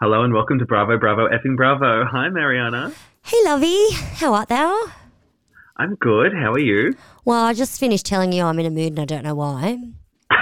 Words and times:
Hello 0.00 0.22
and 0.22 0.32
welcome 0.32 0.58
to 0.58 0.64
Bravo, 0.64 0.98
Bravo, 0.98 1.28
effing 1.28 1.56
Bravo. 1.56 2.04
Hi, 2.04 2.28
Mariana. 2.30 2.92
Hey, 3.22 3.36
lovey, 3.44 3.90
how 4.14 4.32
art 4.34 4.48
thou? 4.48 4.84
I'm 5.76 5.94
good. 5.96 6.32
How 6.32 6.52
are 6.52 6.58
you? 6.58 6.94
Well, 7.24 7.44
I 7.44 7.52
just 7.54 7.78
finished 7.78 8.06
telling 8.06 8.32
you 8.32 8.42
I'm 8.44 8.58
in 8.58 8.66
a 8.66 8.70
mood 8.70 8.88
and 8.92 9.00
I 9.00 9.04
don't 9.04 9.24
know 9.24 9.34
why. 9.34 9.78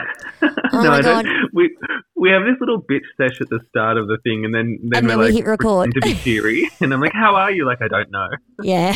Oh 0.70 0.82
no, 0.82 0.90
my 0.90 0.98
I 0.98 1.00
don't. 1.00 1.24
God. 1.24 1.34
We 1.54 1.76
we 2.14 2.30
have 2.30 2.42
this 2.42 2.54
little 2.60 2.80
bitch 2.80 3.00
sesh 3.16 3.40
at 3.40 3.48
the 3.48 3.58
start 3.68 3.96
of 3.96 4.06
the 4.06 4.18
thing, 4.22 4.44
and 4.44 4.54
then 4.54 4.78
then 4.82 4.98
And 5.00 5.10
then 5.10 5.18
we 5.18 5.24
like 5.24 5.34
hit 5.34 5.46
record. 5.46 5.92
to 5.94 6.00
be 6.00 6.14
cheery, 6.14 6.70
and 6.80 6.92
I'm 6.94 7.00
like, 7.00 7.14
"How 7.14 7.34
are 7.34 7.50
you?" 7.50 7.64
Like, 7.66 7.78
I 7.82 7.88
don't 7.88 8.10
know. 8.12 8.28
Yeah. 8.62 8.94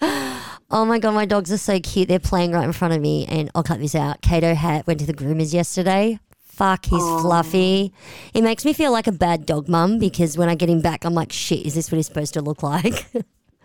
oh 0.70 0.84
my 0.84 0.98
god, 0.98 1.12
my 1.14 1.24
dogs 1.24 1.50
are 1.52 1.56
so 1.56 1.78
cute. 1.80 2.08
They're 2.08 2.18
playing 2.18 2.52
right 2.52 2.64
in 2.64 2.72
front 2.72 2.92
of 2.92 3.00
me, 3.00 3.24
and 3.26 3.50
I'll 3.54 3.62
cut 3.62 3.78
this 3.78 3.94
out. 3.94 4.20
Kato 4.20 4.54
had 4.54 4.86
went 4.86 5.00
to 5.00 5.06
the 5.06 5.14
groomers 5.14 5.54
yesterday. 5.54 6.18
Fuck, 6.54 6.86
he's 6.86 7.02
oh. 7.02 7.18
fluffy. 7.20 7.92
It 8.32 8.42
makes 8.42 8.64
me 8.64 8.72
feel 8.72 8.92
like 8.92 9.06
a 9.06 9.12
bad 9.12 9.44
dog 9.44 9.68
mum 9.68 9.98
because 9.98 10.38
when 10.38 10.48
I 10.48 10.54
get 10.54 10.68
him 10.70 10.80
back, 10.80 11.04
I'm 11.04 11.14
like, 11.14 11.32
shit, 11.32 11.66
is 11.66 11.74
this 11.74 11.90
what 11.90 11.96
he's 11.96 12.06
supposed 12.06 12.34
to 12.34 12.40
look 12.40 12.62
like? 12.62 13.06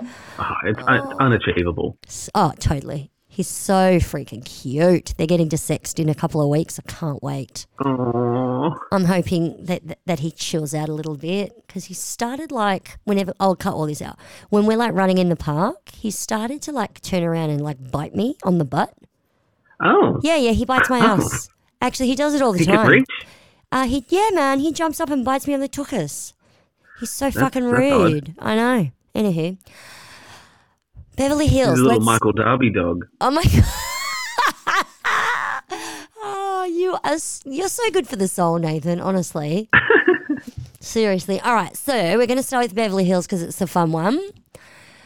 Oh, 0.02 0.53
it's 0.63 0.81
un- 0.88 1.13
unachievable. 1.20 1.97
oh, 2.33 2.53
totally. 2.57 3.11
He's 3.27 3.49
so 3.49 3.97
freaking 3.97 4.45
cute. 4.45 5.13
They're 5.17 5.27
getting 5.27 5.49
to 5.49 5.57
sexed 5.57 5.99
in 5.99 6.07
a 6.07 6.16
couple 6.16 6.41
of 6.41 6.47
weeks. 6.47 6.80
I 6.80 6.89
can't 6.89 7.21
wait. 7.21 7.67
Oh, 7.83 8.73
I'm 8.94 9.03
hoping 9.03 9.58
that 9.66 9.85
that, 9.89 9.99
that 10.05 10.19
he 10.19 10.31
chills 10.31 10.73
out 10.73 10.88
a 10.88 10.94
little 10.94 11.17
bit 11.17 11.52
because 11.67 11.85
he 11.85 11.94
started 11.94 12.49
like 12.49 12.97
whenever 13.03 13.33
I'll 13.41 13.58
cut 13.58 13.73
all 13.73 13.88
this 13.88 14.02
out. 14.02 14.17
When 14.49 14.66
we're 14.66 14.77
like 14.77 14.94
running 14.94 15.17
in 15.17 15.27
the 15.27 15.35
park, 15.35 15.89
he 15.89 16.11
started 16.11 16.61
to 16.61 16.71
like 16.71 17.02
turn 17.02 17.23
around 17.23 17.49
and 17.49 17.59
like 17.61 17.91
bite 17.91 18.16
me 18.16 18.38
on 18.44 18.58
the 18.58 18.63
butt. 18.66 18.94
oh, 19.81 20.21
Yeah, 20.23 20.38
yeah, 20.38 20.52
he 20.52 20.63
bites 20.63 20.89
my 20.89 20.99
ass. 21.13 21.49
Actually, 21.81 22.07
he 22.07 22.15
does 22.15 22.33
it 22.33 22.41
all 22.41 22.51
the 22.51 22.59
he 22.59 22.65
time. 22.65 22.88
reach. 22.88 23.05
Uh, 23.71 23.85
he 23.85 24.05
yeah, 24.09 24.29
man, 24.33 24.59
he 24.59 24.71
jumps 24.71 24.99
up 24.99 25.09
and 25.09 25.23
bites 25.23 25.47
me 25.47 25.53
on 25.53 25.59
the 25.59 25.69
tuchus. 25.69 26.33
He's 26.99 27.11
so 27.11 27.31
fucking 27.31 27.63
that's 27.63 27.93
odd. 27.93 28.11
rude. 28.11 28.35
I 28.39 28.55
know. 28.55 28.89
Anywho, 29.15 29.58
Beverly 31.16 31.47
Hills. 31.47 31.77
He's 31.77 31.80
a 31.80 31.83
little 31.83 32.02
Michael 32.02 32.33
Darby 32.33 32.71
dog. 32.71 33.05
Oh 33.21 33.31
my 33.31 33.44
god. 33.44 33.63
oh, 36.21 36.67
you 36.69 36.97
are 37.03 37.17
you're 37.45 37.69
so 37.69 37.89
good 37.91 38.08
for 38.08 38.16
the 38.16 38.27
soul, 38.27 38.58
Nathan. 38.58 38.99
Honestly. 38.99 39.69
Seriously. 40.80 41.39
All 41.41 41.53
right. 41.53 41.75
So 41.75 41.93
we're 42.17 42.27
going 42.27 42.38
to 42.38 42.43
start 42.43 42.64
with 42.64 42.75
Beverly 42.75 43.03
Hills 43.03 43.25
because 43.25 43.41
it's 43.41 43.59
a 43.61 43.67
fun 43.67 43.91
one. 43.91 44.19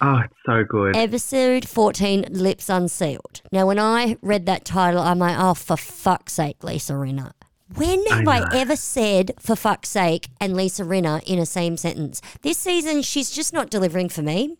Oh, 0.06 0.20
it's 0.20 0.34
so 0.46 0.66
good. 0.66 0.98
Episode 0.98 1.66
14, 1.66 2.26
Lips 2.30 2.68
Unsealed. 2.68 3.42
Now, 3.54 3.66
when 3.66 3.80
I 3.80 4.18
read 4.22 4.46
that 4.48 4.66
title, 4.66 5.00
I'm 5.00 5.18
like, 5.18 5.38
oh, 5.40 5.54
for 5.54 5.78
fuck's 5.78 6.34
sake, 6.34 6.62
Lisa 6.62 6.92
Rinna. 6.92 7.32
When 7.76 8.06
have 8.08 8.28
I, 8.28 8.40
know. 8.40 8.48
ever 8.54 8.76
said 8.76 9.32
for 9.40 9.56
fuck's 9.56 9.88
sake 9.88 10.28
and 10.42 10.58
Lisa 10.58 10.84
Rinna 10.84 11.24
in 11.24 11.40
a 11.40 11.46
same 11.46 11.78
sentence? 11.78 12.22
This 12.42 12.58
season, 12.58 13.02
she's 13.02 13.32
just 13.32 13.54
not 13.54 13.70
delivering 13.70 14.10
for 14.10 14.22
me. 14.22 14.58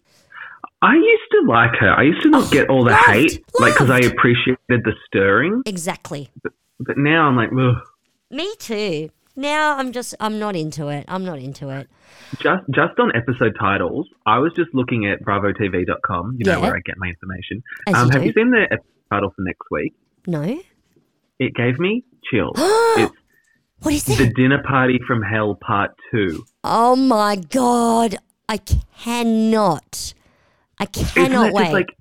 I 0.82 0.96
used 0.96 1.32
to 1.32 1.42
like 1.46 1.76
her. 1.76 1.92
I 1.92 2.04
used 2.04 2.22
to 2.22 2.30
not 2.30 2.46
oh, 2.46 2.50
get 2.50 2.70
all 2.70 2.86
the 2.86 2.92
loved, 2.92 3.06
hate, 3.08 3.44
like 3.60 3.74
because 3.74 3.90
I 3.90 4.00
appreciated 4.00 4.58
the 4.70 4.94
stirring. 5.06 5.62
Exactly. 5.66 6.30
But 6.80 6.98
now 6.98 7.28
I'm 7.28 7.36
like, 7.36 7.50
Ugh. 7.52 7.86
Me 8.32 8.56
too. 8.60 9.10
Now 9.36 9.78
I'm 9.78 9.92
just, 9.92 10.14
I'm 10.20 10.38
not 10.40 10.56
into 10.56 10.88
it. 10.90 11.06
I'm 11.08 11.26
not 11.26 11.40
into 11.40 11.70
it. 11.70 11.88
just 12.40 12.64
just 12.72 13.00
on 13.00 13.12
episode 13.16 13.56
titles, 13.60 14.08
I 14.26 14.38
was 14.40 14.54
just 14.56 14.70
looking 14.74 15.06
at 15.08 15.22
BravoTV.com, 15.24 16.36
you 16.40 16.46
know 16.46 16.52
Yeah. 16.54 16.58
where 16.60 16.76
I 16.76 16.80
get 16.86 16.96
my 16.98 17.08
information. 17.08 17.64
As 17.88 17.96
Um, 17.96 18.08
you 18.08 18.12
have 18.14 18.22
do. 18.22 18.28
you 18.28 18.34
seen 18.34 18.52
the 18.52 18.64
episode 18.72 18.88
title 19.12 19.30
for 19.36 19.42
next 19.42 19.68
week? 19.72 19.94
No? 20.28 20.60
It 21.40 21.54
gave 21.56 21.80
me 21.80 22.04
chills. 22.32 22.56
it's 22.58 23.14
What 23.82 23.94
is 23.94 24.04
the? 24.06 24.32
Dinner 24.36 24.62
Party 24.64 25.00
from 25.08 25.22
Hell 25.24 25.56
Part 25.60 25.92
Two. 26.12 26.46
Oh 26.64 26.96
my 26.96 27.36
God. 27.36 28.18
I 28.48 28.58
cannot. 28.58 30.14
I 30.80 30.86
cannot 30.86 31.46
that 31.46 31.54
wait. 31.54 31.62
just 31.64 31.74
like 31.74 31.98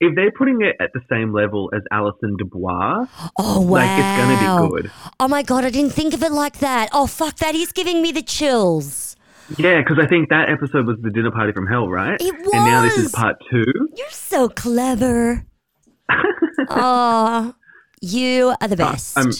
if 0.00 0.14
they're 0.14 0.32
putting 0.32 0.62
it 0.62 0.76
at 0.80 0.90
the 0.94 1.00
same 1.10 1.32
level 1.32 1.70
as 1.74 1.82
Allison 1.92 2.36
DuBois, 2.38 3.06
oh, 3.38 3.60
wow. 3.60 3.70
like 3.70 3.98
it's 3.98 4.18
gonna 4.18 4.68
be 4.68 4.68
good. 4.82 4.90
Oh 5.20 5.28
my 5.28 5.42
God. 5.42 5.64
I 5.64 5.70
didn't 5.70 5.92
think 5.92 6.14
of 6.14 6.22
it 6.22 6.32
like 6.32 6.58
that. 6.58 6.88
Oh, 6.92 7.06
fuck. 7.06 7.36
That 7.36 7.54
is 7.54 7.72
giving 7.72 8.02
me 8.02 8.12
the 8.12 8.22
chills. 8.22 9.16
Yeah, 9.58 9.80
because 9.80 9.98
I 10.00 10.06
think 10.06 10.28
that 10.28 10.48
episode 10.48 10.86
was 10.86 10.96
the 11.02 11.10
Dinner 11.10 11.32
Party 11.32 11.52
from 11.52 11.66
Hell, 11.66 11.88
right? 11.88 12.20
It 12.20 12.34
was. 12.38 12.50
And 12.54 12.64
now 12.64 12.82
this 12.82 12.98
is 12.98 13.12
part 13.12 13.36
two. 13.50 13.64
You're 13.96 14.10
so 14.10 14.48
clever. 14.48 15.44
oh, 16.70 17.54
you 18.00 18.54
are 18.60 18.68
the 18.68 18.74
uh, 18.82 18.92
best. 18.92 19.18
I'm 19.18 19.32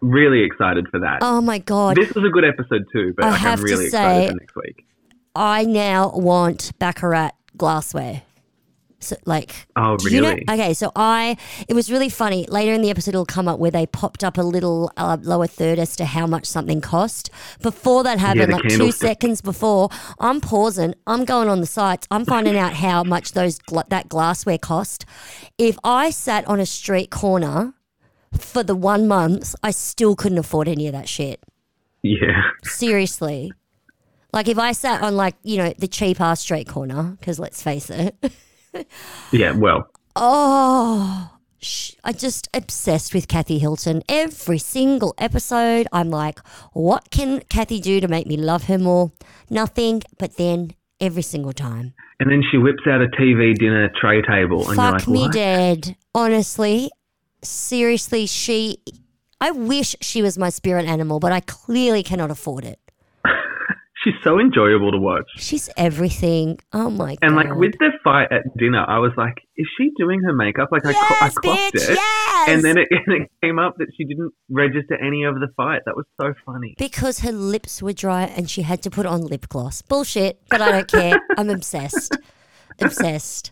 really 0.00 0.42
excited 0.44 0.86
for 0.90 1.00
that. 1.00 1.18
oh 1.20 1.40
my 1.40 1.58
God. 1.58 1.96
This 1.96 2.14
was 2.14 2.24
a 2.24 2.28
good 2.28 2.44
episode 2.44 2.84
too, 2.92 3.12
but 3.16 3.24
I 3.26 3.30
like, 3.30 3.40
have 3.40 3.58
I'm 3.58 3.66
to 3.66 3.72
really 3.72 3.88
say- 3.88 4.26
excited 4.26 4.30
for 4.30 4.36
next 4.40 4.56
week. 4.56 4.86
I 5.34 5.64
now 5.64 6.12
want 6.14 6.72
Baccarat 6.78 7.32
glassware. 7.58 8.22
So, 9.06 9.16
like, 9.24 9.66
Oh, 9.76 9.96
do 9.96 10.10
you 10.14 10.20
know? 10.20 10.30
really? 10.30 10.44
Okay, 10.50 10.74
so 10.74 10.90
I, 10.96 11.36
it 11.68 11.74
was 11.74 11.90
really 11.90 12.08
funny. 12.08 12.46
Later 12.48 12.72
in 12.72 12.82
the 12.82 12.90
episode, 12.90 13.10
it'll 13.10 13.24
come 13.26 13.48
up 13.48 13.58
where 13.58 13.70
they 13.70 13.86
popped 13.86 14.22
up 14.24 14.36
a 14.38 14.42
little 14.42 14.90
uh, 14.96 15.16
lower 15.22 15.46
third 15.46 15.78
as 15.78 15.96
to 15.96 16.04
how 16.04 16.26
much 16.26 16.46
something 16.46 16.80
cost. 16.80 17.30
Before 17.62 18.02
that 18.04 18.18
happened, 18.18 18.52
the 18.52 18.56
like 18.56 18.68
two 18.68 18.92
seconds 18.92 19.40
before, 19.40 19.88
I'm 20.18 20.40
pausing. 20.40 20.94
I'm 21.06 21.24
going 21.24 21.48
on 21.48 21.60
the 21.60 21.66
sites. 21.66 22.06
I'm 22.10 22.24
finding 22.24 22.56
out 22.58 22.74
how 22.74 23.04
much 23.04 23.32
those 23.32 23.58
gla- 23.58 23.84
that 23.88 24.08
glassware 24.08 24.58
cost. 24.58 25.04
If 25.58 25.78
I 25.84 26.10
sat 26.10 26.46
on 26.48 26.60
a 26.60 26.66
street 26.66 27.10
corner 27.10 27.74
for 28.32 28.62
the 28.62 28.74
one 28.74 29.06
month, 29.08 29.54
I 29.62 29.70
still 29.70 30.16
couldn't 30.16 30.38
afford 30.38 30.68
any 30.68 30.86
of 30.88 30.92
that 30.92 31.08
shit. 31.08 31.40
Yeah. 32.02 32.42
Seriously. 32.64 33.52
Like 34.32 34.48
if 34.48 34.58
I 34.58 34.72
sat 34.72 35.02
on 35.02 35.16
like, 35.16 35.34
you 35.42 35.56
know, 35.56 35.72
the 35.78 35.88
cheap 35.88 36.20
ass 36.20 36.40
street 36.40 36.68
corner, 36.68 37.16
because 37.18 37.38
let's 37.38 37.62
face 37.62 37.88
it. 37.90 38.14
Yeah, 39.32 39.52
well, 39.52 39.88
Oh, 40.18 41.30
sh- 41.58 41.92
I 42.02 42.12
just 42.12 42.48
obsessed 42.54 43.12
with 43.14 43.28
Kathy 43.28 43.58
Hilton. 43.58 44.02
Every 44.08 44.58
single 44.58 45.14
episode, 45.18 45.86
I'm 45.92 46.08
like, 46.10 46.38
what 46.72 47.10
can 47.10 47.40
Kathy 47.50 47.80
do 47.80 48.00
to 48.00 48.08
make 48.08 48.26
me 48.26 48.36
love 48.36 48.64
her 48.64 48.78
more? 48.78 49.12
Nothing, 49.50 50.02
but 50.18 50.36
then 50.36 50.72
every 51.00 51.22
single 51.22 51.52
time. 51.52 51.92
and 52.18 52.30
then 52.30 52.42
she 52.50 52.56
whips 52.56 52.84
out 52.88 53.02
a 53.02 53.08
TV 53.20 53.54
dinner 53.58 53.90
tray 54.00 54.22
table, 54.22 54.58
and 54.68 54.76
you're 54.78 54.92
Fuck 54.92 54.92
like, 55.06 55.08
me 55.08 55.20
what? 55.22 55.32
dead. 55.32 55.96
Honestly, 56.14 56.90
seriously, 57.42 58.26
she. 58.26 58.78
I 59.38 59.50
wish 59.50 59.94
she 60.00 60.22
was 60.22 60.38
my 60.38 60.48
spirit 60.48 60.86
animal, 60.86 61.20
but 61.20 61.30
I 61.32 61.40
clearly 61.40 62.02
cannot 62.02 62.30
afford 62.30 62.64
it. 62.64 62.80
She's 64.06 64.14
so 64.22 64.38
enjoyable 64.38 64.92
to 64.92 64.98
watch. 64.98 65.28
She's 65.34 65.68
everything. 65.76 66.60
Oh 66.72 66.90
my 66.90 67.16
And 67.20 67.20
god. 67.20 67.26
And 67.26 67.36
like 67.36 67.54
with 67.58 67.72
the 67.80 67.90
fight 68.04 68.28
at 68.30 68.56
dinner, 68.56 68.84
I 68.86 69.00
was 69.00 69.10
like, 69.16 69.34
is 69.56 69.66
she 69.76 69.90
doing 69.98 70.22
her 70.22 70.32
makeup? 70.32 70.68
Like 70.70 70.86
I, 70.86 70.92
clo- 70.92 71.16
I 71.20 71.24
Yes, 71.24 71.38
clocked 71.38 71.74
bitch, 71.74 71.90
it, 71.90 71.96
yes! 71.96 72.48
and 72.48 72.64
then 72.64 72.78
it, 72.78 72.86
and 73.06 73.22
it 73.22 73.30
came 73.42 73.58
up 73.58 73.78
that 73.78 73.88
she 73.96 74.04
didn't 74.04 74.32
register 74.48 74.94
any 74.94 75.24
of 75.24 75.40
the 75.40 75.48
fight. 75.56 75.82
That 75.86 75.96
was 75.96 76.06
so 76.20 76.34
funny. 76.44 76.76
Because 76.78 77.18
her 77.20 77.32
lips 77.32 77.82
were 77.82 77.92
dry 77.92 78.22
and 78.22 78.48
she 78.48 78.62
had 78.62 78.80
to 78.82 78.90
put 78.90 79.06
on 79.06 79.22
lip 79.22 79.48
gloss. 79.48 79.82
Bullshit, 79.82 80.40
but 80.50 80.62
I 80.62 80.70
don't 80.70 80.88
care. 80.88 81.20
I'm 81.36 81.50
obsessed. 81.50 82.16
Obsessed. 82.80 83.50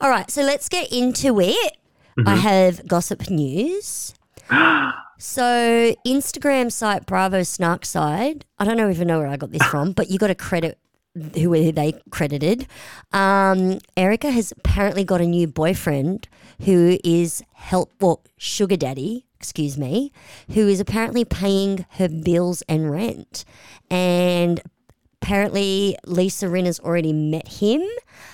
All 0.00 0.10
right, 0.10 0.28
so 0.32 0.42
let's 0.42 0.68
get 0.68 0.92
into 0.92 1.40
it. 1.40 1.76
I 2.18 2.20
mm-hmm. 2.22 2.40
have 2.40 2.88
gossip 2.88 3.30
news. 3.30 4.14
so, 5.22 5.94
Instagram 6.04 6.72
site 6.72 7.06
Bravo 7.06 7.44
Snark 7.44 7.86
Side, 7.86 8.44
I 8.58 8.64
don't 8.64 8.76
know 8.76 8.90
even 8.90 9.06
know 9.06 9.20
where 9.20 9.28
I 9.28 9.36
got 9.36 9.52
this 9.52 9.62
from, 9.62 9.92
but 9.92 10.10
you 10.10 10.18
got 10.18 10.26
to 10.26 10.34
credit 10.34 10.78
who 11.14 11.70
they 11.70 11.94
credited. 12.10 12.66
Um, 13.12 13.78
Erica 13.96 14.32
has 14.32 14.50
apparently 14.50 15.04
got 15.04 15.20
a 15.20 15.26
new 15.26 15.46
boyfriend 15.46 16.28
who 16.64 16.98
is 17.04 17.40
help 17.52 17.92
sugar 18.36 18.76
daddy, 18.76 19.24
excuse 19.36 19.78
me, 19.78 20.10
who 20.54 20.66
is 20.66 20.80
apparently 20.80 21.24
paying 21.24 21.86
her 21.90 22.08
bills 22.08 22.64
and 22.68 22.90
rent. 22.90 23.44
And 23.92 24.60
apparently 25.22 25.96
Lisa 26.04 26.48
Rinna's 26.48 26.80
already 26.80 27.12
met 27.12 27.46
him 27.46 27.80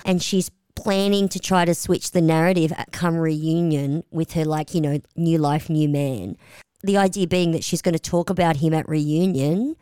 and 0.05 0.23
she's 0.23 0.49
planning 0.73 1.29
to 1.29 1.39
try 1.39 1.65
to 1.65 1.75
switch 1.75 2.11
the 2.11 2.21
narrative 2.21 2.73
at 2.77 2.91
come 2.91 3.17
reunion 3.17 4.03
with 4.09 4.31
her 4.31 4.43
like, 4.43 4.73
you 4.73 4.81
know, 4.81 4.99
new 5.15 5.37
life, 5.37 5.69
new 5.69 5.87
man. 5.87 6.35
The 6.83 6.97
idea 6.97 7.27
being 7.27 7.51
that 7.51 7.63
she's 7.63 7.81
going 7.81 7.93
to 7.93 7.99
talk 7.99 8.29
about 8.29 8.57
him 8.57 8.73
at 8.73 8.87
reunion 8.87 9.75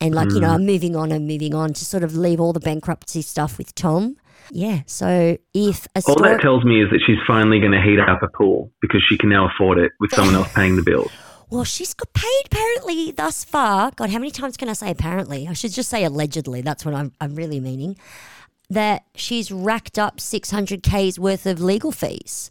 and 0.00 0.14
like, 0.14 0.30
you 0.32 0.40
know, 0.40 0.48
mm. 0.48 0.54
I'm 0.54 0.66
moving 0.66 0.96
on 0.96 1.12
and 1.12 1.26
moving 1.26 1.54
on 1.54 1.72
to 1.74 1.84
sort 1.84 2.02
of 2.02 2.16
leave 2.16 2.40
all 2.40 2.52
the 2.52 2.60
bankruptcy 2.60 3.22
stuff 3.22 3.56
with 3.56 3.74
Tom. 3.74 4.16
Yeah. 4.50 4.80
So 4.86 5.38
if 5.54 5.86
a 5.94 6.02
All 6.06 6.16
that 6.22 6.40
tells 6.40 6.64
me 6.64 6.82
is 6.82 6.90
that 6.90 7.00
she's 7.06 7.18
finally 7.26 7.60
going 7.60 7.72
to 7.72 7.80
heat 7.80 8.00
up 8.00 8.22
a 8.22 8.28
pool 8.28 8.72
because 8.80 9.02
she 9.08 9.16
can 9.16 9.28
now 9.28 9.48
afford 9.48 9.78
it 9.78 9.92
with 10.00 10.10
someone 10.12 10.34
else 10.34 10.52
paying 10.52 10.76
the 10.76 10.82
bills. 10.82 11.10
Well, 11.52 11.64
she's 11.64 11.92
got 11.92 12.10
paid 12.14 12.42
apparently 12.46 13.10
thus 13.10 13.44
far. 13.44 13.90
God, 13.94 14.08
how 14.08 14.18
many 14.18 14.30
times 14.30 14.56
can 14.56 14.70
I 14.70 14.72
say 14.72 14.90
apparently? 14.90 15.46
I 15.46 15.52
should 15.52 15.72
just 15.72 15.90
say 15.90 16.02
allegedly. 16.02 16.62
That's 16.62 16.82
what 16.82 16.94
I'm, 16.94 17.12
I'm 17.20 17.34
really 17.34 17.60
meaning. 17.60 17.98
That 18.70 19.04
she's 19.14 19.52
racked 19.52 19.98
up 19.98 20.16
600K's 20.16 21.18
worth 21.18 21.44
of 21.44 21.60
legal 21.60 21.92
fees. 21.92 22.50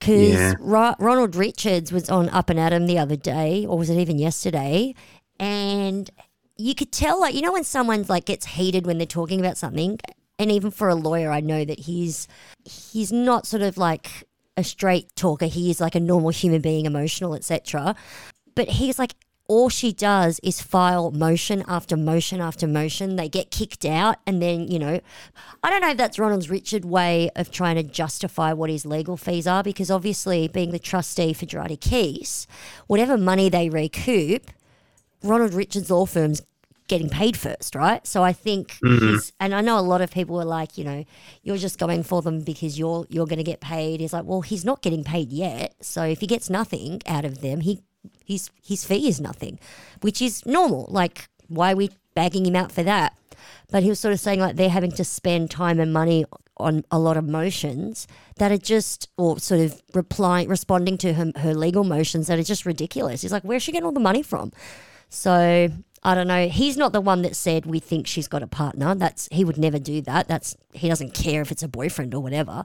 Because 0.00 0.30
Yeah. 0.30 0.54
Ronald 0.58 1.36
Richards 1.36 1.92
was 1.92 2.10
on 2.10 2.28
Up 2.30 2.50
and 2.50 2.58
Adam 2.58 2.86
the 2.86 2.98
other 2.98 3.16
day, 3.16 3.66
or 3.66 3.78
was 3.78 3.90
it 3.90 3.98
even 3.98 4.18
yesterday? 4.18 4.94
And 5.38 6.10
you 6.56 6.74
could 6.74 6.90
tell, 6.90 7.20
like, 7.20 7.34
you 7.34 7.42
know, 7.42 7.52
when 7.52 7.64
someone 7.64 8.04
like 8.08 8.24
gets 8.24 8.46
heated 8.46 8.86
when 8.86 8.98
they're 8.98 9.06
talking 9.06 9.40
about 9.40 9.56
something, 9.58 9.98
and 10.38 10.50
even 10.50 10.70
for 10.70 10.88
a 10.88 10.94
lawyer, 10.94 11.30
I 11.30 11.40
know 11.40 11.64
that 11.64 11.80
he's 11.80 12.26
he's 12.64 13.12
not 13.12 13.46
sort 13.46 13.62
of 13.62 13.76
like 13.76 14.24
a 14.56 14.64
straight 14.64 15.14
talker. 15.16 15.46
He 15.46 15.70
is 15.70 15.80
like 15.80 15.94
a 15.94 16.00
normal 16.00 16.30
human 16.30 16.60
being, 16.62 16.86
emotional, 16.86 17.34
etc. 17.34 17.94
But 18.54 18.68
he's 18.68 18.98
like 18.98 19.14
all 19.50 19.68
she 19.68 19.92
does 19.92 20.38
is 20.44 20.62
file 20.62 21.10
motion 21.10 21.64
after 21.66 21.96
motion 21.96 22.40
after 22.40 22.68
motion. 22.68 23.16
They 23.16 23.28
get 23.28 23.50
kicked 23.50 23.84
out, 23.84 24.18
and 24.24 24.40
then, 24.40 24.68
you 24.68 24.78
know, 24.78 25.00
I 25.64 25.70
don't 25.70 25.80
know 25.80 25.90
if 25.90 25.96
that's 25.96 26.20
Ronald 26.20 26.48
Richard 26.48 26.84
way 26.84 27.30
of 27.34 27.50
trying 27.50 27.74
to 27.74 27.82
justify 27.82 28.52
what 28.52 28.70
his 28.70 28.86
legal 28.86 29.16
fees 29.16 29.48
are, 29.48 29.64
because 29.64 29.90
obviously, 29.90 30.46
being 30.46 30.70
the 30.70 30.78
trustee 30.78 31.32
for 31.32 31.46
Girardi 31.46 31.76
Keese, 31.76 32.46
whatever 32.86 33.18
money 33.18 33.48
they 33.48 33.68
recoup, 33.68 34.52
Ronald 35.20 35.52
Richard's 35.52 35.90
law 35.90 36.06
firm's 36.06 36.42
getting 36.86 37.08
paid 37.08 37.36
first, 37.36 37.74
right? 37.74 38.06
So 38.06 38.22
I 38.22 38.32
think 38.32 38.78
mm-hmm. 38.84 39.14
he's, 39.14 39.32
and 39.40 39.52
I 39.52 39.62
know 39.62 39.80
a 39.80 39.80
lot 39.80 40.00
of 40.00 40.12
people 40.12 40.36
were 40.36 40.44
like, 40.44 40.78
you 40.78 40.84
know, 40.84 41.04
you're 41.42 41.56
just 41.56 41.76
going 41.76 42.04
for 42.04 42.22
them 42.22 42.42
because 42.42 42.78
you're 42.78 43.04
you're 43.08 43.26
going 43.26 43.38
to 43.38 43.44
get 43.44 43.60
paid. 43.60 43.98
He's 43.98 44.12
like, 44.12 44.26
well, 44.26 44.42
he's 44.42 44.64
not 44.64 44.80
getting 44.80 45.02
paid 45.02 45.32
yet, 45.32 45.74
so 45.80 46.04
if 46.04 46.20
he 46.20 46.28
gets 46.28 46.48
nothing 46.48 47.00
out 47.04 47.24
of 47.24 47.40
them, 47.40 47.62
he 47.62 47.82
his 48.24 48.50
his 48.62 48.84
fee 48.84 49.08
is 49.08 49.20
nothing, 49.20 49.58
which 50.00 50.22
is 50.22 50.44
normal. 50.46 50.86
Like, 50.88 51.28
why 51.48 51.72
are 51.72 51.76
we 51.76 51.90
bagging 52.14 52.46
him 52.46 52.56
out 52.56 52.72
for 52.72 52.82
that? 52.82 53.16
But 53.70 53.82
he 53.82 53.88
was 53.88 54.00
sort 54.00 54.12
of 54.12 54.20
saying 54.20 54.40
like 54.40 54.56
they're 54.56 54.68
having 54.68 54.92
to 54.92 55.04
spend 55.04 55.50
time 55.50 55.80
and 55.80 55.92
money 55.92 56.24
on 56.56 56.84
a 56.90 56.98
lot 56.98 57.16
of 57.16 57.24
motions 57.24 58.06
that 58.36 58.52
are 58.52 58.58
just, 58.58 59.08
or 59.16 59.38
sort 59.38 59.60
of 59.60 59.82
replying, 59.94 60.48
responding 60.48 60.98
to 60.98 61.14
her, 61.14 61.32
her 61.36 61.54
legal 61.54 61.84
motions 61.84 62.26
that 62.26 62.38
are 62.38 62.42
just 62.42 62.66
ridiculous. 62.66 63.22
He's 63.22 63.32
like, 63.32 63.44
where's 63.44 63.62
she 63.62 63.72
getting 63.72 63.86
all 63.86 63.92
the 63.92 64.00
money 64.00 64.22
from? 64.22 64.52
So 65.08 65.70
I 66.02 66.14
don't 66.14 66.28
know. 66.28 66.48
He's 66.48 66.76
not 66.76 66.92
the 66.92 67.00
one 67.00 67.22
that 67.22 67.34
said 67.34 67.66
we 67.66 67.78
think 67.80 68.06
she's 68.06 68.28
got 68.28 68.42
a 68.42 68.46
partner. 68.46 68.94
That's 68.94 69.28
he 69.32 69.44
would 69.44 69.58
never 69.58 69.78
do 69.78 70.00
that. 70.02 70.28
That's 70.28 70.56
he 70.72 70.88
doesn't 70.88 71.14
care 71.14 71.42
if 71.42 71.50
it's 71.50 71.62
a 71.62 71.68
boyfriend 71.68 72.14
or 72.14 72.22
whatever. 72.22 72.64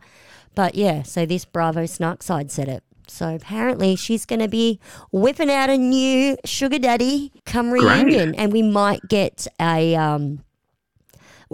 But 0.53 0.75
yeah, 0.75 1.03
so 1.03 1.25
this 1.25 1.43
Bravo 1.43 1.85
snark 1.85 2.23
side 2.23 2.51
said 2.51 2.67
it. 2.67 2.83
So 3.07 3.35
apparently 3.35 3.95
she's 3.95 4.25
going 4.25 4.39
to 4.39 4.47
be 4.47 4.79
whipping 5.11 5.49
out 5.49 5.69
a 5.69 5.77
new 5.77 6.37
sugar 6.45 6.79
daddy 6.79 7.31
come 7.45 7.71
reunion, 7.71 8.35
and 8.35 8.51
we 8.51 8.61
might 8.61 9.01
get 9.07 9.47
a 9.59 9.95
um, 9.95 10.43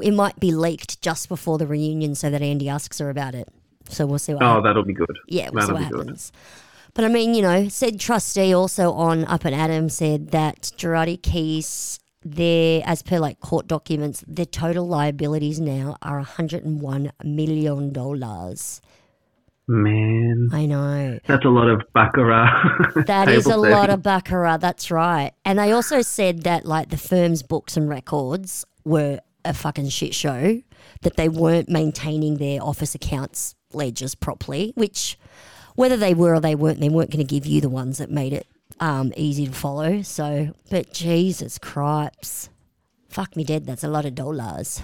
it 0.02 0.14
might 0.14 0.40
be 0.40 0.52
leaked 0.52 1.02
just 1.02 1.30
before 1.30 1.58
the 1.58 1.68
reunion 1.68 2.16
so 2.16 2.30
that 2.30 2.42
Andy 2.42 2.70
asks 2.70 3.00
her 3.00 3.10
about 3.10 3.36
it. 3.36 3.50
So 3.90 4.06
we'll 4.06 4.20
see 4.20 4.34
what. 4.34 4.44
Oh, 4.44 4.48
happens. 4.48 4.64
that'll 4.64 4.84
be 4.86 4.94
good. 4.94 5.18
Yeah, 5.28 5.50
we'll 5.52 5.64
see 5.64 5.68
that'll 5.68 5.82
what 5.82 5.90
be 5.90 5.96
good. 5.96 6.06
happens. 6.08 6.32
But 6.94 7.06
I 7.06 7.08
mean, 7.08 7.34
you 7.34 7.42
know, 7.42 7.70
said 7.70 8.00
trustee 8.00 8.54
also 8.54 8.92
on 8.94 9.26
Up 9.26 9.46
and 9.46 9.56
Adam 9.56 9.90
said 9.90 10.32
that 10.32 10.72
Girardi 10.78 11.20
Keese, 11.20 12.00
their 12.24 12.82
as 12.86 13.02
per 13.02 13.18
like 13.20 13.40
court 13.40 13.68
documents, 13.68 14.24
their 14.28 14.46
total 14.46 14.88
liabilities 14.88 15.60
now 15.60 15.98
are 16.02 16.18
101 16.18 17.12
million 17.24 17.94
dollars. 17.94 18.82
Man, 19.68 20.50
I 20.52 20.66
know. 20.66 21.20
that's 21.26 21.46
a 21.46 21.50
lot 21.50 21.70
of 21.70 21.82
baccarat. 21.94 23.06
That 23.06 23.30
is 23.30 23.46
a 23.46 23.58
lot 23.58 23.90
of 23.90 24.04
baccarat. 24.04 24.58
That's 24.58 24.92
right. 24.92 25.32
And 25.46 25.60
they 25.60 25.72
also 25.72 26.02
said 26.02 26.44
that 26.44 26.66
like 26.66 26.90
the 26.90 26.98
firm's 26.98 27.44
books 27.44 27.78
and 27.78 27.88
records 27.88 28.66
were 28.84 29.20
a 29.46 29.54
fucking 29.54 29.90
shit 29.90 30.14
show. 30.14 30.62
That 31.04 31.16
they 31.16 31.30
weren't 31.30 31.70
maintaining 31.70 32.38
their 32.38 32.62
office 32.62 32.96
accounts 32.96 33.56
ledgers 33.72 34.16
properly. 34.16 34.74
Which, 34.76 35.18
whether 35.76 35.96
they 35.98 36.14
were 36.14 36.36
or 36.36 36.40
they 36.40 36.56
weren't, 36.56 36.80
they 36.80 36.90
weren't 36.90 37.12
going 37.12 37.26
to 37.26 37.30
give 37.30 37.46
you 37.46 37.62
the 37.62 37.70
ones 37.70 37.98
that 38.00 38.10
made 38.10 38.34
it 38.34 38.48
um, 38.80 39.14
easy 39.16 39.46
to 39.46 39.54
follow. 39.54 40.02
So, 40.02 40.54
but 40.70 40.92
Jesus 40.92 41.58
Christ, 41.58 42.50
fuck 43.10 43.36
me 43.36 43.44
dead. 43.44 43.66
That's 43.66 43.84
a 43.84 43.90
lot 43.90 44.06
of 44.06 44.16
dollars. 44.16 44.82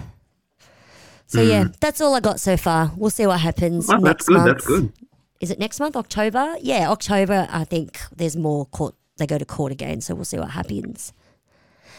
So 1.28 1.40
yeah, 1.42 1.64
mm. 1.64 1.76
that's 1.78 2.00
all 2.00 2.14
I 2.14 2.20
got 2.20 2.40
so 2.40 2.56
far. 2.56 2.90
We'll 2.96 3.10
see 3.10 3.26
what 3.26 3.40
happens 3.40 3.86
Well, 3.86 4.00
next 4.00 4.26
that's 4.26 4.28
good. 4.28 4.34
month 4.34 4.46
That's 4.46 4.66
good. 4.66 4.92
is 5.40 5.50
it 5.52 5.58
next 5.60 5.78
month 5.78 5.94
october 5.94 6.56
yeah 6.60 6.90
october 6.90 7.46
i 7.50 7.62
think 7.64 8.00
there's 8.16 8.36
more 8.36 8.66
court 8.66 8.94
they 9.18 9.26
go 9.26 9.38
to 9.38 9.44
court 9.44 9.70
again 9.70 10.00
so 10.00 10.12
we'll 10.14 10.24
see 10.24 10.38
what 10.38 10.50
happens 10.50 11.12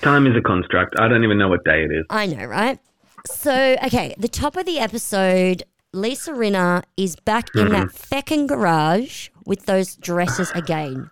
Time 0.02 0.26
is 0.28 0.36
a 0.36 0.42
construct. 0.42 0.96
I 0.98 1.08
don't 1.10 1.24
even 1.26 1.38
know 1.38 1.48
what 1.50 1.64
day 1.64 1.84
it 1.84 1.92
is. 1.92 2.06
i 2.10 2.26
know 2.26 2.44
right 2.46 2.80
so 3.26 3.54
okay 3.86 4.14
the 4.18 4.28
top 4.28 4.58
of 4.58 4.66
the 4.66 4.78
episode 4.80 5.64
lisa 5.94 6.32
rinna 6.32 6.84
is 6.98 7.16
back 7.16 7.48
in 7.56 7.68
mm-hmm. 7.68 7.74
that 7.74 7.88
feckin' 7.90 8.46
garage 8.48 9.30
with 9.46 9.66
those 9.68 9.96
dresses 9.96 10.52
again 10.52 11.10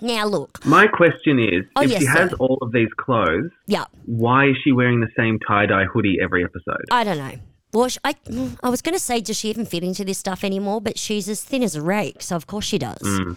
now 0.00 0.24
look 0.26 0.64
My 0.66 0.86
question 0.86 1.38
is, 1.38 1.64
Oh, 1.74 1.82
if 1.82 1.90
yes, 1.90 2.00
she 2.00 2.06
has 2.06 2.30
sir. 2.30 2.36
all 2.38 2.58
of 2.62 2.70
these 2.72 2.92
clothes, 2.96 3.50
yeah 3.66 3.84
why 4.06 4.46
is 4.50 4.56
she 4.62 4.72
wearing 4.72 5.00
the 5.00 5.08
same 5.16 5.38
tie 5.46 5.66
dye 5.66 5.84
hoodie 5.92 6.18
every 6.22 6.42
episode? 6.44 6.84
i 6.90 7.02
don't 7.04 7.18
know 7.18 7.36
well, 7.76 7.90
I, 8.04 8.14
mm, 8.14 8.58
I 8.62 8.70
was 8.70 8.82
going 8.82 8.94
to 8.94 9.00
say, 9.00 9.20
does 9.20 9.36
she 9.36 9.50
even 9.50 9.66
fit 9.66 9.84
into 9.84 10.04
this 10.04 10.18
stuff 10.18 10.44
anymore? 10.44 10.80
But 10.80 10.98
she's 10.98 11.28
as 11.28 11.42
thin 11.42 11.62
as 11.62 11.76
a 11.76 11.82
rake, 11.82 12.22
so 12.22 12.34
of 12.36 12.46
course 12.46 12.64
she 12.64 12.78
does. 12.78 13.02
Mm. 13.02 13.36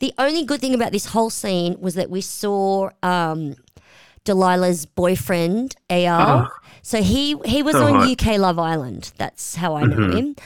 The 0.00 0.12
only 0.18 0.44
good 0.44 0.60
thing 0.60 0.74
about 0.74 0.92
this 0.92 1.06
whole 1.06 1.30
scene 1.30 1.76
was 1.80 1.94
that 1.94 2.10
we 2.10 2.20
saw 2.20 2.90
um, 3.02 3.54
Delilah's 4.24 4.84
boyfriend, 4.84 5.76
Eyal. 5.88 6.48
Oh. 6.48 6.56
So 6.82 7.02
he 7.02 7.36
he 7.44 7.62
was 7.62 7.74
So 7.74 7.86
on 7.86 7.94
hot. 8.06 8.20
UK 8.20 8.38
Love 8.38 8.58
Island. 8.58 9.12
That's 9.16 9.56
how 9.56 9.76
I 9.76 9.84
know 9.84 9.96
mm-hmm. 9.96 10.16
him. 10.16 10.36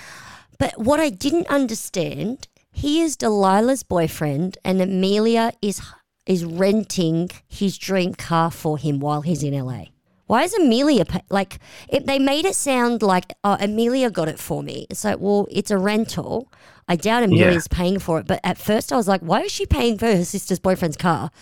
But 0.58 0.78
what 0.78 1.00
I 1.00 1.08
didn't 1.08 1.48
understand, 1.48 2.46
he 2.70 3.00
is 3.00 3.16
Delilah's 3.16 3.82
boyfriend, 3.82 4.58
and 4.64 4.80
Amelia 4.80 5.52
is 5.60 5.80
is 6.26 6.44
renting 6.44 7.30
his 7.48 7.76
dream 7.76 8.14
car 8.14 8.50
for 8.50 8.78
him 8.78 9.00
while 9.00 9.22
he's 9.22 9.42
in 9.42 9.58
LA. 9.58 9.86
Why 10.30 10.44
is 10.44 10.54
Amelia 10.54 11.04
pay- 11.04 11.24
like? 11.28 11.58
It, 11.88 12.06
they 12.06 12.20
made 12.20 12.44
it 12.44 12.54
sound 12.54 13.02
like 13.02 13.34
oh, 13.42 13.56
Amelia 13.58 14.12
got 14.12 14.28
it 14.28 14.38
for 14.38 14.62
me. 14.62 14.86
It's 14.88 15.02
like, 15.02 15.18
well, 15.18 15.48
it's 15.50 15.72
a 15.72 15.76
rental. 15.76 16.52
I 16.86 16.94
doubt 16.94 17.24
Amelia's 17.24 17.66
paying 17.66 17.98
for 17.98 18.20
it. 18.20 18.28
But 18.28 18.38
at 18.44 18.56
first, 18.56 18.92
I 18.92 18.96
was 18.96 19.08
like, 19.08 19.22
why 19.22 19.40
is 19.40 19.50
she 19.50 19.66
paying 19.66 19.98
for 19.98 20.06
her 20.06 20.24
sister's 20.24 20.60
boyfriend's 20.60 20.96
car? 20.96 21.32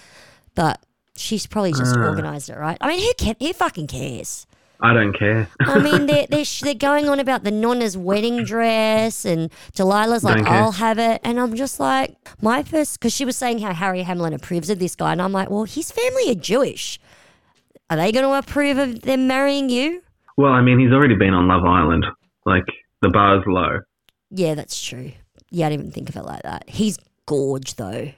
But 0.55 0.83
she's 1.17 1.47
probably 1.47 1.73
just 1.73 1.97
mm. 1.97 2.03
organised 2.03 2.49
it, 2.49 2.57
right? 2.57 2.79
I 2.81 2.89
mean, 2.89 3.13
who 3.21 3.35
who 3.39 3.53
fucking 3.53 3.89
cares? 3.89 4.47
I 4.81 4.95
don't 4.95 5.13
care. 5.13 5.49
I 5.61 5.81
mean, 5.81 6.07
they're, 6.07 6.27
they're, 6.27 6.45
sh- 6.47 6.61
they're 6.61 6.73
going 6.73 7.11
on 7.11 7.21
about 7.21 7.45
the 7.45 7.51
Nonna's 7.51 7.99
wedding 7.99 8.45
dress, 8.45 9.27
and 9.27 9.51
Delilah's 9.75 10.25
like, 10.25 10.47
I'll 10.47 10.73
have 10.73 10.99
it. 10.99 11.21
And 11.25 11.39
I'm 11.39 11.57
just 11.57 11.79
like, 11.79 12.17
my 12.41 12.63
first, 12.63 12.99
because 12.99 13.13
she 13.13 13.27
was 13.27 13.37
saying 13.37 13.59
how 13.59 13.75
Harry 13.75 14.03
Hamlin 14.03 14.33
approves 14.33 14.71
of 14.71 14.79
this 14.79 14.95
guy. 14.95 15.13
And 15.13 15.21
I'm 15.21 15.33
like, 15.33 15.51
well, 15.51 15.65
his 15.65 15.91
family 15.91 16.31
are 16.31 16.35
Jewish. 16.35 16.99
Are 17.91 17.97
they 17.97 18.13
going 18.13 18.25
to 18.25 18.35
approve 18.35 18.79
of 18.79 19.03
them 19.03 19.27
marrying 19.27 19.71
you? 19.71 20.03
well, 20.39 20.53
I 20.53 20.63
mean, 20.63 20.79
he's 20.79 20.93
already 20.93 21.17
been 21.17 21.35
on 21.35 21.49
Love 21.49 21.65
Island. 21.65 22.07
Like 22.47 22.65
the 23.03 23.11
bar's 23.11 23.43
low. 23.47 23.81
Yeah, 24.31 24.55
that's 24.55 24.81
true. 24.81 25.13
Yeah, 25.51 25.67
I 25.67 25.71
didn't 25.71 25.87
even 25.87 25.93
think 25.93 26.09
of 26.09 26.17
it 26.17 26.25
like 26.25 26.43
that. 26.43 26.69
He's 26.69 26.97
gorge, 27.27 27.75
though. 27.75 28.13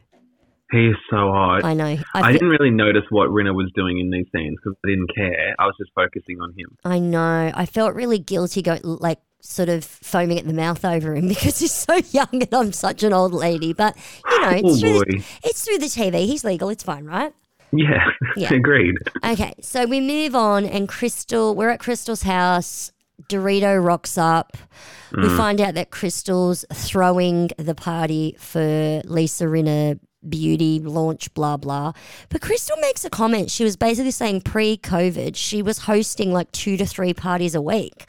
He's 0.71 0.95
so 1.09 1.33
hot. 1.33 1.65
I 1.65 1.75
know. 1.75 1.97
I, 2.15 2.21
I, 2.21 2.33
didn't 2.33 2.51
really 2.51 2.71
notice 2.71 3.03
what 3.11 3.29
Rinna 3.31 3.55
was 3.55 3.73
doing 3.75 3.99
in 3.99 4.11
these 4.11 4.27
scenes 4.35 4.57
because 4.63 4.77
I 4.85 4.89
didn't 4.89 5.11
care. 5.17 5.55
I 5.59 5.67
was 5.67 5.75
just 5.81 5.91
focusing 5.95 6.41
on 6.41 6.55
him. 6.57 6.77
I 6.85 6.99
know. 7.01 7.51
I 7.53 7.67
felt 7.67 7.95
really 7.95 8.19
guilty, 8.19 8.63
go 8.63 8.79
like 8.83 9.19
sort 9.41 9.69
of 9.69 9.83
foaming 9.85 10.39
at 10.39 10.47
the 10.47 10.53
mouth 10.53 10.85
over 10.85 11.17
him 11.17 11.29
because 11.29 11.59
he's 11.59 11.73
so 11.73 11.97
young 12.11 12.29
and 12.33 12.55
I'm 12.55 12.73
such 12.73 13.03
an 13.03 13.13
old 13.13 13.33
lady. 13.33 13.73
But 13.73 13.97
you 14.31 14.41
know, 14.43 14.61
Oh 14.65 14.77
through, 14.77 14.99
the, 15.07 15.25
it's 15.43 15.65
through 15.65 15.79
the 15.79 15.87
TV. 15.87 16.27
He's 16.27 16.45
legal. 16.45 16.69
It's 16.69 16.85
fine, 16.85 17.05
right? 17.05 17.33
Yeah, 17.73 18.05
Yeah. 18.37 18.53
agreed. 18.55 18.97
Okay, 19.25 19.55
so 19.61 19.87
we 19.87 20.01
move 20.01 20.35
on, 20.35 20.65
and 20.65 20.89
Crystal, 20.89 21.55
we're 21.55 21.71
at 21.71 21.81
Crystal's 21.81 22.23
house. 22.23 22.93
Dorito 23.29 23.83
rocks 23.85 24.17
up. 24.19 24.57
We 25.13 25.25
mm. 25.25 25.37
find 25.37 25.61
out 25.61 25.75
that 25.75 25.91
Crystal's 25.91 26.65
throwing 26.73 27.51
the 27.59 27.75
party 27.75 28.35
for 28.39 29.03
Lisa 29.05 29.45
Rinna 29.45 30.01
beauty 30.29 30.81
launch, 30.81 31.33
blah, 31.35 31.57
blah. 31.57 31.93
But 32.29 32.41
Crystal 32.41 32.77
makes 32.81 33.05
a 33.05 33.11
comment. 33.11 33.51
She 33.51 33.65
was 33.65 33.77
basically 33.77 34.11
saying 34.11 34.43
pre 34.43 34.77
COVID, 34.77 35.37
she 35.37 35.63
was 35.63 35.79
hosting 35.79 36.33
like 36.33 36.51
two 36.53 36.77
to 36.77 36.87
three 36.87 37.15
parties 37.15 37.55
a 37.55 37.63
week. 37.63 38.07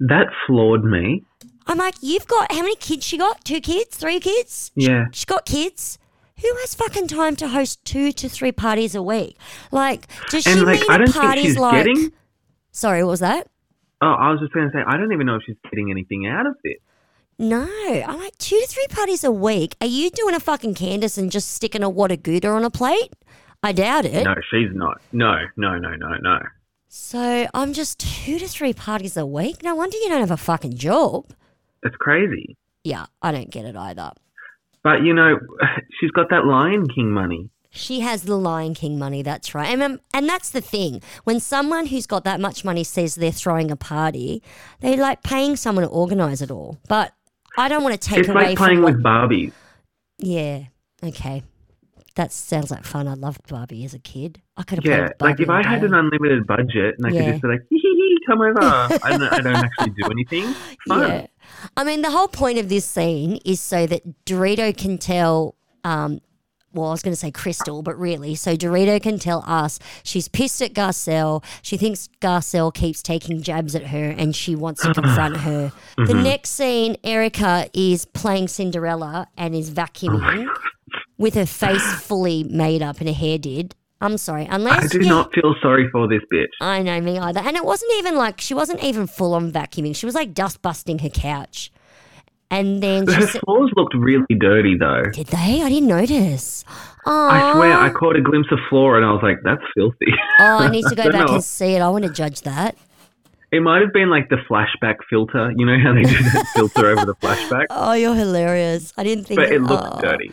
That 0.00 0.26
floored 0.46 0.84
me. 0.84 1.24
I'm 1.66 1.78
like, 1.78 1.94
you've 2.00 2.26
got 2.26 2.50
how 2.50 2.60
many 2.60 2.76
kids 2.76 3.04
she 3.04 3.18
got? 3.18 3.44
Two 3.44 3.60
kids? 3.60 3.96
Three 3.96 4.18
kids? 4.18 4.72
Yeah. 4.74 5.04
She's 5.12 5.24
got 5.24 5.46
kids. 5.46 5.98
Who 6.42 6.48
has 6.60 6.74
fucking 6.74 7.06
time 7.08 7.36
to 7.36 7.48
host 7.48 7.84
two 7.84 8.12
to 8.12 8.28
three 8.28 8.52
parties 8.52 8.94
a 8.94 9.02
week? 9.02 9.36
Like, 9.70 10.06
does 10.30 10.44
she 10.44 10.50
And 10.50 10.62
like, 10.62 10.80
mean 10.80 10.90
I 10.90 10.98
don't 10.98 11.06
think 11.12 11.24
parties 11.24 11.44
she's 11.44 11.58
like? 11.58 11.84
getting. 11.84 12.12
Sorry, 12.72 13.02
what 13.04 13.10
was 13.10 13.20
that? 13.20 13.46
Oh, 14.00 14.10
I 14.12 14.30
was 14.30 14.40
just 14.40 14.52
going 14.52 14.66
to 14.66 14.72
say, 14.72 14.82
I 14.84 14.96
don't 14.96 15.12
even 15.12 15.26
know 15.26 15.36
if 15.36 15.42
she's 15.46 15.56
getting 15.70 15.90
anything 15.90 16.26
out 16.26 16.46
of 16.46 16.56
this. 16.64 16.74
No, 17.38 17.64
I'm 17.64 18.18
like 18.18 18.36
two 18.38 18.58
to 18.60 18.66
three 18.66 18.86
parties 18.90 19.24
a 19.24 19.30
week. 19.30 19.76
Are 19.80 19.86
you 19.86 20.10
doing 20.10 20.34
a 20.34 20.40
fucking 20.40 20.74
Candace 20.74 21.16
and 21.16 21.30
just 21.30 21.52
sticking 21.52 21.82
a 21.82 21.88
wad 21.88 22.12
of 22.12 22.22
Gouda 22.22 22.48
on 22.48 22.64
a 22.64 22.70
plate? 22.70 23.12
I 23.62 23.72
doubt 23.72 24.04
it. 24.04 24.24
No, 24.24 24.34
she's 24.50 24.70
not. 24.74 25.00
No, 25.12 25.36
no, 25.56 25.78
no, 25.78 25.94
no, 25.94 26.16
no. 26.20 26.38
So 26.88 27.46
I'm 27.54 27.72
just 27.72 28.00
two 28.00 28.38
to 28.38 28.48
three 28.48 28.72
parties 28.72 29.16
a 29.16 29.24
week. 29.24 29.62
No 29.62 29.74
wonder 29.74 29.96
you 29.96 30.08
don't 30.08 30.20
have 30.20 30.30
a 30.30 30.36
fucking 30.36 30.74
job. 30.76 31.26
It's 31.82 31.96
crazy. 31.96 32.56
Yeah, 32.84 33.06
I 33.22 33.30
don't 33.32 33.50
get 33.50 33.64
it 33.64 33.76
either. 33.76 34.10
But 34.82 35.02
you 35.02 35.14
know, 35.14 35.38
she's 36.00 36.10
got 36.10 36.30
that 36.30 36.44
Lion 36.46 36.88
King 36.88 37.10
money. 37.10 37.50
She 37.74 38.00
has 38.00 38.24
the 38.24 38.36
Lion 38.36 38.74
King 38.74 38.98
money, 38.98 39.22
that's 39.22 39.54
right. 39.54 39.68
And, 39.68 39.82
um, 39.82 40.00
and 40.12 40.28
that's 40.28 40.50
the 40.50 40.60
thing. 40.60 41.00
When 41.24 41.40
someone 41.40 41.86
who's 41.86 42.06
got 42.06 42.22
that 42.24 42.38
much 42.38 42.66
money 42.66 42.84
says 42.84 43.14
they're 43.14 43.32
throwing 43.32 43.70
a 43.70 43.76
party, 43.76 44.42
they're 44.80 44.98
like 44.98 45.22
paying 45.22 45.56
someone 45.56 45.84
to 45.84 45.90
organise 45.90 46.42
it 46.42 46.50
all. 46.50 46.76
But 46.86 47.14
I 47.56 47.68
don't 47.70 47.82
want 47.82 47.98
to 47.98 48.08
take 48.08 48.18
It's 48.18 48.28
away 48.28 48.48
like 48.48 48.58
playing 48.58 48.76
from 48.76 48.82
what, 48.84 48.94
with 48.96 49.02
Barbies. 49.02 49.52
Yeah, 50.18 50.64
okay. 51.02 51.44
That 52.16 52.30
sounds 52.30 52.70
like 52.70 52.84
fun. 52.84 53.08
I 53.08 53.14
loved 53.14 53.48
Barbie 53.48 53.86
as 53.86 53.94
a 53.94 53.98
kid. 53.98 54.42
I 54.58 54.64
could 54.64 54.76
have 54.76 54.84
Yeah, 54.84 55.08
Barbie 55.18 55.32
like 55.32 55.40
if 55.40 55.48
I 55.48 55.66
had 55.66 55.82
an 55.82 55.94
unlimited 55.94 56.46
budget 56.46 56.96
and 56.98 57.06
I 57.06 57.10
Yeah. 57.10 57.24
could 57.24 57.32
just 57.32 57.42
be 57.42 57.48
like, 57.48 57.60
come 58.26 58.40
over. 58.42 58.60
I 58.60 59.10
don't, 59.16 59.22
I 59.32 59.40
don't 59.40 59.56
actually 59.64 59.90
do 59.90 60.10
anything. 60.10 60.54
Fun. 60.88 61.08
Yeah. 61.08 61.26
I 61.76 61.84
mean, 61.84 62.02
the 62.02 62.10
whole 62.10 62.28
point 62.28 62.58
of 62.58 62.68
this 62.68 62.84
scene 62.84 63.38
is 63.44 63.60
so 63.60 63.86
that 63.86 64.24
Dorito 64.24 64.76
can 64.76 64.98
tell, 64.98 65.54
um, 65.84 66.20
well, 66.72 66.88
I 66.88 66.90
was 66.92 67.02
going 67.02 67.12
to 67.12 67.18
say 67.20 67.30
Crystal, 67.30 67.82
but 67.82 67.98
really, 67.98 68.34
so 68.34 68.56
Dorito 68.56 69.00
can 69.02 69.18
tell 69.18 69.44
us 69.46 69.78
she's 70.02 70.28
pissed 70.28 70.62
at 70.62 70.72
Garcelle. 70.72 71.44
She 71.60 71.76
thinks 71.76 72.08
Garcelle 72.20 72.72
keeps 72.72 73.02
taking 73.02 73.42
jabs 73.42 73.74
at 73.74 73.88
her 73.88 74.08
and 74.10 74.34
she 74.34 74.54
wants 74.56 74.82
to 74.82 74.94
confront 74.94 75.38
her. 75.38 75.72
The 75.96 76.02
Mm-hmm. 76.04 76.22
next 76.22 76.50
scene, 76.50 76.96
Erica 77.04 77.68
is 77.74 78.06
playing 78.06 78.48
Cinderella 78.48 79.28
and 79.36 79.54
is 79.54 79.70
vacuuming 79.70 80.48
with 81.18 81.34
her 81.34 81.46
face 81.46 81.94
fully 82.00 82.42
made 82.44 82.82
up 82.82 82.98
and 83.00 83.08
her 83.08 83.14
hair 83.14 83.38
did. 83.38 83.74
I'm 84.02 84.18
sorry, 84.18 84.46
Unless 84.50 84.84
I 84.84 84.88
do 84.88 84.98
you- 85.00 85.08
not 85.08 85.32
feel 85.32 85.54
sorry 85.62 85.88
for 85.90 86.08
this 86.08 86.20
bitch. 86.32 86.48
I 86.60 86.82
know 86.82 87.00
me 87.00 87.18
either. 87.18 87.40
And 87.40 87.56
it 87.56 87.64
wasn't 87.64 87.92
even 87.94 88.16
like 88.16 88.40
she 88.40 88.52
wasn't 88.54 88.82
even 88.82 89.06
full 89.06 89.32
on 89.34 89.50
vacuuming. 89.52 89.94
She 89.96 90.04
was 90.06 90.14
like 90.14 90.34
dust 90.34 90.60
busting 90.60 90.98
her 91.00 91.08
couch. 91.08 91.70
And 92.50 92.82
then 92.82 93.06
Her 93.06 93.26
said, 93.26 93.40
floors 93.46 93.72
looked 93.76 93.94
really 93.94 94.26
dirty 94.38 94.76
though. 94.78 95.04
Did 95.10 95.28
they? 95.28 95.62
I 95.62 95.68
didn't 95.70 95.88
notice. 95.88 96.64
Oh, 97.06 97.28
I 97.30 97.52
swear 97.54 97.72
I 97.78 97.88
caught 97.90 98.16
a 98.16 98.20
glimpse 98.20 98.48
of 98.52 98.58
floor 98.68 98.96
and 98.98 99.06
I 99.06 99.10
was 99.12 99.20
like, 99.22 99.38
that's 99.42 99.62
filthy. 99.74 100.12
Oh, 100.38 100.58
I 100.58 100.68
need 100.68 100.84
to 100.88 100.94
go 100.94 101.10
back 101.10 101.28
know. 101.28 101.34
and 101.36 101.44
see 101.44 101.72
it. 101.74 101.80
I 101.80 101.88
want 101.88 102.04
to 102.04 102.12
judge 102.12 102.42
that. 102.42 102.76
It 103.52 103.60
might 103.62 103.80
have 103.82 103.92
been 103.92 104.10
like 104.10 104.28
the 104.28 104.36
flashback 104.50 104.96
filter. 105.08 105.52
You 105.56 105.64
know 105.64 105.78
how 105.82 105.94
they 105.94 106.02
do 106.02 106.22
that 106.22 106.46
filter 106.54 106.86
over 106.90 107.06
the 107.06 107.14
flashback? 107.14 107.66
Oh, 107.70 107.92
you're 107.94 108.14
hilarious. 108.14 108.92
I 108.98 109.04
didn't 109.04 109.24
think 109.24 109.38
But 109.40 109.52
it 109.52 109.60
looked 109.62 109.84
oh. 109.96 110.00
dirty. 110.00 110.32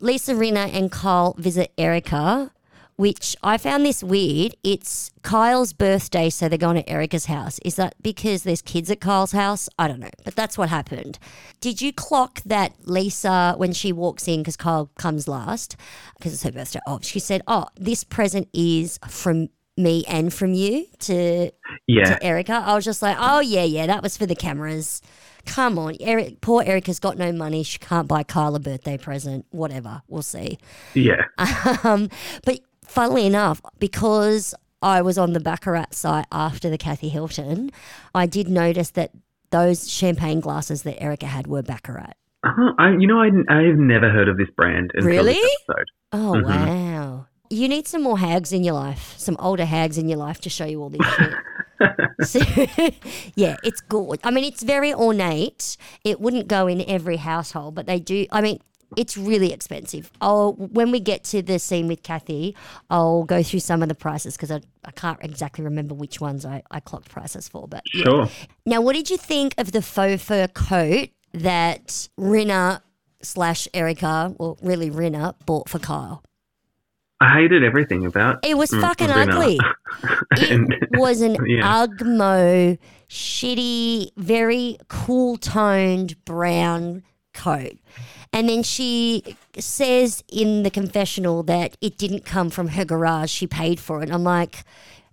Lisa 0.00 0.32
Rinna 0.34 0.72
and 0.74 0.90
Kyle 0.90 1.34
visit 1.38 1.70
Erica, 1.78 2.50
which 2.96 3.36
I 3.42 3.58
found 3.58 3.84
this 3.84 4.02
weird. 4.02 4.54
It's 4.64 5.10
Kyle's 5.22 5.72
birthday, 5.72 6.30
so 6.30 6.48
they're 6.48 6.58
going 6.58 6.76
to 6.82 6.88
Erica's 6.88 7.26
house. 7.26 7.58
Is 7.64 7.76
that 7.76 7.94
because 8.02 8.42
there's 8.42 8.62
kids 8.62 8.90
at 8.90 9.00
Kyle's 9.00 9.32
house? 9.32 9.68
I 9.78 9.88
don't 9.88 10.00
know, 10.00 10.10
but 10.24 10.34
that's 10.34 10.56
what 10.56 10.68
happened. 10.70 11.18
Did 11.60 11.80
you 11.82 11.92
clock 11.92 12.40
that 12.46 12.72
Lisa, 12.84 13.54
when 13.56 13.72
she 13.72 13.92
walks 13.92 14.26
in, 14.28 14.40
because 14.40 14.56
Kyle 14.56 14.90
comes 14.98 15.28
last, 15.28 15.76
because 16.16 16.32
it's 16.32 16.42
her 16.42 16.52
birthday, 16.52 16.80
oh, 16.86 17.00
she 17.02 17.18
said, 17.18 17.42
Oh, 17.46 17.66
this 17.76 18.02
present 18.04 18.48
is 18.52 18.98
from 19.08 19.48
me 19.78 20.04
and 20.08 20.32
from 20.32 20.54
you 20.54 20.86
to 21.00 21.50
Yeah. 21.86 22.04
to 22.16 22.22
Erica. 22.24 22.62
I 22.64 22.74
was 22.74 22.84
just 22.86 23.02
like, 23.02 23.16
oh 23.20 23.40
yeah, 23.40 23.64
yeah, 23.64 23.86
that 23.86 24.02
was 24.02 24.16
for 24.16 24.24
the 24.24 24.34
cameras. 24.34 25.02
Come 25.44 25.78
on, 25.78 25.96
Eric. 26.00 26.40
Poor 26.40 26.62
Erica's 26.64 26.98
got 26.98 27.18
no 27.18 27.30
money. 27.30 27.62
She 27.62 27.78
can't 27.78 28.08
buy 28.08 28.22
Kyle 28.22 28.56
a 28.56 28.58
birthday 28.58 28.96
present. 28.96 29.44
Whatever, 29.50 30.00
we'll 30.08 30.22
see. 30.22 30.58
Yeah. 30.94 31.24
Um, 31.84 32.08
but 32.44 32.60
funnily 32.88 33.26
enough, 33.26 33.60
because 33.78 34.54
I 34.82 35.02
was 35.02 35.18
on 35.18 35.32
the 35.32 35.40
Baccarat 35.40 35.94
site 35.94 36.26
after 36.32 36.68
the 36.70 36.78
Kathy 36.78 37.08
Hilton, 37.08 37.70
I 38.14 38.26
did 38.26 38.48
notice 38.48 38.90
that 38.90 39.10
those 39.50 39.90
champagne 39.90 40.40
glasses 40.40 40.82
that 40.82 41.00
Erica 41.02 41.26
had 41.26 41.46
were 41.46 41.62
Baccarat. 41.62 42.12
Uh-huh. 42.44 42.72
I, 42.78 42.90
you 42.90 43.06
know, 43.06 43.20
I, 43.20 43.26
I've 43.48 43.78
never 43.78 44.10
heard 44.10 44.28
of 44.28 44.36
this 44.36 44.50
brand 44.56 44.90
until 44.94 45.08
Really? 45.08 45.32
this 45.34 45.56
episode. 45.68 45.86
Oh 46.12 46.34
Mhm. 46.36 46.44
wow! 46.44 47.26
You 47.50 47.68
need 47.68 47.86
some 47.88 48.02
more 48.02 48.18
hags 48.18 48.52
in 48.52 48.62
your 48.64 48.74
life, 48.74 49.14
some 49.16 49.36
older 49.40 49.64
hags 49.64 49.98
in 49.98 50.08
your 50.08 50.18
life 50.18 50.40
to 50.42 50.50
show 50.50 50.64
you 50.64 50.82
all 50.82 50.90
this 50.90 51.06
shit. 51.16 51.32
So, 52.22 52.38
yeah, 53.34 53.56
it's 53.62 53.82
good. 53.82 54.18
I 54.24 54.30
mean, 54.30 54.44
it's 54.44 54.62
very 54.62 54.94
ornate. 54.94 55.76
It 56.04 56.20
wouldn't 56.22 56.48
go 56.48 56.66
in 56.66 56.80
every 56.88 57.16
household, 57.18 57.74
but 57.74 57.84
they 57.86 58.00
do. 58.00 58.24
I 58.32 58.40
mean, 58.40 58.60
it's 58.96 59.16
really 59.16 59.52
expensive. 59.52 60.10
Oh, 60.20 60.52
when 60.52 60.90
we 60.90 61.00
get 61.00 61.24
to 61.24 61.42
the 61.42 61.58
scene 61.58 61.88
with 61.88 62.02
Kathy, 62.02 62.54
I'll 62.90 63.24
go 63.24 63.42
through 63.42 63.60
some 63.60 63.82
of 63.82 63.88
the 63.88 63.94
prices 63.94 64.36
because 64.36 64.50
I, 64.50 64.60
I 64.84 64.90
can't 64.92 65.18
exactly 65.22 65.64
remember 65.64 65.94
which 65.94 66.20
ones 66.20 66.44
I, 66.46 66.62
I 66.70 66.80
clocked 66.80 67.08
prices 67.08 67.48
for. 67.48 67.66
But 67.66 67.82
yeah. 67.92 68.04
Sure. 68.04 68.28
Now, 68.64 68.80
what 68.80 68.94
did 68.94 69.10
you 69.10 69.16
think 69.16 69.54
of 69.58 69.72
the 69.72 69.82
faux 69.82 70.22
fur 70.22 70.46
coat 70.48 71.08
that 71.32 72.08
Rinna 72.18 72.80
slash 73.22 73.66
Erica, 73.74 74.34
well, 74.38 74.58
really 74.62 74.90
Rinna, 74.90 75.34
bought 75.46 75.68
for 75.68 75.78
Kyle? 75.78 76.22
I 77.18 77.32
hated 77.40 77.64
everything 77.64 78.04
about 78.04 78.44
It 78.44 78.50
It 78.50 78.58
was 78.58 78.70
Mm, 78.70 78.80
fucking 78.82 79.08
Rinna. 79.08 79.32
ugly. 79.32 79.58
And- 80.50 80.72
It 80.72 80.88
was 81.00 81.22
an 81.22 81.36
Yeah. 81.46 81.86
Ugmo, 81.86 82.78
shitty, 83.08 84.10
very 84.16 84.76
cool 84.88 85.38
toned 85.38 86.22
brown 86.26 87.02
coat. 87.32 87.78
And 88.32 88.48
then 88.48 88.62
she 88.62 89.22
says 89.58 90.22
in 90.30 90.62
the 90.62 90.70
confessional 90.70 91.42
that 91.44 91.76
it 91.80 91.96
didn't 91.98 92.24
come 92.24 92.50
from 92.50 92.68
her 92.68 92.84
garage. 92.84 93.30
She 93.30 93.46
paid 93.46 93.80
for 93.80 94.02
it. 94.02 94.10
I'm 94.10 94.24
like, 94.24 94.64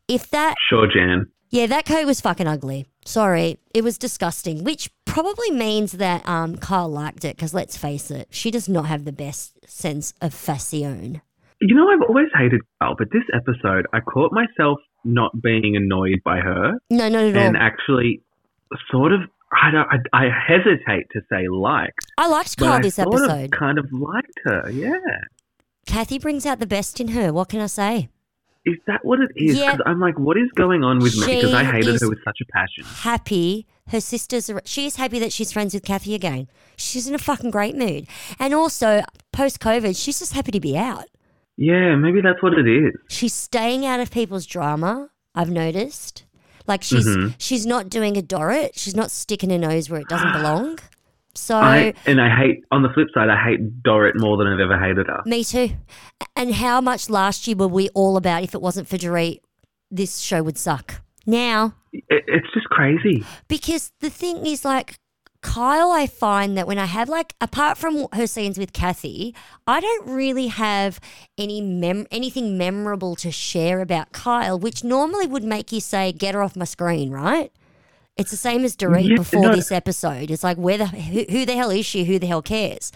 if 0.07 0.29
that, 0.31 0.55
sure, 0.69 0.87
Jan. 0.93 1.27
yeah, 1.49 1.65
that 1.67 1.85
coat 1.85 2.05
was 2.05 2.19
fucking 2.21 2.47
ugly. 2.47 2.85
Sorry, 3.05 3.59
it 3.73 3.83
was 3.83 3.97
disgusting, 3.97 4.63
which 4.63 4.89
probably 5.05 5.51
means 5.51 5.93
that 5.93 6.27
um, 6.27 6.57
Kyle 6.57 6.89
liked 6.89 7.23
it 7.25 7.35
because 7.35 7.53
let's 7.53 7.77
face 7.77 8.09
it, 8.11 8.27
she 8.31 8.49
does 8.51 8.67
not 8.69 8.85
have 8.87 9.05
the 9.05 9.11
best 9.11 9.57
sense 9.69 10.13
of 10.21 10.33
fashion. 10.33 11.21
You 11.61 11.75
know, 11.75 11.87
I've 11.89 12.01
always 12.07 12.27
hated 12.37 12.61
Kyle, 12.81 12.95
but 12.97 13.07
this 13.11 13.23
episode, 13.33 13.87
I 13.93 13.99
caught 14.01 14.31
myself 14.33 14.79
not 15.05 15.31
being 15.41 15.75
annoyed 15.75 16.19
by 16.25 16.37
her 16.39 16.73
No, 16.89 17.07
not 17.09 17.23
at 17.23 17.35
and 17.37 17.57
all. 17.57 17.61
actually 17.63 18.21
sort 18.89 19.11
of, 19.13 19.19
I, 19.61 19.71
don't, 19.71 19.87
I, 20.13 20.25
I 20.25 20.29
hesitate 20.29 21.07
to 21.11 21.21
say 21.29 21.47
liked, 21.47 22.05
I 22.17 22.27
liked 22.27 22.61
I 22.61 22.81
this 22.81 22.95
sort 22.95 23.07
episode. 23.07 23.45
of 23.45 23.51
kind 23.51 23.77
of 23.77 23.91
liked 23.91 24.39
her. 24.45 24.69
Yeah. 24.71 24.97
Kathy 25.85 26.17
brings 26.19 26.45
out 26.45 26.59
the 26.59 26.67
best 26.67 26.99
in 26.99 27.09
her. 27.09 27.33
What 27.33 27.49
can 27.49 27.59
I 27.59 27.67
say? 27.67 28.09
Is 28.65 28.77
that 28.87 29.03
what 29.03 29.19
it 29.19 29.31
is? 29.35 29.57
Yeah. 29.57 29.77
I'm 29.85 29.99
like, 29.99 30.17
what 30.17 30.37
is 30.37 30.49
going 30.55 30.83
on 30.83 30.99
with 30.99 31.17
me? 31.17 31.35
Because 31.35 31.53
I 31.53 31.65
hated 31.65 31.99
her 31.99 32.09
with 32.09 32.23
such 32.23 32.39
a 32.41 32.45
passion. 32.45 32.85
Happy. 32.85 33.67
Her 33.89 33.99
sister's. 33.99 34.49
She's 34.63 34.95
happy 34.95 35.19
that 35.19 35.33
she's 35.33 35.51
friends 35.51 35.73
with 35.73 35.83
Kathy 35.83 36.15
again. 36.15 36.47
She's 36.77 37.05
in 37.05 37.13
a 37.13 37.19
fucking 37.19 37.51
great 37.51 37.75
mood. 37.75 38.07
And 38.39 38.53
also, 38.53 39.03
post 39.33 39.59
COVID, 39.59 40.01
she's 40.01 40.19
just 40.19 40.31
happy 40.33 40.51
to 40.51 40.61
be 40.61 40.77
out. 40.77 41.05
Yeah, 41.57 41.95
maybe 41.95 42.21
that's 42.21 42.41
what 42.41 42.53
it 42.53 42.65
is. 42.65 42.93
She's 43.09 43.33
staying 43.33 43.85
out 43.85 43.99
of 43.99 44.09
people's 44.09 44.45
drama. 44.45 45.09
I've 45.35 45.51
noticed. 45.51 46.23
Like 46.67 46.83
she's 46.83 47.05
Mhm. 47.07 47.35
she's 47.37 47.65
not 47.65 47.89
doing 47.89 48.17
a 48.17 48.21
Dorit. 48.21 48.71
She's 48.75 48.95
not 48.95 49.11
sticking 49.11 49.49
her 49.49 49.57
nose 49.57 49.89
where 49.89 49.99
it 50.01 50.07
doesn't 50.07 50.31
belong. 50.39 50.79
So 51.35 51.55
I 51.57 51.93
and 52.05 52.21
I 52.21 52.29
hate. 52.35 52.63
On 52.71 52.83
the 52.83 52.89
flip 52.93 53.07
side, 53.13 53.29
I 53.29 53.43
hate 53.43 53.81
Dorit 53.83 54.13
more 54.15 54.37
than 54.37 54.47
I've 54.47 54.59
ever 54.59 54.79
hated 54.79 55.07
her. 55.07 55.21
me 55.25 55.43
too. 55.43 55.71
And 56.35 56.53
how 56.55 56.79
much 56.81 57.09
last 57.09 57.47
year 57.47 57.55
were 57.57 57.67
we 57.67 57.89
all 57.89 58.17
about? 58.17 58.43
If 58.43 58.53
it 58.53 58.61
wasn't 58.61 58.87
for 58.87 58.97
Dorit, 58.97 59.39
this 59.91 60.19
show 60.19 60.43
would 60.43 60.57
suck. 60.57 61.01
Now 61.25 61.73
It, 61.91 62.03
it's 62.27 62.47
just 62.53 62.67
crazy. 62.67 63.23
because 63.47 63.91
the 63.99 64.09
thing 64.09 64.45
is 64.45 64.63
like 64.65 64.95
Kyle, 65.43 65.91
I 65.91 66.07
find 66.07 66.57
that 66.57 66.65
when 66.65 66.79
I 66.79 66.85
have 66.85 67.09
like 67.09 67.35
apart 67.39 67.77
from 67.77 68.07
her 68.13 68.25
scenes 68.25 68.57
with 68.57 68.73
Kathy, 68.73 69.35
I 69.67 69.79
don't 69.81 70.07
really 70.09 70.47
have 70.47 70.99
any 71.37 71.61
mem- 71.61 72.07
anything 72.09 72.57
memorable 72.57 73.15
to 73.17 73.29
share 73.31 73.81
about 73.81 74.11
Kyle, 74.13 74.57
which 74.57 74.83
normally 74.83 75.27
would 75.27 75.43
make 75.43 75.71
you 75.71 75.79
say, 75.79 76.11
"Get 76.11 76.33
her 76.33 76.41
off 76.41 76.55
my 76.55 76.65
screen," 76.65 77.11
right? 77.11 77.51
It's 78.17 78.31
the 78.31 78.37
same 78.37 78.63
as 78.63 78.75
Dorit 78.75 79.09
Yeah, 79.09 79.17
before 79.17 79.41
no. 79.41 79.55
this 79.55 79.71
episode. 79.71 80.31
It's 80.31 80.43
like, 80.43 80.57
where 80.57 80.77
the 80.77 80.87
who, 80.87 81.25
who 81.29 81.45
the 81.45 81.55
hell 81.55 81.69
is 81.71 81.85
she? 81.85 82.05
Who 82.05 82.17
the 82.19 82.27
hell 82.27 82.41
cares? 82.41 82.91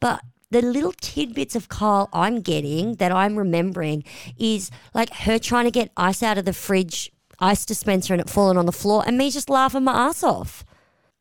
But 0.00 0.22
the 0.50 0.62
little 0.62 0.92
tidbits 1.00 1.54
of 1.56 1.68
Kyle 1.68 2.08
I'm 2.12 2.40
getting 2.40 2.94
that 2.96 3.12
I'm 3.12 3.36
remembering 3.36 4.04
is 4.38 4.70
like 4.94 5.10
her 5.26 5.38
trying 5.38 5.64
to 5.66 5.70
get 5.70 5.90
ice 5.96 6.22
out 6.22 6.38
of 6.38 6.44
the 6.46 6.52
fridge, 6.52 7.10
ice 7.38 7.64
dispenser, 7.64 8.14
and 8.14 8.20
it 8.20 8.30
falling 8.30 8.56
on 8.58 8.66
the 8.66 8.72
floor, 8.72 9.02
and 9.06 9.16
me 9.18 9.30
just 9.30 9.50
laughing 9.50 9.84
my 9.84 9.92
ass 10.08 10.22
off. 10.22 10.64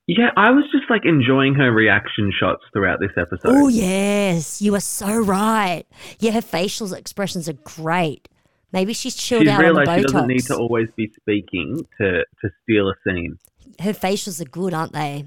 Yeah, 0.07 0.31
I 0.35 0.51
was 0.51 0.65
just 0.71 0.89
like 0.89 1.05
enjoying 1.05 1.55
her 1.55 1.71
reaction 1.71 2.31
shots 2.37 2.63
throughout 2.73 2.99
this 2.99 3.11
episode. 3.17 3.55
Oh 3.55 3.67
yes, 3.67 4.61
you 4.61 4.75
are 4.75 4.81
so 4.81 5.17
right. 5.19 5.85
Yeah, 6.19 6.31
her 6.31 6.41
facial 6.41 6.93
expressions 6.93 7.47
are 7.47 7.53
great. 7.53 8.27
Maybe 8.73 8.93
she's 8.93 9.15
chilled 9.15 9.43
She's 9.43 9.49
out 9.51 9.63
on 9.65 9.73
the 9.73 9.81
realised 9.81 9.99
she 9.99 10.13
doesn't 10.13 10.27
need 10.27 10.45
to 10.45 10.55
always 10.57 10.89
be 10.95 11.11
speaking 11.19 11.85
to, 11.99 12.23
to 12.41 12.49
steal 12.63 12.89
a 12.89 12.93
scene. 13.03 13.37
Her 13.79 13.93
facials 13.93 14.41
are 14.41 14.49
good, 14.49 14.73
aren't 14.73 14.93
they? 14.93 15.25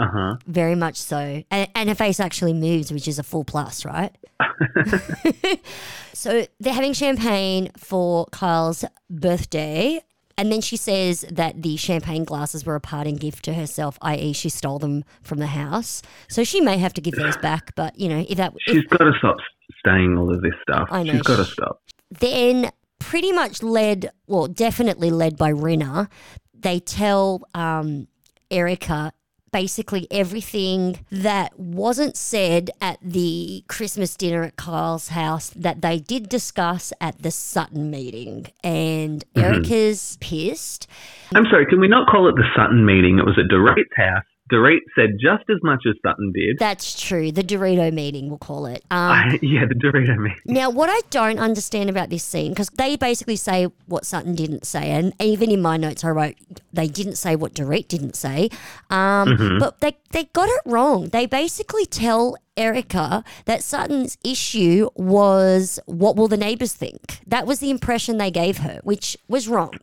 Uh 0.00 0.08
huh. 0.12 0.36
Very 0.46 0.74
much 0.74 0.96
so. 0.96 1.44
And, 1.50 1.70
and 1.74 1.88
her 1.88 1.94
face 1.94 2.18
actually 2.18 2.54
moves, 2.54 2.92
which 2.92 3.06
is 3.06 3.18
a 3.18 3.22
full 3.22 3.44
plus, 3.44 3.84
right? 3.84 4.16
so 6.12 6.46
they're 6.58 6.72
having 6.72 6.92
champagne 6.92 7.70
for 7.76 8.26
Kyle's 8.26 8.84
birthday. 9.08 10.02
And 10.36 10.50
then 10.50 10.60
she 10.60 10.76
says 10.76 11.24
that 11.30 11.62
the 11.62 11.76
champagne 11.76 12.24
glasses 12.24 12.64
were 12.64 12.74
a 12.74 12.80
parting 12.80 13.16
gift 13.16 13.44
to 13.44 13.54
herself, 13.54 13.98
i.e., 14.02 14.32
she 14.32 14.48
stole 14.48 14.78
them 14.78 15.04
from 15.22 15.38
the 15.38 15.46
house. 15.46 16.02
So 16.28 16.44
she 16.44 16.60
may 16.60 16.78
have 16.78 16.94
to 16.94 17.00
give 17.00 17.14
those 17.14 17.36
back. 17.36 17.74
But, 17.74 17.98
you 17.98 18.08
know, 18.08 18.24
if 18.28 18.36
that. 18.38 18.52
If, 18.66 18.74
She's 18.74 18.86
got 18.86 19.04
to 19.04 19.12
stop 19.18 19.36
saying 19.84 20.16
all 20.16 20.32
of 20.34 20.42
this 20.42 20.54
stuff. 20.62 20.88
I 20.90 21.02
know. 21.02 21.12
She's 21.12 21.22
got 21.22 21.36
to 21.36 21.44
stop. 21.44 21.82
then 22.10 22.70
pretty 22.98 23.32
much 23.32 23.62
led, 23.62 24.10
well, 24.26 24.46
definitely 24.46 25.10
led 25.10 25.36
by 25.36 25.52
Rinna, 25.52 26.08
they 26.54 26.78
tell 26.78 27.42
um, 27.54 28.06
Erica 28.50 29.12
basically 29.52 30.08
everything 30.10 30.98
that 31.10 31.58
wasn't 31.58 32.16
said 32.16 32.70
at 32.80 32.98
the 33.02 33.64
Christmas 33.68 34.16
dinner 34.16 34.42
at 34.42 34.56
Kyle's 34.56 35.08
house 35.08 35.50
that 35.50 35.82
they 35.82 35.98
did 35.98 36.28
discuss 36.28 36.92
at 37.00 37.22
the 37.22 37.30
Sutton 37.30 37.90
meeting. 37.90 38.46
And 38.64 39.24
mm-hmm. 39.34 39.40
Erica's 39.40 40.16
pissed. 40.20 40.86
I'm 41.34 41.46
sorry, 41.50 41.66
can 41.66 41.80
we 41.80 41.88
not 41.88 42.08
call 42.08 42.28
it 42.28 42.34
the 42.34 42.48
Sutton 42.56 42.84
meeting? 42.84 43.18
It 43.18 43.26
was 43.26 43.38
at 43.38 43.48
Dorit's 43.48 43.94
house. 43.96 44.24
Dorit 44.52 44.80
said 44.94 45.16
just 45.20 45.48
as 45.48 45.56
much 45.62 45.82
as 45.88 45.94
Sutton 46.04 46.32
did. 46.32 46.58
That's 46.58 47.00
true. 47.00 47.32
The 47.32 47.42
Dorito 47.42 47.92
meeting, 47.92 48.28
we'll 48.28 48.38
call 48.38 48.66
it. 48.66 48.84
Um, 48.92 49.38
yeah, 49.42 49.64
the 49.66 49.74
Dorito 49.74 50.16
meeting. 50.16 50.38
Now, 50.44 50.70
what 50.70 50.88
I 50.90 51.00
don't 51.10 51.38
understand 51.38 51.88
about 51.90 52.10
this 52.10 52.22
scene, 52.22 52.52
because 52.52 52.68
they 52.68 52.96
basically 52.96 53.36
say 53.36 53.68
what 53.86 54.04
Sutton 54.06 54.34
didn't 54.34 54.64
say, 54.66 54.90
and 54.90 55.12
even 55.18 55.50
in 55.50 55.60
my 55.62 55.76
notes 55.76 56.04
I 56.04 56.10
wrote 56.10 56.36
they 56.72 56.86
didn't 56.86 57.16
say 57.16 57.34
what 57.34 57.54
Dorit 57.54 57.88
didn't 57.88 58.14
say, 58.14 58.48
um, 58.90 59.58
but 59.58 59.80
they, 59.80 59.96
they 60.10 60.24
got 60.32 60.48
it 60.48 60.60
wrong. 60.66 61.08
They 61.08 61.26
basically 61.26 61.86
tell 61.86 62.36
Erica 62.56 63.24
that 63.46 63.62
Sutton's 63.62 64.18
issue 64.22 64.90
was 64.94 65.80
what 65.86 66.16
will 66.16 66.28
the 66.28 66.36
neighbours 66.36 66.74
think? 66.74 67.20
That 67.26 67.46
was 67.46 67.60
the 67.60 67.70
impression 67.70 68.18
they 68.18 68.30
gave 68.30 68.58
her, 68.58 68.80
which 68.84 69.16
was 69.26 69.48
wrong. 69.48 69.78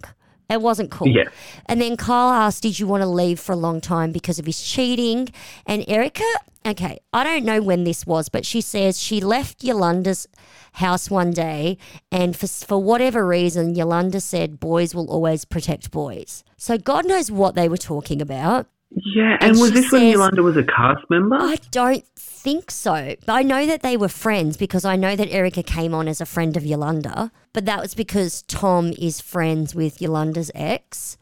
It 0.50 0.62
wasn't 0.62 0.89
cool. 0.89 1.08
Yeah. 1.08 1.29
And 1.68 1.79
then 1.79 1.96
Kyle 1.96 2.32
asked, 2.32 2.63
Did 2.63 2.79
you 2.79 2.88
want 2.88 3.01
to 3.01 3.08
leave 3.08 3.39
for 3.39 3.53
a 3.53 3.58
long 3.58 3.82
time 3.82 4.12
because 4.12 4.39
of 4.39 4.46
his 4.46 4.62
cheating? 4.62 5.29
And 5.65 5.86
Erica, 5.88 6.24
okay, 6.65 7.00
I 7.13 7.24
don't 7.24 7.46
know 7.46 7.62
when 7.62 7.84
this 7.84 8.08
was, 8.08 8.29
but 8.29 8.46
she 8.46 8.62
says 8.62 9.00
she 9.00 9.22
left 9.22 9.63
Yolanda's 9.63 10.27
house 10.74 11.10
one 11.10 11.32
day 11.32 11.77
and 12.12 12.36
for, 12.36 12.48
for 12.48 12.82
whatever 12.82 13.25
reason, 13.27 13.75
Yolanda 13.75 14.22
said 14.22 14.60
boys 14.60 14.96
will 14.96 15.10
always 15.10 15.46
protect 15.46 15.91
boys. 15.91 16.44
So 16.58 16.77
God 16.77 17.06
knows 17.06 17.32
what 17.32 17.56
they 17.56 17.70
were 17.70 17.77
talking 17.77 18.22
about. 18.22 18.68
Yeah, 18.91 19.38
and, 19.39 19.51
And 19.51 19.60
was 19.60 19.72
this 19.72 19.91
when 19.91 20.08
Yolanda 20.08 20.41
was 20.41 20.58
a 20.58 20.63
cast 20.63 21.08
member? 21.12 21.36
I 21.36 21.58
don't 21.70 22.03
think 22.39 22.72
so. 22.72 23.15
But 23.25 23.34
I 23.34 23.43
know 23.43 23.65
that 23.65 23.81
they 23.81 23.98
were 23.98 24.08
friends 24.08 24.58
because 24.58 24.86
I 24.86 24.96
know 24.96 25.15
that 25.15 25.31
Erica 25.31 25.63
came 25.63 25.93
on 25.93 26.08
as 26.08 26.22
a 26.22 26.25
friend 26.25 26.55
of 26.55 26.65
Yolanda, 26.65 27.31
but 27.53 27.65
that 27.65 27.81
was 27.81 27.93
because 27.93 28.43
Tom 28.43 28.93
is 28.98 29.22
friends 29.22 29.75
with 29.75 30.01
Yolanda's 30.01 30.51
ex. 30.55 31.17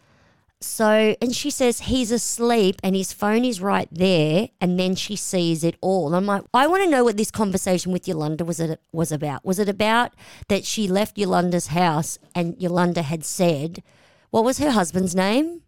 So, 0.59 1.15
and 1.21 1.35
she 1.35 1.51
says 1.51 1.81
he's 1.81 2.11
asleep 2.11 2.77
and 2.83 2.95
his 2.95 3.13
phone 3.13 3.45
is 3.45 3.61
right 3.61 3.87
there, 3.91 4.49
and 4.59 4.79
then 4.79 4.95
she 4.95 5.15
sees 5.15 5.63
it 5.63 5.75
all. 5.81 6.15
I'm 6.15 6.25
like, 6.25 6.43
I 6.53 6.65
want 6.65 6.83
to 6.83 6.89
know 6.89 7.03
what 7.03 7.17
this 7.17 7.29
conversation 7.29 7.91
with 7.91 8.07
Yolanda 8.07 8.43
was 8.43 8.59
it 8.59 8.79
was 8.91 9.11
about. 9.11 9.45
Was 9.45 9.59
it 9.59 9.69
about 9.69 10.13
that 10.47 10.65
she 10.65 10.87
left 10.87 11.17
Yolanda's 11.17 11.67
house 11.67 12.17
and 12.33 12.59
Yolanda 12.59 13.03
had 13.03 13.23
said, 13.23 13.83
what 14.31 14.43
was 14.43 14.57
her 14.57 14.71
husband's 14.71 15.15
name? 15.15 15.61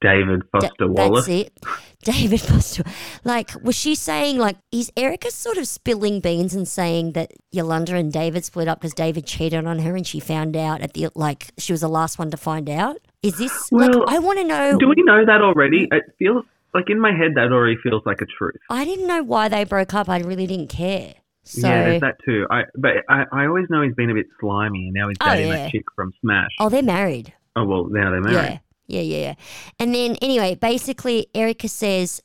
David 0.00 0.42
Da- 0.52 0.60
Foster 0.60 0.88
Wallace. 0.88 1.26
That's 1.26 1.40
it. 1.48 1.52
David 2.02 2.40
Foster. 2.40 2.82
Like, 3.24 3.50
was 3.62 3.76
she 3.76 3.94
saying, 3.94 4.38
like, 4.38 4.56
is 4.72 4.90
Erica 4.96 5.30
sort 5.30 5.58
of 5.58 5.66
spilling 5.66 6.20
beans 6.20 6.54
and 6.54 6.66
saying 6.66 7.12
that 7.12 7.32
Yolanda 7.52 7.94
and 7.94 8.10
David 8.12 8.44
split 8.44 8.68
up 8.68 8.80
because 8.80 8.94
David 8.94 9.26
cheated 9.26 9.66
on 9.66 9.78
her 9.80 9.94
and 9.94 10.06
she 10.06 10.18
found 10.20 10.56
out 10.56 10.80
at 10.80 10.94
the, 10.94 11.08
like, 11.14 11.48
she 11.58 11.72
was 11.72 11.82
the 11.82 11.88
last 11.88 12.18
one 12.18 12.30
to 12.30 12.36
find 12.38 12.70
out? 12.70 12.96
Is 13.22 13.36
this, 13.36 13.68
Well, 13.70 14.00
like, 14.00 14.08
I 14.16 14.18
want 14.18 14.38
to 14.38 14.44
know. 14.44 14.78
Do 14.78 14.88
we 14.88 14.94
know 14.98 15.26
that 15.26 15.42
already? 15.42 15.88
It 15.92 16.04
feels 16.18 16.44
like 16.72 16.88
in 16.88 16.98
my 17.00 17.10
head 17.12 17.32
that 17.34 17.52
already 17.52 17.76
feels 17.82 18.02
like 18.06 18.22
a 18.22 18.26
truth. 18.26 18.56
I 18.70 18.86
didn't 18.86 19.06
know 19.06 19.22
why 19.22 19.48
they 19.48 19.64
broke 19.64 19.92
up. 19.92 20.08
I 20.08 20.20
really 20.20 20.46
didn't 20.46 20.68
care. 20.68 21.14
So, 21.42 21.66
yeah, 21.68 21.84
there's 21.84 22.00
that 22.02 22.16
too. 22.24 22.46
I 22.50 22.62
but 22.76 22.92
I, 23.08 23.24
I 23.32 23.46
always 23.46 23.64
know 23.70 23.82
he's 23.82 23.94
been 23.94 24.10
a 24.10 24.14
bit 24.14 24.26
slimy, 24.38 24.84
and 24.86 24.92
now 24.94 25.08
he's 25.08 25.16
Oh, 25.22 25.30
dating 25.34 25.48
yeah. 25.48 25.56
that 25.56 25.70
chick 25.72 25.84
from 25.96 26.12
Smash. 26.20 26.50
oh, 26.60 26.68
they're 26.68 26.82
married. 26.82 27.32
Oh 27.56 27.64
well, 27.64 27.86
now 27.86 28.10
they're 28.10 28.20
married. 28.20 28.34
Yeah, 28.36 28.58
yeah, 28.90 29.00
yeah, 29.00 29.18
yeah. 29.18 29.34
And 29.78 29.94
then 29.94 30.16
anyway, 30.22 30.54
basically, 30.54 31.26
Erica 31.34 31.68
says 31.68 32.22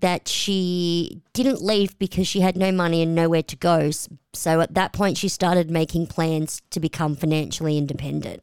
that 0.00 0.28
she 0.28 1.20
didn't 1.32 1.62
leave 1.62 1.98
because 1.98 2.26
she 2.26 2.40
had 2.40 2.56
no 2.56 2.72
money 2.72 3.02
and 3.02 3.14
nowhere 3.14 3.42
to 3.42 3.56
go. 3.56 3.90
So 4.32 4.60
at 4.60 4.74
that 4.74 4.92
point, 4.92 5.18
she 5.18 5.28
started 5.28 5.70
making 5.70 6.06
plans 6.06 6.62
to 6.70 6.80
become 6.80 7.16
financially 7.16 7.78
independent. 7.78 8.42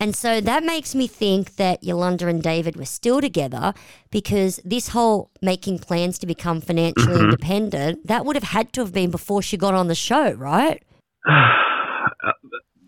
And 0.00 0.16
so 0.16 0.40
that 0.40 0.64
makes 0.64 0.94
me 0.94 1.06
think 1.06 1.56
that 1.56 1.84
Yolanda 1.84 2.26
and 2.26 2.42
David 2.42 2.76
were 2.76 2.84
still 2.84 3.20
together 3.20 3.72
because 4.10 4.60
this 4.64 4.88
whole 4.88 5.30
making 5.40 5.78
plans 5.78 6.18
to 6.18 6.26
become 6.26 6.60
financially 6.60 7.14
mm-hmm. 7.14 7.24
independent, 7.24 8.06
that 8.06 8.24
would 8.24 8.34
have 8.34 8.42
had 8.42 8.72
to 8.72 8.80
have 8.80 8.92
been 8.92 9.10
before 9.10 9.42
she 9.42 9.56
got 9.56 9.74
on 9.74 9.86
the 9.88 9.94
show, 9.94 10.32
right? 10.32 10.82
Uh, 12.24 12.30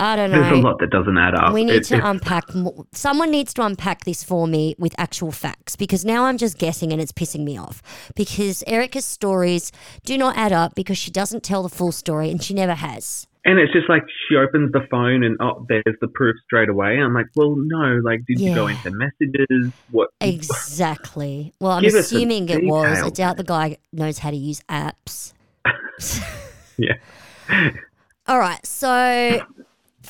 I 0.00 0.16
don't 0.16 0.30
know. 0.32 0.40
There's 0.42 0.58
a 0.58 0.60
lot 0.60 0.78
that 0.80 0.90
doesn't 0.90 1.16
add 1.16 1.34
up. 1.36 1.52
We 1.54 1.64
need 1.64 1.74
It- 1.76 1.84
to 1.84 1.94
it's- 1.96 2.10
unpack. 2.10 2.54
More. 2.54 2.84
Someone 2.92 3.30
needs 3.30 3.54
to 3.54 3.62
unpack 3.64 4.04
this 4.04 4.24
for 4.24 4.46
me 4.48 4.74
with 4.78 4.92
actual 4.98 5.30
facts 5.30 5.76
because 5.76 6.04
now 6.04 6.24
I'm 6.24 6.36
just 6.36 6.58
guessing 6.58 6.92
and 6.92 7.00
it's 7.00 7.12
pissing 7.12 7.44
me 7.44 7.56
off. 7.56 7.80
Because 8.16 8.64
Erica's 8.66 9.04
stories 9.04 9.70
do 10.04 10.18
not 10.18 10.36
add 10.36 10.52
up 10.52 10.74
because 10.74 10.98
she 10.98 11.10
doesn't 11.12 11.42
tell 11.44 11.62
the 11.62 11.68
full 11.68 11.92
story 11.92 12.30
and 12.30 12.42
she 12.42 12.54
never 12.54 12.74
has. 12.74 13.26
and 13.46 13.58
it's 13.58 13.74
just 13.74 13.90
like 13.90 14.02
she 14.26 14.36
opens 14.36 14.72
the 14.72 14.80
phone 14.90 15.22
and 15.22 15.36
oh, 15.38 15.66
there's 15.68 15.96
the 16.00 16.08
proof 16.08 16.34
straight 16.46 16.70
away. 16.70 16.98
I'm 16.98 17.12
like, 17.12 17.26
well, 17.36 17.54
no. 17.56 18.00
Like, 18.02 18.24
did 18.26 18.40
you 18.40 18.54
go 18.54 18.66
into 18.68 18.90
messages? 18.90 19.70
What? 19.90 20.08
Exactly. 20.22 21.52
Well, 21.60 21.72
I'm 21.72 21.82
Give 21.82 21.94
assuming 21.94 22.48
it 22.48 22.64
was. 22.64 23.02
I 23.02 23.10
doubt 23.10 23.36
the 23.36 23.44
guy 23.44 23.76
knows 23.92 24.18
how 24.18 24.30
to 24.30 24.36
use 24.36 24.60
apps. 24.68 25.34
Yeah. 26.78 26.94
All 28.26 28.38
right. 28.38 28.64
So 28.66 29.40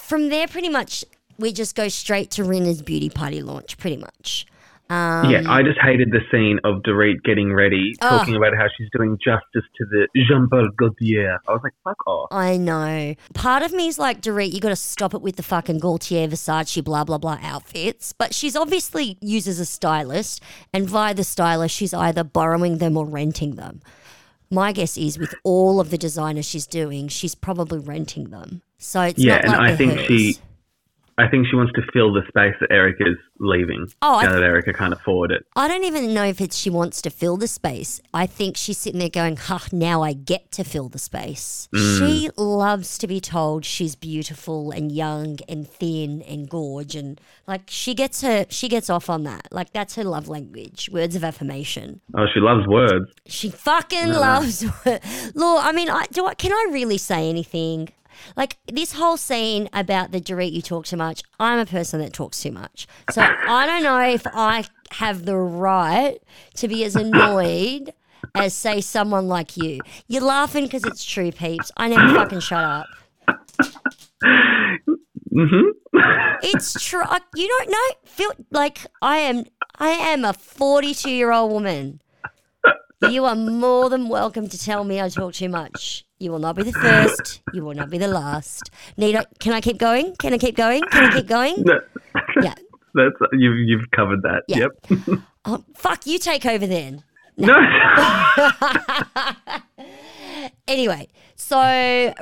from 0.04 0.28
there, 0.28 0.46
pretty 0.46 0.68
much, 0.68 1.04
we 1.38 1.52
just 1.52 1.74
go 1.74 1.88
straight 1.88 2.30
to 2.32 2.42
Rinna's 2.44 2.82
beauty 2.82 3.10
party 3.10 3.42
launch, 3.42 3.76
pretty 3.78 3.96
much. 3.96 4.46
Um, 4.90 5.30
yeah, 5.30 5.42
I 5.48 5.62
just 5.62 5.78
hated 5.80 6.10
the 6.12 6.20
scene 6.30 6.60
of 6.62 6.82
Dorit 6.82 7.22
getting 7.24 7.54
ready, 7.54 7.94
Oh. 8.02 8.18
talking 8.18 8.36
about 8.36 8.54
how 8.54 8.66
she's 8.76 8.88
doing 8.94 9.16
justice 9.24 9.64
to 9.78 9.84
the 9.90 10.06
Jean 10.28 10.46
Paul 10.50 10.68
Gaultier. 10.78 11.38
I 11.48 11.52
was 11.52 11.62
like, 11.64 11.72
fuck 11.82 12.06
off. 12.06 12.28
I 12.30 12.58
know. 12.58 13.14
Part 13.32 13.62
of 13.62 13.72
me 13.72 13.88
is 13.88 13.98
like, 13.98 14.20
Dorit, 14.20 14.52
you 14.52 14.60
got 14.60 14.68
to 14.68 14.76
stop 14.76 15.14
it 15.14 15.22
with 15.22 15.36
the 15.36 15.42
fucking 15.42 15.78
Gaultier, 15.78 16.28
Versace, 16.28 16.84
blah, 16.84 17.02
blah, 17.02 17.16
blah 17.16 17.38
outfits. 17.42 18.12
But 18.12 18.34
she's 18.34 18.54
obviously 18.54 19.16
uses 19.22 19.58
a 19.58 19.64
stylist, 19.64 20.42
and 20.74 20.86
via 20.86 21.14
the 21.14 21.24
stylist, 21.24 21.74
she's 21.74 21.94
either 21.94 22.22
borrowing 22.22 22.76
them 22.76 22.98
or 22.98 23.06
renting 23.06 23.54
them. 23.54 23.80
My 24.50 24.72
guess 24.72 24.98
is 24.98 25.18
with 25.18 25.34
all 25.44 25.80
of 25.80 25.88
the 25.88 25.98
designers 25.98 26.44
she's 26.46 26.66
doing, 26.66 27.08
she's 27.08 27.34
probably 27.34 27.78
renting 27.78 28.28
them. 28.28 28.60
So 28.84 29.00
it's 29.00 29.18
yeah, 29.18 29.36
not 29.36 29.44
and 29.44 29.52
like 29.54 29.72
I 29.72 29.76
think 29.76 29.92
hers. 29.94 30.06
she, 30.06 30.36
I 31.16 31.26
think 31.26 31.46
she 31.48 31.56
wants 31.56 31.72
to 31.72 31.82
fill 31.90 32.12
the 32.12 32.20
space 32.28 32.54
that 32.60 32.70
Erica's 32.70 33.16
leaving. 33.38 33.86
Oh, 34.02 34.18
I 34.18 34.24
now 34.24 34.32
that 34.34 34.42
Erica 34.42 34.74
can't 34.74 34.92
afford 34.92 35.32
it. 35.32 35.46
I 35.56 35.68
don't 35.68 35.84
even 35.84 36.12
know 36.12 36.24
if 36.24 36.38
it's 36.38 36.54
she 36.54 36.68
wants 36.68 37.00
to 37.02 37.10
fill 37.10 37.38
the 37.38 37.48
space. 37.48 38.02
I 38.12 38.26
think 38.26 38.58
she's 38.58 38.76
sitting 38.76 39.00
there 39.00 39.08
going, 39.08 39.36
"Ha! 39.36 39.68
Now 39.72 40.02
I 40.02 40.12
get 40.12 40.52
to 40.52 40.64
fill 40.64 40.90
the 40.90 40.98
space." 40.98 41.66
Mm. 41.74 41.98
She 41.98 42.30
loves 42.36 42.98
to 42.98 43.06
be 43.06 43.20
told 43.20 43.64
she's 43.64 43.96
beautiful 43.96 44.70
and 44.70 44.92
young 44.92 45.38
and 45.48 45.66
thin 45.66 46.20
and 46.20 46.48
gorge, 46.48 46.94
and 46.94 47.18
like 47.46 47.62
she 47.68 47.94
gets 47.94 48.20
her, 48.20 48.44
she 48.50 48.68
gets 48.68 48.90
off 48.90 49.08
on 49.08 49.24
that. 49.24 49.48
Like 49.50 49.72
that's 49.72 49.94
her 49.94 50.04
love 50.04 50.28
language, 50.28 50.90
words 50.92 51.16
of 51.16 51.24
affirmation. 51.24 52.02
Oh, 52.14 52.26
she 52.34 52.40
loves 52.40 52.66
words. 52.66 53.10
She 53.26 53.48
fucking 53.48 54.08
loves. 54.08 54.62
Law, 55.34 55.60
I 55.62 55.72
mean, 55.72 55.88
I 55.88 56.04
do. 56.12 56.26
I, 56.26 56.34
can 56.34 56.52
I 56.52 56.68
really 56.70 56.98
say 56.98 57.30
anything? 57.30 57.88
Like 58.36 58.58
this 58.70 58.92
whole 58.94 59.16
scene 59.16 59.68
about 59.72 60.12
the 60.12 60.20
Dorit, 60.20 60.52
you 60.52 60.62
talk 60.62 60.86
too 60.86 60.96
much. 60.96 61.22
I'm 61.40 61.58
a 61.58 61.66
person 61.66 62.00
that 62.00 62.12
talks 62.12 62.42
too 62.42 62.52
much, 62.52 62.86
so 63.10 63.22
I 63.22 63.66
don't 63.66 63.82
know 63.82 64.00
if 64.00 64.26
I 64.32 64.64
have 64.92 65.24
the 65.24 65.36
right 65.36 66.18
to 66.56 66.68
be 66.68 66.84
as 66.84 66.96
annoyed 66.96 67.92
as 68.34 68.54
say 68.54 68.80
someone 68.80 69.28
like 69.28 69.56
you. 69.56 69.80
You're 70.08 70.22
laughing 70.22 70.64
because 70.64 70.84
it's 70.84 71.04
true, 71.04 71.30
peeps. 71.32 71.70
I 71.76 71.88
never 71.88 72.14
fucking 72.14 72.40
shut 72.40 72.64
up. 72.64 72.86
hmm 75.32 75.68
It's 76.42 76.72
true. 76.84 77.02
You 77.34 77.48
don't 77.48 77.70
know. 77.70 77.96
Feel 78.04 78.32
like 78.50 78.86
I 79.02 79.18
am. 79.18 79.44
I 79.78 79.88
am 79.90 80.24
a 80.24 80.32
42 80.32 81.10
year 81.10 81.32
old 81.32 81.50
woman. 81.52 82.00
You 83.02 83.24
are 83.24 83.34
more 83.34 83.90
than 83.90 84.08
welcome 84.08 84.48
to 84.48 84.58
tell 84.58 84.84
me 84.84 85.00
I 85.00 85.08
talk 85.08 85.34
too 85.34 85.48
much. 85.48 86.04
You 86.18 86.32
will 86.32 86.38
not 86.38 86.56
be 86.56 86.62
the 86.62 86.72
first. 86.72 87.42
You 87.52 87.64
will 87.64 87.74
not 87.74 87.90
be 87.90 87.98
the 87.98 88.08
last. 88.08 88.70
Need 88.96 89.16
I, 89.16 89.24
can 89.40 89.52
I 89.52 89.60
keep 89.60 89.78
going? 89.78 90.14
Can 90.16 90.32
I 90.32 90.38
keep 90.38 90.56
going? 90.56 90.82
Can 90.90 91.04
I 91.04 91.16
keep 91.16 91.26
going? 91.26 91.64
Yeah. 92.40 92.54
That's 92.94 93.14
you've 93.32 93.58
you've 93.58 93.90
covered 93.90 94.22
that. 94.22 94.44
Yeah. 94.48 94.68
Yep. 94.90 95.20
Oh, 95.46 95.62
fuck, 95.74 96.06
you 96.06 96.18
take 96.18 96.46
over 96.46 96.66
then. 96.66 97.04
No. 97.36 97.54
Anyway, 100.66 101.08
so 101.36 101.56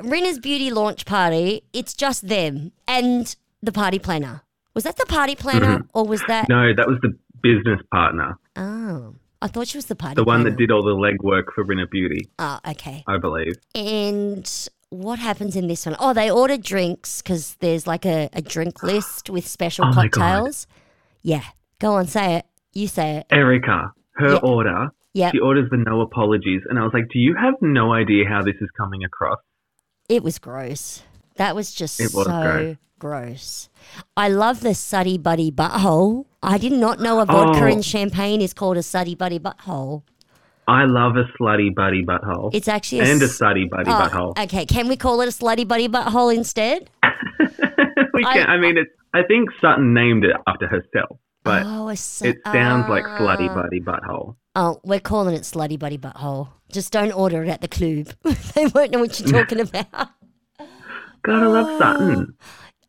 Rinna's 0.03 0.39
beauty 0.39 0.69
launch 0.69 1.05
party, 1.05 1.63
it's 1.71 1.93
just 1.93 2.27
them 2.27 2.71
and 2.87 3.35
the 3.61 3.71
party 3.71 3.99
planner. 3.99 4.41
Was 4.73 4.83
that 4.83 4.97
the 4.97 5.05
party 5.05 5.35
planner 5.35 5.79
mm-hmm. 5.79 5.97
or 5.97 6.05
was 6.05 6.21
that? 6.27 6.49
no, 6.49 6.73
that 6.75 6.87
was 6.87 6.97
the 7.01 7.13
business 7.41 7.79
partner, 7.91 8.37
Oh, 8.55 9.15
I 9.43 9.47
thought 9.47 9.67
she 9.67 9.77
was 9.77 9.85
the 9.87 9.95
party 9.95 10.15
the 10.15 10.23
one 10.23 10.37
planner. 10.41 10.49
that 10.51 10.57
did 10.57 10.71
all 10.71 10.83
the 10.83 10.95
legwork 10.95 11.53
for 11.53 11.63
Rinna 11.65 11.89
Beauty, 11.89 12.29
Oh, 12.39 12.59
okay. 12.69 13.03
I 13.07 13.17
believe. 13.17 13.53
And 13.75 14.49
what 14.89 15.19
happens 15.19 15.55
in 15.55 15.67
this 15.67 15.85
one? 15.85 15.95
Oh, 15.99 16.13
they 16.13 16.31
order 16.31 16.55
drinks 16.57 17.21
because 17.21 17.55
there's 17.55 17.85
like 17.85 18.05
a, 18.05 18.29
a 18.33 18.41
drink 18.41 18.81
list 18.83 19.29
with 19.29 19.45
special 19.47 19.85
Oh 19.89 19.91
cocktails. 19.93 20.65
Yeah, 21.23 21.43
go 21.79 21.93
on, 21.93 22.07
say 22.07 22.35
it. 22.37 22.45
You 22.73 22.87
say 22.87 23.17
it. 23.17 23.25
Erica, 23.31 23.91
her 24.15 24.33
Yeah. 24.33 24.39
order, 24.43 24.87
Yeah, 25.13 25.31
she 25.31 25.39
orders 25.39 25.69
the 25.69 25.77
no 25.77 26.01
apologies. 26.01 26.61
And 26.69 26.79
I 26.79 26.83
was 26.83 26.93
like, 26.93 27.09
do 27.11 27.19
you 27.19 27.35
have 27.35 27.55
no 27.61 27.93
idea 27.93 28.23
how 28.27 28.41
this 28.43 28.55
is 28.61 28.69
coming 28.77 29.03
across? 29.03 29.39
it 30.09 30.21
was 30.23 30.37
gross. 30.39 31.01
That 31.35 31.55
was 31.55 31.73
just 31.73 31.99
It 31.99 32.13
was 32.13 32.25
so 32.27 32.41
gross. 32.41 32.75
gross. 32.99 33.69
I 34.15 34.27
love 34.29 34.59
the 34.61 34.73
suddy 34.75 35.17
buddy 35.17 35.49
butthole. 35.51 36.25
I 36.43 36.57
did 36.57 36.73
not 36.73 36.99
know 36.99 37.19
a 37.19 37.25
vodka 37.25 37.63
Oh. 37.63 37.67
and 37.67 37.83
champagne 37.83 38.41
is 38.41 38.53
called 38.53 38.77
a 38.77 38.83
suddy 38.83 39.15
buddy 39.15 39.39
butthole. 39.39 40.03
I 40.67 40.85
love 40.85 41.15
a 41.17 41.23
slutty 41.37 41.73
buddy 41.75 42.03
butthole. 42.05 42.51
It's 42.53 42.67
actually 42.67 42.99
a 43.01 43.05
and 43.05 43.21
a 43.21 43.27
slutty 43.27 43.69
buddy 43.69 43.89
Oh, 43.89 43.93
butthole. 43.93 44.39
Okay, 44.43 44.65
can 44.65 44.87
we 44.87 44.95
call 44.95 45.19
it 45.21 45.27
a 45.27 45.31
slutty 45.31 45.67
buddy 45.67 45.89
butthole 45.89 46.33
instead? 46.35 46.89
we 48.13 48.23
I- 48.25 48.33
can, 48.33 48.49
I, 48.49 48.57
mean, 48.57 48.77
it's, 48.77 48.91
I 49.13 49.23
think 49.23 49.49
Sutton 49.59 49.93
named 49.93 50.23
it 50.23 50.35
after 50.47 50.67
herself, 50.67 51.17
but 51.43 51.63
oh, 51.65 51.93
su- 51.95 52.25
it 52.29 52.37
sounds 52.45 52.89
like 52.89 53.03
slutty 53.03 53.49
ah. 53.49 53.55
buddy 53.61 53.79
butthole. 53.81 54.35
Oh, 54.55 54.79
we're 54.83 54.99
calling 54.99 55.35
it 55.35 55.41
slutty 55.41 55.77
buddy 55.77 55.97
butthole. 55.97 56.49
Just 56.71 56.91
don't 56.93 57.11
order 57.11 57.43
it 57.43 57.49
at 57.49 57.61
the 57.61 57.67
club. 57.67 58.07
they 58.55 58.67
won't 58.67 58.91
know 58.91 58.99
what 58.99 59.19
you're 59.19 59.29
talking 59.45 59.59
about. 59.59 59.87
God, 61.23 61.43
I 61.43 61.45
love 61.45 61.77
Sutton. 61.79 62.35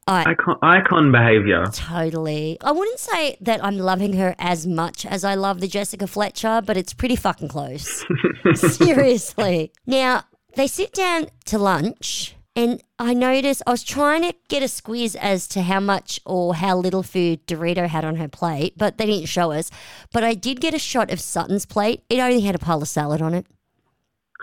I 0.06 0.32
Icon, 0.32 0.56
icon 0.62 1.12
behavior. 1.12 1.64
totally. 1.72 2.58
I 2.60 2.72
wouldn't 2.72 2.98
say 2.98 3.38
that 3.40 3.64
I'm 3.64 3.78
loving 3.78 4.14
her 4.14 4.34
as 4.38 4.66
much 4.66 5.06
as 5.06 5.24
I 5.24 5.34
love 5.34 5.60
the 5.60 5.68
Jessica 5.68 6.06
Fletcher, 6.06 6.62
but 6.64 6.76
it's 6.76 6.92
pretty 6.92 7.16
fucking 7.16 7.48
close. 7.48 8.04
Seriously. 8.54 9.72
Now, 9.86 10.24
they 10.56 10.66
sit 10.66 10.92
down 10.92 11.28
to 11.46 11.58
lunch. 11.58 12.36
And 12.56 12.80
I 13.00 13.14
noticed 13.14 13.62
I 13.66 13.72
was 13.72 13.82
trying 13.82 14.22
to 14.22 14.32
get 14.46 14.62
a 14.62 14.68
squeeze 14.68 15.16
as 15.16 15.48
to 15.48 15.62
how 15.62 15.80
much 15.80 16.20
or 16.24 16.54
how 16.54 16.76
little 16.76 17.02
food 17.02 17.44
Dorito 17.48 17.88
had 17.88 18.04
on 18.04 18.14
her 18.14 18.28
plate, 18.28 18.74
but 18.76 18.96
they 18.96 19.06
didn't 19.06 19.26
show 19.26 19.50
us. 19.50 19.72
But 20.12 20.22
I 20.22 20.34
did 20.34 20.60
get 20.60 20.72
a 20.72 20.78
shot 20.78 21.10
of 21.10 21.20
Sutton's 21.20 21.66
plate. 21.66 22.04
It 22.08 22.20
only 22.20 22.42
had 22.42 22.54
a 22.54 22.60
pile 22.60 22.80
of 22.80 22.86
salad 22.86 23.20
on 23.20 23.34
it. 23.34 23.46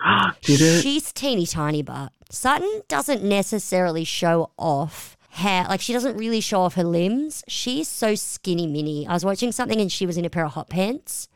Did 0.42 0.60
it? 0.60 0.82
She's 0.82 1.10
teeny 1.10 1.46
tiny, 1.46 1.80
but 1.80 2.12
Sutton 2.30 2.82
doesn't 2.86 3.24
necessarily 3.24 4.04
show 4.04 4.50
off 4.58 5.16
how, 5.34 5.66
like, 5.68 5.80
she 5.80 5.92
doesn't 5.92 6.16
really 6.16 6.40
show 6.40 6.60
off 6.60 6.74
her 6.74 6.84
limbs. 6.84 7.42
She's 7.48 7.88
so 7.88 8.14
skinny 8.14 8.66
mini. 8.66 9.06
I 9.06 9.14
was 9.14 9.24
watching 9.24 9.50
something 9.50 9.80
and 9.80 9.90
she 9.90 10.04
was 10.06 10.16
in 10.18 10.24
a 10.24 10.30
pair 10.30 10.44
of 10.44 10.52
hot 10.52 10.68
pants. 10.68 11.28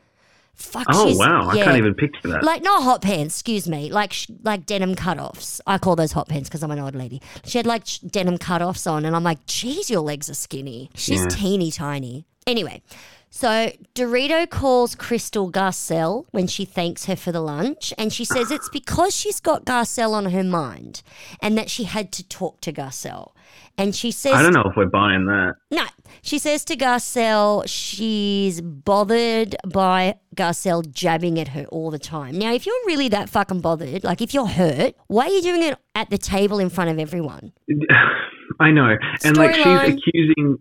Fuck, 0.53 0.87
Oh 0.89 1.15
wow, 1.17 1.49
I 1.49 1.63
can't 1.63 1.77
even 1.77 1.93
picture 1.93 2.29
that. 2.29 2.43
Like 2.43 2.63
not 2.63 2.81
hot 2.81 3.03
pants, 3.03 3.35
excuse 3.35 3.67
me, 3.69 3.91
like 3.91 4.11
sh- 4.11 4.27
like 4.43 4.65
denim 4.65 4.95
cutoffs. 4.95 5.61
I 5.67 5.77
call 5.77 5.95
those 5.95 6.13
hot 6.13 6.27
pants 6.29 6.49
because 6.49 6.63
I'm 6.63 6.71
an 6.71 6.79
old 6.79 6.95
lady. 6.95 7.21
She 7.45 7.59
had 7.59 7.67
like 7.67 7.85
sh- 7.85 7.99
denim 7.99 8.39
cutoffs 8.39 8.89
on, 8.89 9.05
and 9.05 9.15
I'm 9.15 9.23
like, 9.23 9.45
geez, 9.45 9.87
your 9.91 10.01
legs 10.01 10.31
are 10.31 10.33
skinny. 10.33 10.89
She's 10.95 11.21
Yeah. 11.21 11.27
teeny 11.29 11.69
tiny. 11.69 12.25
Anyway, 12.47 12.81
so 13.29 13.71
Dorito 13.93 14.49
calls 14.49 14.95
Crystal 14.95 15.51
Garcelle 15.51 16.25
when 16.31 16.47
she 16.47 16.65
thanks 16.65 17.05
her 17.05 17.15
for 17.15 17.31
the 17.31 17.41
lunch, 17.41 17.93
and 17.97 18.11
she 18.11 18.25
says 18.25 18.51
it's 18.51 18.69
because 18.69 19.15
she's 19.15 19.39
got 19.39 19.65
Garcelle 19.65 20.13
on 20.13 20.31
her 20.31 20.43
mind, 20.43 21.03
and 21.41 21.57
that 21.57 21.69
she 21.69 21.83
had 21.83 22.11
to 22.13 22.27
talk 22.27 22.61
to 22.61 22.73
Garcelle. 22.73 23.31
And 23.77 23.95
she 23.95 24.11
says 24.11 24.33
I 24.33 24.41
don't 24.41 24.53
know 24.53 24.63
if 24.65 24.75
we're 24.75 24.87
buying 24.87 25.25
that. 25.27 25.53
no. 25.71 25.85
She 26.21 26.39
says 26.39 26.65
to 26.65 26.75
Garcelle 26.75 27.63
she's 27.67 28.59
bothered 28.59 29.55
by 29.67 30.15
Garcelle 30.35 30.89
jabbing 30.89 31.39
at 31.39 31.49
her 31.49 31.65
all 31.65 31.91
the 31.91 31.99
time. 31.99 32.37
Now, 32.37 32.53
if 32.53 32.65
you're 32.65 32.75
really 32.87 33.07
that 33.09 33.29
fucking 33.29 33.61
bothered, 33.61 34.03
like 34.03 34.21
if 34.21 34.33
you're 34.33 34.47
hurt, 34.47 34.95
why 35.07 35.25
are 35.25 35.29
you 35.29 35.41
doing 35.41 35.63
it 35.63 35.77
at 35.95 36.09
the 36.09 36.17
table 36.17 36.59
in 36.59 36.69
front 36.69 36.89
of 36.89 36.97
everyone? 36.97 37.53
I 38.59 38.71
know, 38.71 38.95
and 39.23 39.37
like 39.37 39.53
she's 39.55 39.65
accusing. 39.65 40.57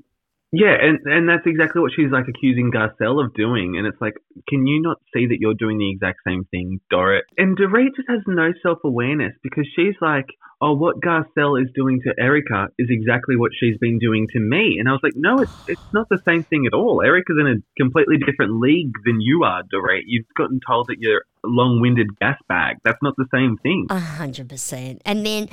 Yeah, 0.52 0.74
and 0.80 1.00
and 1.04 1.28
that's 1.28 1.44
exactly 1.44 1.82
what 1.82 1.90
she's 1.94 2.10
like 2.10 2.26
accusing 2.28 2.70
Garcelle 2.70 3.24
of 3.24 3.34
doing, 3.34 3.76
and 3.76 3.86
it's 3.86 4.00
like, 4.00 4.14
can 4.48 4.66
you 4.66 4.80
not 4.80 4.98
see 5.12 5.26
that 5.26 5.38
you're 5.40 5.58
doing 5.58 5.78
the 5.78 5.90
exact 5.90 6.20
same 6.26 6.44
thing, 6.50 6.80
Dorit? 6.92 7.22
And 7.36 7.58
Dorit 7.58 7.96
just 7.96 8.08
has 8.08 8.20
no 8.28 8.52
self 8.62 8.78
awareness 8.84 9.34
because 9.42 9.66
she's 9.74 9.96
like, 10.00 10.26
oh, 10.60 10.74
what 10.74 11.00
Garcelle 11.00 11.60
is 11.60 11.68
doing 11.74 12.00
to 12.04 12.14
Erica 12.22 12.68
is 12.78 12.86
exactly 12.90 13.36
what 13.36 13.50
she's 13.58 13.76
been 13.78 13.98
doing 13.98 14.28
to 14.32 14.38
me, 14.38 14.76
and 14.78 14.88
I 14.88 14.92
was 14.92 15.00
like, 15.02 15.14
no, 15.16 15.40
it's 15.40 15.52
it's 15.66 15.82
not 15.92 16.08
the 16.10 16.22
same 16.24 16.44
thing 16.44 16.64
at 16.66 16.74
all. 16.74 17.02
Erica's 17.04 17.36
in 17.40 17.46
a 17.48 17.82
completely 17.82 18.16
different 18.18 18.60
league 18.60 18.92
than 19.04 19.20
you 19.20 19.42
are, 19.42 19.62
Dorit. 19.64 20.02
You've 20.06 20.26
gotten 20.38 20.60
told 20.64 20.86
that 20.88 20.98
you're 21.00 21.22
a 21.44 21.48
long-winded 21.48 22.18
gas 22.20 22.38
bag. 22.48 22.76
That's 22.84 23.02
not 23.02 23.14
the 23.16 23.26
same 23.34 23.56
thing. 23.64 23.88
A 23.90 23.98
hundred 23.98 24.48
percent. 24.48 25.02
And 25.04 25.26
then 25.26 25.48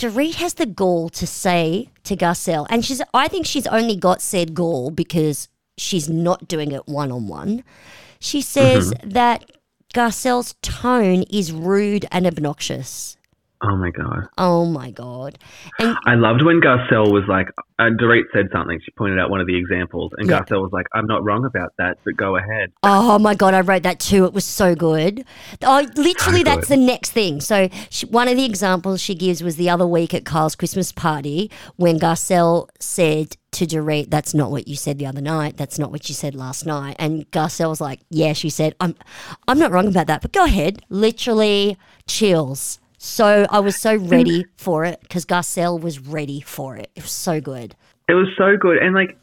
Dorit 0.00 0.36
has 0.36 0.54
the 0.54 0.64
gall 0.64 1.10
to 1.10 1.26
say 1.26 1.90
to 2.04 2.16
Garcelle, 2.16 2.66
and 2.70 2.82
she's 2.82 3.02
I 3.12 3.28
think 3.28 3.44
she's 3.44 3.66
only 3.66 3.96
got 3.96 4.22
said 4.22 4.54
gall 4.54 4.90
because 4.90 5.46
she's 5.76 6.08
not 6.08 6.48
doing 6.48 6.72
it 6.72 6.88
one 6.88 7.12
on 7.12 7.28
one. 7.28 7.64
She 8.18 8.40
says 8.40 8.94
mm-hmm. 8.94 9.10
that 9.10 9.44
Garcelle's 9.92 10.54
tone 10.62 11.24
is 11.24 11.52
rude 11.52 12.06
and 12.10 12.26
obnoxious. 12.26 13.18
Oh 13.62 13.76
my 13.76 13.90
god. 13.90 14.26
Oh 14.38 14.64
my 14.64 14.90
god. 14.90 15.38
And 15.78 15.94
I 16.06 16.14
loved 16.14 16.42
when 16.42 16.60
Garcelle 16.62 17.12
was 17.12 17.24
like, 17.28 17.48
uh, 17.78 17.90
Dorit 18.00 18.22
said 18.32 18.48
something. 18.52 18.78
She 18.82 18.90
pointed 18.92 19.18
out 19.18 19.28
one 19.28 19.40
of 19.40 19.46
the 19.46 19.56
examples, 19.56 20.12
and 20.16 20.28
Yeah. 20.28 20.40
Garcelle 20.40 20.62
was 20.62 20.70
like, 20.72 20.86
"I'm 20.94 21.06
not 21.06 21.22
wrong 21.24 21.44
about 21.44 21.72
that, 21.76 21.98
but 22.04 22.16
go 22.16 22.36
ahead." 22.36 22.70
Oh 22.82 23.18
my 23.18 23.34
god, 23.34 23.52
I 23.52 23.60
wrote 23.60 23.82
that 23.82 24.00
too. 24.00 24.24
It 24.24 24.32
was 24.32 24.46
so 24.46 24.74
good. 24.74 25.24
Oh, 25.62 25.86
literally, 25.96 26.38
So 26.38 26.44
that's 26.44 26.68
good. 26.68 26.78
the 26.78 26.82
next 26.82 27.10
thing. 27.10 27.40
So 27.42 27.68
she, 27.90 28.06
one 28.06 28.28
of 28.28 28.36
the 28.36 28.46
examples 28.46 29.00
she 29.02 29.14
gives 29.14 29.42
was 29.42 29.56
the 29.56 29.68
other 29.68 29.86
week 29.86 30.14
at 30.14 30.24
Kyle's 30.24 30.54
Christmas 30.56 30.90
party 30.90 31.50
when 31.76 31.98
Garcelle 31.98 32.68
said 32.78 33.36
to 33.52 33.66
Dorit, 33.66 34.08
"That's 34.10 34.32
not 34.32 34.50
what 34.50 34.68
you 34.68 34.76
said 34.76 34.98
the 34.98 35.06
other 35.06 35.20
night. 35.20 35.58
That's 35.58 35.78
not 35.78 35.90
what 35.90 36.08
you 36.08 36.14
said 36.14 36.34
last 36.34 36.64
night." 36.64 36.96
And 36.98 37.30
Garcelle 37.30 37.68
was 37.68 37.80
like, 37.80 38.00
"Yeah," 38.08 38.32
she 38.32 38.48
said, 38.48 38.74
"I'm, 38.80 38.94
I'm 39.48 39.58
not 39.58 39.70
wrong 39.70 39.86
about 39.88 40.06
that, 40.06 40.22
but 40.22 40.32
go 40.32 40.44
ahead." 40.44 40.80
Literally 40.88 41.76
chills. 42.06 42.78
So 43.02 43.46
I 43.50 43.60
was 43.60 43.76
so 43.76 43.96
ready 44.16 44.44
for 44.56 44.84
it 44.84 45.00
because 45.00 45.24
Garcelle 45.24 45.80
was 45.80 45.98
ready 45.98 46.40
for 46.42 46.76
it. 46.76 46.90
It 46.94 47.02
was 47.02 47.12
so 47.12 47.40
good. 47.40 47.74
It 48.08 48.14
was 48.14 48.28
so 48.38 48.56
good, 48.56 48.78
and 48.78 48.94
like. 48.94 49.16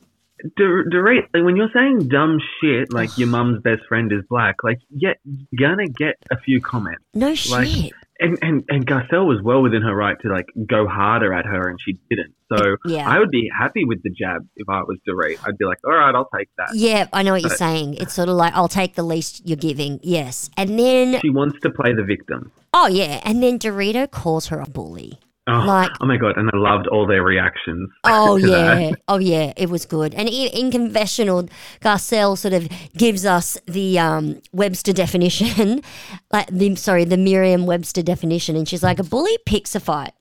Dor- 0.56 0.86
Dorit, 0.86 1.24
like, 1.34 1.44
when 1.44 1.56
you're 1.56 1.72
saying 1.74 2.10
dumb 2.10 2.38
shit 2.62 2.94
like 2.94 3.18
your 3.18 3.28
mum's 3.36 3.60
best 3.64 3.82
friend 3.90 4.12
is 4.14 4.22
black, 4.30 4.58
like 4.64 4.78
yeah, 4.96 5.14
you're 5.26 5.68
gonna 5.72 5.88
get 5.88 6.14
a 6.30 6.38
few 6.38 6.62
comments. 6.62 7.02
No 7.16 7.30
Like- 7.30 7.68
shit. 7.68 7.92
And 8.20 8.38
and 8.44 8.64
and 8.70 8.86
Garcelle 8.86 9.28
was 9.28 9.42
well 9.44 9.64
within 9.64 9.82
her 9.82 9.96
right 9.96 10.16
to 10.22 10.30
like 10.30 10.46
go 10.68 10.88
harder 10.88 11.34
at 11.34 11.46
her, 11.46 11.70
and 11.70 11.80
she 11.84 11.94
didn't. 12.12 12.36
So 12.54 12.78
Yeah. 12.86 13.08
I 13.10 13.18
would 13.20 13.32
be 13.32 13.50
happy 13.60 13.84
with 13.84 14.02
the 14.04 14.12
jab 14.12 14.48
if 14.58 14.70
I 14.70 14.82
was 14.82 14.98
Dorit. 15.08 15.38
I'd 15.44 15.58
be 15.58 15.66
like, 15.66 15.80
all 15.86 15.94
right, 15.96 16.14
I'll 16.14 16.30
take 16.36 16.50
that. 16.58 16.70
Yeah, 16.76 17.08
I 17.14 17.24
know 17.24 17.32
what 17.34 17.42
you're 17.42 17.50
saying. 17.52 17.96
It's 17.96 18.14
sort 18.14 18.30
of 18.30 18.36
like 18.36 18.54
I'll 18.54 18.68
take 18.68 18.94
the 18.94 19.04
least 19.04 19.42
you're 19.48 19.56
giving. 19.58 20.00
Yes. 20.04 20.52
And 20.56 20.78
then 20.80 21.20
She 21.20 21.30
wants 21.32 21.60
to 21.62 21.72
play 21.72 21.94
the 21.94 22.04
victim. 22.04 22.52
Oh 22.74 22.88
yeah, 22.88 23.22
and 23.24 23.42
then 23.44 23.60
Dorito 23.60 24.10
calls 24.10 24.48
her 24.48 24.60
a 24.60 24.66
bully. 24.70 25.20
Oh, 25.50 25.64
Like- 25.66 25.92
oh 26.02 26.06
my 26.06 26.18
god! 26.18 26.36
And 26.38 26.50
I 26.54 26.58
loved 26.58 26.88
all 26.88 27.08
their 27.08 27.24
reactions. 27.24 27.90
Oh 28.04 28.38
to 28.38 28.48
that. 28.48 28.82
yeah. 28.82 28.92
Oh 29.08 29.18
yeah, 29.18 29.54
it 29.56 29.70
was 29.70 29.86
good. 29.86 30.14
And 30.14 30.28
in, 30.28 30.50
in 30.52 30.72
confessional, 30.72 31.48
Garcelle 31.82 32.38
sort 32.38 32.54
of 32.54 32.68
gives 32.98 33.26
us 33.26 33.58
the 33.66 33.98
um, 33.98 34.42
Webster 34.52 34.92
definition, 34.92 35.82
like 36.34 36.48
the 36.52 36.76
sorry, 36.76 37.06
the 37.06 37.16
Merriam-Webster 37.18 38.02
definition, 38.04 38.56
and 38.58 38.68
she's 38.68 38.84
like 38.84 39.00
a 39.00 39.04
bully 39.04 39.38
picks 39.46 39.74
a 39.74 39.80
fight. 39.80 40.12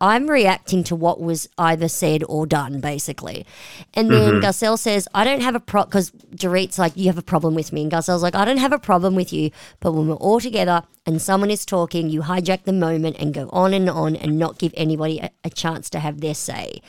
I'm 0.00 0.28
reacting 0.28 0.84
to 0.84 0.96
what 0.96 1.20
was 1.20 1.48
either 1.58 1.88
said 1.88 2.22
or 2.28 2.46
done, 2.46 2.80
basically. 2.80 3.46
And 3.94 4.10
then 4.10 4.34
mm-hmm. 4.34 4.44
Garcelle 4.44 4.78
says, 4.78 5.08
I 5.14 5.24
don't 5.24 5.42
have 5.42 5.54
a 5.54 5.60
pro 5.60 5.84
because 5.84 6.10
Dorit's 6.10 6.78
like, 6.78 6.96
You 6.96 7.06
have 7.06 7.18
a 7.18 7.22
problem 7.22 7.54
with 7.54 7.72
me. 7.72 7.82
And 7.82 7.92
Garcelle's 7.92 8.22
like, 8.22 8.34
I 8.34 8.44
don't 8.44 8.58
have 8.58 8.72
a 8.72 8.78
problem 8.78 9.14
with 9.14 9.32
you. 9.32 9.50
But 9.80 9.92
when 9.92 10.08
we're 10.08 10.14
all 10.14 10.40
together 10.40 10.82
and 11.06 11.20
someone 11.20 11.50
is 11.50 11.64
talking, 11.64 12.08
you 12.08 12.22
hijack 12.22 12.64
the 12.64 12.72
moment 12.72 13.16
and 13.18 13.34
go 13.34 13.48
on 13.52 13.74
and 13.74 13.88
on 13.88 14.16
and 14.16 14.38
not 14.38 14.58
give 14.58 14.72
anybody 14.76 15.18
a, 15.20 15.30
a 15.44 15.50
chance 15.50 15.90
to 15.90 16.00
have 16.00 16.20
their 16.20 16.34
say. 16.34 16.80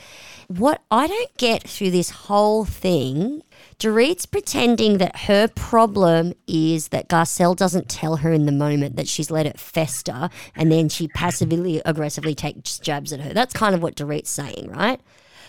What 0.48 0.82
I 0.90 1.06
don't 1.08 1.36
get 1.38 1.64
through 1.68 1.90
this 1.90 2.10
whole 2.10 2.64
thing, 2.64 3.42
Dorit's 3.80 4.26
pretending 4.26 4.98
that 4.98 5.16
her 5.22 5.48
problem 5.48 6.34
is 6.46 6.88
that 6.88 7.08
Garcelle 7.08 7.56
doesn't 7.56 7.88
tell 7.88 8.16
her 8.18 8.32
in 8.32 8.46
the 8.46 8.52
moment 8.52 8.94
that 8.96 9.08
she's 9.08 9.30
let 9.30 9.46
it 9.46 9.58
fester 9.58 10.30
and 10.54 10.70
then 10.70 10.88
she 10.88 11.08
passively 11.08 11.82
aggressively 11.84 12.34
takes 12.34 12.78
jabs 12.78 13.12
at 13.12 13.20
her. 13.20 13.32
That's 13.34 13.52
kind 13.52 13.74
of 13.74 13.82
what 13.82 13.96
Dorit's 13.96 14.30
saying, 14.30 14.70
right? 14.70 15.00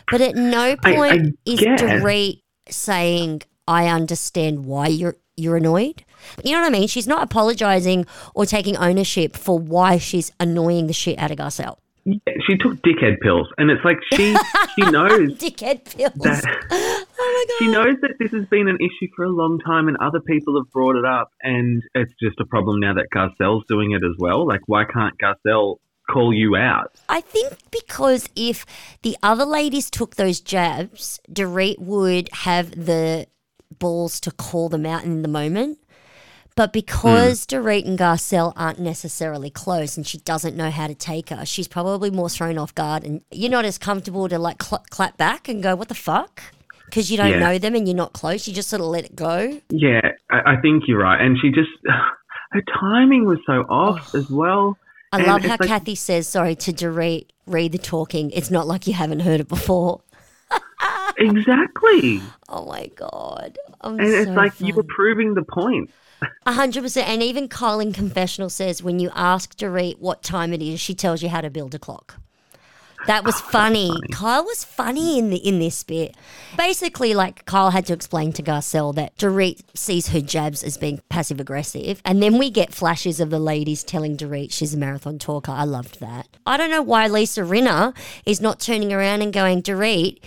But 0.10 0.22
at 0.22 0.36
no 0.36 0.76
I- 0.84 0.96
point 0.96 1.22
I 1.48 1.52
is 1.52 1.60
guess. 1.60 1.80
Dorit 1.82 2.42
saying, 2.70 3.44
I 3.68 3.88
understand 3.88 4.66
why 4.66 4.88
you're 4.88 5.18
you're 5.40 5.58
annoyed. 5.58 6.04
You 6.44 6.54
know 6.54 6.62
what 6.62 6.68
I 6.68 6.72
mean? 6.72 6.88
She's 6.88 7.06
not 7.08 7.22
apologizing 7.22 8.08
or 8.34 8.48
taking 8.48 8.76
ownership 8.78 9.36
for 9.36 9.60
why 9.60 10.00
she's 10.00 10.32
annoying 10.40 10.88
the 10.88 10.94
shit 10.94 11.20
out 11.20 11.30
of 11.30 11.38
Garcelle. 11.38 11.78
Yeah, 12.10 12.34
she 12.48 12.56
took 12.56 12.76
dickhead 12.78 13.20
pills, 13.20 13.50
and 13.58 13.70
it's 13.70 13.84
like 13.84 13.98
she 14.14 14.34
she 14.76 14.82
knows 14.92 15.38
Dickhead 15.38 15.84
pills. 15.94 16.14
that 16.14 16.42
oh 16.72 17.06
my 17.20 17.46
god. 17.50 17.56
she 17.60 17.68
knows 17.68 17.98
that 18.02 18.14
this 18.18 18.32
has 18.32 18.46
been 18.46 18.70
an 18.70 18.78
issue 18.80 19.10
for 19.14 19.26
a 19.26 19.30
long 19.30 19.60
time, 19.60 19.90
and 19.90 19.98
other 19.98 20.22
people 20.22 20.58
have 20.58 20.72
brought 20.72 20.96
it 20.96 21.04
up, 21.04 21.32
and 21.42 21.84
it's 21.96 22.14
just 22.22 22.40
a 22.40 22.46
problem 22.46 22.80
now 22.80 22.94
that 22.94 23.08
Garcelle's 23.14 23.66
doing 23.68 23.92
it 23.92 24.06
as 24.06 24.16
well. 24.18 24.48
Like, 24.48 24.62
why 24.68 24.86
can't 24.86 25.16
Garcelle 25.20 25.80
call 26.10 26.34
you 26.34 26.56
out. 26.56 26.94
I 27.10 27.20
think 27.20 27.54
because 27.70 28.30
if 28.34 28.66
the 29.02 29.18
other 29.22 29.44
ladies 29.44 29.90
took 29.92 30.16
those 30.16 30.40
jabs, 30.40 31.20
Dorit 31.30 31.80
would 31.80 32.30
have 32.32 32.72
the 32.72 33.28
balls 33.80 34.22
to 34.22 34.32
call 34.32 34.70
them 34.70 34.86
out 34.86 35.04
in 35.04 35.22
the 35.22 35.28
moment. 35.28 35.80
But 36.58 36.70
hmm. 36.70 36.74
because 36.74 37.46
Dorit 37.46 37.86
and 37.86 37.98
Garcelle 37.98 38.52
aren't 38.58 38.80
necessarily 38.80 39.50
close 39.50 39.96
and 39.96 40.06
she 40.06 40.18
doesn't 40.18 40.58
know 40.58 40.70
how 40.70 40.88
to 40.88 40.96
take 40.96 41.30
her, 41.30 41.46
she's 41.46 41.70
probably 41.70 42.10
more 42.10 42.30
thrown 42.30 42.58
off 42.58 42.76
guard 42.76 43.06
and 43.06 43.22
you're 43.32 43.52
not 43.52 43.64
as 43.64 43.78
comfortable 43.78 44.28
to 44.28 44.38
like 44.38 44.62
cl- 44.62 44.84
clap 44.90 45.16
back 45.16 45.48
and 45.48 45.64
go, 45.64 45.76
what 45.76 45.88
the 45.88 45.96
fuck? 45.96 46.42
Because 46.86 47.10
you 47.10 47.16
don't 47.18 47.32
Yeah. 47.32 47.40
know 47.40 47.58
them 47.58 47.76
and 47.76 47.88
you're 47.88 47.96
not 47.96 48.12
close. 48.12 48.48
You 48.48 48.54
just 48.54 48.70
sort 48.70 48.82
of 48.82 48.88
let 48.88 49.06
it 49.06 49.16
go. 49.16 49.62
Yeah, 49.70 50.02
I, 50.30 50.54
I 50.54 50.62
think 50.62 50.84
you're 50.88 51.00
right. 51.00 51.22
And 51.22 51.38
she 51.40 51.50
just, 51.52 51.70
her 52.52 52.64
timing 52.80 53.26
was 53.26 53.40
so 53.46 53.62
off 53.70 54.12
oh. 54.14 54.18
as 54.18 54.30
well. 54.30 54.78
I 55.14 55.20
And 55.20 55.28
love 55.28 55.42
how 55.44 55.58
like- 55.60 55.70
Kathy 55.70 55.96
says, 55.96 56.28
sorry, 56.28 56.56
to 56.56 56.74
Dorit, 56.74 57.28
read 57.46 57.72
the 57.72 57.78
talking. 57.78 58.32
It's 58.32 58.52
not 58.52 58.68
like 58.68 58.88
you 58.88 58.94
haven't 58.94 59.22
heard 59.22 59.40
it 59.40 59.48
before. 59.48 60.02
Exactly. 61.20 62.22
Oh 62.48 62.66
my 62.66 62.92
God. 62.96 63.58
I'm 63.82 64.00
And 64.00 64.08
it's 64.08 64.28
so 64.28 64.34
like 64.34 64.62
you 64.62 64.76
were 64.76 64.84
proving 64.84 65.34
the 65.34 65.44
point. 65.44 65.90
A 66.46 66.54
hundred 66.54 66.84
percent. 66.84 67.08
And 67.08 67.22
even 67.22 67.48
Kyle 67.48 67.80
in 67.80 67.94
confessional 67.94 68.50
says 68.50 68.82
when 68.82 69.00
you 69.00 69.12
ask 69.14 69.56
Dorit 69.56 70.00
what 70.00 70.24
time 70.24 70.54
it 70.54 70.62
is, 70.62 70.80
she 70.80 70.96
tells 70.96 71.22
you 71.22 71.30
how 71.30 71.42
to 71.42 71.50
build 71.50 71.76
a 71.76 71.80
clock. 71.80 72.16
That 73.06 73.24
was 73.24 73.36
ah, 73.36 73.50
funny. 73.52 73.92
Kyle 74.12 74.44
was 74.44 74.64
funny 74.64 75.20
in 75.20 75.30
the 75.30 75.38
in 75.38 75.60
this 75.60 75.84
bit. 75.84 76.16
Basically, 76.58 77.14
like 77.14 77.46
Kyle 77.46 77.70
had 77.70 77.86
to 77.86 77.94
explain 77.94 78.34
to 78.34 78.44
Garcelle 78.44 78.94
that 78.96 79.16
Dorit 79.18 79.62
sees 79.76 80.10
her 80.10 80.20
jabs 80.20 80.64
as 80.64 80.78
being 80.78 81.02
passive 81.08 81.40
aggressive, 81.40 82.02
and 82.04 82.22
then 82.22 82.38
we 82.38 82.50
get 82.50 82.74
flashes 82.74 83.20
of 83.20 83.30
the 83.30 83.40
ladies 83.40 83.84
telling 83.84 84.18
Dorit 84.18 84.52
she's 84.52 84.74
a 84.74 84.78
marathon 84.78 85.20
talker. 85.20 85.52
I 85.52 85.64
loved 85.64 86.00
that. 86.00 86.28
I 86.46 86.58
don't 86.58 86.72
know 86.72 86.82
why 86.82 87.08
Lisa 87.08 87.42
Rinna 87.42 87.96
is 88.26 88.42
not 88.42 88.60
turning 88.60 88.92
around 88.92 89.22
and 89.22 89.32
going, 89.32 89.62
Dorit. 89.62 90.20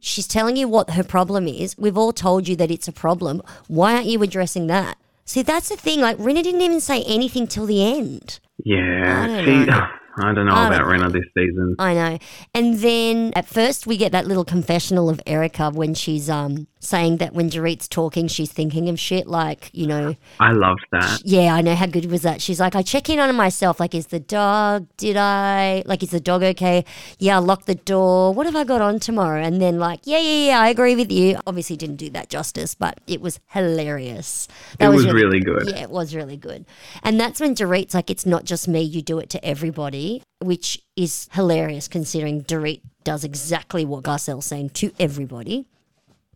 She's 0.00 0.26
telling 0.26 0.56
you 0.56 0.68
what 0.68 0.90
her 0.90 1.04
problem 1.04 1.48
is. 1.48 1.78
We've 1.78 1.96
all 1.96 2.12
told 2.12 2.46
you 2.46 2.56
that 2.56 2.70
it's 2.70 2.88
a 2.88 2.92
problem. 2.92 3.42
Why 3.68 3.94
aren't 3.94 4.06
you 4.06 4.22
addressing 4.22 4.66
that? 4.66 4.98
See, 5.24 5.42
that's 5.42 5.68
the 5.68 5.76
thing. 5.76 6.00
Like, 6.00 6.18
Rinna 6.18 6.42
didn't 6.42 6.60
even 6.60 6.80
say 6.80 7.02
anything 7.04 7.46
till 7.46 7.66
the 7.66 7.82
end. 7.82 8.40
Yeah. 8.64 9.22
I 9.22 9.26
don't 9.26 9.44
she, 9.44 9.64
know. 9.70 9.86
I 10.16 10.32
don't 10.32 10.46
know 10.46 10.54
I 10.54 10.66
about 10.66 10.78
don't 10.78 11.12
this 11.12 11.24
season. 11.36 11.76
I 11.78 11.94
know. 11.94 12.18
And 12.54 12.78
then 12.78 13.32
at 13.34 13.46
first 13.46 13.86
we 13.86 13.96
get 13.96 14.12
that 14.12 14.26
little 14.26 14.44
confessional 14.44 15.08
of 15.10 15.20
Erica 15.26 15.70
when 15.70 15.94
she's 15.94 16.30
um 16.30 16.66
saying 16.84 17.16
that 17.16 17.32
when 17.32 17.48
Dorit's 17.48 17.88
talking, 17.88 18.28
she's 18.28 18.52
thinking 18.52 18.88
of 18.88 19.00
shit 19.00 19.26
like, 19.26 19.70
you 19.72 19.86
know, 19.86 20.14
I 20.38 20.52
loved 20.52 20.84
that. 20.92 21.22
yeah, 21.24 21.54
I 21.54 21.62
know 21.62 21.74
how 21.74 21.86
good 21.86 22.10
was 22.10 22.22
that. 22.22 22.40
She's 22.42 22.60
like, 22.60 22.76
I 22.76 22.82
check 22.82 23.08
in 23.08 23.18
on 23.18 23.34
myself. 23.34 23.80
Like, 23.80 23.94
is 23.94 24.08
the 24.08 24.20
dog, 24.20 24.86
did 24.96 25.16
I, 25.16 25.82
like, 25.86 26.02
is 26.02 26.10
the 26.10 26.20
dog 26.20 26.42
okay? 26.42 26.84
Yeah, 27.18 27.36
I 27.36 27.38
locked 27.40 27.66
the 27.66 27.74
door. 27.74 28.34
What 28.34 28.46
have 28.46 28.56
I 28.56 28.64
got 28.64 28.80
on 28.80 28.98
tomorrow? 29.00 29.42
And 29.42 29.60
then, 29.60 29.78
like, 29.78 30.00
yeah, 30.04 30.18
yeah, 30.18 30.46
yeah, 30.46 30.60
I 30.60 30.68
agree 30.68 30.94
with 30.94 31.10
you. 31.10 31.38
Obviously, 31.46 31.76
didn't 31.76 31.96
do 31.96 32.10
that 32.10 32.28
justice, 32.28 32.74
but 32.74 33.00
it 33.06 33.20
was 33.20 33.40
hilarious. 33.48 34.48
That 34.78 34.92
It 34.92 34.94
was 34.94 35.10
really 35.10 35.40
good. 35.40 35.64
Yeah, 35.68 35.82
it 35.82 35.90
was 35.90 36.14
really 36.14 36.36
good. 36.36 36.66
And 37.02 37.18
that's 37.18 37.40
when 37.40 37.54
Dorit's 37.54 37.94
like, 37.94 38.10
it's 38.10 38.26
not 38.26 38.44
just 38.44 38.68
me, 38.68 38.82
you 38.82 39.02
do 39.02 39.18
it 39.18 39.30
to 39.30 39.44
everybody, 39.44 40.03
which 40.40 40.82
is 40.96 41.28
hilarious 41.32 41.88
considering 41.88 42.42
Dorit 42.44 42.80
does 43.04 43.24
exactly 43.24 43.84
what 43.84 44.04
Garcelle's 44.04 44.46
saying 44.46 44.70
to 44.70 44.92
everybody. 44.98 45.66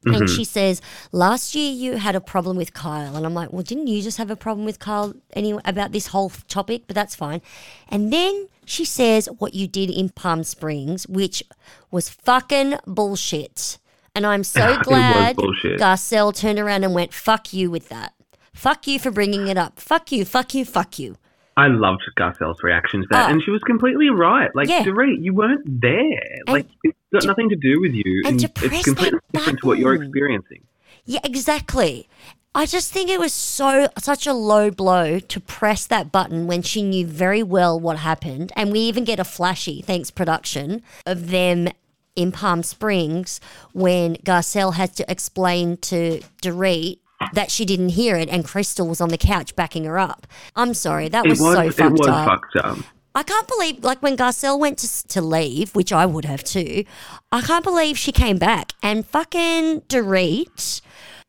And 0.04 0.28
she 0.28 0.44
says, 0.44 0.80
Last 1.12 1.54
year 1.54 1.72
you 1.72 1.96
had 1.96 2.14
a 2.14 2.20
problem 2.20 2.56
with 2.56 2.72
Kyle. 2.72 3.16
And 3.16 3.26
I'm 3.26 3.34
like, 3.34 3.52
Well, 3.52 3.62
didn't 3.62 3.88
you 3.88 4.02
just 4.02 4.18
have 4.18 4.30
a 4.30 4.36
problem 4.36 4.64
with 4.64 4.78
Kyle 4.78 5.14
anyway 5.32 5.60
about 5.64 5.92
this 5.92 6.08
whole 6.08 6.30
topic? 6.48 6.84
But 6.86 6.94
that's 6.94 7.14
fine. 7.14 7.42
And 7.88 8.12
then 8.12 8.48
she 8.64 8.84
says 8.84 9.28
what 9.38 9.54
you 9.54 9.66
did 9.66 9.90
in 9.90 10.10
Palm 10.10 10.44
Springs, 10.44 11.06
which 11.08 11.42
was 11.90 12.08
fucking 12.08 12.76
bullshit. 12.86 13.78
And 14.14 14.26
I'm 14.26 14.44
so 14.44 14.78
glad. 14.82 15.36
Garcelle 15.36 16.34
turned 16.34 16.58
around 16.58 16.84
and 16.84 16.94
went, 16.94 17.12
Fuck 17.12 17.52
you 17.52 17.70
with 17.70 17.88
that. 17.88 18.14
Fuck 18.52 18.86
you 18.86 18.98
for 18.98 19.10
bringing 19.10 19.46
it 19.46 19.56
up. 19.56 19.78
Fuck 19.78 20.10
you, 20.10 20.24
fuck 20.24 20.54
you, 20.54 20.64
fuck 20.64 20.98
you. 20.98 21.16
I 21.58 21.66
loved 21.66 22.02
Garcelle's 22.16 22.62
reaction 22.62 23.02
to 23.02 23.08
that, 23.10 23.28
Oh. 23.28 23.32
and 23.32 23.42
she 23.42 23.50
was 23.50 23.62
completely 23.64 24.10
right. 24.10 24.54
Like, 24.54 24.68
Yeah. 24.68 24.84
Dorit, 24.84 25.22
you 25.22 25.34
weren't 25.34 25.62
there. 25.80 26.38
Like, 26.46 26.66
it's 26.84 26.96
got 27.12 27.24
nothing 27.24 27.48
to 27.48 27.56
do 27.56 27.80
with 27.80 27.92
you, 27.92 28.22
and 28.24 28.40
and, 28.40 28.52
it's 28.62 28.84
completely 28.84 29.18
different 29.32 29.58
to 29.60 29.66
what 29.66 29.78
you're 29.78 29.94
experiencing. 29.94 30.62
Yeah, 31.04 31.20
exactly. 31.24 32.08
I 32.54 32.64
just 32.66 32.92
think 32.92 33.10
it 33.10 33.18
was 33.18 33.32
so 33.32 33.88
such 33.98 34.26
a 34.26 34.32
low 34.32 34.70
blow 34.70 35.18
to 35.18 35.40
press 35.40 35.86
that 35.86 36.12
button 36.12 36.46
when 36.46 36.62
she 36.62 36.82
knew 36.82 37.06
very 37.06 37.42
well 37.42 37.78
what 37.78 37.98
happened, 37.98 38.52
and 38.56 38.70
we 38.70 38.78
even 38.80 39.04
get 39.04 39.18
a 39.18 39.24
flashy, 39.24 39.82
thanks 39.82 40.10
production, 40.10 40.82
of 41.06 41.30
them 41.30 41.68
in 42.14 42.30
Palm 42.32 42.62
Springs 42.62 43.40
when 43.72 44.16
Garcelle 44.16 44.74
has 44.74 44.90
to 44.96 45.10
explain 45.10 45.76
to 45.78 46.20
Dorit 46.42 46.98
that 47.32 47.50
she 47.50 47.64
didn't 47.64 47.90
hear 47.90 48.16
it, 48.16 48.28
and 48.28 48.44
Crystal 48.44 48.86
was 48.86 49.00
on 49.00 49.08
the 49.08 49.18
couch 49.18 49.56
backing 49.56 49.84
her 49.84 49.98
up. 49.98 50.26
I'm 50.56 50.74
sorry, 50.74 51.08
that 51.08 51.26
was, 51.26 51.40
was, 51.40 51.54
so 51.54 51.70
fucked 51.70 51.98
was 51.98 52.06
up. 52.06 52.26
fucked 52.26 52.56
up. 52.56 52.78
I 53.14 53.22
can't 53.22 53.48
believe, 53.48 53.82
like, 53.82 54.00
when 54.00 54.16
Garcelle 54.16 54.58
went 54.58 54.78
to, 54.78 55.08
to 55.08 55.20
leave, 55.20 55.74
which 55.74 55.92
I 55.92 56.06
would 56.06 56.24
have 56.24 56.44
too, 56.44 56.84
I 57.32 57.40
can't 57.40 57.64
believe 57.64 57.98
she 57.98 58.12
came 58.12 58.38
back 58.38 58.72
and 58.82 59.04
fucking 59.04 59.80
Dorit 59.82 60.80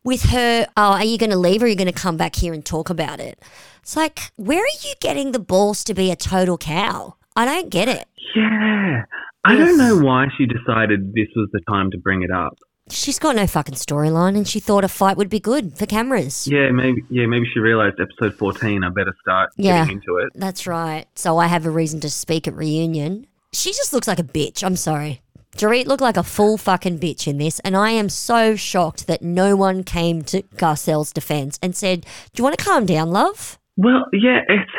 with 0.04 0.24
her, 0.30 0.68
oh, 0.78 0.94
are 0.94 1.04
you 1.04 1.18
going 1.18 1.32
to 1.32 1.38
leave 1.38 1.64
or 1.64 1.66
are 1.66 1.70
you 1.70 1.76
going 1.76 1.92
to 1.92 1.94
come 1.94 2.18
back 2.18 2.36
here 2.36 2.54
and 2.54 2.64
talk 2.64 2.90
about 2.90 3.20
it? 3.20 3.42
It's 3.82 3.96
like, 3.96 4.32
where 4.36 4.62
are 4.62 4.78
you 4.84 4.94
getting 5.00 5.32
the 5.32 5.40
balls 5.40 5.84
to 5.86 5.94
be 5.94 6.12
a 6.12 6.16
total 6.16 6.58
cow? 6.58 7.16
I 7.36 7.46
don't 7.46 7.70
get 7.70 7.88
it. 7.88 8.08
Yeah. 8.36 9.06
I 9.46 9.56
don't 9.56 9.78
know 9.78 9.98
why 9.98 10.28
she 10.38 10.46
decided 10.46 11.14
this 11.14 11.30
was 11.36 11.50
the 11.54 11.62
time 11.68 11.90
to 11.92 11.98
bring 11.98 12.22
it 12.22 12.32
up. 12.32 12.58
She's 12.92 13.20
got 13.20 13.36
no 13.36 13.46
fucking 13.48 13.76
storyline 13.76 14.36
and 14.36 14.48
she 14.48 14.60
thought 14.60 14.84
a 14.84 14.88
fight 14.88 15.18
would 15.18 15.30
be 15.30 15.40
good 15.40 15.78
for 15.78 15.86
cameras. 15.86 16.48
Yeah, 16.48 16.72
maybe. 16.72 17.04
Yeah, 17.10 17.26
maybe 17.28 17.46
she 17.54 17.60
realized 17.60 17.98
episode 18.00 18.36
fourteen. 18.38 18.84
I 18.84 18.90
better 18.90 19.16
start 19.22 19.52
Yeah. 19.58 19.82
getting 19.86 19.98
into 19.98 20.18
it. 20.18 20.30
That's 20.36 20.66
right. 20.68 21.06
So 21.16 21.38
I 21.38 21.48
have 21.48 21.66
a 21.66 21.70
reason 21.72 22.00
to 22.02 22.10
speak 22.10 22.48
at 22.48 22.56
reunion. 22.56 23.28
She 23.54 23.72
just 23.72 23.94
looks 23.94 24.08
like 24.08 24.20
a 24.20 24.24
bitch. 24.24 24.64
I'm 24.64 24.76
sorry. 24.76 25.22
Dorit 25.58 25.88
looked 25.88 26.02
like 26.02 26.16
a 26.18 26.24
full 26.24 26.58
fucking 26.58 27.00
bitch 27.00 27.28
in 27.28 27.38
this, 27.38 27.60
and 27.62 27.76
I 27.76 27.90
am 27.90 28.08
so 28.08 28.56
shocked 28.56 29.08
that 29.08 29.22
no 29.22 29.56
one 29.56 29.84
came 29.84 30.22
to 30.26 30.44
Garcelle's 30.56 31.12
defense 31.12 31.58
and 31.62 31.76
said, 31.76 32.02
Do 32.02 32.08
you 32.40 32.44
want 32.44 32.58
to 32.58 32.64
calm 32.64 32.86
down, 32.86 33.10
love? 33.10 33.58
Well, 33.76 34.06
yeah, 34.14 34.42
it's 34.48 34.72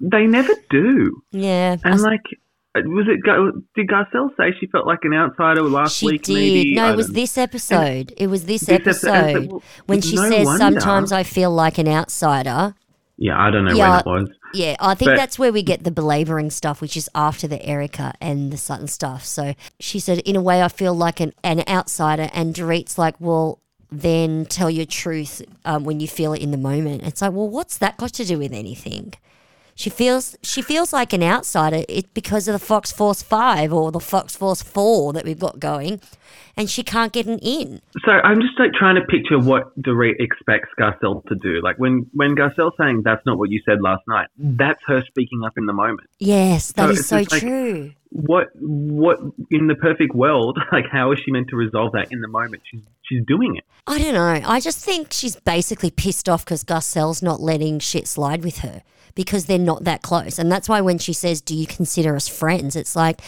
they 0.00 0.26
never 0.26 0.52
do. 0.68 1.22
Yeah. 1.32 1.76
I 1.84 1.88
And 1.88 1.94
s- 1.98 2.02
like, 2.02 2.20
was 2.74 3.06
it? 3.08 3.20
Did 3.74 3.88
Garcelle 3.88 4.30
say 4.36 4.54
she 4.60 4.66
felt 4.68 4.86
like 4.86 5.00
an 5.02 5.12
outsider 5.14 5.62
last 5.62 5.96
she 5.96 6.06
week? 6.06 6.22
did. 6.22 6.34
Maybe 6.34 6.74
No, 6.74 6.92
it 6.92 6.96
was 6.96 7.08
this 7.08 7.36
episode. 7.36 8.12
It 8.16 8.28
was 8.28 8.44
this, 8.44 8.62
This 8.62 8.68
episode- 8.80 9.08
episode 9.08 9.50
well, 9.50 9.62
when 9.86 10.00
she 10.00 10.14
no 10.16 10.28
says, 10.30 10.46
wonder. 10.46 10.58
Sometimes 10.80 11.12
I 11.12 11.22
feel 11.24 11.50
like 11.50 11.78
an 11.78 11.88
outsider. 11.88 12.74
Yeah, 13.16 13.38
I 13.38 13.50
don't 13.50 13.64
know 13.66 13.74
Yeah. 13.74 14.00
when 14.04 14.18
it 14.22 14.22
was. 14.22 14.30
Yeah, 14.54 14.76
I 14.80 14.94
think 14.94 15.10
But- 15.10 15.16
that's 15.16 15.38
where 15.38 15.52
we 15.52 15.62
get 15.62 15.84
the 15.84 15.90
belaboring 15.90 16.50
stuff, 16.50 16.80
which 16.80 16.96
is 16.96 17.08
after 17.14 17.46
the 17.46 17.62
Erica 17.64 18.14
and 18.20 18.50
the 18.52 18.56
Sutton 18.56 18.88
stuff. 18.88 19.24
So 19.24 19.54
she 19.78 19.98
said, 19.98 20.18
in 20.20 20.36
a 20.36 20.40
way, 20.42 20.62
I 20.62 20.68
feel 20.68 20.94
like 20.94 21.20
an, 21.20 21.32
an 21.44 21.62
outsider. 21.68 22.30
And 22.32 22.54
Dorit's 22.54 22.96
like, 22.98 23.14
well, 23.20 23.58
then 23.92 24.46
tell 24.46 24.70
your 24.70 24.86
truth 24.86 25.42
um, 25.64 25.84
when 25.84 25.98
you 26.00 26.08
feel 26.08 26.32
it 26.32 26.40
in 26.40 26.50
the 26.52 26.56
moment. 26.56 27.02
It's 27.02 27.20
like, 27.20 27.32
well, 27.32 27.48
what's 27.48 27.76
that 27.78 27.96
got 27.96 28.12
to 28.14 28.24
do 28.24 28.38
with 28.38 28.52
anything? 28.52 29.12
She 29.80 29.88
feels 29.88 30.36
she 30.42 30.60
feels 30.60 30.92
like 30.92 31.14
an 31.14 31.22
outsider 31.22 31.86
it, 31.88 32.12
because 32.12 32.46
of 32.48 32.52
the 32.52 32.58
Fox 32.58 32.92
Force 32.92 33.22
Five 33.22 33.72
or 33.72 33.90
the 33.90 33.98
Fox 33.98 34.36
Force 34.36 34.60
Four 34.60 35.14
that 35.14 35.24
we've 35.24 35.38
got 35.38 35.58
going, 35.58 36.02
and 36.54 36.68
she 36.68 36.82
can't 36.82 37.14
get 37.14 37.24
an 37.26 37.38
in. 37.38 37.80
So 38.04 38.12
I'm 38.12 38.42
just 38.42 38.58
like 38.58 38.72
trying 38.74 38.96
to 38.96 39.00
picture 39.06 39.38
what 39.38 39.74
Dorit 39.80 40.16
expects 40.18 40.68
Garcelle 40.78 41.24
to 41.28 41.34
do. 41.34 41.62
Like 41.62 41.78
when 41.78 42.04
when 42.12 42.36
Garcelle's 42.36 42.74
saying 42.78 43.04
that's 43.06 43.24
not 43.24 43.38
what 43.38 43.48
you 43.50 43.62
said 43.64 43.80
last 43.80 44.02
night, 44.06 44.26
that's 44.36 44.82
her 44.86 45.00
speaking 45.06 45.40
up 45.46 45.54
in 45.56 45.64
the 45.64 45.72
moment. 45.72 46.10
Yes, 46.18 46.72
that 46.72 46.84
So 46.88 46.90
is 46.90 47.08
so 47.08 47.18
just 47.20 47.32
like- 47.32 47.40
true. 47.40 47.92
What 48.10 48.48
what 48.60 49.18
in 49.50 49.66
the 49.68 49.76
perfect 49.76 50.14
world? 50.14 50.58
Like 50.72 50.90
how 50.92 51.10
is 51.12 51.20
she 51.20 51.30
meant 51.30 51.48
to 51.48 51.56
resolve 51.56 51.92
that 51.92 52.12
in 52.12 52.20
the 52.20 52.28
moment? 52.28 52.64
She's 52.70 52.82
she's 53.04 53.24
doing 53.26 53.56
it. 53.56 53.64
I 53.86 53.98
don't 53.98 54.12
know. 54.12 54.42
I 54.46 54.60
just 54.60 54.84
think 54.84 55.14
she's 55.14 55.36
basically 55.36 55.90
pissed 55.90 56.28
off 56.28 56.44
because 56.44 56.64
Garcelle's 56.64 57.22
not 57.22 57.40
letting 57.40 57.78
shit 57.78 58.06
slide 58.06 58.44
with 58.44 58.58
her 58.58 58.82
because 59.14 59.46
they're 59.46 59.58
not 59.58 59.84
that 59.84 60.02
close. 60.02 60.38
And 60.38 60.50
that's 60.50 60.68
why 60.68 60.80
when 60.80 60.98
she 60.98 61.12
says, 61.12 61.40
Do 61.40 61.54
you 61.54 61.66
consider 61.66 62.16
us 62.16 62.28
friends? 62.28 62.76
It's 62.76 62.96
like, 62.96 63.20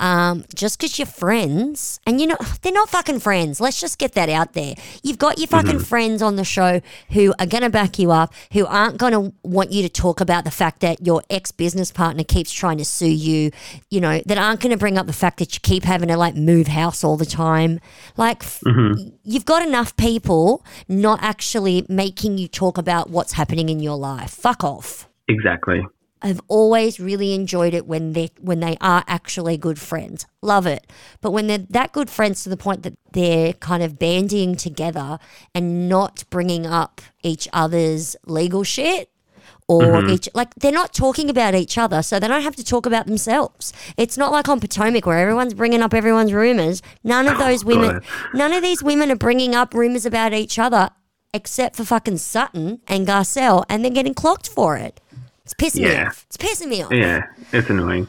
um, 0.00 0.44
just 0.54 0.80
because 0.80 0.98
you're 0.98 1.06
friends, 1.06 2.00
and 2.06 2.20
you 2.20 2.26
know, 2.26 2.38
they're 2.62 2.72
not 2.72 2.88
fucking 2.88 3.20
friends. 3.20 3.60
Let's 3.60 3.78
just 3.80 3.98
get 3.98 4.14
that 4.14 4.28
out 4.28 4.54
there. 4.54 4.74
You've 5.02 5.18
got 5.18 5.38
your 5.38 5.46
fucking 5.46 5.80
friends 5.80 6.22
on 6.22 6.36
the 6.36 6.44
show 6.44 6.80
who 7.10 7.34
are 7.38 7.46
going 7.46 7.62
to 7.62 7.70
back 7.70 7.98
you 7.98 8.10
up, 8.10 8.32
who 8.52 8.66
aren't 8.66 8.96
going 8.96 9.12
to 9.12 9.32
want 9.42 9.72
you 9.72 9.82
to 9.82 9.88
talk 9.88 10.20
about 10.20 10.44
the 10.44 10.50
fact 10.50 10.80
that 10.80 11.06
your 11.06 11.22
ex 11.28 11.52
business 11.52 11.92
partner 11.92 12.24
keeps 12.24 12.50
trying 12.50 12.78
to 12.78 12.84
sue 12.84 13.06
you, 13.06 13.50
you 13.90 14.00
know, 14.00 14.22
that 14.24 14.38
aren't 14.38 14.60
going 14.60 14.72
to 14.72 14.78
bring 14.78 14.96
up 14.96 15.06
the 15.06 15.12
fact 15.12 15.38
that 15.38 15.54
you 15.54 15.60
keep 15.60 15.84
having 15.84 16.08
to 16.08 16.16
like 16.16 16.34
move 16.34 16.66
house 16.66 17.04
all 17.04 17.18
the 17.18 17.26
time. 17.26 17.78
Like, 18.16 18.42
f- 18.42 18.62
you've 19.22 19.44
got 19.44 19.66
enough 19.66 19.96
people 19.96 20.64
not 20.88 21.22
actually 21.22 21.84
making 21.88 22.38
you 22.38 22.48
talk 22.48 22.78
about 22.78 23.10
what's 23.10 23.34
happening 23.34 23.68
in 23.68 23.80
your 23.80 23.96
life. 23.98 24.30
Fuck 24.30 24.64
off. 24.64 25.09
Exactly. 25.30 25.86
I've 26.22 26.40
always 26.48 27.00
really 27.00 27.32
enjoyed 27.32 27.72
it 27.72 27.86
when 27.86 28.12
they 28.12 28.30
when 28.38 28.60
they 28.60 28.76
are 28.80 29.04
actually 29.06 29.56
good 29.56 29.78
friends. 29.78 30.26
Love 30.42 30.66
it. 30.66 30.86
But 31.20 31.30
when 31.30 31.46
they're 31.46 31.66
that 31.70 31.92
good 31.92 32.10
friends 32.10 32.42
to 32.42 32.50
the 32.50 32.58
point 32.58 32.82
that 32.82 32.98
they're 33.12 33.54
kind 33.54 33.82
of 33.82 33.98
bandying 33.98 34.56
together 34.56 35.18
and 35.54 35.88
not 35.88 36.24
bringing 36.28 36.66
up 36.66 37.00
each 37.22 37.48
other's 37.52 38.16
legal 38.26 38.64
shit 38.64 39.10
or 39.66 39.82
mm-hmm. 39.82 40.10
each 40.10 40.28
like 40.34 40.54
they're 40.56 40.72
not 40.72 40.92
talking 40.92 41.30
about 41.30 41.54
each 41.54 41.78
other, 41.78 42.02
so 42.02 42.18
they 42.18 42.28
don't 42.28 42.42
have 42.42 42.56
to 42.56 42.64
talk 42.64 42.84
about 42.84 43.06
themselves. 43.06 43.72
It's 43.96 44.18
not 44.18 44.30
like 44.30 44.48
on 44.48 44.60
Potomac 44.60 45.06
where 45.06 45.18
everyone's 45.18 45.54
bringing 45.54 45.80
up 45.80 45.94
everyone's 45.94 46.34
rumors. 46.34 46.82
None 47.02 47.28
of 47.28 47.38
those 47.46 47.64
women, 47.64 47.92
God. 47.92 48.04
none 48.34 48.52
of 48.52 48.62
these 48.62 48.82
women 48.82 49.10
are 49.10 49.16
bringing 49.16 49.54
up 49.54 49.72
rumors 49.72 50.04
about 50.04 50.34
each 50.34 50.58
other 50.58 50.90
except 51.32 51.76
for 51.76 51.84
fucking 51.84 52.18
Sutton 52.18 52.80
and 52.88 53.06
Garcelle, 53.06 53.64
and 53.68 53.84
they're 53.84 53.92
getting 53.92 54.14
clocked 54.14 54.48
for 54.48 54.76
it. 54.76 55.00
It's 55.50 55.76
pissing 55.76 55.82
me 55.82 55.92
Yeah. 55.92 56.08
off. 56.08 56.26
It's 56.28 56.36
pissing 56.36 56.68
me 56.68 56.82
off. 56.82 56.92
Yeah, 56.92 57.26
it's 57.52 57.70
annoying. 57.70 58.08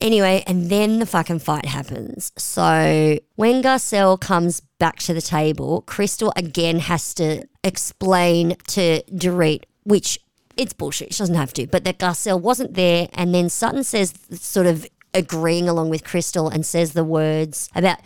Anyway, 0.00 0.42
and 0.46 0.70
then 0.70 0.98
the 0.98 1.06
fucking 1.06 1.38
fight 1.38 1.66
happens. 1.66 2.32
So 2.36 3.18
when 3.36 3.62
Garcelle 3.62 4.20
comes 4.20 4.60
back 4.78 4.98
to 5.00 5.14
the 5.14 5.22
table, 5.22 5.82
Crystal 5.82 6.32
again 6.36 6.80
has 6.80 7.14
to 7.14 7.44
explain 7.62 8.56
to 8.68 9.02
Dorit, 9.04 9.62
which 9.84 10.18
it's 10.56 10.72
bullshit. 10.72 11.14
She 11.14 11.18
doesn't 11.18 11.36
have 11.36 11.52
to, 11.54 11.66
but 11.66 11.84
that 11.84 11.98
Garcelle 11.98 12.40
wasn't 12.40 12.74
there. 12.74 13.08
And 13.14 13.34
then 13.34 13.48
Sutton 13.48 13.84
says, 13.84 14.14
sort 14.32 14.66
of 14.66 14.86
agreeing 15.14 15.68
along 15.68 15.90
with 15.90 16.04
Crystal, 16.04 16.48
and 16.48 16.66
says 16.66 16.92
the 16.92 17.04
words 17.04 17.68
about 17.74 17.98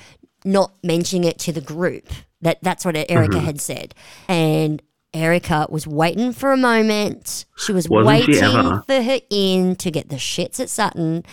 not 0.44 0.72
mentioning 0.84 1.24
it 1.24 1.38
to 1.40 1.52
the 1.52 1.62
group. 1.62 2.08
That 2.42 2.58
that's 2.62 2.84
what 2.84 2.96
Erika 2.96 3.38
mm-hmm. 3.38 3.46
had 3.46 3.60
said, 3.60 3.94
and. 4.28 4.82
Erika 5.14 5.66
was 5.70 5.86
waiting 5.86 6.32
for 6.32 6.52
a 6.52 6.56
moment. 6.56 7.46
She 7.56 7.72
was 7.72 7.88
Wasn't 7.88 8.06
waiting 8.06 8.42
ever? 8.42 8.82
for 8.86 9.02
her 9.02 9.20
in 9.30 9.76
to 9.76 9.90
get 9.90 10.08
the 10.10 10.16
shits 10.16 10.60
at 10.60 10.68
Sutton. 10.68 11.24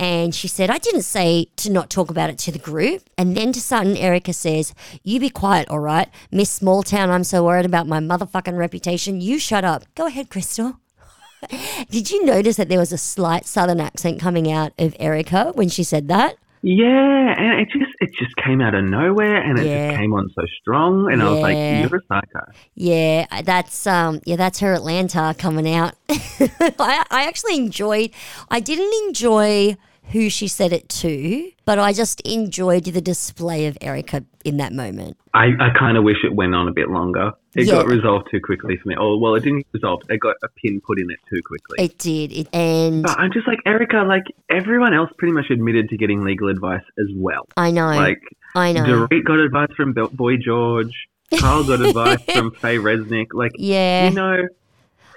And 0.00 0.34
she 0.34 0.48
said, 0.48 0.70
I 0.70 0.78
didn't 0.78 1.02
say 1.02 1.46
to 1.56 1.70
not 1.70 1.88
talk 1.88 2.10
about 2.10 2.30
it 2.30 2.38
to 2.38 2.52
the 2.52 2.58
group. 2.58 3.02
And 3.16 3.36
then 3.36 3.52
to 3.52 3.60
Sutton, 3.60 3.96
Erika 3.96 4.32
says, 4.32 4.74
You 5.02 5.20
be 5.20 5.30
quiet, 5.30 5.68
all 5.68 5.78
right? 5.80 6.08
Miss 6.32 6.50
Small 6.50 6.82
Town, 6.82 7.10
I'm 7.10 7.24
so 7.24 7.44
worried 7.44 7.66
about 7.66 7.86
my 7.86 8.00
motherfucking 8.00 8.56
reputation. 8.56 9.20
You 9.20 9.38
shut 9.38 9.64
up. 9.64 9.84
Go 9.94 10.06
ahead, 10.06 10.30
Crystal. 10.30 10.80
Did 11.90 12.10
you 12.10 12.24
notice 12.24 12.56
that 12.56 12.68
there 12.68 12.78
was 12.78 12.92
a 12.92 12.98
slight 12.98 13.46
southern 13.46 13.80
accent 13.80 14.20
coming 14.20 14.50
out 14.50 14.72
of 14.78 14.96
Erika 14.98 15.52
when 15.54 15.68
she 15.68 15.84
said 15.84 16.08
that? 16.08 16.36
Yeah, 16.66 17.34
and 17.36 17.60
it 17.60 17.68
just 17.70 17.92
it 18.00 18.08
just 18.18 18.34
came 18.36 18.62
out 18.62 18.74
of 18.74 18.84
nowhere, 18.84 19.36
and 19.36 19.58
it 19.58 19.66
Yeah. 19.66 19.88
just 19.88 19.98
came 19.98 20.14
on 20.14 20.30
so 20.34 20.46
strong, 20.62 21.12
and 21.12 21.22
I 21.22 21.28
was 21.28 21.42
like, 21.42 21.58
"You're 21.58 21.94
a 21.94 22.00
psycho." 22.08 22.40
Yeah, 22.74 23.26
that's 23.42 23.86
um 23.86 24.20
yeah, 24.24 24.36
that's 24.36 24.60
her 24.60 24.72
Atlanta 24.72 25.34
coming 25.36 25.68
out. 25.68 25.92
I 26.08 27.04
I 27.10 27.26
actually 27.26 27.56
enjoyed 27.56 28.12
I 28.50 28.60
didn't 28.60 28.94
enjoy 29.06 29.76
who 30.12 30.28
she 30.30 30.48
said 30.48 30.72
it 30.72 30.88
to, 30.88 31.50
but 31.64 31.78
I 31.78 31.92
just 31.92 32.20
enjoyed 32.22 32.84
the 32.84 33.00
display 33.00 33.66
of 33.66 33.76
Erika 33.80 34.24
in 34.44 34.58
that 34.58 34.72
moment. 34.72 35.16
I, 35.32 35.46
I 35.58 35.70
kind 35.78 35.96
of 35.96 36.04
wish 36.04 36.18
it 36.24 36.34
went 36.34 36.54
on 36.54 36.68
a 36.68 36.72
bit 36.72 36.88
longer. 36.88 37.32
It 37.56 37.66
Yeah. 37.66 37.74
got 37.74 37.86
resolved 37.86 38.28
too 38.30 38.40
quickly 38.40 38.76
for 38.76 38.88
me. 38.88 38.96
Oh 38.98 39.16
well, 39.16 39.34
it 39.34 39.44
didn't 39.44 39.66
resolve. 39.72 40.02
It 40.08 40.18
got 40.20 40.36
a 40.44 40.48
pin 40.62 40.80
put 40.86 40.98
in 41.00 41.10
it 41.10 41.18
too 41.30 41.40
quickly. 41.46 41.84
It 41.84 41.98
did. 41.98 42.32
It, 42.32 42.48
and 42.54 43.02
but 43.02 43.18
I'm 43.18 43.32
just 43.32 43.46
like 43.46 43.58
Erika. 43.66 43.98
Like 44.06 44.24
everyone 44.50 44.92
else, 44.94 45.10
pretty 45.18 45.32
much 45.32 45.46
admitted 45.50 45.88
to 45.90 45.96
getting 45.96 46.22
legal 46.24 46.48
advice 46.48 46.82
as 46.98 47.06
well. 47.16 47.46
I 47.56 47.70
know. 47.70 47.86
Like 47.86 48.20
I 48.54 48.72
know. 48.72 49.06
Dorit 49.08 49.24
got 49.24 49.38
advice 49.38 49.70
from 49.76 49.92
Boy 50.12 50.36
George. 50.36 50.92
Carl 51.38 51.64
got 51.64 51.80
advice 51.86 52.22
from 52.32 52.50
Faye 52.52 52.78
Resnick. 52.78 53.28
Like 53.32 53.52
yeah. 53.56 54.08
you 54.08 54.14
know, 54.14 54.48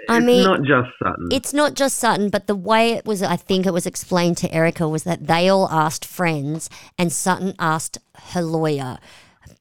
I 0.10 0.18
it's 0.18 0.26
mean, 0.26 0.44
not 0.44 0.62
just 0.62 0.90
Sutton. 1.02 1.28
It's 1.32 1.54
not 1.54 1.74
just 1.74 1.98
Sutton, 1.98 2.30
but 2.30 2.48
the 2.48 2.56
way 2.56 2.94
it 2.94 3.06
was, 3.06 3.22
I 3.22 3.36
think 3.36 3.66
it 3.66 3.74
was 3.74 3.86
explained 3.86 4.38
to 4.38 4.54
Erika 4.54 4.88
was 4.88 5.04
that 5.04 5.28
they 5.28 5.50
all 5.50 5.70
asked 5.70 6.06
friends 6.06 6.70
and 6.98 7.12
Sutton 7.12 7.54
asked 7.60 7.98
her 8.34 8.42
lawyer. 8.42 9.00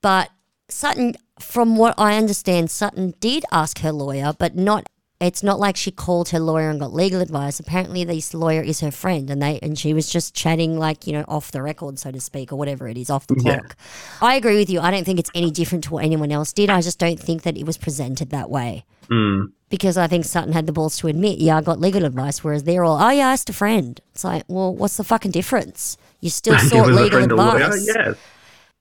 But 0.02 0.30
Sutton, 0.68 1.14
from 1.38 1.76
what 1.76 1.94
I 1.98 2.16
understand, 2.16 2.70
Sutton 2.70 3.14
did 3.20 3.44
ask 3.52 3.80
her 3.80 3.92
lawyer, 3.92 4.32
but 4.38 4.56
not. 4.56 4.86
It's 5.18 5.42
not 5.42 5.58
like 5.58 5.76
she 5.78 5.90
called 5.90 6.28
her 6.28 6.38
lawyer 6.38 6.68
and 6.68 6.78
got 6.78 6.92
legal 6.92 7.22
advice. 7.22 7.58
Apparently, 7.58 8.04
this 8.04 8.34
lawyer 8.34 8.60
is 8.60 8.80
her 8.80 8.90
friend, 8.90 9.30
and 9.30 9.40
they 9.40 9.58
and 9.62 9.78
she 9.78 9.94
was 9.94 10.10
just 10.10 10.34
chatting 10.34 10.78
like 10.78 11.06
you 11.06 11.14
know 11.14 11.24
off 11.26 11.50
the 11.52 11.62
record, 11.62 11.98
so 11.98 12.10
to 12.10 12.20
speak, 12.20 12.52
or 12.52 12.56
whatever 12.56 12.86
it 12.86 12.98
is, 12.98 13.08
off 13.08 13.26
the 13.26 13.34
Yeah. 13.42 13.58
clock. 13.60 13.76
I 14.20 14.34
agree 14.36 14.56
with 14.56 14.68
you. 14.68 14.80
I 14.80 14.90
don't 14.90 15.04
think 15.04 15.18
it's 15.18 15.30
any 15.34 15.50
different 15.50 15.84
to 15.84 15.92
what 15.94 16.04
anyone 16.04 16.30
else 16.32 16.52
did. 16.52 16.68
I 16.68 16.82
just 16.82 16.98
don't 16.98 17.18
think 17.18 17.42
that 17.44 17.56
it 17.56 17.64
was 17.64 17.78
presented 17.78 18.28
that 18.30 18.50
way 18.50 18.84
Mm. 19.10 19.52
because 19.70 19.96
I 19.96 20.06
think 20.06 20.26
Sutton 20.26 20.52
had 20.52 20.66
the 20.66 20.72
balls 20.72 20.98
to 20.98 21.06
admit, 21.06 21.38
yeah, 21.38 21.56
I 21.56 21.62
got 21.62 21.80
legal 21.80 22.04
advice, 22.04 22.44
whereas 22.44 22.64
they're 22.64 22.84
all, 22.84 22.96
oh, 23.00 23.08
yeah, 23.10 23.28
I 23.28 23.32
asked 23.32 23.48
a 23.48 23.54
friend. 23.54 23.98
It's 24.12 24.24
like, 24.24 24.42
well, 24.48 24.74
what's 24.74 24.98
the 24.98 25.04
fucking 25.04 25.30
difference? 25.30 25.96
You 26.20 26.28
still 26.40 26.58
sought 26.58 26.88
legal 26.88 27.20
lawyer. 27.24 27.62
advice. 27.62 28.16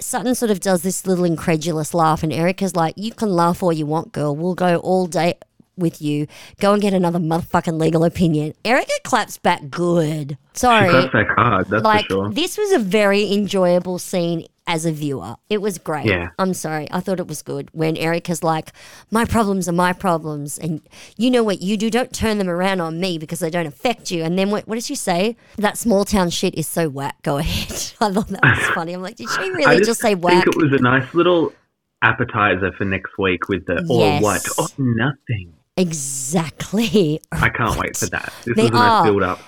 Sutton 0.02 0.36
sort 0.36 0.52
of 0.52 0.60
does 0.60 0.82
this 0.82 1.08
little 1.08 1.24
incredulous 1.24 1.94
laugh, 1.94 2.22
and 2.24 2.34
Erika's 2.34 2.76
like, 2.76 2.96
you 2.98 3.12
can 3.14 3.30
laugh 3.30 3.64
all 3.64 3.72
you 3.72 3.86
want, 3.86 4.12
girl. 4.12 4.36
We'll 4.36 4.54
go 4.56 4.76
all 4.78 5.06
day 5.08 5.36
with 5.78 6.02
you. 6.02 6.28
Go 6.60 6.74
and 6.74 6.82
get 6.82 6.94
another 6.94 7.20
motherfucking 7.20 7.80
legal 7.80 8.04
opinion. 8.04 8.54
Erika 8.64 8.94
claps 9.04 9.38
back 9.38 9.70
good. 9.70 10.38
She 10.54 10.60
Sorry. 10.60 10.90
claps 10.90 11.14
back 11.14 11.28
hard. 11.36 11.68
That's 11.70 11.84
like, 11.84 12.06
for 12.06 12.10
sure. 12.14 12.32
this 12.32 12.58
was 12.58 12.72
a 12.72 12.80
very 12.80 13.32
enjoyable 13.32 14.00
scene 14.00 14.46
as 14.68 14.84
a 14.86 14.92
viewer. 14.92 15.36
It 15.48 15.62
was 15.62 15.78
great. 15.78 16.06
Yeah. 16.08 16.30
I'm 16.40 16.54
sorry. 16.56 16.88
I 16.92 17.00
thought 17.00 17.20
it 17.20 17.28
was 17.28 17.44
good 17.44 17.70
when 17.72 17.96
Erika's 17.98 18.42
like, 18.42 18.72
my 19.12 19.24
problems 19.24 19.70
are 19.70 19.74
my 19.74 19.94
problems. 19.94 20.58
And 20.58 20.82
you 21.18 21.30
know 21.30 21.44
what 21.44 21.62
you 21.62 21.78
do? 21.78 21.92
Don't 21.92 22.12
turn 22.12 22.40
them 22.40 22.50
around 22.50 22.82
on 22.82 23.00
me 23.00 23.20
because 23.20 23.40
they 23.40 23.52
don't 23.52 23.68
affect 23.68 24.10
you. 24.10 24.24
And 24.24 24.40
then 24.40 24.50
what, 24.50 24.68
what 24.68 24.74
did 24.76 24.84
she 24.84 24.96
say? 24.96 25.36
That 25.58 25.78
small 25.78 26.04
town 26.04 26.32
shit 26.32 26.56
is 26.56 26.66
so 26.68 26.90
whack. 26.90 27.22
Go 27.22 27.38
ahead. 27.38 27.70
I 28.02 28.12
thought 28.12 28.28
that 28.30 28.42
was 28.44 28.68
funny. 28.74 28.94
I'm 28.94 29.04
like, 29.04 29.18
did 29.18 29.30
she 29.30 29.38
I 29.40 29.48
really 29.48 29.78
just, 29.78 29.90
just, 29.90 30.02
say 30.02 30.14
think 30.14 30.24
whack? 30.24 30.48
it 30.48 30.56
was 30.56 30.72
a 30.74 30.82
nice 30.82 31.14
little 31.14 31.54
appetizer 32.02 32.72
for 32.72 32.86
next 32.86 33.18
week 33.20 33.48
with 33.48 33.66
the 33.68 33.86
or 33.90 34.00
Yes. 34.00 34.24
what 34.24 34.48
or 34.58 34.68
nothing. 34.80 35.54
Exactly. 35.78 37.20
I 37.32 37.50
can't 37.50 37.78
wait 37.78 37.98
for 37.98 38.08
that. 38.08 38.34
This 38.46 38.56
They 38.56 38.64
was 38.64 38.72
a 38.72 38.74
nice 38.74 38.92
are. 38.92 39.04
build 39.06 39.24
up. 39.24 39.40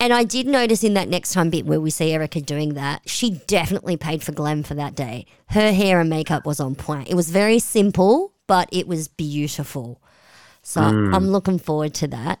And 0.00 0.12
I 0.12 0.24
did 0.24 0.46
notice 0.46 0.82
in 0.84 0.94
that 0.94 1.08
next 1.08 1.32
time 1.32 1.50
bit 1.50 1.66
where 1.66 1.80
we 1.80 1.88
see 1.90 2.12
Erika 2.12 2.40
doing 2.40 2.74
that, 2.74 3.08
she 3.08 3.40
definitely 3.46 3.96
paid 3.96 4.22
for 4.22 4.32
glam 4.32 4.62
for 4.62 4.74
that 4.74 4.94
day. 4.94 5.24
Her 5.50 5.72
hair 5.72 6.00
and 6.00 6.10
makeup 6.10 6.44
was 6.44 6.60
on 6.60 6.74
point. 6.74 7.08
It 7.08 7.14
was 7.14 7.30
very 7.30 7.58
simple, 7.58 8.32
but 8.46 8.68
it 8.72 8.86
was 8.86 9.08
beautiful. 9.08 10.02
So 10.62 10.80
I'm 10.80 11.28
looking 11.28 11.58
forward 11.58 11.94
to 11.94 12.08
that. 12.08 12.40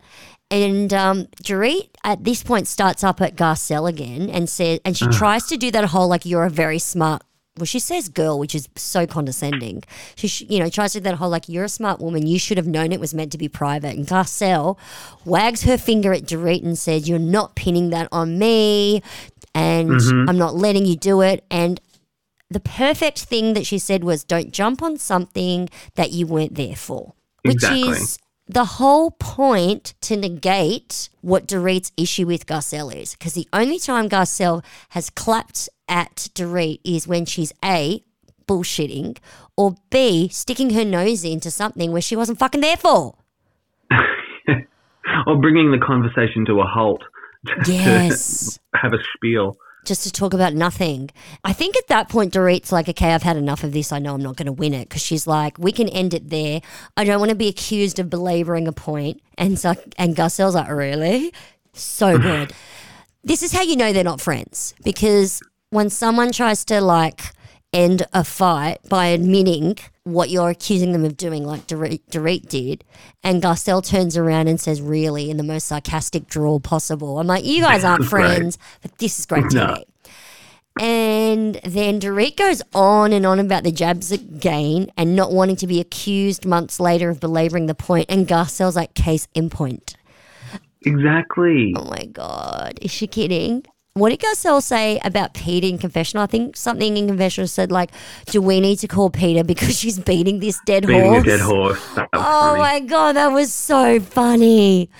And 0.50 0.92
um, 0.92 1.26
Dorit 1.42 1.90
at 2.04 2.24
this 2.24 2.42
point 2.42 2.66
starts 2.68 3.04
up 3.04 3.20
at 3.20 3.36
Garcelle 3.36 3.88
again 3.88 4.28
and 4.30 4.48
says, 4.48 4.80
and 4.84 4.96
she 4.96 5.06
tries 5.08 5.46
to 5.46 5.56
do 5.56 5.70
that 5.70 5.84
whole 5.86 6.08
like 6.08 6.24
you're 6.24 6.44
a 6.44 6.50
very 6.50 6.78
smart. 6.78 7.22
Well, 7.56 7.66
she 7.66 7.78
says 7.78 8.08
girl, 8.08 8.38
which 8.40 8.54
is 8.54 8.68
so 8.74 9.06
condescending. 9.06 9.84
She, 10.16 10.26
sh- 10.26 10.44
you 10.48 10.58
know, 10.58 10.68
tries 10.68 10.92
to 10.94 10.98
do 10.98 11.04
that 11.04 11.16
whole 11.16 11.28
like 11.30 11.48
you're 11.48 11.64
a 11.64 11.68
smart 11.68 12.00
woman. 12.00 12.26
You 12.26 12.36
should 12.38 12.56
have 12.56 12.66
known 12.66 12.90
it 12.90 12.98
was 12.98 13.14
meant 13.14 13.30
to 13.32 13.38
be 13.38 13.48
private. 13.48 13.96
And 13.96 14.06
Garcelle 14.06 14.76
wags 15.24 15.62
her 15.62 15.78
finger 15.78 16.12
at 16.12 16.22
Dorit 16.22 16.64
and 16.64 16.76
says, 16.76 17.08
"You're 17.08 17.20
not 17.20 17.54
pinning 17.54 17.90
that 17.90 18.08
on 18.10 18.40
me, 18.40 19.02
and 19.54 19.90
mm-hmm. 19.90 20.28
I'm 20.28 20.38
not 20.38 20.56
letting 20.56 20.84
you 20.84 20.96
do 20.96 21.20
it." 21.20 21.44
And 21.48 21.80
the 22.50 22.58
perfect 22.58 23.20
thing 23.20 23.54
that 23.54 23.66
she 23.66 23.78
said 23.78 24.02
was, 24.02 24.24
"Don't 24.24 24.50
jump 24.52 24.82
on 24.82 24.98
something 24.98 25.68
that 25.94 26.10
you 26.10 26.26
weren't 26.26 26.56
there 26.56 26.74
for," 26.74 27.14
which 27.42 27.54
Exactly. 27.54 27.88
is 27.90 28.18
the 28.46 28.64
whole 28.64 29.12
point 29.12 29.94
to 30.02 30.16
negate 30.16 31.08
what 31.20 31.46
Dorit's 31.46 31.92
issue 31.96 32.26
with 32.26 32.46
Garcelle 32.46 32.94
is. 32.94 33.12
Because 33.12 33.34
the 33.34 33.48
only 33.52 33.78
time 33.78 34.08
Garcelle 34.08 34.64
has 34.90 35.08
clapped 35.08 35.68
at 35.88 36.28
Dorit 36.34 36.80
is 36.84 37.06
when 37.06 37.24
she's 37.26 37.52
A, 37.64 38.04
bullshitting, 38.46 39.18
or 39.56 39.74
B, 39.90 40.28
sticking 40.28 40.70
her 40.70 40.84
nose 40.84 41.24
into 41.24 41.50
something 41.50 41.92
where 41.92 42.02
she 42.02 42.16
wasn't 42.16 42.38
fucking 42.38 42.60
there 42.60 42.76
for. 42.76 43.16
or 45.26 45.36
bringing 45.40 45.70
the 45.70 45.78
conversation 45.84 46.44
to 46.46 46.60
a 46.60 46.66
halt. 46.66 47.02
to 47.64 47.72
Yes. 47.72 48.58
have 48.74 48.92
a 48.92 48.98
spiel. 49.14 49.56
just 49.84 50.02
to 50.04 50.10
talk 50.10 50.32
about 50.32 50.54
nothing. 50.54 51.10
I 51.44 51.52
think 51.52 51.76
at 51.76 51.88
that 51.88 52.08
point, 52.08 52.32
Dorit's 52.32 52.72
like, 52.72 52.88
okay, 52.88 53.12
I've 53.12 53.22
had 53.22 53.36
enough 53.36 53.62
of 53.64 53.72
this. 53.72 53.92
I 53.92 53.98
know 53.98 54.14
I'm 54.14 54.22
not 54.22 54.36
going 54.36 54.46
to 54.46 54.52
win 54.52 54.72
it 54.72 54.88
because 54.88 55.02
she's 55.02 55.26
like, 55.26 55.58
we 55.58 55.72
can 55.72 55.88
end 55.90 56.14
it 56.14 56.30
there. 56.30 56.62
I 56.96 57.04
don't 57.04 57.18
want 57.20 57.28
to 57.30 57.36
be 57.36 57.48
accused 57.48 57.98
of 57.98 58.08
belaboring 58.08 58.66
a 58.66 58.72
point. 58.72 59.20
And 59.36 59.58
so, 59.58 59.74
and 59.98 60.16
Garcelle's 60.16 60.54
like, 60.54 60.70
really? 60.70 61.34
So 61.74 62.16
good. 62.30 62.52
this 63.24 63.42
is 63.42 63.52
how 63.52 63.60
you 63.60 63.76
know 63.76 63.92
they're 63.92 64.02
not 64.04 64.22
friends 64.22 64.74
because 64.84 65.42
when 65.74 65.90
someone 65.90 66.30
tries 66.30 66.64
to 66.66 66.80
like 66.80 67.20
end 67.72 68.06
a 68.12 68.22
fight 68.22 68.78
by 68.88 69.06
admitting 69.06 69.76
what 70.04 70.30
you're 70.30 70.50
accusing 70.50 70.92
them 70.92 71.04
of 71.04 71.16
doing, 71.16 71.44
like 71.44 71.66
Dorit, 71.66 72.48
did, 72.48 72.84
and 73.24 73.42
Garcelle 73.42 73.84
turns 73.84 74.16
around 74.16 74.46
and 74.46 74.60
says, 74.60 74.80
really, 74.80 75.30
in 75.30 75.36
the 75.36 75.42
most 75.42 75.66
sarcastic 75.66 76.28
drawl 76.28 76.60
possible. 76.60 77.18
I'm 77.18 77.26
like, 77.26 77.44
you 77.44 77.60
guys 77.60 77.82
aren't 77.88 78.02
Right. 78.02 78.08
friends, 78.10 78.56
but 78.82 78.96
this 78.98 79.18
is 79.18 79.26
great 79.26 79.50
No. 79.52 79.66
TV. 79.66 79.84
And 80.80 81.56
then 81.64 82.00
Dorit 82.00 82.36
goes 82.36 82.62
on 82.74 83.12
and 83.12 83.26
on 83.26 83.40
about 83.40 83.64
the 83.64 83.72
jabs 83.72 84.12
again 84.12 84.90
and 84.96 85.16
not 85.16 85.32
wanting 85.32 85.56
to 85.56 85.66
be 85.66 85.80
accused 85.80 86.44
months 86.44 86.78
later 86.78 87.10
of 87.10 87.18
belaboring 87.18 87.66
the 87.66 87.74
point. 87.74 88.06
And 88.08 88.28
Garcelle's 88.28 88.76
like, 88.76 88.94
case 88.94 89.26
in 89.34 89.50
point. 89.50 89.96
Exactly. 90.82 91.74
Oh 91.76 91.84
my 91.84 92.04
god, 92.12 92.78
is 92.82 92.90
she 92.90 93.06
kidding? 93.06 93.64
What 93.96 94.08
did 94.10 94.18
Garcelle 94.18 94.60
say 94.60 94.98
about 95.04 95.34
Peter 95.34 95.68
in 95.68 95.78
confessional? 95.78 96.24
I 96.24 96.26
think 96.26 96.56
something 96.56 96.96
in 96.96 97.06
confessional 97.06 97.46
said 97.46 97.70
like, 97.70 97.92
"Do 98.26 98.42
we 98.42 98.58
need 98.58 98.80
to 98.80 98.88
call 98.88 99.08
Peter 99.08 99.44
because 99.44 99.78
she's 99.78 100.00
beating 100.00 100.40
this 100.40 100.58
dead 100.66 100.84
Beating 100.84 101.04
horse?" 101.04 101.22
a 101.22 101.26
dead 101.26 101.40
horse. 101.40 101.80
Oh 101.96 102.06
funny. 102.12 102.58
my 102.58 102.80
god, 102.80 103.12
that 103.14 103.28
was 103.28 103.52
so 103.52 104.00
funny. 104.00 104.90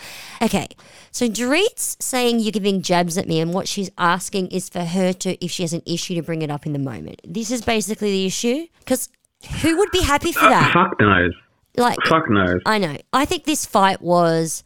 Okay, 0.40 0.68
so 1.10 1.26
Dorit's 1.26 1.96
saying 1.98 2.38
you're 2.38 2.52
giving 2.52 2.82
jabs 2.82 3.18
at 3.18 3.26
me, 3.26 3.40
and 3.40 3.52
what 3.52 3.66
she's 3.66 3.90
asking 3.98 4.46
is 4.52 4.68
for 4.68 4.84
her 4.84 5.12
to, 5.12 5.44
if 5.44 5.50
she 5.50 5.64
has 5.64 5.72
an 5.72 5.82
issue, 5.84 6.14
to 6.14 6.22
bring 6.22 6.42
it 6.42 6.50
up 6.50 6.64
in 6.64 6.72
the 6.72 6.78
moment. 6.78 7.20
This 7.26 7.50
is 7.50 7.62
basically 7.62 8.12
the 8.12 8.26
issue 8.26 8.68
because 8.78 9.08
who 9.62 9.76
would 9.76 9.90
be 9.90 10.02
happy 10.02 10.30
for 10.30 10.44
Uh, 10.44 10.50
that? 10.50 10.72
fuck 10.72 11.00
knows. 11.00 11.32
Like, 11.76 11.98
Fuck 12.06 12.30
knows. 12.30 12.60
I 12.64 12.78
know. 12.78 12.96
I 13.12 13.24
think 13.24 13.42
this 13.42 13.66
fight 13.66 14.00
was 14.00 14.62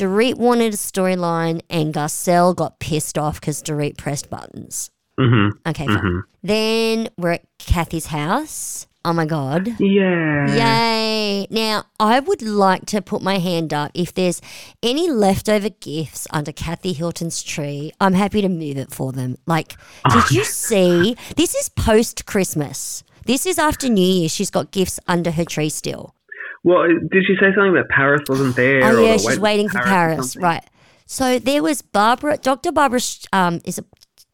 Dorit 0.00 0.36
wanted 0.36 0.72
a 0.72 0.78
storyline, 0.78 1.60
and 1.68 1.92
Garcelle 1.92 2.56
got 2.56 2.78
pissed 2.78 3.18
off 3.18 3.38
because 3.38 3.62
Dorit 3.62 3.98
pressed 3.98 4.30
buttons. 4.30 4.90
Mm-hmm. 5.18 5.68
Okay, 5.68 5.86
fine. 5.86 6.22
Then 6.42 7.08
we're 7.18 7.32
at 7.32 7.44
Kathy's 7.58 8.06
house. 8.06 8.86
Oh 9.04 9.12
my 9.12 9.26
god. 9.26 9.78
Yeah. 9.78 10.54
Yay. 10.54 11.46
Now, 11.50 11.84
I 11.98 12.20
would 12.20 12.40
like 12.40 12.86
to 12.86 13.02
put 13.02 13.20
my 13.20 13.38
hand 13.38 13.74
up 13.74 13.90
if 13.92 14.14
there's 14.14 14.40
any 14.82 15.10
leftover 15.10 15.68
gifts 15.68 16.26
under 16.30 16.52
Kathy 16.52 16.94
Hilton's 16.94 17.42
tree. 17.42 17.92
I'm 18.00 18.14
happy 18.14 18.40
to 18.40 18.48
move 18.48 18.78
it 18.78 18.90
for 18.90 19.12
them. 19.12 19.36
Like, 19.46 19.76
did 20.10 20.30
you 20.30 20.44
see? 20.46 21.14
This 21.36 21.54
is 21.54 21.68
post 21.68 22.24
Christmas. 22.24 23.04
This 23.26 23.44
is 23.44 23.58
after 23.58 23.90
New 23.90 24.00
Year. 24.00 24.30
She's 24.30 24.50
got 24.50 24.70
gifts 24.70 24.98
under 25.06 25.30
her 25.30 25.44
tree 25.44 25.68
still. 25.68 26.14
Well, 26.62 26.86
did 26.88 27.24
she 27.26 27.36
say 27.36 27.54
something 27.54 27.70
about 27.70 27.88
Paris 27.88 28.22
wasn't 28.28 28.56
there? 28.56 28.84
Oh, 28.84 29.02
yeah, 29.02 29.12
she's 29.16 29.26
wait- 29.26 29.38
waiting 29.38 29.68
for 29.68 29.78
or 29.80 29.84
Paris. 29.84 30.36
Right. 30.36 30.62
So 31.06 31.38
there 31.38 31.62
was 31.62 31.82
Barbara, 31.82 32.36
Dr. 32.36 32.70
Barbara, 32.70 33.00
um, 33.32 33.60
is 33.64 33.78
it 33.78 33.86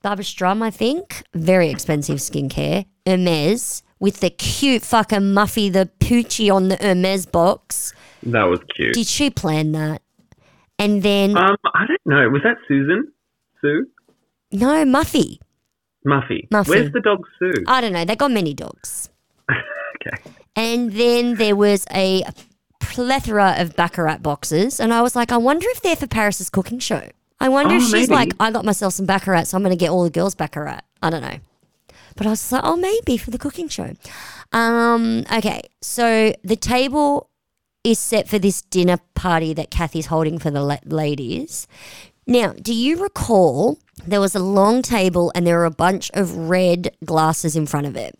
Barbara 0.03 0.25
Sturm, 0.25 0.63
I 0.63 0.71
think? 0.71 1.23
Very 1.35 1.71
expensive 1.71 2.19
skincare. 2.19 2.87
Hermes 3.07 3.83
with 3.99 4.21
the 4.21 4.31
cute 4.31 4.83
fucking 4.83 5.21
Muffy, 5.21 5.73
the 5.73 5.89
Poochie 6.01 6.53
on 6.55 6.69
the 6.69 6.77
Hermes 6.77 7.27
box. 7.27 7.95
That 8.25 8.45
was 8.45 8.61
cute. 8.75 8.95
Did 8.95 9.07
she 9.07 9.31
plan 9.31 9.73
that? 9.73 10.03
And 10.79 11.03
then, 11.03 11.37
um, 11.37 11.57
I 11.75 11.87
don't 11.87 12.01
know. 12.05 12.29
Was 12.29 12.43
that 12.43 12.57
Susan? 12.69 13.11
Sue? 13.61 13.87
no, 14.53 14.85
Muffy. 14.85 15.39
Muffy. 16.07 16.47
Muffy. 16.53 16.69
Where's 16.69 16.93
the 16.93 17.01
dog 17.01 17.25
Sue? 17.39 17.65
I 17.67 17.81
don't 17.81 17.93
know. 17.93 18.05
They 18.05 18.17
got 18.17 18.31
many 18.31 18.53
dogs. 18.53 19.09
okay. 19.51 20.23
And 20.57 20.93
then 20.93 21.35
there 21.37 21.55
was 21.55 21.87
a 21.93 22.25
plethora 22.81 23.55
of 23.59 23.77
Baccarat 23.77 24.19
boxes. 24.23 24.81
And 24.81 24.93
I 24.93 25.03
was 25.03 25.15
like, 25.15 25.31
I 25.31 25.37
wonder 25.37 25.67
if 25.71 25.83
they're 25.83 25.97
for 25.97 26.07
Paris's 26.07 26.51
cooking 26.51 26.79
show. 26.79 27.09
I 27.39 27.49
wonder 27.51 27.75
Oh, 27.75 27.77
if 27.77 27.83
she's 27.85 27.93
maybe. 28.09 28.15
like, 28.15 28.33
I 28.41 28.51
got 28.51 28.65
myself 28.65 28.95
some 28.95 29.05
Baccarat, 29.07 29.45
so 29.45 29.57
I'm 29.57 29.63
going 29.63 29.77
to 29.77 29.79
get 29.79 29.91
all 29.91 30.03
the 30.05 30.11
girls 30.11 30.35
Baccarat. 30.35 30.81
I 31.03 31.11
don't 31.11 31.21
know. 31.21 31.39
But 32.17 32.27
I 32.27 32.31
was 32.31 32.51
like, 32.51 32.63
oh, 32.65 32.77
maybe 32.77 33.19
for 33.19 33.31
the 33.31 33.37
cooking 33.39 33.69
show. 33.69 33.93
Um, 34.53 35.25
okay. 35.31 35.61
So 35.83 36.33
the 36.43 36.57
table 36.57 37.29
is 37.85 37.99
set 37.99 38.27
for 38.27 38.39
this 38.39 38.63
dinner 38.63 38.99
party 39.15 39.53
that 39.53 39.71
Kathy's 39.71 40.07
holding 40.07 40.39
for 40.39 40.51
the 40.51 40.63
la- 40.63 40.79
ladies. 40.87 41.69
Now, 42.27 42.55
do 42.55 42.73
you 42.75 43.03
recall 43.03 43.79
there 44.07 44.21
was 44.21 44.35
a 44.35 44.39
long 44.41 44.81
table 44.81 45.31
and 45.35 45.47
there 45.47 45.59
were 45.59 45.67
a 45.67 45.71
bunch 45.71 46.11
of 46.15 46.35
red 46.49 46.97
glasses 47.05 47.55
in 47.55 47.67
front 47.67 47.87
of 47.87 47.97
it? 47.97 48.19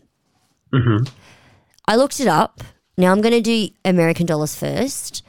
Mm-hmm. 0.75 1.07
I 1.89 1.97
looked 1.97 2.21
it 2.21 2.27
up. 2.27 2.63
Now 2.99 3.13
I'm 3.13 3.21
going 3.21 3.35
to 3.35 3.41
do 3.41 3.69
American 3.85 4.27
dollars 4.27 4.57
first. 4.57 5.23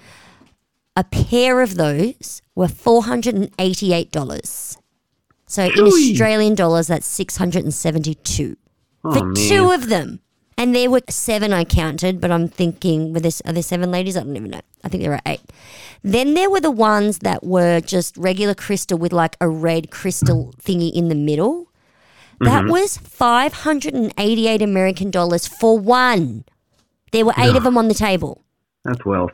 A 0.96 1.04
pair 1.04 1.62
of 1.62 1.76
those 1.76 2.42
were 2.56 2.66
$488. 2.68 4.78
So 5.46 5.64
in 5.66 5.80
Australian 5.80 6.56
dollars, 6.56 6.88
that's 6.88 7.06
672 7.08 8.58
Oh, 9.04 9.14
for 9.14 9.24
man. 9.26 9.36
two 9.36 9.70
of 9.72 9.90
them. 9.90 10.22
And 10.58 10.74
there 10.76 10.90
were 10.90 11.02
seven 11.08 11.54
I 11.54 11.66
counted, 11.66 12.20
but 12.20 12.32
I'm 12.32 12.48
thinking, 12.48 13.14
were 13.14 13.20
there, 13.20 13.32
are 13.46 13.54
there 13.54 13.62
seven 13.62 13.92
ladies? 13.92 14.18
I 14.18 14.22
don't 14.24 14.36
even 14.36 14.50
know. 14.50 14.62
I 14.84 14.90
think 14.90 15.04
there 15.04 15.12
were 15.12 15.20
eight. 15.28 15.42
Then 16.04 16.34
there 16.34 16.50
were 16.50 16.60
the 16.60 16.72
ones 16.72 17.20
that 17.20 17.44
were 17.44 17.80
just 17.80 18.18
regular 18.18 18.56
crystal 18.56 18.98
with 18.98 19.14
like 19.14 19.38
a 19.40 19.48
red 19.48 19.92
crystal 19.92 20.52
thingy 20.60 20.92
in 20.92 21.10
the 21.10 21.16
middle. 21.16 21.67
That 22.40 22.64
Mm-hmm. 22.64 22.72
was 22.72 22.98
588 22.98 24.62
American 24.62 25.12
dollars 25.12 25.48
for 25.48 25.78
one. 25.80 26.46
There 27.12 27.26
were 27.26 27.34
eight 27.38 27.56
of 27.56 27.64
them 27.64 27.78
on 27.78 27.88
the 27.88 27.94
table. 27.94 28.44
That's 28.86 29.04
wealth. 29.06 29.32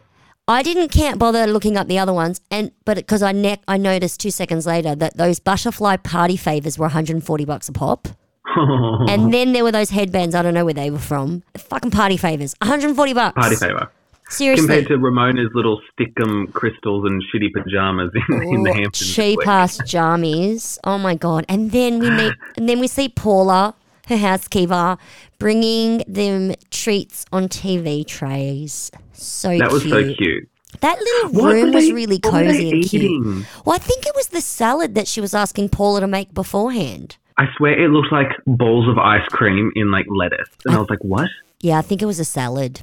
I 0.47 0.61
didn't 0.63 0.89
can't 0.89 1.17
bother 1.19 1.47
looking 1.47 1.77
up 1.77 1.87
the 1.87 1.97
other 1.99 2.13
ones, 2.13 2.41
and 2.51 2.71
but 2.85 2.97
because 2.97 3.21
I 3.23 3.31
ne- 3.31 3.61
I 3.67 3.77
noticed 3.77 4.19
two 4.19 4.31
seconds 4.31 4.65
later 4.65 4.93
that 4.95 5.15
those 5.17 5.39
butterfly 5.39 5.97
party 5.97 6.35
favors 6.37 6.77
were 6.77 6.83
140 6.85 7.45
bucks 7.45 7.69
a 7.69 7.71
pop. 7.73 8.07
And 8.55 9.33
then 9.33 9.53
there 9.53 9.63
were 9.63 9.71
those 9.71 9.89
headbands. 9.89 10.35
I 10.35 10.41
don't 10.41 10.53
know 10.53 10.65
where 10.65 10.73
they 10.73 10.91
were 10.91 10.99
from. 10.99 11.43
Fucking 11.57 11.91
party 11.91 12.17
favors. 12.17 12.55
140 12.61 13.13
bucks. 13.13 13.35
Party 13.35 13.55
favor. 13.55 13.89
Seriously. 14.33 14.65
Compared 14.67 14.87
to 14.87 14.97
Ramona's 14.97 15.51
little 15.53 15.79
stickum 15.91 16.51
crystals 16.53 17.05
and 17.05 17.21
shitty 17.33 17.51
pajamas 17.53 18.11
in, 18.29 18.43
in 18.55 18.63
the 18.63 18.73
Hamptons. 18.73 19.13
cheap 19.15 19.39
ass 19.47 19.77
jammies. 19.81 20.77
Oh 20.83 20.97
my 20.97 21.15
god! 21.15 21.45
And 21.47 21.71
then 21.71 21.99
we 21.99 22.09
meet, 22.09 22.33
and 22.57 22.67
then 22.67 22.79
we 22.79 22.87
see 22.87 23.09
Paula, 23.09 23.75
her 24.07 24.17
housekeeper, 24.17 24.97
bringing 25.39 26.03
them 26.07 26.53
treats 26.71 27.25
on 27.31 27.47
TV 27.47 28.05
trays. 28.05 28.91
So 29.13 29.57
That 29.57 29.71
was 29.71 29.83
so 29.83 30.13
cute. 30.15 30.49
That 30.81 30.97
little 30.99 31.41
What 31.41 31.53
room 31.53 31.67
were 31.67 31.75
was 31.75 31.91
really 31.91 32.17
they 32.17 32.29
cozy 32.29 32.71
and 32.71 32.83
cute. 32.83 33.03
eating? 33.03 33.45
Well, 33.63 33.75
I 33.75 33.79
think 33.79 34.05
it 34.07 34.13
was 34.15 34.27
the 34.29 34.41
salad 34.41 34.95
that 34.95 35.07
she 35.07 35.21
was 35.21 35.33
asking 35.35 35.69
Paula 35.69 35.99
to 36.01 36.07
make 36.07 36.33
beforehand. 36.33 37.17
I 37.37 37.45
swear 37.57 37.79
it 37.79 37.89
looked 37.89 38.11
like 38.11 38.29
balls 38.47 38.87
of 38.89 38.97
ice 38.97 39.25
cream 39.29 39.71
in 39.75 39.91
like 39.91 40.05
lettuce. 40.09 40.49
And 40.65 40.75
I 40.75 40.79
was 40.79 40.89
like, 40.89 41.03
what? 41.03 41.29
Yeah, 41.61 41.77
I 41.77 41.81
think 41.83 42.01
it 42.01 42.05
was 42.05 42.19
a 42.19 42.25
salad. 42.25 42.81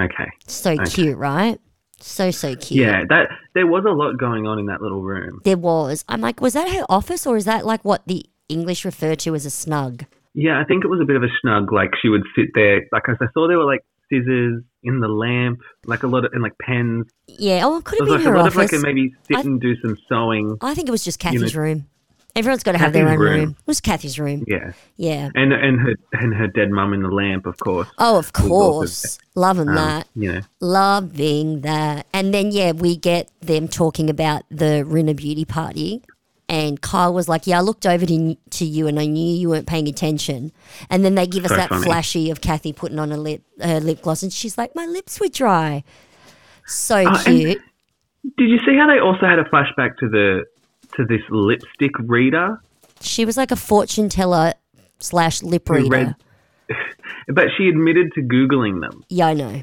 Okay. 0.00 0.28
So 0.46 0.76
cute, 0.84 1.16
right? 1.16 1.60
So 1.98 2.30
so 2.30 2.54
cute. 2.54 2.84
Yeah, 2.86 3.04
that 3.08 3.28
there 3.54 3.66
was 3.66 3.84
a 3.86 3.92
lot 3.92 4.18
going 4.18 4.46
on 4.46 4.58
in 4.58 4.66
that 4.66 4.82
little 4.82 5.02
room. 5.02 5.40
There 5.44 5.56
was. 5.56 6.04
I'm 6.08 6.20
like, 6.20 6.40
was 6.40 6.52
that 6.52 6.68
her 6.68 6.84
office 6.88 7.26
or 7.26 7.36
is 7.36 7.46
that 7.46 7.64
like 7.64 7.84
what 7.84 8.02
the 8.06 8.24
English 8.48 8.84
refer 8.84 9.14
to 9.16 9.34
as 9.34 9.46
a 9.46 9.50
snug? 9.50 10.04
Yeah, 10.34 10.60
I 10.60 10.64
think 10.64 10.84
it 10.84 10.88
was 10.88 11.00
a 11.00 11.06
bit 11.06 11.16
of 11.16 11.22
a 11.22 11.28
snug. 11.40 11.72
Like 11.72 11.90
she 12.00 12.08
would 12.10 12.24
sit 12.36 12.48
there, 12.54 12.82
Like 12.92 13.04
I 13.08 13.14
saw 13.32 13.48
there 13.48 13.56
were 13.58 13.64
like 13.64 13.80
scissors 14.10 14.62
in 14.82 15.00
the 15.00 15.08
lamp, 15.08 15.60
like 15.86 16.02
a 16.02 16.06
lot 16.06 16.26
of 16.26 16.32
and 16.34 16.42
like 16.42 16.52
pens. 16.60 17.06
Yeah. 17.26 17.62
Oh, 17.64 17.78
it 17.78 17.84
could 17.84 17.98
have 18.00 18.06
been 18.06 18.16
like 18.18 18.26
a 18.26 18.30
her 18.30 18.36
lot 18.36 18.46
of 18.48 18.56
office. 18.58 18.72
like 18.72 18.80
a 18.80 18.82
maybe 18.84 19.14
sit 19.26 19.38
I- 19.38 19.40
and 19.40 19.58
do 19.60 19.74
some 19.80 19.96
sewing. 20.08 20.58
I 20.60 20.74
think 20.74 20.88
it 20.88 20.92
was 20.92 21.04
just 21.04 21.18
know- 21.54 21.60
room. 21.60 21.86
Everyone's 22.36 22.62
got 22.62 22.72
to 22.72 22.78
have 22.78 22.92
their 22.92 23.08
own 23.08 23.18
room. 23.18 23.34
room. 23.40 23.50
It 23.58 23.66
was 23.66 23.80
Kathy's 23.80 24.18
room. 24.18 24.44
Yeah, 24.46 24.72
Yeah. 24.96 25.30
and 25.34 25.52
and 25.52 25.80
her 25.80 25.94
and 26.12 26.34
her 26.34 26.46
dead 26.46 26.70
mum 26.70 26.92
in 26.92 27.02
the 27.02 27.08
lamp, 27.08 27.46
of 27.46 27.56
course. 27.58 27.88
Oh, 27.98 28.18
of 28.18 28.32
course. 28.34 29.18
Loving 29.34 29.70
Um, 29.70 29.74
that. 29.74 30.08
You 30.14 30.32
know, 30.34 30.40
Loving 30.60 31.62
that. 31.62 32.06
And 32.12 32.32
then, 32.34 32.50
yeah, 32.52 32.72
we 32.72 32.96
get 32.96 33.30
them 33.40 33.66
talking 33.68 34.08
about 34.10 34.42
the 34.50 34.84
Rinna 34.86 35.16
beauty 35.16 35.44
party. 35.44 36.02
And 36.48 36.80
Kyle 36.80 37.12
was 37.12 37.28
like, 37.28 37.46
Yeah, 37.46 37.58
I 37.58 37.62
looked 37.62 37.86
over 37.86 38.06
to, 38.06 38.36
to 38.50 38.64
you 38.64 38.86
and 38.86 39.00
I 39.00 39.06
knew 39.06 39.34
you 39.36 39.48
weren't 39.48 39.66
paying 39.66 39.88
attention. 39.88 40.52
And 40.90 41.04
then 41.04 41.16
they 41.16 41.26
give 41.26 41.44
us 41.44 41.50
So 41.50 41.56
that 41.56 41.70
funny. 41.70 41.84
flashy 41.84 42.30
of 42.30 42.40
Kathy 42.40 42.72
putting 42.72 42.98
on 43.00 43.10
a 43.10 43.16
lip, 43.16 43.42
her 43.60 43.80
lip 43.80 44.02
gloss. 44.02 44.22
And 44.22 44.32
she's 44.32 44.56
like, 44.56 44.74
My 44.76 44.86
lips 44.86 45.18
were 45.18 45.28
dry. 45.28 45.82
So 46.66 46.96
Uh, 47.04 47.22
cute. 47.24 47.58
did 48.38 48.48
you 48.48 48.58
see 48.66 48.76
how 48.78 48.86
they 48.86 49.00
also 49.00 49.26
had 49.26 49.38
a 49.40 49.44
flashback 49.44 49.96
to 49.98 50.08
the 50.08 50.44
to 50.96 51.04
this 51.04 51.20
lipstick 51.30 51.92
reader? 51.98 52.60
She 53.00 53.24
was 53.24 53.36
like 53.36 53.50
a 53.50 53.56
fortune 53.56 54.08
teller 54.08 54.54
slash 55.00 55.42
lip 55.42 55.68
reader. 55.68 55.88
read- 55.88 56.14
But 57.28 57.46
she 57.58 57.68
admitted 57.68 58.12
to 58.14 58.22
googling 58.22 58.80
them, 58.80 59.04
yeah, 59.08 59.26
I 59.26 59.34
know. 59.34 59.62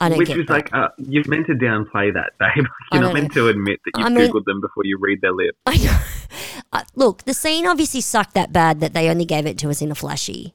I 0.00 0.08
don't 0.10 0.18
which 0.18 0.28
was 0.30 0.46
that. 0.46 0.50
like, 0.52 0.74
uh, 0.74 0.88
you're 0.98 1.24
meant 1.26 1.46
to 1.46 1.54
downplay 1.54 2.12
that, 2.12 2.32
babe. 2.38 2.66
You're 2.92 3.02
not 3.02 3.14
meant 3.14 3.32
to 3.32 3.48
admit 3.48 3.80
that 3.84 3.92
I 3.94 4.08
you've 4.08 4.12
mean- 4.18 4.30
googled 4.30 4.44
them 4.44 4.60
before 4.60 4.84
you 4.84 4.98
read 5.00 5.20
their 5.22 5.32
lips. 5.32 5.58
I 5.66 5.76
know. 5.78 5.98
Uh, 6.72 6.82
look, 6.96 7.22
the 7.24 7.32
scene 7.32 7.64
obviously 7.66 8.00
sucked 8.00 8.34
that 8.34 8.52
bad 8.52 8.80
that 8.80 8.92
they 8.92 9.08
only 9.08 9.24
gave 9.24 9.46
it 9.46 9.56
to 9.56 9.70
us 9.70 9.80
in 9.80 9.90
a 9.90 9.94
flashy. 9.94 10.52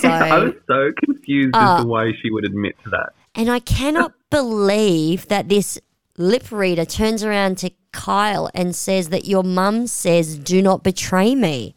So, 0.00 0.08
I 0.08 0.38
was 0.38 0.52
so 0.68 0.90
confused 1.04 1.54
Uh, 1.56 1.76
as 1.78 1.82
to 1.82 1.88
why 1.88 2.12
she 2.22 2.30
would 2.30 2.44
admit 2.44 2.76
to 2.84 2.90
that. 2.90 3.10
and 3.34 3.50
I 3.50 3.58
cannot 3.60 4.12
believe 4.30 5.26
that 5.28 5.48
this 5.48 5.80
lip 6.18 6.52
reader 6.52 6.84
turns 6.84 7.24
around 7.24 7.56
to 7.58 7.70
Kyle 7.96 8.50
and 8.54 8.74
says 8.76 9.08
that 9.08 9.24
your 9.24 9.42
mum 9.42 9.86
says, 9.86 10.36
"Do 10.38 10.60
not 10.62 10.82
betray 10.84 11.34
me." 11.34 11.74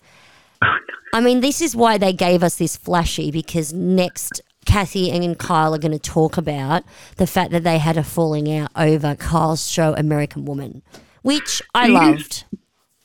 I 1.13 1.21
mean, 1.21 1.39
this 1.39 1.61
is 1.61 1.75
why 1.75 1.97
they 1.97 2.13
gave 2.13 2.43
us 2.43 2.55
this 2.57 2.75
flashy 2.77 3.31
because 3.31 3.73
next. 3.73 4.41
Kathy 4.65 5.09
and 5.09 5.39
Kyle 5.39 5.73
are 5.73 5.79
going 5.79 5.93
to 5.93 6.11
talk 6.17 6.37
about 6.37 6.83
the 7.15 7.25
fact 7.25 7.49
that 7.53 7.63
they 7.63 7.79
had 7.79 7.97
a 7.97 8.03
falling 8.03 8.55
out 8.55 8.69
over 8.75 9.15
Kyle's 9.15 9.67
show 9.67 9.95
American 9.95 10.45
Woman, 10.45 10.83
which 11.23 11.59
I 11.73 11.87
Do 11.87 11.91
you- 11.93 11.97
loved. 11.97 12.43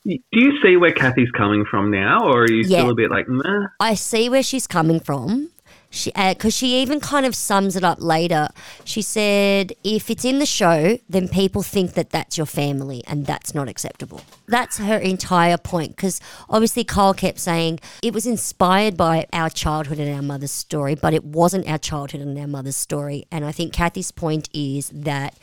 Do 0.05 0.17
you 0.33 0.51
see 0.61 0.77
where 0.77 0.91
Kathy's 0.91 1.31
coming 1.31 1.65
from 1.71 1.89
now, 1.89 2.19
or 2.27 2.43
are 2.43 2.51
you 2.51 2.57
Yeah. 2.67 2.81
still 2.81 2.91
a 2.91 2.93
bit 2.95 3.09
like, 3.09 3.27
meh? 3.27 3.65
I 3.79 3.95
see 3.95 4.29
where 4.29 4.43
she's 4.43 4.67
coming 4.67 4.99
from. 4.99 5.49
She 5.95 6.11
uh, 6.13 6.33
because 6.33 6.53
she 6.53 6.81
even 6.81 6.99
kind 6.99 7.25
of 7.25 7.35
sums 7.35 7.75
it 7.75 7.83
up 7.83 8.01
later. 8.01 8.49
She 8.83 9.01
said, 9.01 9.73
"If 9.83 10.09
it's 10.09 10.25
in 10.25 10.39
the 10.39 10.45
show, 10.45 10.99
then 11.07 11.27
people 11.27 11.63
think 11.63 11.93
that 11.93 12.09
that's 12.09 12.37
your 12.37 12.45
family, 12.45 13.03
and 13.07 13.25
that's 13.25 13.55
not 13.55 13.69
acceptable." 13.69 14.21
That's 14.47 14.77
her 14.77 14.97
entire 14.97 15.57
point. 15.57 15.95
Because 15.95 16.19
obviously, 16.49 16.83
Kyle 16.83 17.13
kept 17.13 17.39
saying 17.39 17.79
it 18.03 18.13
was 18.13 18.25
inspired 18.25 18.97
by 18.97 19.25
our 19.31 19.49
childhood 19.49 19.99
and 19.99 20.13
our 20.13 20.21
mother's 20.21 20.51
story, 20.51 20.95
but 20.95 21.13
it 21.13 21.23
wasn't 21.23 21.67
our 21.67 21.77
childhood 21.77 22.21
and 22.21 22.37
our 22.37 22.47
mother's 22.47 22.75
story. 22.75 23.25
And 23.31 23.45
I 23.45 23.51
think 23.51 23.73
Kathy's 23.73 24.11
point 24.11 24.49
is 24.53 24.89
that 24.89 25.35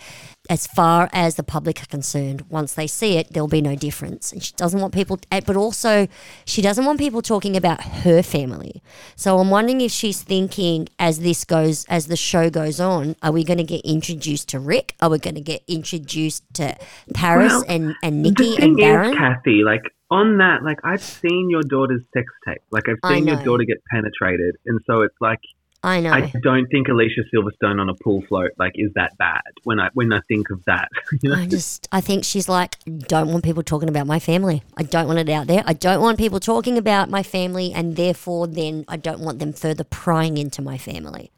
as 0.52 0.66
far 0.66 1.08
as 1.14 1.36
the 1.36 1.42
public 1.42 1.82
are 1.82 1.86
concerned, 1.86 2.42
once 2.50 2.74
they 2.74 2.86
see 2.86 3.16
it, 3.16 3.32
there'll 3.32 3.48
be 3.48 3.62
no 3.62 3.74
difference. 3.74 4.30
And 4.32 4.42
she 4.42 4.52
doesn't 4.52 4.78
want 4.78 4.92
people, 4.92 5.18
eh, 5.30 5.40
but 5.46 5.56
also 5.56 6.06
she 6.44 6.60
doesn't 6.60 6.84
want 6.84 6.98
people 6.98 7.22
talking 7.22 7.56
about 7.56 7.80
her 8.04 8.22
family. 8.22 8.82
So 9.16 9.38
I'm 9.38 9.48
wondering 9.48 9.80
if 9.80 9.90
she's 9.90 10.20
thinking 10.22 10.90
as 10.98 11.20
this 11.20 11.46
goes, 11.46 11.86
as 11.86 12.08
the 12.08 12.16
show 12.16 12.50
goes 12.50 12.80
on, 12.80 13.16
are 13.22 13.32
we 13.32 13.44
going 13.44 13.56
to 13.56 13.64
get 13.64 13.80
introduced 13.86 14.50
to 14.50 14.60
Rick? 14.60 14.94
Are 15.00 15.08
we 15.08 15.18
going 15.18 15.36
to 15.36 15.40
get 15.40 15.62
introduced 15.66 16.44
to 16.52 16.76
Paris 17.14 17.50
Well, 17.50 17.64
and, 17.66 17.94
and 18.02 18.22
The 18.22 18.28
Nikki 18.32 18.56
thing 18.56 18.64
and 18.72 18.78
Darren? 18.78 19.12
is, 19.12 19.16
Kathy, 19.16 19.62
like 19.64 19.84
on 20.10 20.36
that, 20.36 20.62
like 20.62 20.80
I've 20.84 21.02
seen 21.02 21.48
your 21.48 21.62
daughter's 21.62 22.02
sex 22.12 22.26
tape. 22.46 22.60
Like 22.70 22.90
I've 22.90 23.00
seen 23.10 23.26
your 23.26 23.42
daughter 23.42 23.64
get 23.64 23.78
penetrated, 23.90 24.56
and 24.66 24.80
so 24.86 25.00
it's 25.00 25.16
like 25.18 25.40
I 25.84 26.00
know. 26.00 26.12
I 26.12 26.32
don't 26.42 26.66
think 26.68 26.86
Alicia 26.86 27.22
Silverstone 27.34 27.80
on 27.80 27.88
a 27.88 27.94
pool 27.94 28.22
float 28.22 28.52
like 28.56 28.72
is 28.76 28.92
that 28.94 29.18
bad 29.18 29.42
when 29.64 29.80
I 29.80 29.90
when 29.94 30.12
I 30.12 30.20
think 30.28 30.50
of 30.50 30.64
that. 30.66 30.88
you 31.22 31.30
know? 31.30 31.36
I 31.36 31.46
just, 31.46 31.88
I 31.90 32.00
think 32.00 32.24
she's 32.24 32.48
like, 32.48 32.76
don't 32.84 33.28
want 33.28 33.42
people 33.42 33.64
talking 33.64 33.88
about 33.88 34.06
my 34.06 34.20
family. 34.20 34.62
I 34.76 34.84
don't 34.84 35.08
want 35.08 35.18
it 35.18 35.28
out 35.28 35.48
there. 35.48 35.64
I 35.66 35.72
don't 35.72 36.00
want 36.00 36.18
people 36.18 36.38
talking 36.38 36.78
about 36.78 37.10
my 37.10 37.24
family, 37.24 37.72
and 37.72 37.96
therefore, 37.96 38.46
then 38.46 38.84
I 38.86 38.96
don't 38.96 39.20
want 39.20 39.40
them 39.40 39.52
further 39.52 39.82
prying 39.82 40.38
into 40.38 40.62
my 40.62 40.78
family. 40.78 41.32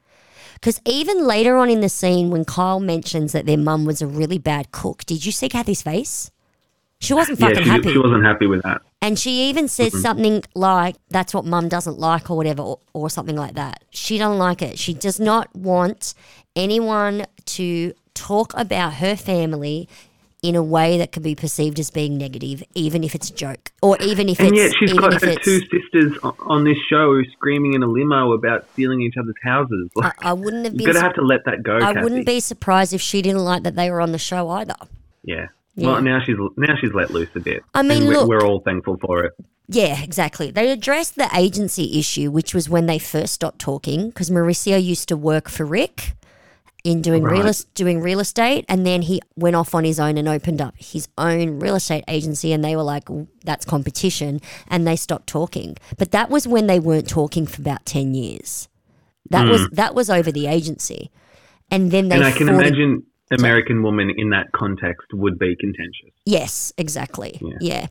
Because 0.55 0.81
even 0.85 1.27
later 1.27 1.57
on 1.57 1.71
in 1.71 1.81
the 1.81 1.89
scene, 1.89 2.31
when 2.31 2.45
Kyle 2.45 2.81
mentions 2.81 3.33
that 3.33 3.47
their 3.47 3.59
mum 3.59 3.85
was 3.85 4.03
a 4.03 4.07
really 4.07 4.39
bad 4.39 4.73
cook, 4.73 5.05
did 5.05 5.25
you 5.25 5.33
see 5.33 5.49
Kathy's 5.49 5.83
face? 5.83 6.31
She 7.01 7.13
wasn't 7.13 7.41
yeah, 7.41 7.49
fucking 7.49 7.65
she, 7.65 7.69
happy. 7.69 7.93
she 7.93 7.99
wasn't 7.99 8.25
happy 8.25 8.47
with 8.47 8.63
that. 8.63 8.81
And 9.05 9.19
she 9.19 9.51
even 9.51 9.69
says 9.69 9.93
mm-hmm. 9.93 10.01
something 10.01 10.43
like, 10.55 10.97
that's 11.11 11.35
what 11.35 11.45
mum 11.45 11.69
doesn't 11.69 11.99
like, 11.99 12.31
or 12.31 12.39
whatever, 12.39 12.63
or, 12.63 12.79
or 12.95 13.11
something 13.11 13.37
like 13.37 13.53
that. 13.53 13.85
She 13.91 14.17
doesn't 14.17 14.39
like 14.39 14.63
it. 14.63 14.79
She 14.79 14.95
does 14.95 15.21
not 15.21 15.55
want 15.55 16.15
anyone 16.57 17.27
to 17.45 17.93
talk 18.15 18.55
about 18.57 18.95
her 18.95 19.15
family 19.15 19.91
in 20.41 20.57
a 20.57 20.63
way 20.63 20.97
that 20.97 21.13
could 21.13 21.23
be 21.23 21.35
perceived 21.35 21.79
as 21.79 21.91
being 21.91 22.17
negative, 22.17 22.63
even 22.75 23.05
if 23.05 23.15
it's 23.15 23.29
a 23.29 23.35
joke, 23.35 23.73
or 23.83 23.99
even 24.01 24.31
if 24.31 24.41
And 24.41 24.57
it's 24.57 24.57
yet 24.57 24.73
she's 24.79 24.99
got 24.99 25.13
her 25.13 25.35
two 25.35 25.61
sisters 25.61 26.17
on 26.47 26.65
this 26.65 26.79
show 26.89 27.23
screaming 27.33 27.75
in 27.75 27.83
a 27.83 27.87
limo 27.87 28.33
about 28.33 28.67
stealing 28.73 29.03
each 29.03 29.19
other's 29.19 29.35
houses. 29.43 29.91
I, 29.99 30.01
Like, 30.01 30.25
I 30.25 30.33
wouldn't 30.33 30.65
have 30.65 30.81
you're 30.81 30.95
gonna 30.95 31.05
have 31.05 31.15
to 31.17 31.23
let 31.23 31.45
that 31.45 31.63
go. 31.63 31.77
I 31.77 31.93
Kathy. 31.93 32.01
wouldn't 32.01 32.25
be 32.25 32.41
surprised 32.41 32.95
if 32.95 33.03
she 33.03 33.21
didn't 33.21 33.45
like 33.45 33.65
that 33.65 33.77
they 33.77 33.91
were 33.91 34.01
on 34.01 34.13
the 34.13 34.19
show 34.19 34.49
either. 34.49 34.77
Yeah. 35.23 35.49
Yeah. 35.77 35.93
Well, 35.93 36.03
now 36.03 36.21
she's 36.25 36.37
now 36.57 36.75
she's 36.81 36.93
let 36.93 37.11
loose 37.11 37.29
a 37.35 37.41
bit. 37.41 37.63
I 37.75 37.83
mean, 37.83 38.07
we're, 38.07 38.15
look- 38.15 38.29
we're 38.29 38.45
all 38.47 38.61
thankful 38.65 38.97
for 39.01 39.25
it. 39.25 39.33
Yeah, 39.67 40.03
exactly. 40.03 40.51
They 40.51 40.71
addressed 40.71 41.17
the 41.17 41.29
agency 41.35 41.99
issue, 41.99 42.31
which 42.31 42.55
was 42.55 42.69
when 42.69 42.85
they 42.87 42.99
first 42.99 43.33
stopped 43.33 43.59
talking, 43.59 44.09
because 44.09 44.29
Mauricio 44.31 44.83
used 44.83 45.09
to 45.09 45.17
work 45.17 45.49
for 45.49 45.65
Rick 45.65 46.17
in 46.85 47.01
doing 47.01 47.23
real 47.23 47.41
Right. 47.41 47.49
es- 47.49 47.65
doing 47.75 48.03
real 48.03 48.21
estate, 48.21 48.67
and 48.69 48.85
then 48.87 49.01
he 49.03 49.23
went 49.37 49.57
off 49.57 49.75
on 49.75 49.85
his 49.85 49.99
own 49.99 50.19
and 50.19 50.29
opened 50.29 50.61
up 50.61 50.75
his 50.77 51.09
own 51.17 51.59
real 51.59 51.77
estate 51.77 52.05
agency, 52.09 52.53
and 52.53 52.63
they 52.63 52.77
were 52.77 52.83
like, 52.83 53.05
"That's 53.43 53.65
competition," 53.65 54.41
and 54.69 54.87
they 54.87 54.97
stopped 54.97 55.27
talking. 55.29 55.77
But 55.97 56.11
that 56.13 56.29
was 56.29 56.47
when 56.47 56.67
they 56.67 56.79
weren't 56.79 57.09
talking 57.09 57.47
for 57.47 57.63
about 57.63 57.87
ten 57.87 58.13
years. 58.15 58.69
That 59.31 59.49
was 59.49 59.67
that 59.73 59.95
was 59.95 60.11
over 60.11 60.31
the 60.31 60.47
agency, 60.47 61.11
and 61.71 61.91
then 61.91 62.11
they 62.11 62.17
Hmm. 62.17 62.23
and 62.23 62.35
I 62.35 62.37
can 62.37 62.49
imagine 62.51 63.03
American 63.33 63.83
woman 63.83 64.11
in 64.17 64.31
that 64.31 64.53
context 64.53 65.07
would 65.13 65.39
be 65.39 65.57
contentious. 65.59 66.13
Yes, 66.27 66.73
exactly. 66.79 67.41
Yeah. 67.61 67.87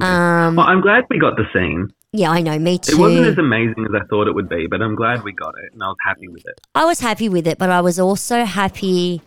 Yeah. 0.00 0.46
Um, 0.46 0.56
Well, 0.56 0.66
I'm 0.66 0.80
glad 0.80 1.04
we 1.10 1.18
got 1.18 1.36
the 1.36 1.44
scene. 1.52 1.88
yeah, 2.12 2.30
I 2.30 2.40
know. 2.40 2.58
Me 2.58 2.78
too. 2.78 2.92
It 2.96 2.98
wasn't 2.98 3.26
as 3.26 3.38
amazing 3.38 3.84
as 3.84 3.94
I 3.94 4.04
thought 4.06 4.28
it 4.28 4.34
would 4.34 4.48
be, 4.48 4.66
but 4.66 4.80
I'm 4.80 4.94
glad 4.94 5.22
we 5.24 5.32
got 5.32 5.54
it, 5.64 5.72
and 5.72 5.82
I 5.82 5.86
was 5.88 5.96
happy 6.06 6.28
with 6.28 6.42
it. 6.46 6.60
I 6.74 6.84
was 6.84 7.00
happy 7.00 7.28
with 7.28 7.46
it, 7.46 7.58
but 7.58 7.70
I 7.70 7.80
was 7.82 7.98
also 8.00 8.44
happy, 8.44 9.20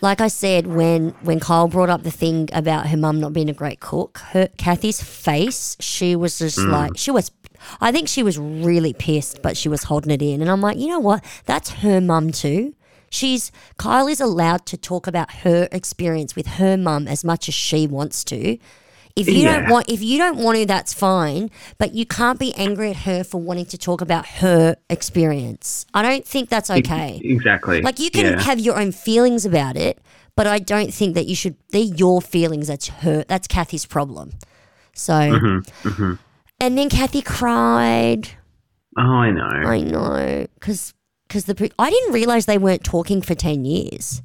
like 0.00 0.20
I 0.20 0.28
said, 0.28 0.66
when 0.68 1.10
when 1.22 1.40
Kyle 1.40 1.66
brought 1.68 1.90
up 1.90 2.04
the 2.04 2.12
thing 2.12 2.48
about 2.52 2.86
her 2.86 2.96
mum 2.96 3.18
not 3.20 3.32
being 3.32 3.48
a 3.50 3.54
great 3.54 3.80
cook. 3.80 4.18
Her 4.32 4.48
Kathy's 4.56 5.02
face, 5.02 5.76
she 5.80 6.14
was 6.14 6.38
just 6.38 6.58
like 6.58 6.96
she 6.96 7.10
was. 7.10 7.30
I 7.80 7.90
think 7.90 8.08
she 8.08 8.22
was 8.22 8.38
really 8.38 8.92
pissed, 8.92 9.42
but 9.42 9.56
she 9.56 9.68
was 9.68 9.82
holding 9.82 10.12
it 10.12 10.22
in. 10.22 10.40
And 10.40 10.48
I'm 10.48 10.60
like, 10.60 10.78
you 10.78 10.86
know 10.86 11.00
what? 11.00 11.24
That's 11.46 11.70
her 11.82 12.00
mum 12.00 12.30
too. 12.30 12.72
She's 13.10 13.50
Kyle 13.76 14.06
is 14.06 14.20
allowed 14.20 14.66
to 14.66 14.76
talk 14.76 15.06
about 15.06 15.30
her 15.42 15.68
experience 15.72 16.36
with 16.36 16.46
her 16.46 16.76
mum 16.76 17.08
as 17.08 17.24
much 17.24 17.48
as 17.48 17.54
she 17.54 17.86
wants 17.86 18.24
to. 18.24 18.58
If 19.16 19.28
you 19.28 19.42
don't 19.42 19.68
want, 19.68 19.88
if 19.90 20.00
you 20.00 20.16
don't 20.16 20.36
want 20.38 20.58
to, 20.58 20.66
that's 20.66 20.94
fine. 20.94 21.50
But 21.76 21.92
you 21.92 22.06
can't 22.06 22.38
be 22.38 22.54
angry 22.54 22.90
at 22.90 22.96
her 22.98 23.24
for 23.24 23.40
wanting 23.40 23.66
to 23.66 23.78
talk 23.78 24.00
about 24.00 24.26
her 24.26 24.76
experience. 24.88 25.86
I 25.92 26.02
don't 26.02 26.24
think 26.24 26.48
that's 26.50 26.70
okay. 26.70 27.20
Exactly. 27.24 27.80
Like 27.82 27.98
you 27.98 28.10
can 28.12 28.34
Yeah. 28.34 28.42
have 28.42 28.60
your 28.60 28.78
own 28.78 28.92
feelings 28.92 29.44
about 29.44 29.76
it, 29.76 29.98
but 30.36 30.46
I 30.46 30.60
don't 30.60 30.94
think 30.94 31.14
that 31.16 31.26
you 31.26 31.34
should. 31.34 31.56
They're 31.72 31.80
your 31.82 32.22
feelings. 32.22 32.68
That's 32.68 32.86
her. 32.88 33.24
That's 33.26 33.48
Kathy's 33.48 33.86
problem. 33.86 34.34
So, 34.94 35.14
Mm-hmm, 35.14 36.14
and 36.60 36.78
then 36.78 36.88
Kathy 36.88 37.22
cried. 37.22 38.28
Oh, 38.96 39.02
I 39.02 39.30
know. 39.30 39.42
I 39.42 39.80
know 39.80 40.46
because 40.54 40.94
because 41.28 41.44
the 41.44 41.54
pre- 41.54 41.72
I 41.78 41.90
didn't 41.90 42.12
realize 42.14 42.46
they 42.46 42.58
weren't 42.58 42.82
talking 42.84 43.22
for 43.22 43.34
ten 43.34 43.64
years. 43.64 44.22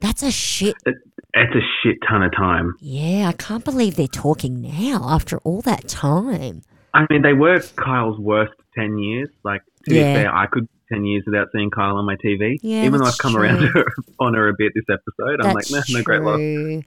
That's 0.00 0.22
a 0.22 0.30
shit. 0.30 0.74
It- 0.86 0.94
It's 1.38 1.54
a 1.54 1.60
shit 1.82 1.98
ton 2.08 2.22
of 2.22 2.32
time. 2.34 2.76
Yeah, 2.80 3.28
I 3.28 3.32
can't 3.32 3.62
believe 3.62 3.96
they're 3.96 4.06
talking 4.08 4.62
now 4.62 5.06
after 5.10 5.36
all 5.44 5.60
that 5.62 5.86
time. 5.86 6.62
I 6.94 7.04
mean, 7.10 7.20
they 7.20 7.34
were 7.34 7.60
Kyle's 7.76 8.18
worst 8.18 8.54
10 8.74 8.96
years. 8.96 9.28
Like, 9.44 9.60
to 9.86 9.94
Yeah. 9.94 10.14
be 10.14 10.22
fair, 10.22 10.34
I 10.34 10.46
could 10.46 10.66
10 10.90 11.04
years 11.04 11.24
without 11.26 11.48
seeing 11.54 11.68
Kyle 11.70 11.98
on 11.98 12.06
my 12.06 12.16
TV. 12.24 12.56
Yeah, 12.62 12.84
Even 12.84 13.00
though 13.00 13.06
I've 13.06 13.18
come 13.18 13.36
around 13.36 13.58
true. 13.58 13.66
to 13.66 13.72
her, 13.80 13.86
on 14.18 14.32
her 14.32 14.48
a 14.48 14.54
bit 14.56 14.72
this 14.74 14.86
episode, 14.90 15.42
I'm 15.44 15.52
like, 15.54 15.66
That's 15.66 15.90
nah, 15.90 15.98
no 15.98 16.02
great 16.04 16.22
loss. 16.22 16.84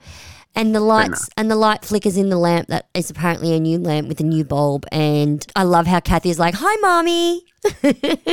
And 0.56 0.76
the 0.76 0.80
lights 0.82 1.30
and 1.38 1.50
the 1.50 1.56
light 1.56 1.86
flickers 1.86 2.18
in 2.18 2.30
the 2.30 2.38
lamp 2.38 2.68
that 2.68 2.90
is 2.94 3.10
apparently 3.10 3.54
a 3.54 3.60
new 3.60 3.78
lamp 3.78 4.08
with 4.08 4.20
a 4.20 4.24
new 4.24 4.44
bulb. 4.44 4.86
And 4.92 5.46
I 5.56 5.64
love 5.64 5.88
how 5.88 6.00
Kathy 6.02 6.30
is 6.30 6.40
like, 6.40 6.56
"Hi, 6.58 6.76
mommy." 6.82 7.46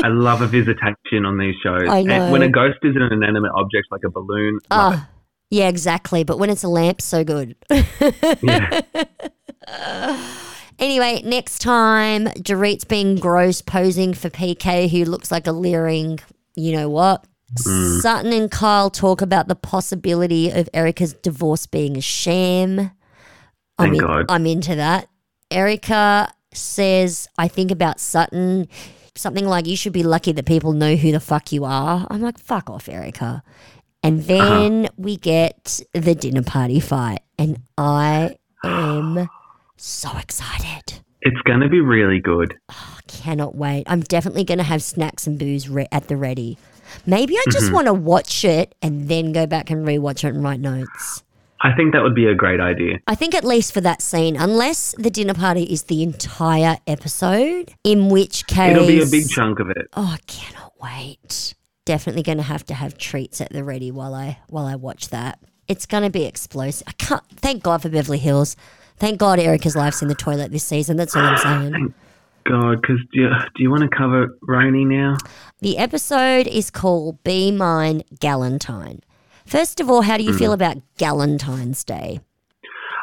I 0.02 0.08
love 0.08 0.40
a 0.40 0.46
visitation 0.46 1.24
on 1.24 1.38
these 1.38 1.54
shows. 1.62 1.88
I 1.88 1.98
And 2.00 2.32
when 2.32 2.42
a 2.42 2.48
ghost 2.48 2.78
is 2.82 2.96
an 2.96 3.02
inanimate 3.12 3.52
object 3.54 3.86
like 3.90 4.02
a 4.04 4.10
balloon, 4.10 4.58
Oh, 4.70 5.06
yeah, 5.50 5.68
exactly. 5.68 6.24
But 6.24 6.38
when 6.38 6.50
it's 6.50 6.64
a 6.64 6.68
lamp, 6.68 7.00
so 7.00 7.22
good. 7.22 7.54
yeah. 8.42 8.80
Anyway, 10.78 11.22
next 11.24 11.60
time, 11.60 12.24
Dorit's 12.42 12.84
being 12.84 13.16
gross 13.16 13.62
posing 13.62 14.12
for 14.12 14.28
PK, 14.28 14.90
who 14.90 15.06
looks 15.06 15.32
like 15.32 15.46
a 15.46 15.52
leering, 15.52 16.20
you 16.54 16.72
know 16.72 16.90
what? 16.90 17.24
Mm. 17.60 18.00
Sutton 18.00 18.32
and 18.32 18.50
Kyle 18.50 18.90
talk 18.90 19.22
about 19.22 19.48
the 19.48 19.54
possibility 19.54 20.50
of 20.50 20.68
Erika's 20.74 21.14
divorce 21.14 21.66
being 21.66 21.96
a 21.96 22.00
sham. 22.00 22.80
I'm, 23.78 23.90
Thank 23.90 23.94
in- 23.94 24.00
God. 24.00 24.24
I'm 24.28 24.46
into 24.46 24.74
that. 24.74 25.08
Erika 25.50 26.32
says, 26.52 27.28
I 27.38 27.48
think 27.48 27.70
about 27.70 28.00
Sutton, 28.00 28.66
something 29.14 29.46
like, 29.46 29.66
you 29.66 29.76
should 29.76 29.92
be 29.92 30.02
lucky 30.02 30.32
that 30.32 30.44
people 30.46 30.72
know 30.72 30.96
who 30.96 31.12
the 31.12 31.20
fuck 31.20 31.52
you 31.52 31.64
are. 31.64 32.06
I'm 32.10 32.20
like, 32.20 32.38
fuck 32.38 32.68
off, 32.68 32.88
Erika. 32.88 33.42
And 34.02 34.18
Uh-huh. 34.20 34.26
then 34.60 34.88
we 34.96 35.16
get 35.16 35.80
the 35.94 36.14
dinner 36.14 36.42
party 36.42 36.80
fight, 36.80 37.20
and 37.38 37.58
I 37.78 38.36
am 38.64 39.28
so 39.76 40.10
excited. 40.18 41.00
It's 41.22 41.40
going 41.42 41.60
to 41.60 41.68
be 41.68 41.80
really 41.80 42.20
good. 42.20 42.56
I 42.68 43.00
cannot 43.08 43.54
wait. 43.54 43.84
I'm 43.86 44.00
definitely 44.00 44.44
going 44.44 44.58
to 44.58 44.64
have 44.64 44.82
snacks 44.82 45.26
and 45.26 45.38
booze 45.38 45.68
re- 45.68 45.88
at 45.92 46.08
the 46.08 46.16
ready. 46.16 46.58
Maybe 47.06 47.34
I 47.36 47.40
Mm-hmm. 47.46 47.50
just 47.52 47.72
want 47.72 47.86
to 47.86 47.94
watch 47.94 48.44
it 48.44 48.74
and 48.82 49.08
then 49.08 49.32
go 49.32 49.46
back 49.46 49.70
and 49.70 49.86
rewatch 49.86 50.24
it 50.24 50.34
and 50.34 50.42
write 50.42 50.60
notes. 50.60 51.22
I 51.62 51.72
think 51.74 51.94
that 51.94 52.02
would 52.02 52.14
be 52.14 52.26
a 52.26 52.34
great 52.34 52.60
idea. 52.60 52.98
I 53.06 53.14
think 53.14 53.34
at 53.34 53.42
least 53.44 53.72
for 53.72 53.80
that 53.80 54.02
scene, 54.02 54.36
unless 54.36 54.94
the 54.98 55.10
dinner 55.10 55.32
party 55.34 55.62
is 55.62 55.84
the 55.84 56.02
entire 56.02 56.76
episode, 56.86 57.72
in 57.82 58.08
which 58.10 58.46
case 58.46 58.72
It'll 58.76 58.86
be 58.86 59.00
a 59.02 59.06
big 59.06 59.28
chunk 59.28 59.58
of 59.58 59.70
it. 59.70 59.88
Oh, 59.94 60.14
I 60.14 60.18
cannot 60.26 60.74
wait. 60.82 61.54
Definitely 61.86 62.22
going 62.24 62.38
to 62.38 62.44
have 62.44 62.64
to 62.66 62.74
have 62.74 62.98
treats 62.98 63.40
at 63.40 63.52
the 63.52 63.64
ready 63.64 63.90
while 63.90 64.12
I 64.14 64.38
while 64.48 64.66
I 64.66 64.74
watch 64.74 65.08
that. 65.10 65.38
It's 65.68 65.86
going 65.86 66.02
to 66.02 66.10
be 66.10 66.24
explosive. 66.24 66.86
I 66.88 66.92
can't. 66.92 67.22
Thank 67.36 67.62
God 67.62 67.80
for 67.82 67.88
Beverly 67.88 68.18
Hills. 68.18 68.54
Thank 68.98 69.18
God 69.18 69.38
Erika's 69.38 69.76
life's 69.76 70.02
in 70.02 70.08
the 70.08 70.14
toilet 70.14 70.52
this 70.52 70.64
season. 70.64 70.96
That's 70.96 71.14
all 71.16 71.22
I'm 71.22 71.38
saying. 71.38 71.94
God, 72.48 72.80
because 72.80 72.98
do 73.12 73.20
you, 73.20 73.28
do 73.54 73.62
you 73.62 73.70
want 73.70 73.82
to 73.82 73.88
cover 73.96 74.38
Rainy 74.42 74.84
now? 74.84 75.16
The 75.60 75.78
episode 75.78 76.46
is 76.46 76.70
called 76.70 77.22
Be 77.24 77.50
Mine 77.50 78.02
Galentine. 78.20 79.00
First 79.46 79.80
of 79.80 79.90
all, 79.90 80.02
how 80.02 80.16
do 80.16 80.24
you 80.24 80.32
feel 80.32 80.50
mm. 80.50 80.54
about 80.54 80.76
Galentine's 80.98 81.84
Day? 81.84 82.20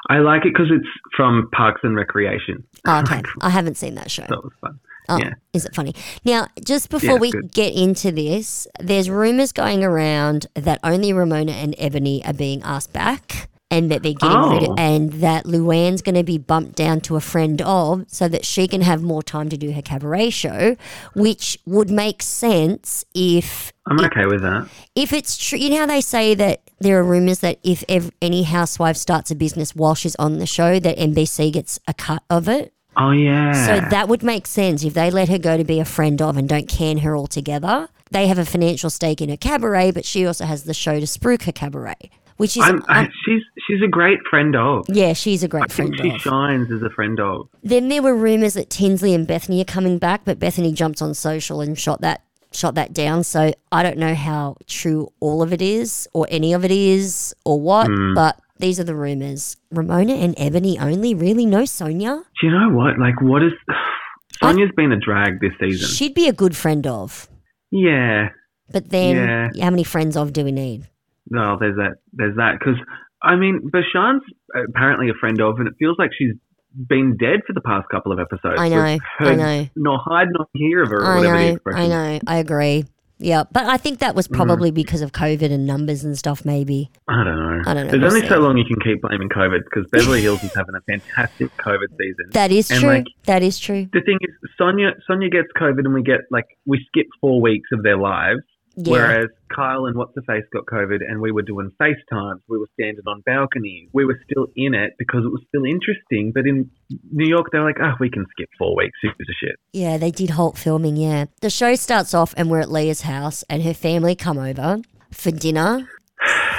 I 0.10 0.20
like 0.20 0.46
it 0.46 0.54
because 0.54 0.68
it's 0.70 0.88
from 1.16 1.50
Parks 1.54 1.82
and 1.84 1.96
Recreation. 1.96 2.64
Oh, 2.86 3.00
okay, 3.00 3.22
I 3.42 3.50
haven't 3.50 3.78
seen 3.78 3.96
that 3.96 4.12
show. 4.12 4.26
That 4.28 4.44
was 4.44 4.52
fun. 4.62 4.80
Oh, 5.10 5.18
Yeah. 5.18 5.34
is 5.54 5.66
it 5.66 5.76
funny? 5.76 5.94
Now, 6.24 6.48
just 6.66 6.90
before 6.90 7.16
Yeah, 7.16 7.20
we 7.20 7.32
good. 7.32 7.52
get 7.52 7.74
into 7.74 8.12
this, 8.12 8.68
there's 8.80 9.10
rumors 9.10 9.52
going 9.52 9.84
around 9.84 10.48
that 10.56 10.80
only 10.84 11.12
Ramona 11.14 11.52
and 11.54 11.76
Eboni 11.78 12.26
are 12.28 12.34
being 12.34 12.62
asked 12.64 12.94
back. 12.94 13.50
And 13.74 13.90
that 13.92 14.04
they're 14.04 14.14
getting 14.14 14.50
rid 14.52 14.64
Oh. 14.70 14.72
of, 14.74 14.80
and 14.80 15.12
that 15.14 15.46
Luann's 15.46 16.02
going 16.02 16.16
to 16.16 16.24
be 16.24 16.38
bumped 16.38 16.76
down 16.76 17.02
to 17.02 17.16
a 17.16 17.20
friend 17.22 17.62
of, 17.62 18.06
so 18.08 18.28
that 18.28 18.46
she 18.46 18.68
can 18.68 18.82
have 18.82 19.02
more 19.02 19.24
time 19.24 19.50
to 19.50 19.58
do 19.58 19.72
her 19.72 19.82
cabaret 19.82 20.30
show, 20.30 20.76
which 21.16 21.58
would 21.66 21.90
make 21.90 22.22
sense 22.22 23.04
if 23.14 23.74
I'm 23.88 24.00
okay 24.02 24.26
with 24.26 24.42
that. 24.42 24.68
if 24.96 25.12
it's 25.14 25.38
true, 25.38 25.58
you 25.60 25.70
know 25.72 25.78
how 25.80 25.86
they 25.88 26.02
say 26.02 26.34
that 26.36 26.62
there 26.80 27.00
are 27.00 27.04
rumors 27.04 27.40
that 27.40 27.60
if 27.64 27.84
ev- 27.90 28.12
any 28.22 28.44
housewife 28.44 28.98
starts 28.98 29.32
a 29.32 29.36
business 29.36 29.76
while 29.76 29.96
she's 29.96 30.16
on 30.18 30.38
the 30.40 30.46
show, 30.46 30.80
that 30.80 30.98
NBC 30.98 31.52
gets 31.52 31.80
a 31.88 31.94
cut 31.94 32.24
of 32.30 32.48
it. 32.48 32.74
Oh 32.96 33.10
yeah. 33.12 33.52
So 33.54 33.90
that 33.90 34.08
would 34.08 34.22
make 34.22 34.46
sense 34.46 34.84
if 34.84 34.94
they 34.94 35.10
let 35.10 35.28
her 35.30 35.40
go 35.40 35.58
to 35.58 35.64
be 35.64 35.80
a 35.80 35.86
friend 35.86 36.22
of 36.22 36.38
and 36.38 36.48
don't 36.48 36.68
can 36.70 37.00
her 37.00 37.18
altogether. 37.18 37.88
They 38.12 38.28
have 38.28 38.38
a 38.38 38.46
financial 38.46 38.92
stake 38.92 39.20
in 39.22 39.30
her 39.30 39.38
cabaret, 39.38 39.92
but 39.92 40.06
she 40.06 40.28
also 40.28 40.46
has 40.46 40.66
the 40.66 40.74
show 40.76 41.00
to 41.00 41.08
spruik 41.08 41.44
her 41.44 41.52
cabaret, 41.52 42.12
which 42.44 42.58
is 42.58 42.64
I'm, 42.64 42.84
I, 42.90 43.06
um, 43.06 43.10
she's 43.26 43.42
she's 43.66 43.82
a 43.82 43.88
great 43.88 44.20
friend 44.30 44.54
of. 44.56 44.86
yeah, 44.90 45.14
she's 45.14 45.44
a 45.44 45.48
great 45.48 45.72
think 45.72 45.96
friend 45.96 46.12
she 46.12 46.16
of. 46.16 46.22
shines 46.22 46.72
as 46.72 46.82
a 46.84 46.90
friend 46.90 47.18
of. 47.20 47.48
Then 47.64 47.88
there 47.88 48.02
were 48.04 48.16
rumors 48.16 48.54
that 48.56 48.70
Tinsley 48.70 49.14
and 49.14 49.26
Bethany 49.26 49.62
are 49.62 49.66
coming 49.78 49.98
back, 49.98 50.22
but 50.26 50.40
Bethany 50.40 50.74
jumped 50.74 51.02
on 51.02 51.14
social 51.14 51.62
and 51.62 51.78
shot 51.80 52.02
that 52.02 52.20
shot 52.52 52.76
that 52.76 52.92
down. 52.94 53.24
So 53.24 53.54
I 53.72 53.82
don't 53.82 53.98
know 53.98 54.14
how 54.14 54.58
true 54.68 55.08
all 55.20 55.42
of 55.42 55.54
it 55.54 55.62
is, 55.62 56.08
or 56.14 56.28
any 56.30 56.52
of 56.54 56.64
it 56.66 56.72
is, 56.72 57.34
or 57.46 57.60
what. 57.60 57.88
Hmm. 57.88 58.14
But 58.14 58.40
these 58.60 58.80
are 58.80 58.84
the 58.84 58.96
rumors. 58.96 59.58
Ramona 59.72 60.14
and 60.14 60.36
Eboni 60.36 60.80
only 60.82 61.16
really 61.16 61.46
know 61.46 61.64
Sonja. 61.64 62.24
Do 62.40 62.48
you 62.48 62.52
know 62.52 62.70
what? 62.70 63.00
Like, 63.00 63.20
what 63.22 63.42
is? 63.44 63.54
Sonja's 64.44 64.72
been 64.76 64.92
a 64.92 65.00
drag 65.00 65.40
this 65.40 65.54
season. 65.60 65.88
She'd 65.90 66.14
be 66.14 66.28
a 66.28 66.34
good 66.34 66.56
friend 66.56 66.86
of. 66.88 67.30
yeah. 67.72 68.30
But 68.72 68.90
then, 68.90 69.16
Yeah. 69.16 69.50
how 69.64 69.70
many 69.70 69.84
friends 69.84 70.16
of 70.18 70.34
do 70.34 70.44
we 70.44 70.52
need? 70.52 70.88
No, 71.30 71.58
there's 71.60 71.76
that. 71.78 71.96
There's 72.12 72.36
that. 72.38 72.58
Because 72.60 72.76
I 73.22 73.36
mean, 73.36 73.70
Bershan's 73.72 74.22
apparently 74.70 75.10
a 75.10 75.14
friend 75.20 75.40
of, 75.42 75.58
and 75.60 75.68
it 75.68 75.74
feels 75.80 75.96
like 75.98 76.12
she's 76.18 76.34
been 76.76 77.16
dead 77.18 77.42
for 77.46 77.54
the 77.54 77.62
past 77.62 77.88
couple 77.90 78.12
of 78.12 78.20
episodes. 78.20 78.60
I 78.60 78.68
know, 78.70 78.98
I 79.20 79.36
know. 79.36 79.68
Nor 79.76 80.00
hide 80.04 80.28
nor 80.32 80.48
hear 80.54 80.84
of 80.84 80.90
her, 80.90 80.98
or 81.02 81.06
I 81.06 81.16
whatever 81.18 81.36
know. 81.38 81.58
I 81.78 81.88
know, 81.88 82.20
I 82.28 82.38
agree. 82.38 82.86
Yeah, 83.20 83.44
but 83.50 83.66
I 83.66 83.78
think 83.78 84.00
that 84.00 84.16
was 84.16 84.28
Mm. 84.28 84.36
probably 84.36 84.72
because 84.72 85.02
of 85.02 85.14
COVID 85.14 85.50
and 85.52 85.66
numbers 85.66 86.04
and 86.04 86.18
stuff. 86.18 86.44
Maybe 86.44 86.90
I 87.08 87.24
don't 87.24 87.38
know. 87.38 87.62
I 87.66 87.74
don't 87.74 87.86
know. 87.86 87.92
There's 87.92 88.02
We'll 88.02 88.06
only 88.08 88.22
see. 88.22 88.28
so 88.28 88.40
long 88.40 88.58
you 88.58 88.66
can 88.66 88.82
keep 88.84 89.02
blaming 89.02 89.30
COVID 89.30 89.60
because 89.64 89.88
Beverly 89.92 90.22
Hills 90.22 90.44
is 90.44 90.54
having 90.54 90.76
a 90.76 90.82
fantastic 90.92 91.56
COVID 91.58 91.88
season. 91.98 92.26
that 92.32 92.52
is 92.52 92.70
And, 92.72 92.80
true. 92.82 92.90
like, 92.90 93.06
that 93.26 93.44
is 93.44 93.60
true. 93.60 93.88
the 93.94 94.02
thing 94.02 94.18
is, 94.20 94.30
Sonja 94.60 94.92
Sonja 95.10 95.32
gets 95.32 95.48
COVID, 95.56 95.86
and 95.86 95.94
we 95.94 96.02
get 96.02 96.22
like 96.32 96.46
we 96.66 96.84
skip 96.88 97.06
four 97.22 97.40
weeks 97.40 97.70
of 97.72 97.84
their 97.84 97.98
lives. 97.98 98.42
Yeah. 98.76 98.92
Whereas 98.92 99.30
Kyle 99.54 99.86
and 99.86 99.96
What's 99.96 100.16
the 100.16 100.24
Face 100.24 100.44
got 100.52 100.66
COVID, 100.66 101.00
and 101.08 101.22
we 101.22 101.32
were 101.32 101.44
doing 101.44 101.72
FaceTimes. 101.80 102.40
We 102.50 102.58
were 102.58 102.68
standing 102.74 103.04
on 103.06 103.22
balconies. 103.22 103.90
We 103.94 104.06
were 104.06 104.20
still 104.30 104.48
in 104.56 104.74
it 104.74 104.94
because 104.98 105.24
it 105.24 105.32
was 105.32 105.42
still 105.48 105.64
interesting. 105.64 106.32
But 106.34 106.48
in 106.48 106.72
New 107.12 107.30
York, 107.30 107.48
they're 107.52 107.64
like, 107.64 107.78
oh, 107.80 107.94
we 108.00 108.10
can 108.10 108.26
skip 108.32 108.50
four 108.58 108.76
weeks. 108.76 108.98
Who 109.04 109.10
gives 109.10 109.30
a 109.30 109.46
shit? 109.46 109.56
Yeah, 109.74 109.98
they 109.98 110.10
did 110.10 110.32
halt 110.32 110.58
filming, 110.58 110.98
yeah. 110.98 111.26
The 111.42 111.52
show 111.52 111.76
starts 111.76 112.14
off 112.14 112.34
and 112.36 112.50
we're 112.50 112.62
at 112.62 112.72
Leah's 112.72 113.02
house 113.02 113.44
and 113.50 113.62
her 113.64 113.74
family 113.76 114.16
come 114.16 114.40
over 114.40 114.82
for 115.12 115.30
dinner. 115.30 115.88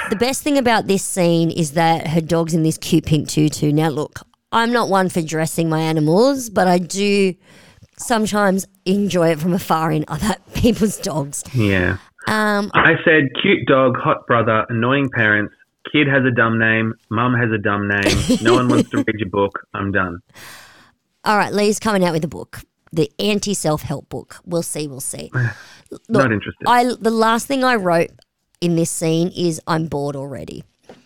The 0.09 0.15
best 0.15 0.43
thing 0.43 0.57
about 0.57 0.87
this 0.87 1.03
scene 1.03 1.49
is 1.51 1.71
that 1.71 2.07
her 2.07 2.21
dog's 2.21 2.53
in 2.53 2.63
this 2.63 2.77
cute 2.77 3.05
pink 3.05 3.27
tutu. 3.27 3.71
Now, 3.71 3.89
look, 3.89 4.21
I'm 4.51 4.71
not 4.71 4.87
one 4.87 5.09
for 5.09 5.21
dressing 5.21 5.67
my 5.67 5.81
animals, 5.81 6.49
but 6.49 6.67
I 6.67 6.77
do 6.77 7.33
sometimes 7.97 8.67
enjoy 8.85 9.29
it 9.29 9.39
from 9.39 9.53
afar 9.53 9.91
in 9.91 10.05
other 10.07 10.35
people's 10.53 10.97
dogs. 10.97 11.43
Yeah. 11.53 11.97
Um, 12.27 12.71
I 12.73 12.93
said, 13.05 13.25
cute 13.41 13.67
dog, 13.67 13.97
hot 13.97 14.25
brother, 14.27 14.65
annoying 14.69 15.09
parents. 15.09 15.53
Kid 15.91 16.07
has 16.07 16.23
a 16.25 16.31
dumb 16.31 16.57
name. 16.57 16.95
Mum 17.11 17.35
has 17.35 17.51
a 17.51 17.59
dumb 17.59 17.87
name. 17.87 18.17
No 18.41 18.55
one 18.55 18.67
wants 18.67 18.89
to 18.89 18.97
read 19.07 19.19
your 19.19 19.29
book. 19.29 19.67
I'm 19.75 19.91
done. 19.91 20.19
all 21.23 21.37
right, 21.37 21.53
Leah's 21.53 21.77
coming 21.79 22.03
out 22.03 22.13
with 22.13 22.23
a 22.25 22.27
book, 22.27 22.61
the 22.91 23.11
anti 23.19 23.53
self 23.53 23.83
help 23.83 24.09
book. 24.09 24.37
We'll 24.45 24.63
see, 24.63 24.87
we'll 24.87 24.99
see. 24.99 25.31
Not 26.09 26.31
interested. 26.31 26.65
I 26.67 26.85
the 26.99 27.11
last 27.11 27.45
thing 27.45 27.63
I 27.63 27.75
wrote 27.75 28.09
in 28.59 28.75
this 28.75 28.89
scene 28.89 29.27
is 29.35 29.61
I'm 29.67 29.85
bored 29.85 30.15
already. 30.15 30.63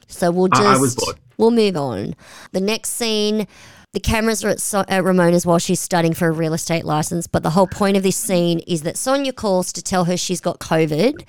So 0.08 0.32
we'll 0.32 0.48
just 0.48 0.62
I- 0.62 0.76
I 0.76 0.78
was 0.78 0.96
bored. 0.96 1.18
we'll 1.38 1.52
move 1.52 1.76
on. 1.76 2.16
The 2.54 2.62
next 2.62 2.92
scene, 2.92 3.46
the 3.94 4.00
cameras 4.00 4.44
are 4.44 4.50
at, 4.50 4.60
so- 4.60 4.86
at 4.88 5.04
Ramona's 5.04 5.46
while 5.46 5.60
she's 5.60 5.80
studying 5.80 6.14
for 6.14 6.28
a 6.28 6.32
real 6.32 6.54
estate 6.54 6.86
license. 6.86 7.28
But 7.28 7.44
the 7.44 7.52
whole 7.52 7.68
point 7.68 7.98
of 7.98 8.04
this 8.04 8.18
scene 8.18 8.60
is 8.68 8.84
that 8.84 8.96
Sonja 8.96 9.34
calls 9.36 9.74
to 9.74 9.82
tell 9.82 10.06
her 10.06 10.16
she's 10.18 10.42
got 10.42 10.60
COVID. 10.60 11.24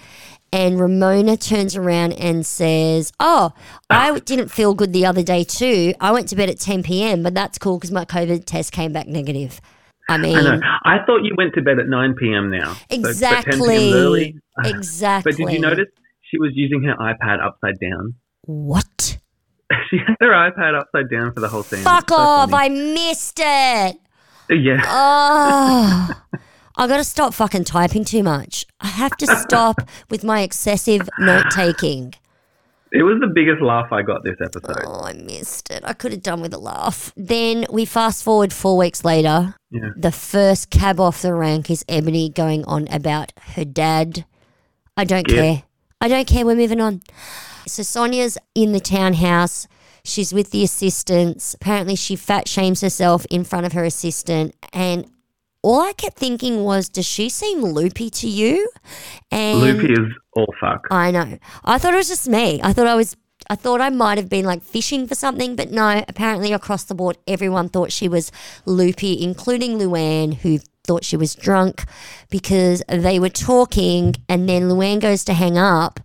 And 0.53 0.81
Ramona 0.81 1.37
turns 1.37 1.77
around 1.77 2.13
and 2.15 2.45
says, 2.45 3.13
Oh, 3.21 3.53
I 3.89 4.19
didn't 4.19 4.49
feel 4.49 4.75
good 4.75 4.93
the 4.93 5.07
other 5.07 5.23
day 5.23 5.45
too. 5.45 5.95
I 6.01 6.11
went 6.11 6.29
to 6.31 6.37
bed 6.37 6.51
at 6.51 6.59
10 6.59 6.83
p.m., 6.83 7.23
but 7.23 7.35
that's 7.35 7.57
cool 7.57 7.79
because 7.79 7.93
my 7.93 8.05
COVID 8.05 8.45
test 8.47 8.73
came 8.73 8.93
back 8.93 9.07
negative. 9.07 9.61
I 10.09 10.17
mean, 10.19 10.37
I. 10.37 10.59
I 10.85 11.05
thought 11.07 11.23
you 11.23 11.35
went 11.39 11.55
to 11.55 11.63
bed 11.63 11.79
at 11.79 11.87
9 11.87 12.15
p.m. 12.19 12.51
now. 12.51 12.75
So- 12.75 12.81
but 12.91 12.91
10 12.91 12.99
p.m. 12.99 13.07
exactly. 13.07 13.93
early. 13.93 14.37
Exactly. 14.65 15.33
But 15.33 15.39
did 15.39 15.53
you 15.55 15.61
notice 15.61 15.87
she 16.23 16.39
was 16.39 16.51
using 16.55 16.83
her 16.83 16.97
iPad 16.97 17.39
upside 17.47 17.79
down? 17.79 18.15
What? 18.43 19.19
she 19.91 19.99
had 19.99 20.16
her 20.21 20.31
iPad 20.31 20.79
upside 20.79 21.11
down 21.11 21.33
for 21.33 21.41
the 21.41 21.49
whole 21.49 21.62
thing. 21.62 21.83
Fuck 21.83 22.11
so 22.11 22.16
off! 22.16 22.51
funny. 22.51 22.66
I 22.66 22.95
missed 22.95 23.39
it. 23.43 23.97
yeah. 24.51 24.83
Oh, 24.87 26.11
I 26.77 26.87
got 26.87 26.97
to 26.97 27.05
stop 27.05 27.35
fucking 27.35 27.64
typing 27.64 28.05
too 28.05 28.23
much. 28.23 28.66
I 28.81 28.87
have 28.89 29.16
to 29.18 29.27
stop 29.37 29.77
with 30.11 30.25
my 30.25 30.41
excessive 30.41 31.09
note 31.18 31.47
taking. 31.53 32.14
It 32.93 33.05
was 33.05 33.21
the 33.21 33.29
biggest 33.29 33.62
laugh 33.62 33.93
I 33.93 34.03
got 34.03 34.25
this 34.25 34.35
episode. 34.45 34.83
Oh, 34.85 35.03
I 35.05 35.12
missed 35.12 35.71
it. 35.71 35.83
I 35.85 35.93
could 35.93 36.11
have 36.11 36.23
done 36.23 36.41
with 36.41 36.53
a 36.53 36.59
laugh. 36.59 37.12
Then 37.16 37.64
we 37.71 37.85
fast 37.85 38.25
forward 38.25 38.53
four 38.53 38.77
weeks 38.77 39.05
later. 39.05 39.55
Yeah. 39.71 39.91
The 39.97 40.11
first 40.11 40.71
cab 40.71 40.99
off 40.99 41.23
the 41.23 41.33
rank 41.33 41.71
is 41.71 41.85
Eboni 41.85 42.35
going 42.35 42.64
on 42.64 42.89
about 42.89 43.33
her 43.55 43.64
dad. 43.64 44.25
I 44.97 45.05
don't 45.05 45.31
Yeah. 45.31 45.37
care. 45.37 45.62
I 46.01 46.09
don't 46.09 46.27
care. 46.27 46.45
We're 46.45 46.57
moving 46.57 46.81
on. 46.81 47.03
So 47.67 47.83
Sonja's 47.83 48.39
in 48.55 48.73
the 48.73 48.81
townhouse. 48.81 49.67
She's 50.03 50.33
with 50.33 50.51
the 50.51 50.65
assistants. 50.65 51.55
Apparently, 51.55 51.95
she 51.95 52.17
fat 52.17 52.49
shames 52.49 52.81
herself 52.81 53.27
in 53.31 53.45
front 53.45 53.67
of 53.67 53.73
her 53.73 53.85
assistant. 53.85 54.55
And 54.73 55.11
all 55.63 55.81
I 55.83 55.93
kept 55.93 56.19
thinking 56.19 56.65
was, 56.65 56.89
does 56.89 57.07
she 57.07 57.29
seem 57.29 57.63
loopy 57.63 58.09
to 58.11 58.29
you? 58.29 58.71
And 59.31 59.61
Loopy 59.61 59.93
is 59.93 60.15
all 60.33 60.53
fuck. 60.61 60.87
I 60.91 61.11
know. 61.11 61.39
I 61.65 61.79
thought 61.79 61.93
it 61.93 61.99
was 61.99 62.09
just 62.09 62.29
me. 62.29 62.61
I 62.63 62.73
thought 62.73 62.87
I 62.87 62.95
was. 62.95 63.17
I 63.49 63.57
thought 63.57 63.81
I 63.81 63.89
might 63.89 64.17
have 64.17 64.29
been 64.29 64.45
like 64.45 64.63
fishing 64.63 65.09
for 65.09 65.15
something, 65.15 65.57
but 65.57 65.71
no. 65.71 66.05
Apparently, 66.07 66.53
across 66.53 66.85
the 66.85 66.95
board, 66.95 67.19
everyone 67.27 67.69
thought 67.69 67.91
she 67.91 68.09
was 68.09 68.31
loopy, 68.65 69.23
including 69.23 69.79
Luann, 69.79 70.35
who 70.35 70.61
thought 70.85 71.05
she 71.05 71.17
was 71.17 71.35
drunk 71.35 71.85
because 72.31 72.83
they 72.89 73.19
were 73.19 73.29
talking, 73.29 74.15
and 74.29 74.49
then 74.49 74.63
Luann 74.69 75.01
goes 75.01 75.25
to 75.25 75.35
hang 75.35 75.59
up, 75.59 76.01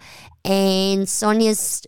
and 0.46 1.06
Sonja's 1.08 1.86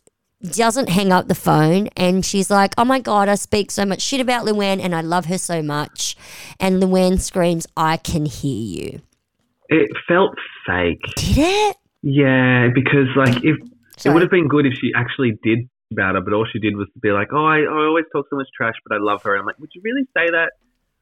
doesn't 0.51 0.89
hang 0.89 1.11
up 1.11 1.27
the 1.27 1.35
phone 1.35 1.87
and 1.97 2.23
she's 2.25 2.49
like, 2.51 2.73
Oh 2.77 2.85
my 2.85 2.99
God, 2.99 3.27
I 3.27 3.35
speak 3.35 3.71
so 3.71 3.85
much 3.85 4.01
shit 4.01 4.21
about 4.21 4.45
Luann 4.45 4.79
and 4.83 4.93
I 4.93 5.01
love 5.01 5.25
her 5.25 5.37
so 5.37 5.61
much. 5.63 6.15
And 6.59 6.81
Luann 6.81 7.19
screams, 7.19 7.65
I 7.75 7.97
can 7.97 8.25
hear 8.25 8.83
you. 8.83 9.01
It 9.69 9.89
felt 10.07 10.35
fake. 10.65 11.01
Did 11.15 11.37
it? 11.39 11.77
Yeah, 12.03 12.67
because 12.73 13.07
like 13.15 13.43
if 13.43 13.57
it 14.05 14.09
would 14.09 14.21
have 14.21 14.31
been 14.31 14.47
good 14.47 14.65
if 14.65 14.73
she 14.79 14.91
actually 14.95 15.37
did 15.43 15.67
about 15.91 16.15
it, 16.15 16.23
but 16.23 16.33
all 16.33 16.45
she 16.51 16.59
did 16.59 16.75
was 16.75 16.87
be 17.01 17.11
like, 17.11 17.29
"Oh, 17.33 17.43
I, 17.45 17.59
I 17.61 17.85
always 17.87 18.05
talk 18.13 18.27
so 18.29 18.35
much 18.35 18.47
trash, 18.55 18.75
but 18.87 18.95
I 18.95 18.99
love 18.99 19.23
her." 19.23 19.33
And 19.33 19.39
I'm 19.41 19.45
like, 19.45 19.57
"Would 19.59 19.71
you 19.73 19.81
really 19.83 20.03
say 20.15 20.29
that?" 20.31 20.51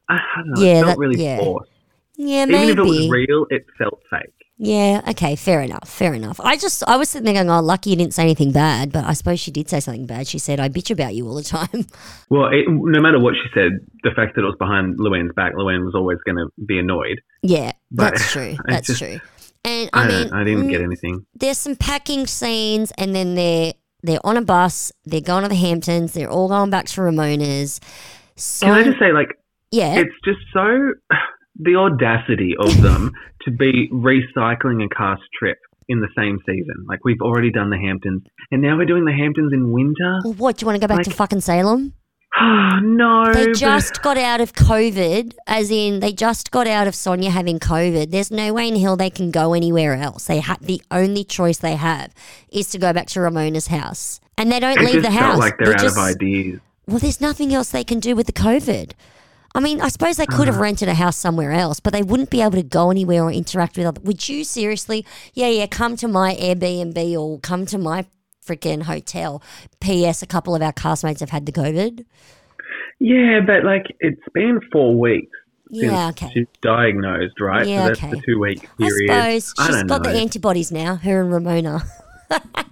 I, 0.08 0.14
I 0.14 0.18
don't 0.38 0.50
know. 0.54 0.62
Yeah, 0.62 0.72
it 0.72 0.74
felt 0.84 0.86
that- 0.86 0.98
really 0.98 1.22
yeah. 1.22 1.38
forced. 1.38 1.70
Yeah, 2.16 2.42
Even 2.44 2.52
maybe. 2.52 2.72
if 2.72 2.78
it 2.78 2.82
was 2.82 3.10
real, 3.10 3.46
it 3.50 3.66
felt 3.76 4.00
fake. 4.10 4.45
Yeah, 4.58 5.02
okay, 5.10 5.36
fair 5.36 5.60
enough, 5.60 5.86
fair 5.86 6.14
enough. 6.14 6.40
I 6.40 6.56
just, 6.56 6.82
I 6.88 6.96
was 6.96 7.10
sitting 7.10 7.26
there 7.26 7.34
going, 7.34 7.50
oh, 7.50 7.60
lucky 7.60 7.90
you 7.90 7.96
didn't 7.96 8.14
say 8.14 8.22
anything 8.22 8.52
bad, 8.52 8.90
but 8.90 9.04
I 9.04 9.12
suppose 9.12 9.38
she 9.38 9.50
did 9.50 9.68
say 9.68 9.80
something 9.80 10.06
bad. 10.06 10.26
She 10.26 10.38
said, 10.38 10.60
I 10.60 10.70
bitch 10.70 10.90
about 10.90 11.14
you 11.14 11.28
all 11.28 11.34
the 11.34 11.42
time. 11.42 11.68
Well, 12.30 12.46
it, 12.46 12.64
no 12.68 13.00
matter 13.00 13.20
what 13.20 13.34
she 13.34 13.48
said, 13.54 13.72
the 14.02 14.10
fact 14.16 14.34
that 14.34 14.42
it 14.42 14.46
was 14.46 14.56
behind 14.58 14.98
Luann's 14.98 15.32
back, 15.36 15.52
Luann 15.54 15.84
was 15.84 15.94
always 15.94 16.18
going 16.24 16.36
to 16.36 16.48
be 16.64 16.78
annoyed. 16.78 17.20
yeah, 17.42 17.72
But 17.90 18.14
that's 18.14 18.32
true, 18.32 18.56
that's 18.66 18.86
just- 18.88 18.98
true. 18.98 19.20
And 19.64 19.90
I, 19.92 20.04
I, 20.04 20.08
mean, 20.08 20.32
I 20.32 20.44
didn't 20.44 20.68
get 20.68 20.80
mm, 20.80 20.84
anything. 20.84 21.26
there's 21.34 21.58
some 21.58 21.76
packing 21.76 22.26
scenes, 22.26 22.92
and 22.98 23.14
then 23.14 23.34
they're, 23.34 23.74
they're 24.02 24.24
on 24.24 24.36
a 24.36 24.42
bus, 24.42 24.90
they're 25.04 25.20
going 25.20 25.42
to 25.42 25.48
the 25.48 25.54
Hamptons, 25.56 26.12
they're 26.14 26.30
all 26.30 26.48
going 26.48 26.70
back 26.70 26.86
to 26.86 27.02
Ramona's. 27.02 27.80
So, 28.36 28.66
Can 28.66 28.74
I 28.74 28.82
just 28.84 28.98
say, 28.98 29.12
like, 29.12 29.28
yeah, 29.72 29.96
it's 29.98 30.14
just 30.24 30.38
so 30.52 30.92
the 31.58 31.76
audacity 31.76 32.54
of 32.58 32.80
them 32.82 33.12
to 33.42 33.50
be 33.50 33.88
recycling 33.92 34.84
a 34.84 34.88
cast 34.94 35.22
trip 35.38 35.58
in 35.88 36.00
the 36.00 36.08
same 36.16 36.38
season. 36.46 36.86
Like 36.88 37.04
we've 37.04 37.20
already 37.22 37.50
done 37.50 37.70
the 37.70 37.78
Hamptons, 37.78 38.22
and 38.50 38.62
now 38.62 38.76
we're 38.76 38.86
doing 38.86 39.04
the 39.04 39.12
Hamptons 39.12 39.52
in 39.52 39.70
winter. 39.70 40.20
well, 40.24 40.34
what, 40.34 40.56
do 40.56 40.64
you 40.64 40.66
want 40.66 40.80
to 40.80 40.86
go 40.86 40.92
back 40.94 41.04
to 41.04 41.10
fucking 41.10 41.40
Salem? 41.40 41.94
no. 42.82 43.32
They 43.32 43.52
just 43.52 44.02
got 44.02 44.18
out 44.18 44.40
of 44.40 44.52
COVID, 44.52 45.34
as 45.46 45.70
in 45.70 46.00
they 46.00 46.12
just 46.12 46.50
got 46.50 46.66
out 46.66 46.86
of 46.86 46.94
Sonja 46.94 47.30
having 47.30 47.58
COVID. 47.58 48.10
There's 48.10 48.30
no 48.30 48.52
way 48.52 48.68
in 48.68 48.76
hell 48.76 48.96
they 48.96 49.10
can 49.10 49.30
go 49.30 49.54
anywhere 49.54 49.94
else. 49.94 50.26
They 50.26 50.40
ha- 50.40 50.58
the 50.60 50.82
only 50.90 51.24
choice 51.24 51.58
they 51.58 51.76
have 51.76 52.12
is 52.50 52.68
to 52.70 52.78
go 52.78 52.92
back 52.92 53.06
to 53.08 53.20
Ramona's 53.20 53.68
house, 53.68 54.20
and 54.36 54.50
they 54.52 54.60
don't 54.60 54.80
leave 54.80 55.02
the 55.02 55.10
house. 55.10 55.38
like 55.38 55.56
they're, 55.58 55.72
out 55.72 55.80
just, 55.80 55.96
of 55.96 56.02
ideas. 56.02 56.60
Well, 56.86 56.98
there's 56.98 57.20
nothing 57.20 57.54
else 57.54 57.70
they 57.70 57.84
can 57.84 58.00
do 58.00 58.14
with 58.14 58.26
the 58.26 58.32
COVID. 58.32 58.92
I 59.56 59.60
mean, 59.60 59.80
I 59.80 59.88
suppose 59.88 60.18
they 60.18 60.26
could 60.26 60.48
have 60.48 60.56
uh-huh. 60.56 60.64
rented 60.64 60.88
a 60.88 60.94
house 60.94 61.16
somewhere 61.16 61.50
else, 61.50 61.80
but 61.80 61.94
they 61.94 62.02
wouldn't 62.02 62.28
be 62.28 62.42
able 62.42 62.52
to 62.52 62.62
go 62.62 62.90
anywhere 62.90 63.22
or 63.24 63.32
interact 63.32 63.78
with 63.78 63.86
other. 63.86 64.02
Would 64.02 64.28
you 64.28 64.44
seriously? 64.44 65.06
Yeah, 65.32 65.48
yeah. 65.48 65.66
Come 65.66 65.96
to 65.96 66.08
my 66.08 66.34
Airbnb 66.34 67.18
or 67.18 67.40
come 67.40 67.64
to 67.66 67.78
my 67.78 68.04
freaking 68.46 68.82
hotel. 68.82 69.42
P.S. 69.80 70.22
A 70.22 70.26
couple 70.26 70.54
of 70.54 70.60
our 70.60 70.74
castmates 70.74 71.20
have 71.20 71.30
had 71.30 71.46
the 71.46 71.52
COVID. 71.52 72.04
Yeah, 73.00 73.40
but 73.46 73.64
like 73.64 73.86
it's 74.00 74.20
been 74.34 74.60
four 74.70 74.98
weeks 74.98 75.36
Yeah, 75.70 76.08
okay. 76.10 76.30
she's 76.34 76.46
diagnosed, 76.60 77.40
right? 77.40 77.66
Yeah, 77.66 77.84
so 77.84 77.88
that's 77.88 77.98
okay. 78.02 78.10
the 78.10 78.22
two 78.26 78.38
week 78.38 78.68
I 78.78 78.88
period. 78.88 79.08
suppose 79.08 79.54
I 79.58 79.66
she's 79.66 79.76
don't 79.76 79.86
got 79.86 80.02
know. 80.02 80.12
the 80.12 80.18
antibodies 80.18 80.70
now. 80.70 80.96
Her 80.96 81.22
and 81.22 81.32
Ramona. 81.32 81.82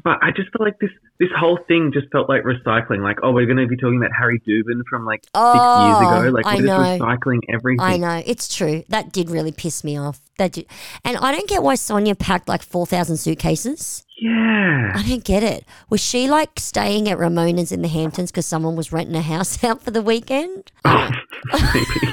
But 0.03 0.19
I 0.21 0.33
just 0.33 0.51
feel 0.51 0.67
like 0.67 0.79
this 0.81 0.91
this 1.19 1.29
whole 1.39 1.59
thing 1.69 1.93
just 1.93 2.11
felt 2.11 2.29
like 2.29 2.43
recycling. 2.43 3.03
Like, 3.03 3.19
oh, 3.23 3.33
we're 3.33 3.47
going 3.47 3.59
to 3.59 3.67
be 3.67 3.77
talking 3.77 3.97
about 3.99 4.11
Harry 4.19 4.41
Dubin 4.41 4.83
from 4.89 5.05
like 5.05 5.21
six 5.25 5.31
Oh, 5.35 5.87
years 5.87 5.99
ago. 6.01 6.29
Oh, 6.29 6.31
like, 6.31 6.47
I 6.47 6.57
we're 6.57 6.67
just 6.67 7.01
recycling 7.01 7.41
everything. 7.49 7.81
I 7.85 7.97
know 7.97 8.23
it's 8.27 8.55
true. 8.55 8.85
That 8.89 9.13
did 9.13 9.31
really 9.31 9.53
piss 9.53 9.85
me 9.85 9.97
off. 9.97 10.21
That 10.39 10.53
did, 10.53 10.67
and 11.05 11.17
I 11.17 11.31
don't 11.33 11.49
get 11.49 11.63
why 11.63 11.75
Sonja 11.75 12.19
packed 12.19 12.49
like 12.49 12.63
four 12.63 12.87
thousand 12.87 13.19
suitcases. 13.19 14.04
Yeah. 14.17 14.93
I 14.95 15.03
don't 15.07 15.25
get 15.25 15.43
it. 15.43 15.65
Was 15.91 16.01
she 16.01 16.29
like 16.29 16.61
staying 16.61 17.09
at 17.09 17.19
Ramona's 17.19 17.73
in 17.73 17.83
the 17.83 17.89
Hamptons 17.89 18.31
because 18.31 18.47
someone 18.47 18.77
was 18.77 18.93
renting 18.93 19.17
a 19.17 19.23
house 19.23 19.63
out 19.65 19.83
for 19.83 19.91
the 19.91 20.03
weekend? 20.03 20.73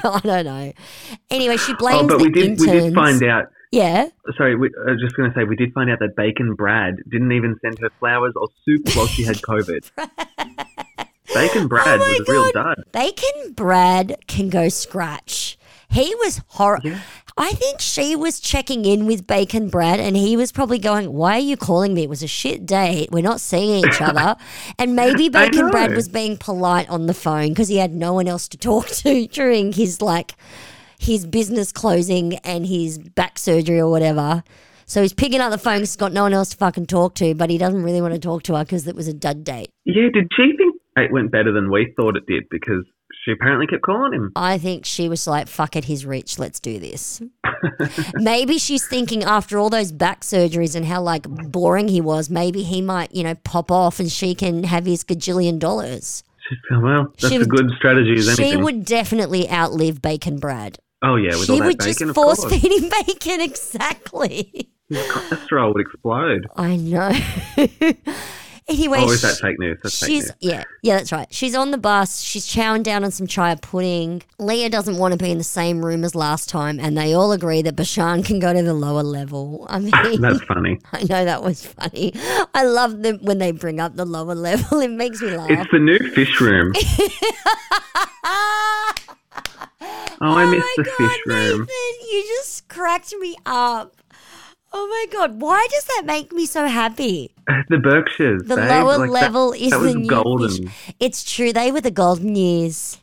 Oh, 0.03 0.15
I 0.15 0.19
don't 0.23 0.45
know. 0.45 0.73
Anyway, 1.29 1.55
she 1.55 1.73
blames 1.75 2.11
oh, 2.11 2.17
but 2.17 2.21
we 2.21 2.29
did 2.29 2.43
interns. 2.43 2.61
we 2.61 2.67
did 2.67 2.93
find 2.93 3.23
out. 3.23 3.45
Yeah. 3.71 4.09
Sorry, 4.35 4.57
we, 4.57 4.69
I 4.85 4.91
was 4.91 4.99
just 4.99 5.15
going 5.15 5.29
to 5.31 5.35
say 5.35 5.45
we 5.45 5.55
did 5.55 5.71
find 5.73 5.89
out 5.89 5.99
that 5.99 6.17
Bacon 6.17 6.55
Brad 6.55 6.97
didn't 7.09 7.31
even 7.31 7.57
send 7.61 7.79
her 7.79 7.89
flowers 7.99 8.33
or 8.35 8.49
soup 8.65 8.93
while 8.93 9.07
she 9.07 9.23
had 9.23 9.37
COVID. 9.37 9.89
Bacon 11.33 11.67
Brad 11.67 12.01
Oh 12.01 12.03
was 12.03 12.27
a 12.27 12.31
real 12.31 12.51
dud. 12.51 12.83
Bacon 12.91 13.53
Brad 13.53 14.17
can 14.27 14.49
go 14.49 14.67
scratch. 14.67 15.57
He 15.89 16.13
was 16.15 16.41
horrible. 16.47 16.89
Yeah. 16.89 16.99
I 17.37 17.51
think 17.53 17.79
she 17.79 18.15
was 18.15 18.39
checking 18.39 18.85
in 18.85 19.05
with 19.07 19.25
Bacon 19.25 19.69
Brad 19.69 19.99
and 19.99 20.15
he 20.17 20.35
was 20.35 20.51
probably 20.51 20.79
going, 20.79 21.11
Why 21.13 21.35
are 21.37 21.39
you 21.39 21.57
calling 21.57 21.93
me? 21.93 22.03
It 22.03 22.09
was 22.09 22.23
a 22.23 22.27
shit 22.27 22.65
date. 22.65 23.09
We're 23.11 23.23
not 23.23 23.39
seeing 23.41 23.85
each 23.85 24.01
other. 24.01 24.35
and 24.77 24.95
maybe 24.95 25.29
Bacon 25.29 25.69
Brad 25.69 25.95
was 25.95 26.09
being 26.09 26.37
polite 26.37 26.89
on 26.89 27.05
the 27.07 27.13
phone 27.13 27.49
because 27.49 27.67
he 27.69 27.77
had 27.77 27.93
no 27.93 28.13
one 28.13 28.27
else 28.27 28.47
to 28.49 28.57
talk 28.57 28.87
to 28.87 29.27
during 29.31 29.71
his 29.73 30.01
like 30.01 30.33
his 30.99 31.25
business 31.25 31.71
closing 31.71 32.35
and 32.39 32.65
his 32.67 32.99
back 32.99 33.39
surgery 33.39 33.79
or 33.79 33.89
whatever. 33.89 34.43
So 34.85 35.01
he's 35.01 35.13
picking 35.13 35.39
up 35.39 35.51
the 35.51 35.57
phone 35.57 35.79
'cause 35.79 35.89
he's 35.91 35.95
got 35.95 36.11
no 36.11 36.23
one 36.23 36.33
else 36.33 36.49
to 36.49 36.57
fucking 36.57 36.87
talk 36.87 37.15
to, 37.15 37.33
but 37.33 37.49
he 37.49 37.57
doesn't 37.57 37.81
really 37.81 38.01
want 38.01 38.13
to 38.13 38.19
talk 38.19 38.43
to 38.43 38.55
her 38.57 38.63
because 38.65 38.85
it 38.87 38.95
was 38.95 39.07
a 39.07 39.13
dud 39.13 39.43
date. 39.45 39.69
Yeah, 39.85 40.09
did 40.13 40.27
she 40.35 40.51
think 40.57 40.75
it 40.97 41.11
went 41.13 41.31
better 41.31 41.53
than 41.53 41.71
we 41.71 41.93
thought 41.95 42.17
it 42.17 42.25
did? 42.27 42.43
Because 42.51 42.83
she 43.23 43.31
apparently 43.31 43.67
kept 43.67 43.83
calling 43.83 44.13
him. 44.13 44.31
I 44.35 44.57
think 44.57 44.83
she 44.85 45.07
was 45.07 45.27
like, 45.27 45.47
fuck 45.47 45.75
it, 45.75 45.85
he's 45.85 46.05
rich, 46.05 46.39
let's 46.39 46.59
do 46.59 46.79
this. 46.79 47.21
maybe 48.15 48.57
she's 48.57 48.87
thinking 48.87 49.23
after 49.23 49.59
all 49.59 49.69
those 49.69 49.91
back 49.91 50.21
surgeries 50.21 50.75
and 50.75 50.85
how 50.85 51.01
like 51.01 51.27
boring 51.29 51.87
he 51.87 52.01
was, 52.01 52.29
maybe 52.31 52.63
he 52.63 52.81
might, 52.81 53.13
you 53.13 53.23
know, 53.23 53.35
pop 53.35 53.71
off 53.71 53.99
and 53.99 54.11
she 54.11 54.33
can 54.33 54.63
have 54.63 54.85
his 54.87 55.03
gajillion 55.03 55.59
dollars. 55.59 56.23
Well, 56.71 57.13
that's 57.21 57.29
She 57.29 57.35
a 57.39 57.45
good 57.45 57.69
strategy 57.77 58.15
as 58.15 58.35
She 58.35 58.57
would 58.57 58.83
definitely 58.85 59.49
outlive 59.49 60.01
Bacon 60.01 60.39
Brad. 60.39 60.79
oh, 61.03 61.15
yeah, 61.15 61.29
with 61.29 61.45
she 61.45 61.53
all 61.53 61.59
that 61.59 61.65
would 61.65 61.77
bacon, 61.77 62.07
just 62.07 62.15
force 62.15 62.39
course. 62.39 62.53
feed 62.59 62.71
him 62.71 62.89
bacon, 63.05 63.39
exactly. 63.41 64.69
His 64.89 64.97
cholesterol 65.07 65.73
would 65.73 65.81
explode. 65.81 66.47
I 66.57 66.75
know. 66.75 67.11
anyway, 68.67 68.99
Oh, 69.01 69.11
is 69.11 69.21
that 69.21 69.37
fake 69.37 69.59
news? 69.59 69.79
That's 69.83 69.99
fake 69.99 70.07
She's 70.09 70.23
news. 70.25 70.33
yeah, 70.39 70.63
yeah, 70.81 70.97
that's 70.97 71.11
right. 71.11 71.27
She's 71.31 71.55
on 71.55 71.71
the 71.71 71.77
bus. 71.77 72.21
She's 72.21 72.47
chowing 72.47 72.83
down 72.83 73.03
on 73.03 73.11
some 73.11 73.27
chia 73.27 73.57
pudding. 73.61 74.21
Leah 74.39 74.69
doesn't 74.69 74.97
want 74.97 75.13
to 75.13 75.17
be 75.23 75.31
in 75.31 75.37
the 75.37 75.43
same 75.43 75.83
room 75.83 76.03
as 76.03 76.15
last 76.15 76.49
time, 76.49 76.79
and 76.79 76.97
they 76.97 77.13
all 77.13 77.31
agree 77.31 77.61
that 77.61 77.75
Bershan 77.75 78.25
can 78.25 78.39
go 78.39 78.53
to 78.53 78.61
the 78.63 78.73
lower 78.73 79.03
level. 79.03 79.65
I 79.69 79.79
mean, 80.07 80.21
That's 80.21 80.41
funny. 80.43 80.79
I 80.93 80.99
know 81.03 81.25
that 81.25 81.43
was 81.43 81.65
funny. 81.65 82.13
I 82.53 82.63
love 82.63 83.01
them 83.03 83.19
when 83.21 83.37
they 83.39 83.51
bring 83.51 83.79
up 83.79 83.95
the 83.95 84.05
lower 84.05 84.35
level. 84.35 84.79
It 84.79 84.91
makes 84.91 85.21
me 85.21 85.35
laugh. 85.35 85.49
It's 85.49 85.71
the 85.71 85.79
new 85.79 85.97
fish 86.11 86.39
room. 86.41 86.73
Oh, 90.23 90.35
I 90.35 90.43
oh 90.43 90.51
missed 90.51 90.67
the 90.77 90.83
God, 90.83 90.93
fish 90.97 91.19
room. 91.25 91.59
Nathan, 91.61 92.07
you 92.11 92.23
just 92.37 92.67
cracked 92.67 93.11
me 93.19 93.35
up. 93.47 93.95
Oh 94.73 94.87
my 94.87 95.05
god, 95.11 95.41
why 95.41 95.67
does 95.71 95.83
that 95.85 96.03
make 96.05 96.31
me 96.31 96.45
so 96.45 96.65
happy? 96.67 97.33
The 97.69 97.77
Berkshires. 97.77 98.43
The 98.45 98.55
babe. 98.55 98.69
lower 98.69 98.97
Like, 98.99 99.09
level 99.09 99.51
is 99.53 99.71
that 99.71 99.79
was 99.79 99.93
the 99.93 99.99
new 99.99 100.09
golden. 100.09 100.67
fish. 100.67 100.93
It's 100.99 101.23
true, 101.35 101.51
they 101.53 101.71
were 101.71 101.81
the 101.81 101.91
golden 101.91 102.35
years. 102.35 102.97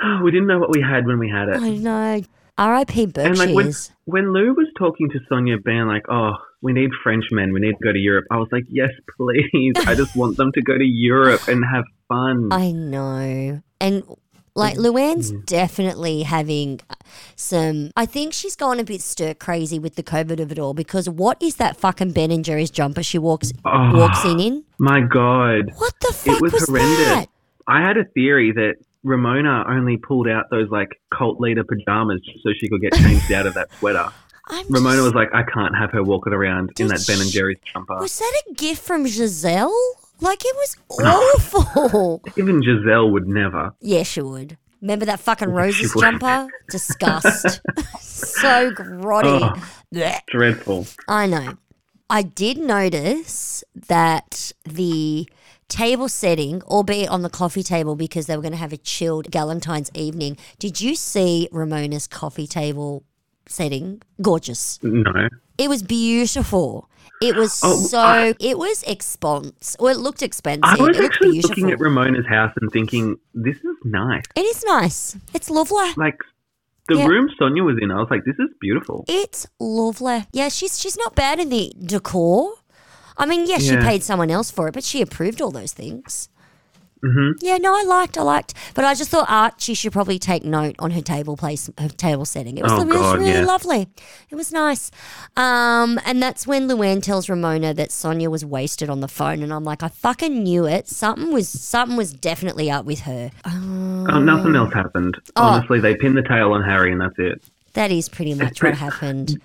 We 0.24 0.30
didn't 0.30 0.46
know 0.48 0.58
what 0.58 0.70
we 0.70 0.80
had 0.82 1.06
when 1.06 1.18
we 1.18 1.28
had 1.28 1.48
it. 1.48 1.60
I 1.62 1.70
know. 1.76 2.22
R.I.P. 2.58 3.02
And 3.04 3.12
Berkshires. 3.14 3.38
like 3.38 3.54
when 3.54 3.72
when 4.04 4.32
Lou 4.32 4.52
was 4.54 4.68
talking 4.78 5.08
to 5.10 5.18
Sonja, 5.30 5.62
being 5.64 5.86
like, 5.86 6.02
"Oh, 6.10 6.32
we 6.60 6.72
need 6.72 6.90
Frenchmen. 7.02 7.52
We 7.52 7.60
need 7.60 7.72
to 7.80 7.84
go 7.84 7.92
to 7.92 7.98
Europe." 7.98 8.26
I 8.30 8.36
was 8.36 8.48
like, 8.52 8.64
"Yes, 8.68 8.90
please. 9.16 9.74
I 9.86 9.94
just 9.94 10.14
want 10.20 10.36
them 10.36 10.52
to 10.52 10.60
go 10.62 10.76
to 10.76 10.84
Europe 10.84 11.48
and 11.48 11.64
have 11.64 11.84
fun." 12.08 12.48
I 12.52 12.72
know. 12.72 13.62
And 13.80 14.02
like 14.54 14.76
Mm. 14.76 14.86
Luann's 14.86 15.32
mm. 15.32 15.46
definitely 15.46 16.22
having 16.22 16.80
uh, 16.90 16.94
some 17.36 17.90
I 17.96 18.06
think 18.06 18.32
she's 18.32 18.56
gone 18.56 18.78
a 18.80 18.84
bit 18.84 19.00
stir 19.00 19.34
crazy 19.34 19.78
with 19.78 19.94
the 19.96 20.02
COVID 20.02 20.40
of 20.40 20.52
it 20.52 20.58
all 20.58 20.74
because 20.74 21.08
what 21.08 21.42
is 21.42 21.56
that 21.56 21.76
fucking 21.76 22.12
Ben 22.12 22.30
and 22.30 22.44
Jerry's 22.44 22.70
jumper 22.70 23.02
she 23.02 23.18
walks 23.18 23.52
Oh. 23.64 23.96
walks 23.98 24.24
in 24.24 24.40
in? 24.40 24.64
My 24.78 25.00
God, 25.00 25.70
What 25.76 25.94
the 26.00 26.12
fuck 26.12 26.40
was 26.40 26.52
was, 26.52 26.66
horrendous. 26.68 27.06
that? 27.08 27.26
I 27.66 27.80
had 27.80 27.96
a 27.96 28.04
theory 28.04 28.52
that 28.52 28.74
Ramona 29.04 29.64
only 29.68 29.96
pulled 29.96 30.28
out 30.28 30.46
those 30.50 30.68
like 30.70 30.88
cult 31.16 31.40
leader 31.40 31.64
pajamas 31.64 32.20
so 32.42 32.50
she 32.58 32.68
could 32.68 32.80
get 32.80 32.92
changed 32.94 33.32
out 33.32 33.46
of 33.46 33.54
that 33.54 33.72
sweater. 33.78 34.08
I'm 34.48 34.66
Ramona 34.68 34.96
just- 34.96 35.04
was 35.04 35.14
like, 35.14 35.28
"I 35.32 35.44
can't 35.44 35.74
have 35.76 35.92
her 35.92 36.02
walking 36.02 36.32
around 36.32 36.72
in 36.78 36.88
that 36.88 37.04
Ben 37.06 37.20
and 37.20 37.30
Jerry's 37.30 37.58
jumper." 37.72 37.96
Was 38.00 38.18
that 38.18 38.42
a 38.50 38.54
gift 38.54 38.82
from 38.82 39.06
Giselle? 39.06 39.72
Like 40.20 40.42
it 40.44 40.54
was 40.56 40.76
awful. 41.34 42.22
Even 42.36 42.62
Giselle 42.62 43.10
would 43.10 43.26
never. 43.26 43.74
yeah, 43.80 44.02
she 44.02 44.20
would. 44.22 44.56
Remember 44.80 45.04
that 45.06 45.20
fucking 45.20 45.50
roses 45.50 45.94
jumper? 45.98 46.48
Disgust. 46.70 47.60
so 48.00 48.70
grotty. 48.72 49.40
Oh. 49.40 49.72
Blech. 49.94 50.20
Dreadful. 50.28 50.86
I 51.08 51.26
know. 51.26 51.54
I 52.10 52.22
did 52.22 52.58
notice 52.58 53.62
that 53.88 54.52
the 54.64 55.28
table 55.68 56.08
setting, 56.08 56.62
albeit 56.64 57.08
on 57.10 57.22
the 57.22 57.30
coffee 57.30 57.62
table 57.62 57.94
because 57.94 58.26
they 58.26 58.36
were 58.36 58.42
going 58.42 58.52
to 58.52 58.58
have 58.58 58.72
a 58.72 58.76
chilled 58.76 59.30
Galentine's 59.30 59.90
evening. 59.94 60.36
Did 60.58 60.80
you 60.80 60.94
see 60.96 61.48
Ramona's 61.52 62.06
coffee 62.08 62.46
table 62.48 63.04
setting? 63.46 64.02
Gorgeous. 64.20 64.80
No. 64.82 65.28
It 65.62 65.68
was 65.68 65.82
beautiful. 65.82 66.88
It 67.20 67.36
was 67.36 67.60
Oh, 67.62 67.76
so. 67.92 67.98
I- 68.00 68.34
it 68.40 68.58
was 68.58 68.82
expensive. 68.84 69.76
Well, 69.78 69.94
it 69.96 70.00
looked 70.00 70.22
expensive. 70.22 70.64
I 70.64 70.76
was 70.82 70.98
it 70.98 71.04
actually 71.04 71.40
looking 71.40 71.70
at 71.70 71.78
Ramona's 71.78 72.26
house 72.26 72.52
and 72.60 72.68
thinking, 72.72 73.16
"This 73.32 73.56
is 73.70 73.76
nice." 73.84 74.24
it 74.34 74.44
is 74.52 74.64
nice. 74.66 75.16
It's 75.32 75.48
lovely. 75.48 75.90
Like 75.96 76.18
the 76.88 76.96
Yeah. 76.96 77.06
room 77.06 77.28
Sonja 77.40 77.62
was 77.64 77.76
in, 77.80 77.92
I 77.92 77.98
was 78.02 78.08
like, 78.10 78.24
"This 78.24 78.38
is 78.40 78.50
beautiful." 78.60 79.04
It's 79.06 79.46
lovely. 79.60 80.26
Yeah, 80.32 80.48
she's 80.48 80.80
she's 80.80 80.96
not 80.96 81.14
bad 81.14 81.38
in 81.38 81.48
the 81.48 81.72
decor. 81.94 82.54
I 83.16 83.24
mean, 83.26 83.46
yeah, 83.46 83.58
she 83.58 83.76
paid 83.76 84.02
someone 84.02 84.30
else 84.30 84.50
for 84.50 84.66
it, 84.68 84.74
but 84.74 84.82
she 84.82 85.00
approved 85.00 85.40
all 85.40 85.52
those 85.52 85.72
things. 85.72 86.28
Hmm 87.04 87.32
Yeah, 87.40 87.56
no, 87.58 87.74
I 87.76 87.82
liked, 87.82 88.16
I 88.16 88.22
liked, 88.22 88.54
but 88.74 88.84
I 88.84 88.94
just 88.94 89.10
thought 89.10 89.26
Archie 89.28 89.74
should 89.74 89.92
probably 89.92 90.18
take 90.18 90.44
note 90.44 90.76
on 90.78 90.92
her 90.92 91.00
table 91.00 91.36
place, 91.36 91.68
her 91.78 91.88
table 91.88 92.24
setting. 92.24 92.58
It 92.58 92.62
was, 92.62 92.72
Oh, 92.72 92.80
it 92.82 92.86
was 92.86 92.96
God, 92.96 93.18
really 93.18 93.32
yeah. 93.32 93.44
lovely. 93.44 93.88
It 94.30 94.36
was 94.36 94.52
nice. 94.52 94.90
Um, 95.36 95.98
and 96.06 96.22
that's 96.22 96.46
when 96.46 96.68
Luann 96.68 97.02
tells 97.02 97.28
Ramona 97.28 97.74
that 97.74 97.88
Sonja 97.90 98.28
was 98.28 98.44
wasted 98.44 98.88
on 98.88 99.00
the 99.00 99.08
phone, 99.08 99.42
and 99.42 99.52
I'm 99.52 99.64
like, 99.64 99.82
I 99.82 99.88
fucking 99.88 100.42
knew 100.44 100.64
it. 100.66 100.86
Something 100.88 101.32
was, 101.32 101.48
something 101.48 101.96
was 101.96 102.12
definitely 102.12 102.70
up 102.70 102.84
with 102.84 103.00
her. 103.00 103.30
Um, 103.44 104.06
Oh, 104.10 104.20
nothing 104.20 104.54
else 104.56 104.72
happened. 104.72 105.16
Oh. 105.36 105.42
Honestly, 105.42 105.80
they 105.80 105.96
pinned 105.96 106.16
the 106.16 106.22
tail 106.22 106.52
on 106.52 106.62
Harry, 106.62 106.92
and 106.92 107.00
that's 107.00 107.18
it. 107.18 107.42
That 107.74 107.90
is 107.90 108.08
pretty 108.08 108.34
much 108.34 108.62
what 108.62 108.74
happened. 108.76 109.40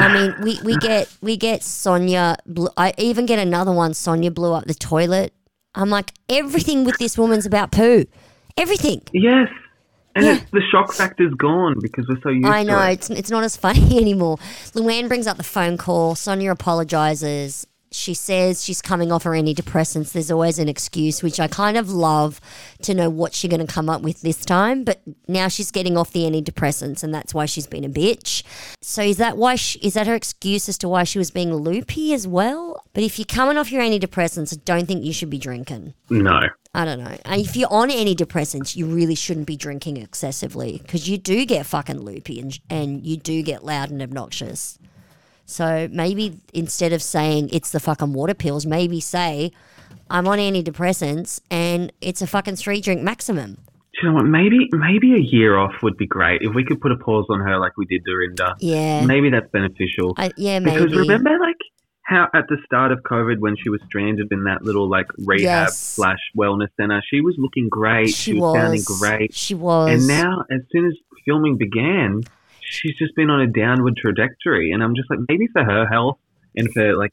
I 0.00 0.12
mean, 0.12 0.34
we, 0.42 0.60
we 0.62 0.76
get 0.76 1.12
we 1.20 1.36
get 1.36 1.62
Sonja. 1.62 2.36
I 2.76 2.94
even 2.98 3.26
get 3.26 3.40
another 3.40 3.72
one. 3.72 3.90
Sonja 3.92 4.32
blew 4.32 4.52
up 4.52 4.64
the 4.66 4.74
toilet. 4.74 5.32
I'm 5.74 5.90
like, 5.90 6.12
everything 6.28 6.84
with 6.84 6.98
this 6.98 7.16
woman's 7.18 7.46
about 7.46 7.70
poo. 7.72 8.06
Everything. 8.56 9.02
Yes, 9.12 9.48
and 10.16 10.24
Yeah. 10.24 10.32
it's, 10.36 10.50
the 10.50 10.62
shock 10.72 10.92
factor's 10.92 11.32
gone 11.34 11.76
because 11.80 12.06
we're 12.08 12.20
so 12.22 12.30
used 12.30 12.46
I 12.46 12.62
know 12.64 12.80
it's 12.82 13.08
it's 13.10 13.30
not 13.30 13.44
as 13.44 13.56
funny 13.56 13.98
anymore. 14.00 14.38
Luann 14.74 15.06
brings 15.08 15.26
up 15.26 15.36
the 15.36 15.44
phone 15.44 15.76
call. 15.76 16.14
Sonja 16.14 16.50
apologizes. 16.50 17.66
She 17.90 18.14
says 18.14 18.64
she's 18.64 18.82
coming 18.82 19.10
off 19.10 19.22
her 19.22 19.30
antidepressants. 19.30 20.12
There's 20.12 20.30
always 20.30 20.58
an 20.58 20.68
excuse, 20.68 21.22
which 21.22 21.40
I 21.40 21.48
kind 21.48 21.76
of 21.76 21.90
love 21.90 22.40
to 22.82 22.94
know 22.94 23.08
what 23.08 23.34
she's 23.34 23.50
going 23.50 23.66
to 23.66 23.72
come 23.72 23.88
up 23.88 24.02
with 24.02 24.20
this 24.20 24.44
time. 24.44 24.84
But 24.84 25.00
now 25.26 25.48
she's 25.48 25.70
getting 25.70 25.96
off 25.96 26.12
the 26.12 26.24
antidepressants, 26.24 27.02
and 27.02 27.14
that's 27.14 27.34
why 27.34 27.46
she's 27.46 27.66
been 27.66 27.84
a 27.84 27.88
bitch. 27.88 28.42
So 28.82 29.02
is 29.02 29.16
that 29.16 29.36
why? 29.36 29.56
She, 29.56 29.78
is 29.80 29.94
that 29.94 30.06
her 30.06 30.14
excuse 30.14 30.68
as 30.68 30.78
to 30.78 30.88
why 30.88 31.04
she 31.04 31.18
was 31.18 31.30
being 31.30 31.54
loopy 31.54 32.12
as 32.12 32.26
well? 32.26 32.82
But 32.92 33.02
if 33.02 33.18
you're 33.18 33.26
coming 33.26 33.56
off 33.56 33.72
your 33.72 33.82
antidepressants, 33.82 34.56
I 34.56 34.60
don't 34.64 34.86
think 34.86 35.04
you 35.04 35.12
should 35.12 35.30
be 35.30 35.38
drinking. 35.38 35.94
No. 36.10 36.48
I 36.74 36.84
don't 36.84 36.98
know. 36.98 37.16
And 37.24 37.40
if 37.40 37.56
you're 37.56 37.72
on 37.72 37.90
antidepressants, 37.90 38.76
you 38.76 38.86
really 38.86 39.14
shouldn't 39.14 39.46
be 39.46 39.56
drinking 39.56 39.96
excessively 39.96 40.78
because 40.82 41.08
you 41.08 41.18
do 41.18 41.44
get 41.46 41.66
fucking 41.66 42.00
loopy 42.00 42.40
and, 42.40 42.58
and 42.68 43.06
you 43.06 43.16
do 43.16 43.42
get 43.42 43.64
loud 43.64 43.90
and 43.90 44.02
obnoxious. 44.02 44.78
So 45.48 45.88
maybe 45.90 46.38
instead 46.52 46.92
of 46.92 47.02
saying 47.02 47.48
it's 47.52 47.70
the 47.70 47.80
fucking 47.80 48.12
water 48.12 48.34
pills, 48.34 48.66
maybe 48.66 49.00
say 49.00 49.50
I'm 50.10 50.28
on 50.28 50.38
antidepressants 50.38 51.40
and 51.50 51.90
it's 52.02 52.20
a 52.20 52.26
fucking 52.26 52.56
three 52.56 52.82
drink 52.82 53.00
maximum. 53.02 53.54
Do 53.54 53.58
you 54.02 54.08
know 54.10 54.14
what? 54.16 54.26
Maybe 54.26 54.68
maybe 54.72 55.14
a 55.14 55.18
year 55.18 55.56
off 55.56 55.72
would 55.82 55.96
be 55.96 56.06
great 56.06 56.42
if 56.42 56.54
we 56.54 56.64
could 56.64 56.82
put 56.82 56.92
a 56.92 56.96
pause 56.96 57.24
on 57.30 57.40
her 57.40 57.58
like 57.58 57.72
we 57.78 57.86
did 57.86 58.04
Dorinda. 58.04 58.56
Yeah. 58.60 59.06
Maybe 59.06 59.30
that's 59.30 59.50
beneficial. 59.50 60.12
I, 60.18 60.30
yeah, 60.36 60.58
maybe. 60.58 60.84
Because 60.84 60.96
remember, 60.98 61.30
like 61.40 61.56
how 62.02 62.28
at 62.34 62.44
the 62.48 62.58
start 62.66 62.92
of 62.92 62.98
COVID, 63.10 63.38
when 63.38 63.56
she 63.56 63.70
was 63.70 63.80
stranded 63.86 64.28
in 64.30 64.44
that 64.44 64.62
little 64.62 64.88
like 64.88 65.06
rehab 65.16 65.68
Yes. 65.68 65.78
slash 65.78 66.20
wellness 66.36 66.68
center, 66.78 67.02
she 67.10 67.22
was 67.22 67.36
looking 67.38 67.70
great. 67.70 68.10
she, 68.10 68.34
was, 68.34 68.42
was. 68.42 68.54
sounding 68.54 68.82
great. 68.84 69.34
She 69.34 69.54
was. 69.54 69.90
And 69.90 70.06
now, 70.06 70.44
as 70.50 70.60
soon 70.70 70.86
as 70.86 70.94
filming 71.24 71.56
began, 71.56 72.22
she's 72.70 72.96
just 72.98 73.14
been 73.16 73.30
on 73.30 73.40
a 73.40 73.46
downward 73.46 73.96
trajectory. 73.96 74.72
And 74.72 74.82
I'm 74.82 74.94
just 74.94 75.08
like, 75.10 75.20
maybe 75.28 75.46
for 75.52 75.64
her 75.64 75.86
health 75.86 76.18
and 76.56 76.68
for 76.72 76.96
like 76.96 77.12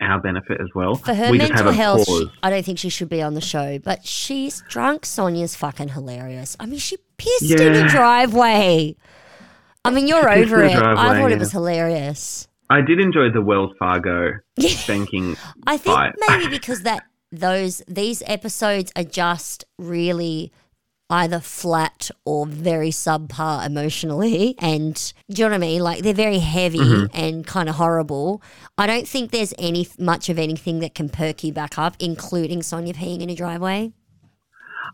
our 0.00 0.20
benefit 0.20 0.60
as 0.60 0.68
well, 0.74 0.96
For 0.96 1.14
her 1.14 1.30
we 1.30 1.38
mental 1.38 1.72
health. 1.72 2.06
I 2.42 2.50
don't 2.50 2.64
think 2.64 2.78
she 2.78 2.88
should 2.90 3.08
be 3.08 3.22
on 3.22 3.34
the 3.34 3.40
show. 3.40 3.78
But 3.78 4.04
she's 4.06 4.62
drunk. 4.68 5.02
Sonja's 5.02 5.56
fucking 5.56 5.88
hilarious. 5.88 6.56
I 6.60 6.66
mean, 6.66 6.78
she 6.78 6.98
pissed 7.16 7.50
in 7.50 7.72
the 7.72 7.88
driveway. 7.88 8.94
I 9.84 9.90
mean, 9.90 10.06
you're 10.08 10.22
She 10.34 10.40
over 10.42 10.62
it. 10.64 10.72
the 10.72 10.76
I 10.76 10.94
driveway, 10.94 11.20
thought 11.20 11.32
it 11.32 11.38
was 11.38 11.52
hilarious. 11.52 12.48
I 12.68 12.80
did 12.80 12.98
enjoy 13.00 13.30
the 13.32 13.40
Wells 13.42 13.70
Fargo 13.78 14.32
Yeah. 14.56 14.76
banking. 14.88 15.36
I 15.66 15.76
think 15.76 15.96
Right. 15.96 16.12
maybe 16.28 16.48
because 16.50 16.82
that 16.82 17.04
those 17.32 17.82
these 17.88 18.22
episodes 18.26 18.92
are 18.96 19.04
just 19.04 19.64
really 19.78 20.52
either 21.08 21.38
flat 21.40 22.10
or 22.24 22.46
very 22.46 22.90
subpar 22.90 23.64
emotionally 23.64 24.54
and 24.58 25.12
do 25.30 25.42
you 25.42 25.44
know 25.44 25.50
what 25.50 25.54
I 25.54 25.58
mean? 25.58 25.80
Like 25.82 26.02
they're 26.02 26.12
very 26.14 26.38
heavy 26.38 26.78
Mm-hmm. 26.78 27.06
and 27.16 27.46
kind 27.46 27.68
of 27.68 27.76
horrible. 27.76 28.42
I 28.76 28.86
don't 28.86 29.06
think 29.06 29.30
there's 29.30 29.54
any 29.58 29.88
much 29.98 30.28
of 30.28 30.38
anything 30.38 30.80
that 30.80 30.94
can 30.94 31.08
perk 31.08 31.44
you 31.44 31.52
back 31.52 31.78
up, 31.78 31.94
including 32.00 32.60
Sonja 32.60 32.94
peeing 32.94 33.20
in 33.22 33.30
a 33.30 33.34
driveway. 33.36 33.92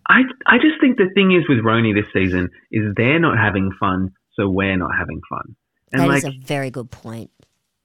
I 0.09 0.23
I 0.47 0.57
just 0.59 0.81
think 0.81 0.97
the 0.97 1.09
thing 1.15 1.33
is 1.33 1.45
with 1.49 1.59
Roni 1.59 1.95
this 1.95 2.11
season 2.13 2.49
is 2.71 2.83
they're 2.97 3.21
not 3.21 3.39
having 3.39 3.71
fun, 3.81 4.11
so 4.35 4.49
we're 4.49 4.77
not 4.77 4.91
having 4.99 5.21
fun. 5.31 5.57
And 5.93 6.03
That 6.03 6.17
is 6.17 6.25
like, 6.25 6.35
a 6.35 6.39
very 6.45 6.71
good 6.71 6.91
point. 6.91 7.31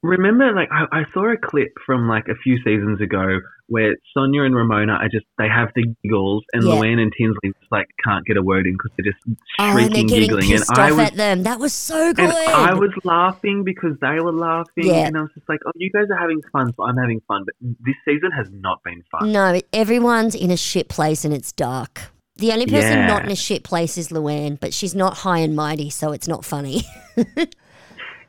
Remember, 0.04 0.54
like 0.54 0.70
I, 0.72 0.86
I 1.00 1.04
saw 1.14 1.32
a 1.34 1.38
clip 1.38 1.70
from 1.86 2.08
like 2.08 2.28
a 2.28 2.36
few 2.44 2.58
seasons 2.64 3.02
ago 3.02 3.40
where 3.70 3.96
Sonja 4.16 4.46
and 4.46 4.56
Ramona 4.56 4.94
are 4.94 5.10
just 5.10 5.26
they 5.38 5.48
have 5.50 5.70
the 5.76 5.84
giggles, 6.04 6.44
and 6.54 6.64
Yeah. 6.64 6.74
Luann 6.74 7.00
and 7.02 7.12
Tinsley 7.20 7.50
just 7.60 7.72
like 7.72 7.88
can't 8.06 8.26
get 8.26 8.38
a 8.38 8.42
word 8.44 8.66
in 8.68 8.74
because 8.74 8.92
they're 8.98 9.12
just 9.12 9.24
Oh, 9.60 9.64
and 9.66 9.78
they're 9.78 9.86
shrieking, 9.88 10.08
getting 10.08 10.30
giggling, 10.30 10.54
and 10.54 10.64
I 10.78 10.92
was. 10.92 11.00
at 11.08 11.16
them. 11.16 11.44
That 11.44 11.60
was 11.60 11.74
so 11.74 12.14
good. 12.14 12.26
And 12.30 12.32
I 12.34 12.74
was 12.76 12.92
laughing 13.04 13.64
because 13.66 13.98
they 14.00 14.20
were 14.22 14.32
laughing, 14.32 14.86
Yeah. 14.86 15.08
and 15.08 15.18
I 15.18 15.22
was 15.22 15.32
just 15.34 15.50
like, 15.50 15.60
"Oh, 15.66 15.72
you 15.76 15.90
guys 15.92 16.06
are 16.12 16.18
having 16.20 16.42
fun, 16.54 16.72
so 16.78 16.84
I'm 16.84 16.96
having 16.98 17.20
fun." 17.28 17.44
But 17.46 17.56
this 17.84 17.96
season 18.06 18.30
has 18.32 18.48
not 18.52 18.82
been 18.84 19.04
fun. 19.12 19.32
No, 19.32 19.60
everyone's 19.74 20.36
in 20.36 20.52
a 20.52 20.58
shit 20.58 20.90
place 20.90 21.26
and 21.26 21.34
it's 21.34 21.52
dark. 21.52 22.02
The 22.38 22.52
only 22.54 22.68
person 22.68 23.00
Yeah. 23.00 23.08
not 23.08 23.26
in 23.26 23.32
a 23.32 23.36
shit 23.36 23.64
place 23.64 23.98
is 23.98 24.10
Luann, 24.10 24.60
but 24.60 24.74
she's 24.74 24.94
not 24.94 25.18
high 25.18 25.40
and 25.40 25.56
mighty, 25.56 25.90
so 25.90 26.12
it's 26.12 26.28
not 26.28 26.46
funny. 26.46 26.84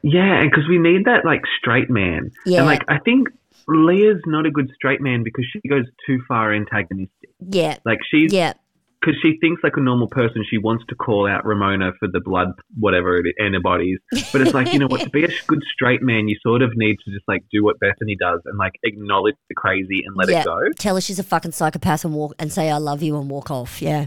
Yeah, 0.03 0.40
and 0.40 0.51
because 0.51 0.68
we 0.68 0.78
need 0.78 1.05
that 1.07 1.24
like 1.24 1.42
straight 1.59 1.90
man. 1.90 2.30
Yeah. 2.46 2.59
And 2.59 2.66
like 2.66 2.82
I 2.88 2.99
think 2.99 3.28
Leah's 3.66 4.22
not 4.26 4.46
a 4.46 4.51
good 4.51 4.70
straight 4.74 5.01
man 5.01 5.22
because 5.24 5.44
she 5.53 5.61
goes 5.68 5.84
too 6.07 6.20
far 6.26 6.55
antagonistic. 6.55 7.30
yeah, 7.40 7.76
Like 7.84 7.99
she's 8.11 8.32
yeah, 8.32 8.55
because 9.01 9.14
she 9.22 9.38
thinks 9.40 9.62
like 9.62 9.74
a 9.76 9.80
normal 9.80 10.09
person. 10.09 10.44
She 10.49 10.59
wants 10.59 10.84
to 10.88 10.94
call 10.94 11.28
out 11.28 11.44
Ramona 11.44 11.92
for 11.99 12.09
the 12.09 12.20
blood, 12.20 12.49
whatever 12.78 13.16
it 13.18 13.26
is, 13.26 13.34
antibodies. 13.40 13.99
But 14.32 14.42
it's 14.42 14.55
like 14.55 14.72
you 14.72 14.78
know 14.78 14.86
what? 14.86 15.03
To 15.03 15.11
be 15.11 15.24
a 15.24 15.28
good 15.46 15.62
straight 15.72 16.03
man, 16.03 16.28
you 16.28 16.36
sort 16.42 16.62
of 16.62 16.72
need 16.76 16.96
to 17.05 17.11
just 17.11 17.26
like 17.26 17.44
do 17.51 17.64
what 17.64 17.78
Bethany 17.80 18.16
does 18.18 18.40
and 18.44 18.59
like 18.59 18.72
acknowledge 18.82 19.36
the 19.49 19.55
crazy 19.55 20.03
and 20.07 20.16
let 20.16 20.28
yeah. 20.28 20.40
it 20.40 20.44
go. 20.44 20.59
Tell 20.78 20.94
her 20.94 21.01
she's 21.01 21.18
a 21.18 21.24
fucking 21.24 21.53
psychopath 21.53 22.05
and 22.05 22.14
walk 22.14 22.34
and 22.38 22.53
say 22.53 22.70
I 22.70 22.78
love 22.78 23.03
you 23.03 23.18
and 23.18 23.30
walk 23.30 23.51
off. 23.51 23.80
Yeah, 23.80 24.07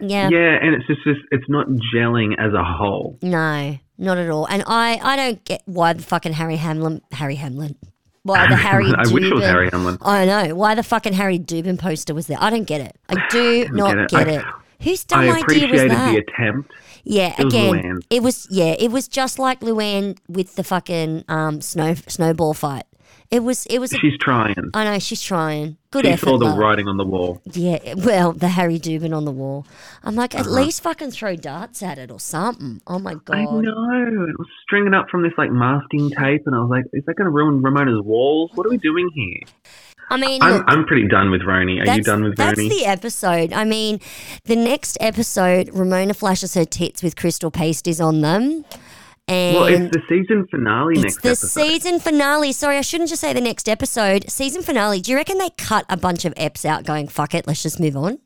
yeah. 0.00 0.28
Yeah, 0.30 0.58
and 0.60 0.74
it's 0.74 0.86
just, 0.86 1.04
just 1.04 1.20
it's 1.30 1.48
not 1.48 1.66
gelling 1.94 2.34
as 2.38 2.52
a 2.52 2.64
whole. 2.64 3.18
No, 3.22 3.78
not 4.00 4.18
at 4.18 4.28
all. 4.30 4.46
And 4.46 4.64
I, 4.66 4.98
I 5.02 5.14
don't 5.16 5.44
get 5.44 5.62
why 5.66 5.92
the 5.92 6.02
fucking 6.02 6.32
Harry 6.32 6.56
Hamlin, 6.56 7.00
Harry 7.12 7.36
Hamlin, 7.36 7.76
why 8.22 8.48
the 8.48 8.56
Harry 8.68 8.86
I 8.86 9.02
wish 9.12 9.24
it 9.24 9.34
was 9.34 9.44
Harry 9.44 9.68
Hamlin. 9.70 9.98
I 10.02 10.24
know 10.24 10.54
why 10.56 10.74
the 10.74 10.82
fucking 10.82 11.12
Harry 11.12 11.38
Dubin 11.38 11.78
poster 11.78 12.14
was 12.14 12.26
there. 12.26 12.38
I 12.40 12.50
don't 12.50 12.64
get 12.64 12.80
it. 12.80 12.96
I 13.08 13.26
do 13.30 13.68
not 13.70 14.08
get 14.08 14.26
get 14.26 14.28
it. 14.28 14.40
it. 14.40 14.44
Whose 14.82 15.04
dumb 15.04 15.20
I 15.20 15.42
idea 15.46 15.68
was 15.68 15.82
that? 15.82 16.12
the 16.12 16.18
attempt. 16.18 16.72
Yeah, 17.04 17.34
It 17.38 17.44
was 17.44 17.54
again, 17.54 17.72
Luann. 17.74 18.02
it 18.10 18.22
was 18.22 18.46
yeah, 18.50 18.74
it 18.78 18.90
was 18.90 19.08
just 19.08 19.38
like 19.38 19.60
Luann 19.60 20.18
with 20.28 20.56
the 20.56 20.64
fucking 20.64 21.24
um 21.28 21.60
snow 21.60 21.94
snowball 21.94 22.54
fight. 22.54 22.84
It 23.30 23.44
was 23.44 23.64
it 23.66 23.78
was. 23.78 23.92
A, 23.92 23.98
She's 23.98 24.18
trying. 24.18 24.56
I 24.74 24.82
know 24.84 24.98
she's 24.98 25.22
trying. 25.22 25.76
Good 25.92 26.04
She 26.04 26.10
effort. 26.12 26.26
saw 26.26 26.38
the 26.38 26.46
love. 26.46 26.58
writing 26.58 26.88
on 26.88 26.96
the 26.96 27.04
wall. 27.04 27.40
Yeah, 27.52 27.94
well, 27.96 28.32
the 28.32 28.48
Harry 28.48 28.78
Dubin 28.78 29.16
on 29.16 29.24
the 29.24 29.30
wall. 29.30 29.66
I'm 30.02 30.16
like, 30.16 30.34
Uh-huh. 30.34 30.42
at 30.44 30.50
least 30.50 30.82
fucking 30.82 31.12
throw 31.12 31.36
darts 31.36 31.80
at 31.82 31.96
it 31.98 32.10
or 32.10 32.18
something. 32.18 32.80
Oh 32.88 32.98
my 32.98 33.14
god. 33.14 33.36
I 33.36 33.44
know. 33.44 33.58
It 34.28 34.38
was 34.38 34.48
stringing 34.64 34.94
up 34.94 35.06
from 35.10 35.22
this 35.22 35.32
like 35.38 35.50
masking 35.52 36.10
tape, 36.10 36.42
and 36.46 36.56
I 36.56 36.58
was 36.58 36.70
like, 36.70 36.84
"Is 36.92 37.04
that 37.06 37.14
going 37.14 37.26
to 37.26 37.30
ruin 37.30 37.62
Ramona's 37.62 38.02
walls? 38.04 38.50
What 38.54 38.66
are 38.66 38.70
we 38.70 38.78
doing 38.78 39.08
here?" 39.14 39.40
I 40.12 40.16
mean, 40.16 40.42
I'm, 40.42 40.52
look, 40.54 40.64
I'm 40.66 40.84
pretty 40.86 41.06
done 41.06 41.30
with 41.30 41.42
Roni. 41.42 41.86
Are 41.86 41.94
you 41.96 42.02
done 42.02 42.24
with 42.24 42.34
that's 42.36 42.58
Roni? 42.58 42.68
the 42.68 42.84
episode. 42.84 43.52
I 43.52 43.62
mean, 43.64 44.00
the 44.44 44.56
next 44.56 44.98
episode, 45.00 45.70
Ramona 45.72 46.14
flashes 46.14 46.54
her 46.54 46.64
tits 46.64 47.00
with 47.00 47.14
crystal 47.14 47.52
pasties 47.52 48.00
on 48.00 48.20
them. 48.20 48.64
And 49.30 49.56
well, 49.56 49.66
it's 49.66 49.96
the 49.96 50.02
season 50.08 50.46
finale 50.50 50.94
It's 50.94 51.02
next 51.02 51.22
the 51.22 51.28
episode. 51.30 51.60
season 51.60 52.00
finale. 52.00 52.50
Sorry, 52.52 52.76
I 52.76 52.80
shouldn't 52.80 53.10
just 53.10 53.20
say 53.20 53.32
the 53.32 53.40
next 53.40 53.68
episode. 53.68 54.28
Season 54.28 54.60
finale. 54.60 55.00
Do 55.00 55.12
you 55.12 55.16
reckon 55.16 55.38
they 55.38 55.50
cut 55.50 55.84
a 55.88 55.96
bunch 55.96 56.24
of 56.24 56.34
eps 56.34 56.64
out 56.64 56.84
going, 56.84 57.06
fuck 57.06 57.34
it, 57.34 57.46
let's 57.46 57.62
just 57.62 57.78
move 57.78 57.96
on? 57.96 58.18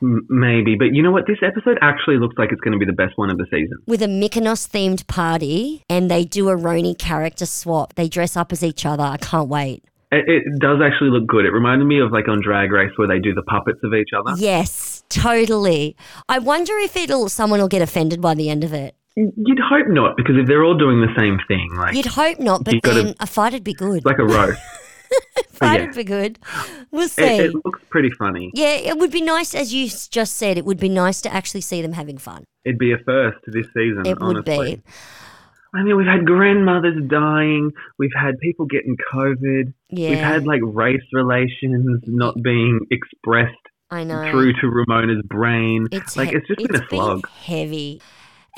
Maybe, 0.00 0.76
but 0.78 0.94
you 0.94 1.02
know 1.02 1.10
what? 1.10 1.26
This 1.26 1.38
episode 1.42 1.76
actually 1.82 2.18
looks 2.18 2.36
like 2.38 2.50
it's 2.52 2.60
going 2.60 2.72
to 2.72 2.78
be 2.78 2.86
the 2.86 2.92
best 2.96 3.12
one 3.16 3.30
of 3.30 3.36
the 3.36 3.46
season. 3.50 3.76
With 3.86 4.00
a 4.00 4.06
Mykonos 4.06 4.68
themed 4.68 5.06
party 5.06 5.84
and 5.90 6.10
they 6.10 6.24
do 6.24 6.48
a 6.48 6.56
Roni 6.56 6.96
character 6.96 7.44
swap. 7.46 7.94
They 7.94 8.08
dress 8.08 8.36
up 8.36 8.52
as 8.52 8.62
each 8.64 8.86
other. 8.86 9.02
I 9.02 9.16
can't 9.16 9.48
wait. 9.48 9.84
It, 10.10 10.24
it 10.26 10.42
does 10.60 10.78
actually 10.82 11.10
look 11.10 11.26
good. 11.26 11.44
It 11.44 11.50
reminded 11.50 11.84
me 11.84 12.00
of 12.00 12.12
like 12.12 12.28
on 12.28 12.40
Drag 12.40 12.70
Race 12.72 12.92
where 12.96 13.08
they 13.08 13.18
do 13.18 13.34
the 13.34 13.42
puppets 13.42 13.80
of 13.82 13.92
each 13.92 14.10
other. 14.16 14.34
Yes, 14.38 15.02
totally. 15.10 15.96
I 16.28 16.38
wonder 16.38 16.72
if 16.78 16.96
it'll 16.96 17.28
someone 17.28 17.60
will 17.60 17.68
get 17.68 17.82
offended 17.82 18.22
by 18.22 18.34
the 18.34 18.48
end 18.48 18.64
of 18.64 18.72
it. 18.72 18.94
You'd 19.36 19.58
hope 19.58 19.88
not, 19.88 20.16
because 20.16 20.36
if 20.36 20.46
they're 20.46 20.62
all 20.64 20.76
doing 20.78 21.00
the 21.00 21.12
same 21.16 21.38
thing, 21.48 21.70
like 21.76 21.94
You'd 21.94 22.06
hope 22.06 22.38
not, 22.38 22.64
but 22.64 22.74
You 22.74 22.80
gotta- 22.80 23.02
then 23.02 23.14
a 23.20 23.26
fight'd 23.26 23.64
be 23.64 23.72
good. 23.74 24.04
like 24.04 24.18
a 24.18 24.24
roast, 24.36 24.60
fight'd 25.50 25.88
yeah. 25.88 25.96
be 25.96 26.04
good. 26.04 26.38
We'll 26.90 27.08
see. 27.08 27.22
it, 27.24 27.46
it 27.46 27.54
looks 27.64 27.80
pretty 27.90 28.10
funny. 28.18 28.50
yeah, 28.54 28.74
it 28.74 28.98
would 28.98 29.10
be 29.10 29.20
nice, 29.22 29.54
as 29.54 29.72
you 29.74 29.86
s- 29.86 30.08
just 30.08 30.36
said, 30.36 30.56
it 30.58 30.64
would 30.64 30.78
be 30.78 30.88
nice 30.88 31.20
to 31.22 31.32
actually 31.34 31.62
see 31.62 31.82
them 31.82 31.92
having 31.92 32.18
fun. 32.18 32.44
It'd 32.64 32.78
be 32.78 32.92
a 32.92 32.98
first 32.98 33.38
this 33.46 33.66
season. 33.74 34.02
It 34.06 34.20
would 34.20 34.36
honestly. 34.46 34.76
be. 34.76 34.82
I 35.74 35.82
mean, 35.82 35.96
we've 35.96 36.06
had 36.06 36.24
grandmothers 36.24 37.02
dying. 37.08 37.72
We've 37.98 38.10
had 38.18 38.38
people 38.40 38.64
getting 38.66 38.96
COVID. 39.12 39.72
Yeah. 39.90 40.10
We've 40.10 40.18
had 40.18 40.46
like 40.46 40.60
race 40.64 41.02
relations 41.12 42.00
not 42.06 42.40
being 42.42 42.80
expressed 42.90 43.54
I 43.90 44.04
know. 44.04 44.30
through 44.30 44.54
to 44.54 44.68
Ramona's 44.68 45.22
brain. 45.26 45.86
It's 45.92 46.16
like 46.16 46.30
he- 46.30 46.36
it's 46.36 46.46
just 46.48 46.58
been 46.68 46.80
a 46.82 46.88
slog. 46.88 47.28
heavy. 47.44 48.00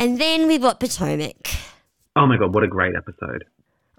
And 0.00 0.18
then 0.20 0.46
we've 0.48 0.62
got 0.62 0.80
Potomac. 0.80 1.48
Oh 2.16 2.26
my 2.26 2.36
god, 2.38 2.54
what 2.54 2.64
a 2.64 2.68
great 2.68 2.94
episode! 2.96 3.44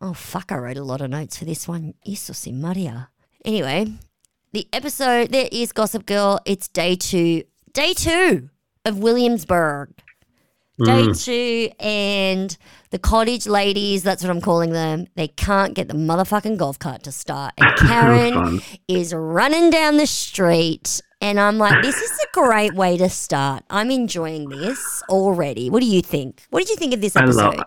Oh 0.01 0.13
fuck! 0.13 0.51
I 0.51 0.57
wrote 0.57 0.77
a 0.77 0.83
lot 0.83 0.99
of 1.01 1.09
notes 1.11 1.37
for 1.37 1.45
this 1.45 1.67
one. 1.67 1.93
Jesus 2.05 2.47
Maria. 2.47 3.09
Anyway, 3.45 3.85
the 4.51 4.67
episode 4.73 5.31
there 5.31 5.47
is 5.51 5.71
Gossip 5.71 6.05
Girl. 6.05 6.39
It's 6.45 6.67
day 6.67 6.95
two. 6.95 7.43
Day 7.73 7.93
two 7.93 8.49
of 8.83 8.97
Williamsburg. 8.97 9.89
Day 10.83 11.03
Mm. 11.05 11.23
two, 11.25 11.69
and 11.79 12.57
the 12.89 12.97
cottage 12.97 13.45
ladies, 13.45 14.01
that's 14.01 14.23
what 14.23 14.31
I'm 14.31 14.41
calling 14.41 14.71
them, 14.71 15.05
they 15.15 15.27
can't 15.27 15.75
get 15.75 15.87
the 15.87 15.93
motherfucking 15.93 16.57
golf 16.57 16.79
cart 16.79 17.03
to 17.03 17.11
start. 17.11 17.53
And 17.59 17.75
Karen 17.87 18.61
is 18.87 19.13
running 19.13 19.69
down 19.69 19.97
the 19.97 20.07
street, 20.07 20.99
and 21.21 21.39
I'm 21.39 21.57
like, 21.57 21.81
this 21.83 21.97
is 22.01 22.11
a 22.19 22.27
great 22.33 22.73
way 22.73 22.97
to 22.97 23.07
start. 23.09 23.63
I'm 23.69 23.91
enjoying 23.91 24.49
this 24.49 25.03
already. 25.09 25.69
What 25.69 25.81
do 25.81 25.85
you 25.87 26.01
think? 26.01 26.43
What 26.49 26.59
did 26.59 26.69
you 26.69 26.75
think 26.75 26.93
of 26.93 27.01
this 27.01 27.15
I 27.15 27.23
episode? 27.23 27.57
love. 27.57 27.65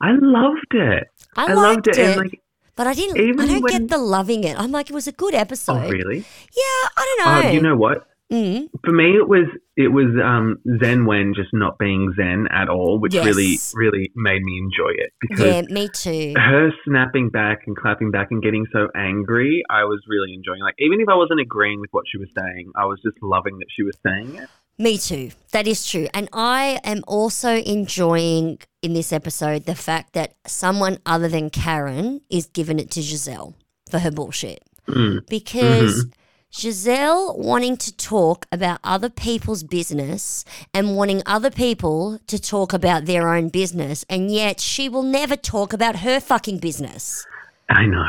I 0.00 0.12
loved 0.20 0.74
it. 0.74 1.04
I 1.36 1.46
I 1.50 1.54
loved 1.54 1.88
it. 1.88 1.98
It. 1.98 2.16
like 2.16 2.40
But 2.76 2.86
I 2.86 2.94
didn't. 2.94 3.18
Even 3.18 3.40
I 3.40 3.46
don't 3.46 3.62
when- 3.62 3.72
get 3.72 3.88
the 3.88 3.98
loving 3.98 4.44
it. 4.44 4.58
I'm 4.58 4.72
like, 4.72 4.88
it 4.90 4.94
was 4.94 5.06
a 5.06 5.12
good 5.12 5.34
oh, 5.34 5.38
episode. 5.38 5.84
Oh, 5.84 5.90
really? 5.90 6.18
Yeah, 6.18 6.88
I 6.96 7.16
don't 7.16 7.26
know. 7.26 7.48
Oh, 7.48 7.52
you 7.52 7.60
know 7.60 7.76
what? 7.76 8.06
Mm. 8.32 8.68
For 8.84 8.92
me, 8.92 9.10
it 9.16 9.28
was 9.28 9.46
it 9.76 9.88
was 9.88 10.06
um, 10.24 10.56
Zen 10.82 11.04
Wen 11.04 11.34
just 11.36 11.50
not 11.52 11.78
being 11.78 12.12
Zen 12.16 12.46
at 12.50 12.68
all, 12.70 12.98
which 12.98 13.12
Yes. 13.14 13.26
really 13.26 13.58
really 13.74 14.10
made 14.16 14.42
me 14.42 14.58
enjoy 14.58 14.92
it 14.96 15.12
because 15.20 15.44
Yeah, 15.44 15.62
me 15.68 15.88
too. 15.94 16.32
her 16.36 16.70
snapping 16.86 17.28
back 17.28 17.60
and 17.66 17.76
clapping 17.76 18.10
back 18.10 18.28
and 18.30 18.42
getting 18.42 18.66
so 18.72 18.88
angry, 18.96 19.62
I 19.68 19.84
was 19.84 20.00
really 20.08 20.32
enjoying. 20.32 20.60
Like 20.62 20.76
even 20.78 21.00
if 21.00 21.08
I 21.10 21.14
wasn't 21.14 21.40
agreeing 21.40 21.80
with 21.80 21.90
what 21.92 22.04
she 22.10 22.16
was 22.18 22.28
saying, 22.36 22.72
I 22.74 22.86
was 22.86 23.00
just 23.04 23.16
loving 23.22 23.58
that 23.58 23.66
she 23.76 23.82
was 23.82 23.96
saying 24.06 24.34
it. 24.36 24.48
Me 24.78 24.96
too. 24.96 25.30
That 25.52 25.66
is 25.66 25.86
true. 25.86 26.08
And 26.14 26.30
I 26.32 26.80
am 26.84 27.02
also 27.06 27.56
enjoying 27.56 28.58
in 28.80 28.94
this 28.94 29.12
episode 29.12 29.66
the 29.66 29.74
fact 29.74 30.14
that 30.14 30.34
someone 30.46 30.98
other 31.04 31.28
than 31.28 31.50
Karen 31.50 32.22
is 32.30 32.46
giving 32.46 32.78
it 32.78 32.90
to 32.92 33.00
Gizelle 33.00 33.52
for 33.90 33.98
her 33.98 34.10
bullshit. 34.10 34.62
Mm. 34.88 35.26
Because 35.28 36.06
Gizelle 36.52 37.36
wanting 37.38 37.78
to 37.78 37.96
talk 37.96 38.46
about 38.52 38.78
other 38.84 39.08
people's 39.08 39.62
business 39.62 40.44
and 40.74 40.94
wanting 40.94 41.22
other 41.24 41.50
people 41.50 42.20
to 42.26 42.38
talk 42.38 42.74
about 42.74 43.06
their 43.06 43.34
own 43.34 43.48
business, 43.48 44.04
and 44.10 44.30
yet 44.30 44.60
she 44.60 44.86
will 44.86 45.02
never 45.02 45.34
talk 45.34 45.72
about 45.72 45.96
her 46.00 46.20
fucking 46.20 46.58
business. 46.58 47.26
I 47.70 47.86
know 47.86 48.04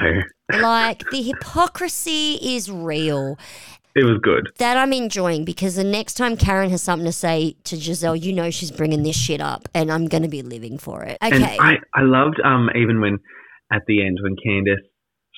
Like 0.60 1.10
the 1.10 1.22
hypocrisy 1.22 2.38
is 2.42 2.70
real. 2.70 3.40
it 3.96 4.04
was 4.04 4.20
good. 4.22 4.50
That 4.58 4.76
I'm 4.76 4.92
enjoying 4.92 5.46
because 5.46 5.76
the 5.78 5.86
next 5.86 6.16
time 6.16 6.36
Karen 6.36 6.70
has 6.72 6.82
something 6.82 7.06
to 7.06 7.14
say 7.14 7.56
to 7.64 7.78
Gizelle, 7.78 8.22
you 8.22 8.34
know 8.34 8.52
she's 8.52 8.72
bringing 8.72 9.04
this 9.04 9.16
shit 9.16 9.40
up, 9.40 9.70
and 9.74 9.90
I'm 9.90 10.08
going 10.08 10.24
to 10.24 10.30
be 10.30 10.42
living 10.42 10.78
for 10.78 11.04
it. 11.04 11.18
And 11.22 11.34
Okay. 11.44 11.58
I, 11.62 11.76
I 11.96 12.02
loved 12.02 12.42
um 12.44 12.70
even 12.76 13.00
when 13.00 13.20
at 13.72 13.84
the 13.88 14.06
end 14.06 14.18
when 14.22 14.36
Candace 14.44 14.84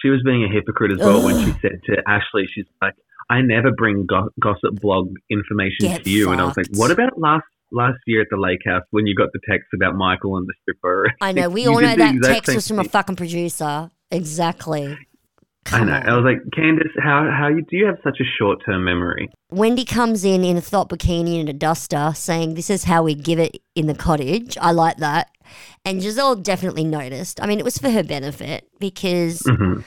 she 0.05 0.09
was 0.09 0.21
being 0.23 0.43
a 0.43 0.47
hypocrite 0.47 0.91
as 0.91 0.99
well 0.99 1.23
when 1.23 1.35
she 1.43 1.51
said 1.61 1.81
to 1.85 1.97
Ashley 2.07 2.45
she's 2.53 2.65
like 2.79 2.93
I 3.27 3.41
never 3.41 3.71
bring 3.71 4.05
go- 4.05 4.29
gossip 4.39 4.79
blog 4.79 5.15
information 5.31 5.87
Get 5.87 6.03
to 6.03 6.09
you 6.11 6.31
and 6.31 6.39
I 6.39 6.45
was 6.45 6.55
like 6.55 6.67
what 6.73 6.91
about 6.91 7.19
last 7.19 7.45
last 7.71 7.97
year 8.05 8.21
at 8.21 8.27
the 8.29 8.37
lake 8.37 8.61
house 8.63 8.83
when 8.91 9.07
you 9.07 9.15
got 9.15 9.29
the 9.33 9.39
text 9.49 9.69
about 9.73 9.95
Michael 9.95 10.37
and 10.37 10.47
the 10.47 10.53
stripper 10.61 11.11
I 11.21 11.31
know. 11.31 11.49
We 11.49 11.65
all 11.65 11.81
know 11.81 11.95
that 11.95 12.19
text 12.21 12.53
was 12.53 12.67
from 12.67 12.79
a 12.79 12.83
fucking 12.83 13.15
producer. 13.15 13.89
Exactly. 14.11 14.95
I 15.71 15.83
know 15.83 15.93
on. 15.93 16.07
I 16.07 16.15
was 16.15 16.23
like 16.23 16.37
Candace 16.53 16.91
how 16.99 17.27
how 17.35 17.47
you 17.47 17.63
do 17.63 17.77
you 17.77 17.87
have 17.87 17.97
such 18.03 18.19
a 18.19 18.25
short 18.37 18.59
term 18.63 18.83
memory 18.83 19.31
Wendy 19.49 19.85
comes 19.85 20.25
in 20.25 20.43
in 20.43 20.57
a 20.57 20.61
thought 20.61 20.89
bikini 20.89 21.39
and 21.39 21.47
a 21.49 21.53
duster 21.53 22.11
saying, 22.13 22.55
This 22.55 22.69
is 22.69 22.83
how 22.83 23.03
we 23.03 23.15
give 23.15 23.39
it 23.39 23.61
in 23.73 23.87
the 23.87 23.95
cottage. 23.95 24.57
I 24.59 24.71
like 24.71 24.97
that. 24.97 25.29
And 25.83 26.01
Gizelle 26.01 26.41
definitely 26.41 26.83
noticed. 26.83 27.41
I 27.41 27.47
mean, 27.47 27.59
it 27.59 27.65
was 27.65 27.77
for 27.77 27.89
her 27.89 28.03
benefit 28.03 28.67
because 28.79 29.41
hmm 29.45 29.81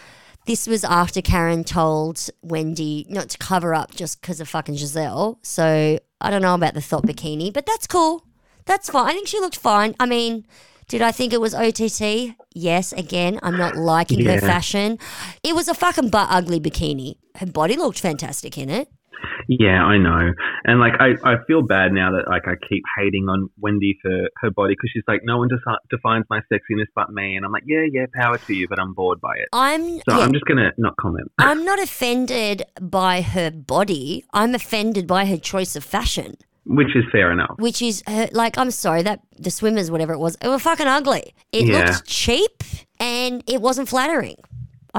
this 0.49 0.67
was 0.67 0.83
after 0.83 1.21
Karen 1.21 1.63
told 1.63 2.31
Wendy 2.41 3.05
not 3.11 3.29
to 3.29 3.37
cover 3.37 3.75
up 3.75 3.95
just 3.95 4.19
because 4.23 4.41
of 4.41 4.49
fucking 4.49 4.77
Gizelle. 4.77 5.37
So 5.43 5.99
I 6.23 6.31
don't 6.31 6.41
know 6.41 6.55
about 6.55 6.73
the 6.73 6.81
thought 6.81 7.05
bikini, 7.05 7.53
but 7.53 7.67
that's 7.67 7.87
cool. 7.87 8.25
That's 8.65 8.89
fine. 8.89 9.11
I 9.11 9.13
think 9.13 9.29
she 9.29 9.41
looked 9.41 9.59
fine. 9.59 9.95
I 10.01 10.07
mean, 10.07 10.47
did 10.89 11.03
I 11.03 11.13
think 11.13 11.35
it 11.35 11.41
was 11.43 11.55
OTT? 11.55 12.35
Yes. 12.55 12.95
Again, 12.95 13.39
I'm 13.43 13.59
not 13.59 13.77
liking 13.77 14.25
her 14.25 14.41
fashion. 14.41 14.99
It 15.43 15.55
was 15.55 15.69
a 15.69 15.75
fucking 15.75 16.09
butt 16.09 16.29
ugly 16.31 16.61
bikini. 16.61 17.17
Her 17.37 17.47
body 17.47 17.77
looked 17.77 18.01
fantastic 18.01 18.57
in 18.57 18.71
it. 18.71 18.89
Yeah, 19.49 19.83
I 19.85 19.99
know. 19.99 20.33
And 20.65 20.81
like, 20.81 20.95
I, 21.01 21.15
I 21.25 21.37
feel 21.47 21.63
bad 21.63 21.93
now 21.93 22.13
that 22.13 22.29
like 22.29 22.47
I 22.47 22.55
keep 22.69 22.83
hating 22.99 23.29
on 23.29 23.49
Wendy 23.61 23.97
for 24.03 24.29
her 24.43 24.51
body 24.51 24.75
because 24.75 24.91
she's 24.93 25.03
like, 25.09 25.21
no 25.25 25.39
one 25.39 25.49
deci- 25.49 25.77
defines 25.91 26.25
my 26.31 26.41
sexiness 26.53 26.87
but 26.95 27.11
me. 27.11 27.37
And 27.37 27.45
I'm 27.45 27.53
like, 27.53 27.65
yeah, 27.67 27.85
yeah, 27.91 28.07
power 28.15 28.39
to 28.39 28.55
you, 28.55 28.69
but 28.69 28.79
I'm 28.81 28.95
bored 28.95 29.21
by 29.21 29.35
it. 29.37 29.49
I'm 29.53 29.99
So 29.99 30.03
yeah, 30.09 30.19
I'm 30.19 30.33
just 30.33 30.45
gonna 30.45 30.73
not 30.79 30.97
comment. 30.97 31.31
I'm 31.39 31.65
not 31.65 31.79
offended 31.81 32.63
by 32.81 33.23
her 33.23 33.51
body. 33.51 34.25
I'm 34.33 34.55
offended 34.55 35.07
by 35.07 35.27
her 35.27 35.37
choice 35.37 35.77
of 35.77 35.85
fashion. 35.85 36.37
Which 36.67 36.95
is 36.95 37.05
fair 37.11 37.33
enough. 37.33 37.55
which 37.59 37.81
is 37.81 38.03
her, 38.07 38.29
like 38.33 38.59
I'm 38.59 38.71
sorry 38.71 39.01
that 39.03 39.21
the 39.39 39.51
swimmers 39.51 39.91
whatever 39.91 40.13
it 40.13 40.19
was 40.19 40.37
it 40.43 40.49
were 40.49 40.59
fucking 40.59 40.87
ugly. 40.87 41.33
It 41.51 41.65
Yeah. 41.67 41.87
looked 41.87 42.05
cheap 42.07 42.63
and 43.01 43.43
it 43.47 43.63
wasn't 43.63 43.89
flattering. 43.89 44.37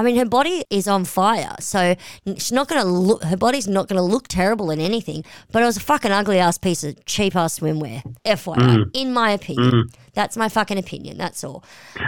I 0.00 0.02
mean, 0.02 0.16
her 0.16 0.24
body 0.24 0.64
is 0.70 0.88
on 0.88 1.04
fire, 1.04 1.54
so 1.60 1.94
she's 2.26 2.52
not 2.52 2.68
gonna 2.68 2.84
look. 2.84 3.22
Her 3.24 3.36
body's 3.36 3.68
not 3.68 3.86
gonna 3.88 4.02
look 4.02 4.28
terrible 4.28 4.70
in 4.70 4.80
anything. 4.80 5.24
But 5.52 5.62
it 5.62 5.66
was 5.66 5.76
a 5.76 5.80
fucking 5.80 6.10
ugly 6.10 6.38
ass 6.38 6.56
piece 6.58 6.82
of 6.84 7.04
cheap 7.04 7.36
ass 7.36 7.58
swimwear. 7.58 8.02
FYI, 8.24 8.56
Mm. 8.56 8.90
in 8.94 9.12
my 9.12 9.30
opinion, 9.30 9.88
that's 10.14 10.36
my 10.36 10.48
fucking 10.48 10.78
opinion. 10.78 11.18
That's 11.18 11.44
all. 11.44 11.62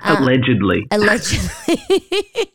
Uh, 0.05 0.17
Allegedly. 0.19 0.87
Allegedly. 0.91 1.79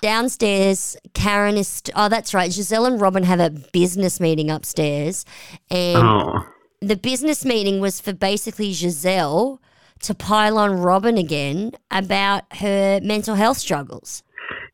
Downstairs, 0.00 0.96
Karen 1.14 1.56
is. 1.56 1.66
St- 1.68 1.92
oh, 1.96 2.08
that's 2.08 2.32
right. 2.32 2.50
Gizelle 2.50 2.86
and 2.86 3.00
Robin 3.00 3.24
have 3.24 3.40
a 3.40 3.50
business 3.72 4.20
meeting 4.20 4.50
upstairs, 4.50 5.24
and 5.70 5.96
Oh. 5.98 6.44
the 6.80 6.96
business 6.96 7.44
meeting 7.44 7.80
was 7.80 8.00
for 8.00 8.12
basically 8.12 8.70
Gizelle 8.72 9.58
to 10.00 10.14
pile 10.14 10.58
on 10.58 10.78
Robin 10.80 11.18
again 11.18 11.72
about 11.90 12.44
her 12.56 13.00
mental 13.02 13.34
health 13.34 13.58
struggles. 13.58 14.22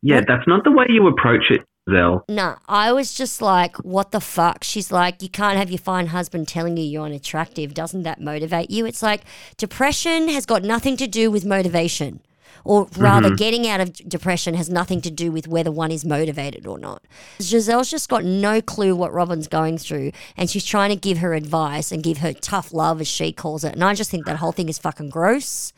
Yeah, 0.03 0.21
that's 0.27 0.47
not 0.47 0.65
the 0.65 0.71
way 0.71 0.87
you 0.89 1.07
approach 1.07 1.45
it, 1.51 1.63
Zell. 1.91 2.25
No, 2.29 2.57
I 2.69 2.93
was 2.93 3.15
just 3.15 3.41
like, 3.41 3.77
what 3.79 4.11
the 4.11 4.21
fuck? 4.21 4.63
She's 4.63 4.93
like, 4.93 5.23
you 5.23 5.29
can't 5.29 5.57
have 5.57 5.71
your 5.71 5.79
fine 5.79 6.09
husband 6.09 6.47
telling 6.47 6.77
you 6.77 6.85
you're 6.85 7.05
unattractive. 7.05 7.73
Doesn't 7.73 8.03
that 8.03 8.21
motivate 8.21 8.71
you? 8.71 8.85
It's 8.87 9.03
like 9.03 9.23
depression 9.57 10.29
has 10.29 10.45
got 10.45 10.63
nothing 10.63 10.97
to 10.99 11.07
do 11.07 11.31
with 11.31 11.45
motivation. 11.45 12.21
Or 12.65 12.89
rather, 12.97 13.29
mm-hmm. 13.29 13.37
getting 13.37 13.69
out 13.69 13.81
of 13.81 13.93
depression 14.09 14.55
has 14.55 14.71
nothing 14.71 15.03
to 15.03 15.11
do 15.11 15.31
with 15.31 15.47
whether 15.47 15.71
one 15.71 15.91
is 15.91 16.05
motivated 16.05 16.67
or 16.67 16.79
not. 16.79 17.05
Gizelle's 17.39 17.91
just 17.91 18.09
got 18.09 18.25
no 18.25 18.63
clue 18.63 18.97
what 18.97 19.13
Robin's 19.13 19.49
going 19.49 19.77
through, 19.77 20.13
and 20.37 20.49
she's 20.49 20.65
trying 20.65 20.91
to 20.91 20.97
give 20.97 21.19
her 21.19 21.35
advice 21.35 21.93
and 21.93 22.03
give 22.03 22.19
her 22.19 22.33
tough 22.33 22.73
love, 22.73 23.01
as 23.01 23.09
she 23.09 23.33
calls 23.33 23.65
it. 23.65 23.75
And 23.75 23.85
I 23.85 23.95
just 23.95 24.11
think 24.11 24.25
that 24.27 24.37
whole 24.37 24.53
thing 24.53 24.69
is 24.69 24.79
fucking 24.79 25.11
gross. 25.11 25.73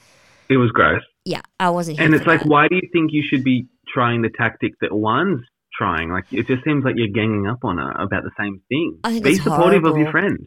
It 0.48 0.58
was 0.58 0.70
gross. 0.70 1.02
Yeah, 1.24 1.40
I 1.58 1.70
wasn't 1.70 1.98
And 1.98 2.14
it's 2.14 2.26
like, 2.26 2.42
that. 2.42 2.48
why 2.48 2.68
do 2.68 2.76
you 2.76 2.88
think 2.92 3.10
you 3.12 3.24
should 3.28 3.42
be 3.42 3.66
trying 3.92 4.22
the 4.22 4.30
tactic 4.30 4.74
that 4.80 4.92
one's 4.92 5.44
trying? 5.76 6.10
Like, 6.10 6.26
it 6.30 6.46
just 6.46 6.62
seems 6.62 6.84
like 6.84 6.94
you're 6.96 7.08
ganging 7.08 7.48
up 7.48 7.64
on 7.64 7.78
her 7.78 7.90
about 7.90 8.22
the 8.22 8.30
same 8.38 8.62
thing. 8.68 9.22
Be 9.22 9.34
supportive 9.34 9.84
of 9.84 9.96
your 9.96 10.10
friend. 10.12 10.38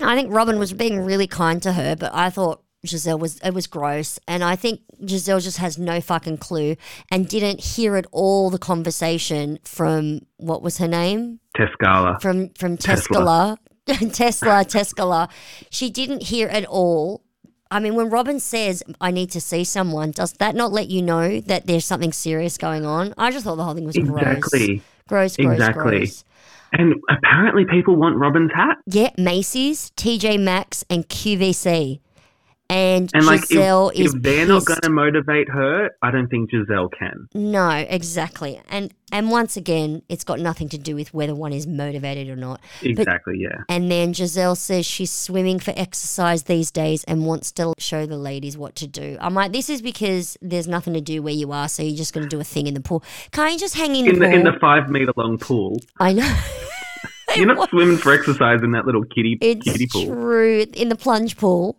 I 0.00 0.14
think 0.16 0.32
Robin 0.32 0.58
was 0.58 0.72
being 0.72 1.00
really 1.00 1.26
kind 1.26 1.62
to 1.62 1.72
her, 1.72 1.96
but 1.96 2.14
I 2.14 2.28
thought 2.30 2.62
Gizelle 2.86 3.18
was 3.20 3.38
it 3.40 3.54
was 3.54 3.66
gross, 3.68 4.18
and 4.26 4.42
I 4.42 4.56
think 4.56 4.80
Gizelle 5.04 5.40
just 5.42 5.58
has 5.58 5.78
no 5.78 6.00
fucking 6.00 6.38
clue 6.38 6.76
and 7.10 7.28
didn't 7.28 7.60
hear 7.60 7.94
at 7.96 8.06
all 8.10 8.50
the 8.50 8.58
conversation 8.58 9.58
from 9.62 10.20
what 10.38 10.62
was 10.62 10.78
her 10.78 10.88
name 10.88 11.38
Tescala. 11.56 12.20
from 12.20 12.48
from 12.50 12.76
Tesla. 12.76 13.58
Tesla, 13.86 14.64
Tesla. 14.64 15.28
She 15.70 15.90
didn't 15.90 16.24
hear 16.24 16.48
at 16.48 16.64
all. 16.66 17.22
I 17.70 17.80
mean, 17.80 17.94
when 17.94 18.10
Robin 18.10 18.38
says, 18.40 18.82
"I 19.00 19.10
need 19.12 19.30
to 19.30 19.40
see 19.40 19.64
someone," 19.64 20.10
does 20.10 20.32
that 20.34 20.54
not 20.54 20.72
let 20.72 20.88
you 20.90 21.02
know 21.02 21.40
that 21.40 21.66
there's 21.66 21.84
something 21.84 22.12
serious 22.12 22.58
going 22.58 22.84
on? 22.84 23.14
I 23.16 23.30
just 23.30 23.44
thought 23.44 23.56
the 23.56 23.64
whole 23.64 23.74
thing 23.74 23.84
was 23.86 23.96
Exactly. 23.96 24.82
gross, 25.08 25.36
gross, 25.36 25.36
gross, 25.36 25.52
Exactly. 25.54 25.98
gross. 25.98 26.24
And 26.74 26.94
apparently 27.10 27.64
people 27.64 27.96
want 27.96 28.16
Robin's 28.16 28.50
hat. 28.54 28.78
Yeah, 28.86 29.10
Macy's, 29.18 29.90
TJ 29.96 30.38
Maxx, 30.40 30.84
and 30.88 31.08
QVC. 31.08 32.00
And, 32.70 33.10
And 33.12 33.26
like, 33.26 33.42
if, 33.42 33.48
Gizelle 33.50 33.92
is 33.94 34.14
if 34.14 34.22
they're 34.22 34.46
not 34.46 34.64
going 34.64 34.80
to 34.80 34.88
motivate 34.90 35.48
her, 35.50 35.90
I 36.00 36.10
don't 36.10 36.28
think 36.28 36.50
Gizelle 36.50 36.88
can. 36.98 37.28
No, 37.34 37.68
exactly. 37.70 38.62
And 38.70 38.94
and 39.12 39.30
once 39.30 39.58
again, 39.58 40.00
it's 40.08 40.24
got 40.24 40.40
nothing 40.40 40.70
to 40.70 40.78
do 40.78 40.94
with 40.94 41.12
whether 41.12 41.34
one 41.34 41.52
is 41.52 41.66
motivated 41.66 42.30
or 42.30 42.36
not. 42.36 42.62
Exactly, 42.80 43.34
yeah. 43.38 43.58
And 43.68 43.90
then 43.90 44.14
Gizelle 44.14 44.56
says 44.56 44.86
she's 44.86 45.10
swimming 45.12 45.58
for 45.58 45.74
exercise 45.76 46.44
these 46.44 46.70
days 46.70 47.04
and 47.04 47.26
wants 47.26 47.52
to 47.52 47.74
show 47.76 48.06
the 48.06 48.16
ladies 48.16 48.56
what 48.56 48.74
to 48.76 48.86
do. 48.86 49.18
I'm 49.20 49.34
like, 49.34 49.52
this 49.52 49.68
is 49.68 49.82
because 49.82 50.38
there's 50.40 50.66
nothing 50.66 50.94
to 50.94 51.02
do 51.02 51.20
where 51.22 51.34
you 51.34 51.52
are, 51.52 51.68
so 51.68 51.82
you're 51.82 51.94
just 51.96 52.14
going 52.14 52.24
to 52.24 52.28
do 52.30 52.40
a 52.40 52.44
thing 52.44 52.66
in 52.68 52.72
the 52.72 52.80
pool. 52.80 53.04
Can't 53.32 53.52
you 53.52 53.58
just 53.58 53.76
hang 53.76 53.94
in 53.96 54.06
the 54.06 54.10
In 54.12 54.18
the 54.18 54.24
pool? 54.26 54.34
in 54.34 54.44
the 54.44 54.58
five 54.62 54.88
meter 54.88 55.12
long 55.14 55.36
pool, 55.36 55.78
I 56.00 56.14
know. 56.14 56.38
you're 57.36 57.46
not 57.46 57.68
swimming 57.68 57.98
for 57.98 58.12
exercise 58.12 58.60
in 58.62 58.70
that 58.72 58.86
little 58.86 59.04
kiddie 59.04 59.36
kiddie 59.36 59.60
It's 59.84 59.92
pool. 59.92 60.06
true. 60.06 60.64
In 60.72 60.88
the 60.88 60.96
plunge 60.96 61.36
pool. 61.36 61.78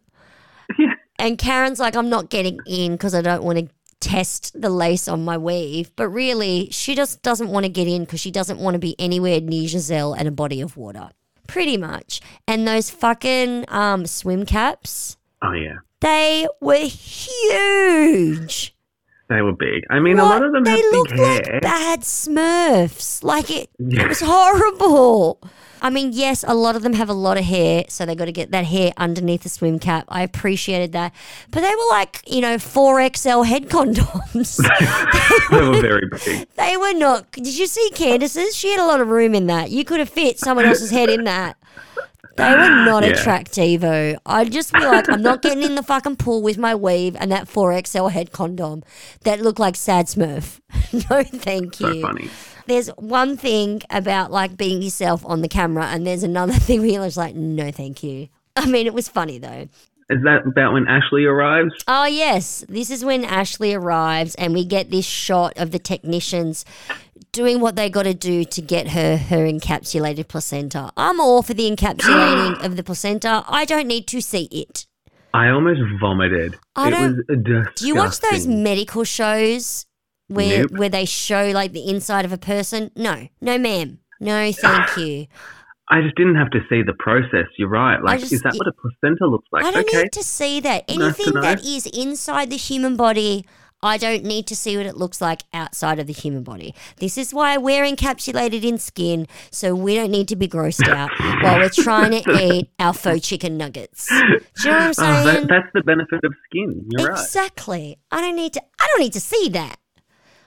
Yeah. 0.78 0.94
And 1.20 1.38
Karen's 1.38 1.80
like, 1.80 1.96
I'm 1.96 2.10
not 2.10 2.30
getting 2.30 2.60
in 2.66 2.94
because 2.94 3.14
I 3.16 3.22
don't 3.22 3.44
want 3.44 3.58
to 3.60 3.68
test 4.02 4.60
the 4.60 4.70
lace 4.70 5.08
on 5.08 5.24
my 5.24 5.38
weave. 5.38 5.96
But 5.96 6.10
really, 6.10 6.68
she 6.72 6.96
just 6.96 7.22
doesn't 7.22 7.48
want 7.50 7.66
to 7.66 7.70
get 7.70 7.88
in 7.88 8.02
because 8.04 8.20
she 8.20 8.32
doesn't 8.32 8.60
want 8.60 8.74
to 8.74 8.80
be 8.80 8.96
anywhere 9.00 9.40
near 9.40 9.64
Gizelle 9.70 10.18
and 10.18 10.28
a 10.28 10.32
body 10.32 10.60
of 10.60 10.76
water. 10.76 11.12
Pretty 11.48 11.78
much. 11.78 12.20
And 12.46 12.68
those 12.68 12.90
fucking 12.90 13.66
um, 13.70 14.06
swim 14.06 14.46
caps, 14.46 15.16
Oh 15.42 15.54
yeah. 15.54 15.76
they 16.02 16.48
were 16.60 16.88
huge. 16.88 18.76
They 19.34 19.42
were 19.42 19.54
big. 19.54 19.84
I 19.90 20.00
mean, 20.00 20.20
a 20.20 20.24
lot 20.24 20.44
of 20.44 20.52
them 20.52 20.64
they 20.64 20.70
have 20.70 20.80
big 20.80 20.94
looked 20.94 21.18
like 21.18 21.62
bad 21.62 22.02
Smurfs. 22.02 23.24
Like 23.24 23.50
it, 23.50 23.68
it 23.80 24.08
was 24.08 24.20
horrible. 24.20 25.40
I 25.82 25.90
mean, 25.90 26.12
yes, 26.14 26.46
a 26.48 26.54
lot 26.54 26.76
of 26.76 26.84
them 26.84 26.94
have 26.94 27.10
a 27.10 27.14
lot 27.14 27.38
of 27.40 27.44
hair, 27.44 27.86
so 27.90 28.06
they 28.06 28.14
got 28.14 28.26
to 28.26 28.32
get 28.32 28.52
that 28.52 28.66
hair 28.66 28.94
underneath 28.96 29.42
the 29.42 29.50
swim 29.50 29.80
cap. 29.80 30.06
I 30.08 30.22
appreciated 30.22 30.92
that, 30.92 31.14
but 31.50 31.62
they 31.62 31.76
were 31.76 31.90
like, 31.90 32.22
you 32.28 32.42
know, 32.42 32.60
four 32.60 33.02
XL 33.02 33.42
head 33.42 33.70
condoms. 33.70 34.58
they 35.52 35.60
were 35.60 35.82
very 35.82 36.08
big. 36.24 36.48
they 36.56 36.78
were 36.78 36.94
not. 36.94 37.32
Did 37.32 37.58
you 37.58 37.66
see 37.66 37.90
Candace's? 37.96 38.56
She 38.56 38.70
had 38.70 38.80
a 38.80 38.86
lot 38.86 39.02
of 39.02 39.08
room 39.08 39.34
in 39.34 39.48
that. 39.48 39.72
You 39.72 39.84
could 39.84 40.00
have 40.00 40.10
fit 40.10 40.38
someone 40.38 40.66
else's 40.66 40.92
head 40.92 41.10
in 41.10 41.24
that. 41.24 41.58
They 42.36 42.44
were 42.52 42.58
not 42.86 43.04
Yeah. 43.04 43.12
attractivo. 43.14 44.18
I'd 44.26 44.52
just 44.52 44.74
be 44.74 44.80
like, 44.86 45.08
I'm 45.10 45.22
not 45.22 45.42
getting 45.42 45.64
in 45.64 45.76
the 45.76 45.84
fucking 45.84 46.16
pool 46.18 46.42
with 46.42 46.58
my 46.58 46.74
weave 46.76 47.16
and 47.20 47.32
that 47.32 47.48
4XL 47.48 48.12
head 48.12 48.32
condom 48.32 48.84
that 49.22 49.40
looked 49.42 49.60
like 49.60 49.76
Sad 49.76 50.08
Smurf. 50.08 50.60
no, 51.10 51.24
thank 51.24 51.76
So 51.76 51.90
you. 51.92 52.02
funny. 52.02 52.30
There's 52.66 52.88
one 52.90 53.36
thing 53.38 53.82
about 53.90 54.32
like 54.32 54.56
being 54.58 54.82
yourself 54.82 55.26
on 55.26 55.42
the 55.42 55.50
camera, 55.50 55.86
and 55.88 56.08
there's 56.08 56.24
another 56.24 56.54
thing 56.68 56.80
where 56.80 56.90
you're 56.90 57.06
just 57.06 57.18
like, 57.18 57.36
no, 57.36 57.72
thank 57.72 58.04
you. 58.04 58.30
I 58.56 58.66
mean, 58.68 58.88
it 58.88 58.94
was 58.94 59.10
funny 59.10 59.38
though. 59.38 59.68
Is 60.10 60.20
that 60.26 60.46
about 60.46 60.74
when 60.74 60.86
Ashley 60.88 61.26
arrives? 61.26 61.74
Oh, 61.88 62.06
yes. 62.06 62.64
This 62.68 62.92
is 62.92 63.04
when 63.06 63.24
Ashley 63.24 63.74
arrives, 63.74 64.36
and 64.36 64.54
we 64.54 64.64
get 64.66 64.92
this 64.92 65.06
shot 65.06 65.54
of 65.58 65.72
the 65.72 65.80
technicians 65.80 66.66
doing 67.34 67.60
what 67.60 67.76
they 67.76 67.90
got 67.90 68.04
to 68.04 68.14
do 68.14 68.46
to 68.46 68.62
get 68.62 68.90
her 68.90 69.18
her 69.18 69.46
encapsulated 69.46 70.30
placenta. 70.30 70.92
I'm 70.96 71.20
all 71.20 71.44
for 71.44 71.54
the 71.54 71.70
encapsulating 71.70 72.64
of 72.64 72.78
the 72.78 72.84
placenta. 72.84 73.44
I 73.48 73.66
don't 73.66 73.88
need 73.88 74.08
to 74.08 74.22
see 74.22 74.46
it. 74.46 74.86
I 75.34 75.50
almost 75.50 75.82
vomited. 76.00 76.58
I 76.76 76.88
it 76.90 77.44
don't-. 77.44 77.76
Do 77.76 77.88
you 77.88 77.96
watch 77.96 78.20
those 78.20 78.48
medical 78.48 79.04
shows 79.04 79.86
where 80.28 80.60
Nope. 80.62 80.72
where 80.78 80.90
they 80.90 81.06
show 81.06 81.52
like 81.54 81.74
the 81.74 81.90
inside 81.90 82.24
of 82.24 82.32
a 82.32 82.38
person? 82.38 82.92
No, 82.96 83.28
no, 83.42 83.58
ma'am. 83.58 84.00
No, 84.20 84.52
thank 84.52 84.96
you. 84.98 85.28
I 85.90 86.02
just 86.02 86.16
didn't 86.16 86.36
have 86.36 86.50
to 86.52 86.60
see 86.70 86.82
the 86.82 86.94
process. 86.98 87.48
You're 87.58 87.68
right. 87.68 88.02
Like, 88.02 88.20
just- 88.22 88.32
is 88.32 88.42
that 88.44 88.54
what 88.56 88.68
a 88.68 88.72
placenta 88.74 89.26
looks 89.28 89.48
like? 89.52 89.66
I 89.66 89.72
don't 89.72 89.88
okay. 89.88 90.04
need 90.04 90.12
to 90.14 90.24
see 90.24 90.60
that. 90.62 90.88
Nice 90.88 90.98
Anything 90.98 91.34
know. 91.34 91.42
that 91.42 91.66
is 91.66 91.86
inside 91.88 92.50
the 92.50 92.58
human 92.58 92.96
body, 92.96 93.46
I 93.84 93.98
don't 93.98 94.24
need 94.24 94.48
to 94.48 94.56
see 94.56 94.78
what 94.78 94.86
it 94.88 94.98
looks 94.98 95.22
like 95.22 95.44
outside 95.54 96.00
of 96.00 96.08
the 96.08 96.14
human 96.14 96.42
body. 96.44 96.74
This 96.98 97.18
is 97.18 97.34
why 97.34 97.58
we're 97.58 97.84
encapsulated 97.84 98.64
in 98.64 98.78
skin, 98.80 99.28
so 99.52 99.76
we 99.76 99.94
don't 99.94 100.10
need 100.10 100.28
to 100.30 100.36
be 100.36 100.48
grossed 100.48 100.88
out 100.88 101.12
while 101.44 101.58
we're 101.60 101.70
trying 101.70 102.24
to 102.24 102.32
eat 102.54 102.70
our 102.80 102.94
faux 102.94 103.28
chicken 103.28 103.58
nuggets. 103.58 104.08
Do 104.08 104.16
you 104.16 104.22
know 104.72 104.72
what 104.72 104.82
I'm 104.82 104.88
Oh, 104.90 104.92
saying? 104.94 105.26
that, 105.26 105.48
that's 105.50 105.68
the 105.74 105.84
benefit 105.84 106.24
of 106.24 106.34
skin. 106.50 106.88
You're 106.98 107.10
right. 107.10 107.20
exactly. 107.20 107.98
I 108.12 108.22
don't 108.22 108.36
need 108.36 108.54
to. 108.54 108.62
I 108.80 108.88
don't 108.88 109.02
need 109.02 109.14
to 109.14 109.20
see 109.20 109.50
that. 109.50 109.78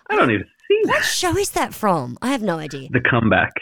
I 0.09 0.17
don't 0.17 0.29
need 0.29 0.39
to 0.39 0.45
see 0.69 0.81
What 0.85 1.01
that. 1.01 1.05
show 1.05 1.37
is 1.37 1.51
that 1.51 1.75
from? 1.75 2.17
I 2.23 2.29
have 2.29 2.43
no 2.43 2.59
idea. 2.59 2.89
The 2.91 3.01
comeback. 3.01 3.53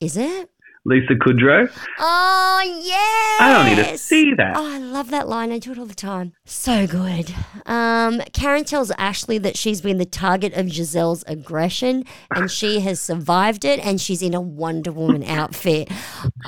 Is 0.00 0.16
it? 0.16 0.50
Lisa 0.86 1.14
Kudrow. 1.14 1.68
Oh 1.98 2.80
yes. 2.80 3.40
I 3.40 3.52
don't 3.52 3.66
need 3.76 3.84
to 3.84 3.98
see 3.98 4.34
that. 4.34 4.56
Oh, 4.56 4.64
I 4.64 4.78
love 4.78 5.10
that 5.10 5.28
line. 5.28 5.50
I 5.50 5.58
do 5.58 5.72
it 5.72 5.78
all 5.80 5.84
the 5.86 5.96
time. 5.96 6.32
So 6.44 6.86
good. 6.86 7.34
Um, 7.66 8.22
Karen 8.32 8.62
tells 8.62 8.92
Ashley 8.92 9.38
that 9.38 9.56
she's 9.56 9.80
been 9.80 9.98
the 9.98 10.04
target 10.04 10.54
of 10.54 10.66
Gizelle's 10.66 11.24
aggression 11.26 12.04
and 12.30 12.48
she 12.48 12.78
has 12.86 13.00
survived 13.00 13.64
it 13.64 13.80
and 13.84 14.00
she's 14.00 14.22
in 14.22 14.32
a 14.32 14.40
Wonder 14.40 14.92
Woman 14.92 15.24
outfit. 15.26 15.90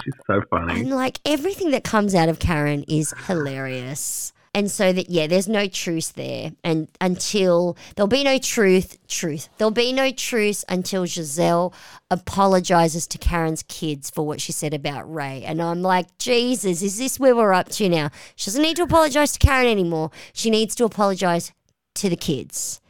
She's 0.05 0.15
so 0.29 0.41
funny. 0.51 0.83
And 0.83 0.91
like 0.91 1.19
everything 1.25 1.73
that 1.73 1.83
comes 1.83 2.15
out 2.15 2.29
of 2.29 2.39
Karen 2.39 2.85
is 2.87 3.13
hilarious. 3.27 4.33
And 4.55 4.71
so 4.71 4.93
that 4.93 5.11
yeah, 5.11 5.27
there's 5.27 5.49
no 5.49 5.67
truce 5.67 6.09
there, 6.09 6.53
and 6.65 6.89
until 7.01 7.77
there'll 7.95 8.09
be 8.09 8.25
no 8.25 8.39
truth, 8.39 8.99
truth. 9.07 9.49
There'll 9.59 9.71
be 9.71 9.93
no 9.93 10.11
truce 10.11 10.65
until 10.69 11.05
Gizelle 11.05 11.73
apologizes 12.11 13.07
to 13.09 13.19
Karen's 13.19 13.63
kids 13.65 14.11
for 14.11 14.27
what 14.27 14.41
she 14.41 14.53
said 14.53 14.73
about 14.73 15.13
Ray. 15.13 15.45
And 15.45 15.61
I'm 15.61 15.83
like, 15.83 16.17
Jesus, 16.19 16.83
is 16.83 16.99
this 16.99 17.21
where 17.21 17.37
we're 17.37 17.53
up 17.53 17.69
to 17.71 17.89
now? 17.89 18.11
She 18.37 18.47
doesn't 18.47 18.63
need 18.63 18.77
to 18.77 18.83
apologize 18.83 19.33
to 19.33 19.39
Karen 19.39 19.67
anymore. 19.67 20.11
She 20.33 20.51
needs 20.51 20.75
to 20.77 20.85
apologize 20.85 21.53
to 21.97 22.09
the 22.09 22.17
kids. 22.17 22.81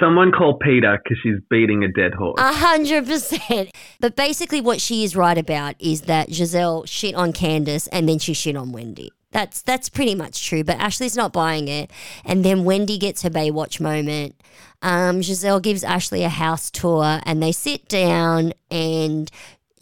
Someone 0.00 0.32
call 0.32 0.58
Peter 0.58 0.98
because 1.02 1.18
she's 1.22 1.40
beating 1.50 1.84
a 1.84 1.88
dead 1.88 2.14
horse. 2.14 2.40
A 2.40 2.52
hundred 2.52 3.06
percent. 3.06 3.70
But 4.00 4.16
basically, 4.16 4.60
what 4.60 4.80
she 4.80 5.04
is 5.04 5.14
right 5.14 5.36
about 5.36 5.74
is 5.78 6.02
that 6.02 6.30
Gizelle 6.30 6.88
shit 6.88 7.14
on 7.14 7.32
Candace 7.32 7.86
and 7.88 8.08
then 8.08 8.18
she 8.18 8.32
shit 8.32 8.56
on 8.56 8.72
Wendy. 8.72 9.12
That's 9.34 9.62
that's 9.62 9.88
pretty 9.88 10.14
much 10.14 10.46
true. 10.46 10.62
But 10.62 10.78
Ashley's 10.78 11.16
not 11.16 11.32
buying 11.32 11.66
it, 11.66 11.90
and 12.24 12.44
then 12.44 12.64
Wendy 12.64 12.96
gets 12.96 13.22
her 13.22 13.30
Baywatch 13.30 13.80
moment. 13.80 14.40
Um, 14.80 15.22
Gizelle 15.22 15.60
gives 15.60 15.82
Ashley 15.82 16.22
a 16.22 16.28
house 16.28 16.70
tour, 16.70 17.20
and 17.26 17.42
they 17.42 17.50
sit 17.50 17.88
down, 17.88 18.52
and 18.70 19.28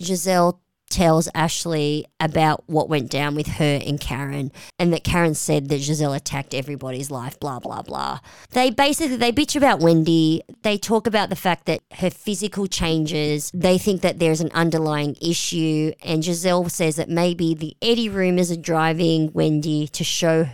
Gizelle 0.00 0.58
tells 0.92 1.26
Ashley 1.34 2.06
about 2.20 2.64
what 2.68 2.88
went 2.88 3.10
down 3.10 3.34
with 3.34 3.46
her 3.46 3.80
and 3.84 3.98
Karen 3.98 4.52
and 4.78 4.92
that 4.92 5.02
Karen 5.02 5.34
said 5.34 5.70
that 5.70 5.80
Gizelle 5.80 6.14
attacked 6.14 6.52
everybody's 6.52 7.10
life 7.10 7.40
blah 7.40 7.58
blah 7.58 7.80
blah. 7.80 8.20
They 8.50 8.70
basically 8.70 9.16
they 9.16 9.32
bitch 9.32 9.56
about 9.56 9.80
Wendy. 9.80 10.42
They 10.62 10.76
talk 10.76 11.06
about 11.06 11.30
the 11.30 11.36
fact 11.36 11.64
that 11.64 11.80
her 11.92 12.10
physical 12.10 12.66
changes. 12.66 13.50
They 13.54 13.78
think 13.78 14.02
that 14.02 14.18
there's 14.18 14.42
an 14.42 14.50
underlying 14.52 15.16
issue 15.20 15.92
and 16.02 16.22
Gizelle 16.22 16.70
says 16.70 16.96
that 16.96 17.08
maybe 17.08 17.54
the 17.54 17.74
Eddie 17.80 18.10
rumors 18.10 18.50
are 18.52 18.56
driving 18.56 19.32
Wendy 19.32 19.88
to 19.88 20.04
show 20.04 20.48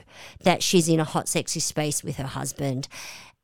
that 0.44 0.62
she's 0.62 0.88
in 0.88 1.00
a 1.00 1.04
hot 1.04 1.28
sexy 1.28 1.60
space 1.60 2.04
with 2.04 2.16
her 2.16 2.26
husband. 2.26 2.86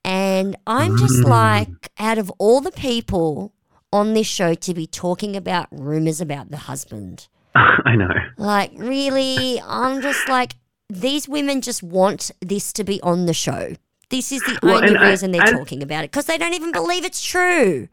And 0.04 0.54
I'm 0.66 0.98
just 0.98 1.22
mm. 1.22 1.28
like 1.28 1.68
out 1.98 2.18
of 2.18 2.30
all 2.38 2.60
the 2.60 2.70
people 2.70 3.53
on 3.94 4.12
this 4.12 4.26
show 4.26 4.54
to 4.54 4.74
be 4.74 4.86
talking 4.86 5.36
about 5.36 5.68
rumors 5.70 6.20
about 6.20 6.50
the 6.50 6.56
husband. 6.56 7.28
I 7.54 7.94
know. 7.94 8.08
Like, 8.36 8.72
really, 8.76 9.60
I'm 9.64 10.02
just 10.02 10.28
like, 10.28 10.56
these 10.90 11.28
women 11.28 11.60
just 11.60 11.82
want 11.82 12.30
this 12.40 12.72
to 12.74 12.82
be 12.84 13.00
on 13.02 13.26
the 13.26 13.32
show. 13.34 13.74
This 14.10 14.32
is 14.32 14.42
the 14.42 14.58
Well, 14.62 14.76
only 14.78 14.88
and 14.88 14.98
I- 14.98 15.10
reason 15.10 15.30
they're 15.30 15.46
and- 15.46 15.56
talking 15.56 15.82
about 15.82 16.04
it 16.04 16.10
because 16.10 16.26
they 16.26 16.36
don't 16.38 16.54
even 16.54 16.72
believe 16.72 17.04
it's 17.04 17.22
true. 17.24 17.88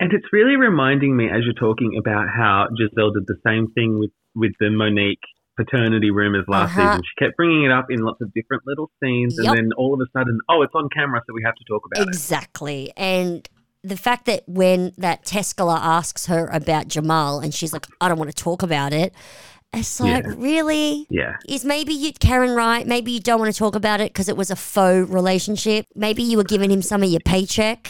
And 0.00 0.12
it's 0.12 0.26
really 0.32 0.56
reminding 0.56 1.16
me 1.16 1.26
as 1.30 1.40
you're 1.44 1.54
talking 1.54 1.96
about 1.98 2.26
how 2.28 2.66
Gizelle 2.78 3.12
did 3.14 3.24
the 3.26 3.36
same 3.46 3.68
thing 3.72 3.98
with, 3.98 4.10
with 4.34 4.52
the 4.60 4.68
Monique 4.70 5.20
paternity 5.56 6.10
rumors 6.10 6.44
last 6.48 6.76
Uh-huh. 6.76 6.92
season. 6.92 7.02
She 7.04 7.24
kept 7.24 7.36
bringing 7.36 7.64
it 7.64 7.70
up 7.70 7.86
in 7.90 8.00
lots 8.00 8.20
of 8.20 8.32
different 8.34 8.64
little 8.66 8.90
scenes, 9.02 9.36
Yup. 9.38 9.48
and 9.54 9.56
then 9.58 9.70
all 9.76 9.94
of 9.94 10.00
a 10.00 10.10
sudden, 10.18 10.38
oh, 10.50 10.62
it's 10.62 10.72
on 10.74 10.88
camera, 10.94 11.20
so 11.26 11.32
we 11.34 11.42
have 11.44 11.54
to 11.54 11.64
talk 11.68 11.82
about 11.86 12.02
it. 12.06 12.08
Exactly. 12.08 12.92
And 12.96 13.48
the 13.84 13.96
fact 13.96 14.26
that 14.26 14.44
when 14.46 14.92
that 14.98 15.24
Tesla 15.24 15.76
asks 15.82 16.26
her 16.26 16.46
about 16.52 16.88
Jamal 16.88 17.40
and 17.40 17.52
she's 17.52 17.72
like, 17.72 17.86
I 18.00 18.08
don't 18.08 18.18
want 18.18 18.30
to 18.30 18.42
talk 18.42 18.62
about 18.62 18.92
it, 18.92 19.12
it's 19.72 20.00
like, 20.00 20.24
Yeah. 20.24 20.34
really? 20.36 21.06
Yeah. 21.10 21.32
Is 21.48 21.64
maybe 21.64 21.92
you, 21.92 22.12
Karen, 22.12 22.54
right? 22.54 22.86
Maybe 22.86 23.10
you 23.12 23.20
don't 23.20 23.40
want 23.40 23.52
to 23.52 23.58
talk 23.58 23.74
about 23.74 24.00
it 24.00 24.12
because 24.12 24.28
it 24.28 24.36
was 24.36 24.50
a 24.50 24.56
faux 24.56 25.08
relationship. 25.10 25.86
Maybe 25.94 26.22
you 26.22 26.36
were 26.36 26.44
giving 26.44 26.70
him 26.70 26.82
some 26.82 27.02
of 27.02 27.08
your 27.10 27.20
paycheck. 27.24 27.88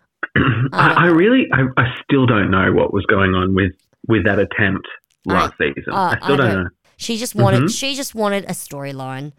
I, 0.36 0.94
I 0.96 1.06
really, 1.06 1.46
I, 1.52 1.62
I 1.76 1.94
still 2.04 2.24
don't 2.26 2.50
know 2.50 2.72
what 2.72 2.94
was 2.94 3.04
going 3.06 3.34
on 3.34 3.54
with, 3.54 3.72
with 4.08 4.24
that 4.24 4.38
attempt 4.38 4.86
last 5.26 5.54
season. 5.58 5.92
uh, 5.92 6.16
I 6.20 6.24
still 6.24 6.36
don't 6.36 6.46
don't- 6.48 6.64
know. 6.64 6.70
She 6.96 7.16
just 7.16 7.34
wanted 7.34 7.64
Mhm. 7.64 7.76
she 7.78 7.96
just 7.96 8.14
wanted 8.14 8.44
a 8.44 8.52
storyline. 8.54 9.32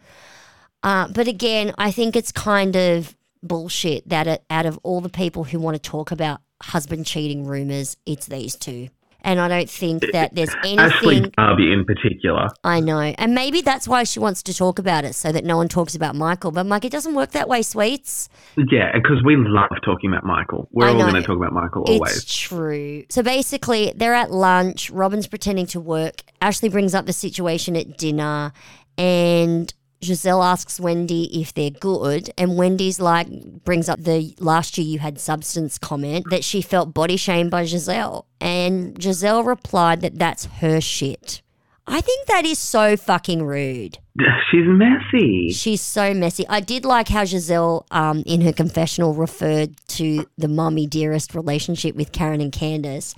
Uh, 0.84 1.08
but 1.08 1.28
again, 1.30 1.74
I 1.78 1.89
think 1.89 2.16
it's 2.18 2.32
kind 2.32 2.76
of 2.76 3.14
bullshit 3.47 4.07
that 4.09 4.27
it, 4.27 4.43
out 4.49 4.65
of 4.65 4.79
all 4.83 5.01
the 5.01 5.09
people 5.09 5.43
who 5.43 5.59
want 5.59 5.75
to 5.75 5.81
talk 5.81 6.11
about 6.11 6.41
husband 6.61 7.05
cheating 7.05 7.45
rumors, 7.45 7.97
it's 8.05 8.27
these 8.27 8.55
two. 8.55 8.89
And 9.26 9.39
I 9.39 9.47
don't 9.47 9.69
think 9.69 10.05
that 10.13 10.35
there's 10.35 10.53
anything. 10.63 10.80
Ashley 10.80 11.19
Darby 11.35 11.73
in 11.73 11.84
particular. 11.84 12.47
I 12.63 12.80
know. 12.80 12.99
And 12.99 13.34
maybe 13.34 13.61
that's 13.61 13.88
why 13.88 14.03
she 14.03 14.19
wants 14.19 14.43
to 14.43 14.53
talk 14.53 14.77
about 14.77 15.03
it 15.03 15.15
so 15.15 15.31
that 15.31 15.43
no 15.43 15.57
one 15.57 15.67
talks 15.67 15.95
about 15.95 16.15
Michael. 16.15 16.51
But 16.51 16.67
Mike, 16.67 16.85
it 16.85 16.91
doesn't 16.91 17.15
work 17.15 17.31
that 17.31 17.49
way, 17.49 17.63
sweets. 17.63 18.30
Yeah, 18.55 18.91
because 18.93 19.23
we 19.26 19.35
love 19.35 19.72
talking 19.84 20.11
about 20.11 20.26
Michael. 20.26 20.69
We're 20.72 20.89
all 20.89 20.97
going 20.97 21.15
to 21.15 21.23
talk 21.23 21.38
about 21.38 21.53
Michael 21.53 21.85
always. 21.88 22.17
It's 22.17 22.39
true. 22.39 23.03
So 23.09 23.23
basically, 23.23 23.91
they're 23.95 24.13
at 24.13 24.30
lunch. 24.30 24.91
Robin's 24.91 25.26
pretending 25.26 25.65
to 25.67 25.80
work. 25.80 26.22
Ashley 26.39 26.69
brings 26.69 26.93
up 26.93 27.07
the 27.07 27.13
situation 27.13 27.76
at 27.76 27.97
dinner, 27.97 28.53
and 28.95 29.73
Gizelle 30.06 30.44
asks 30.44 30.80
Wendy 30.80 31.41
if 31.41 31.53
they're 31.53 31.69
good. 31.69 32.32
And 32.38 32.57
Wendy's 32.57 32.99
like, 32.99 33.27
brings 33.64 33.90
up 33.90 33.99
the 34.02 34.34
last 34.40 34.77
year 34.77 34.88
you 34.88 34.99
had 34.99 35.19
substance 35.19 35.77
comment 35.77 36.30
that 36.30 36.44
she 36.44 36.61
felt 36.61 36.94
body 36.94 37.18
shamed 37.18 37.52
by 37.52 37.64
Gizelle. 37.64 38.26
And 38.40 38.95
Gizelle 38.99 39.45
replied 39.45 40.02
that 40.02 40.19
that's 40.19 40.45
her 40.45 40.80
shit. 40.80 41.41
I 41.88 42.02
think 42.02 42.28
that 42.28 42.45
is 42.45 42.57
so 42.57 42.98
fucking 42.98 43.44
rude. 43.44 43.99
She's 44.52 44.66
messy. 44.66 45.49
She's 45.52 45.82
so 45.82 46.14
messy. 46.14 46.48
I 46.48 46.60
did 46.60 46.84
like 46.84 47.07
how 47.10 47.24
Gizelle, 47.24 47.86
um, 47.91 48.24
in 48.26 48.41
her 48.41 48.53
confessional, 48.53 49.14
referred 49.14 49.76
to 49.90 50.26
the 50.38 50.48
mummy 50.48 50.88
dearest 50.88 51.36
relationship 51.36 51.95
with 51.95 52.12
Karen 52.12 52.41
and 52.41 52.52
Candace, 52.52 53.14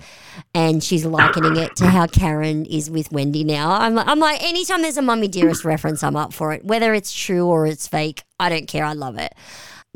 and 0.54 0.82
she's 0.82 1.04
likening 1.04 1.56
it 1.56 1.76
to 1.76 1.86
how 1.86 2.06
Karen 2.06 2.66
is 2.66 2.90
with 2.90 3.10
Wendy 3.12 3.44
now. 3.44 3.72
I'm 3.72 3.94
like, 3.94 4.06
I'm 4.06 4.18
like, 4.18 4.42
anytime 4.42 4.82
there's 4.82 4.96
a 4.96 5.02
mummy 5.02 5.28
dearest 5.28 5.64
reference, 5.64 6.02
I'm 6.02 6.16
up 6.16 6.32
for 6.32 6.52
it, 6.52 6.64
whether 6.64 6.92
it's 6.94 7.12
true 7.12 7.46
or 7.46 7.66
it's 7.66 7.86
fake. 7.86 8.22
I 8.40 8.48
don't 8.48 8.66
care. 8.66 8.84
I 8.84 8.92
love 8.92 9.18
it. 9.18 9.34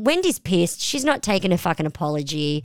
Wendy's 0.03 0.39
pissed. 0.39 0.81
She's 0.81 1.05
not 1.05 1.23
taking 1.23 1.53
a 1.53 1.59
fucking 1.59 1.87
apology. 1.87 2.65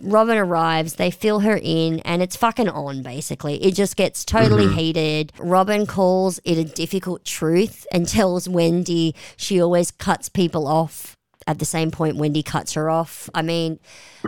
Robin 0.00 0.38
arrives. 0.38 0.94
They 0.94 1.10
fill 1.10 1.40
her 1.40 1.58
in, 1.62 2.00
and 2.00 2.22
it's 2.22 2.36
fucking 2.36 2.68
on, 2.68 3.02
basically. 3.02 3.62
It 3.62 3.74
just 3.74 3.96
gets 3.96 4.24
totally 4.24 4.64
mm-hmm. 4.64 4.78
heated. 4.78 5.32
Robin 5.38 5.86
calls 5.86 6.40
it 6.44 6.56
a 6.56 6.64
difficult 6.64 7.24
truth 7.24 7.86
and 7.92 8.08
tells 8.08 8.48
Wendy 8.48 9.14
she 9.36 9.60
always 9.60 9.90
cuts 9.90 10.28
people 10.28 10.66
off 10.66 11.16
at 11.46 11.58
the 11.58 11.64
same 11.64 11.90
point 11.90 12.16
Wendy 12.16 12.42
cuts 12.42 12.74
her 12.74 12.88
off. 12.88 13.28
I 13.34 13.42
mean, 13.42 13.78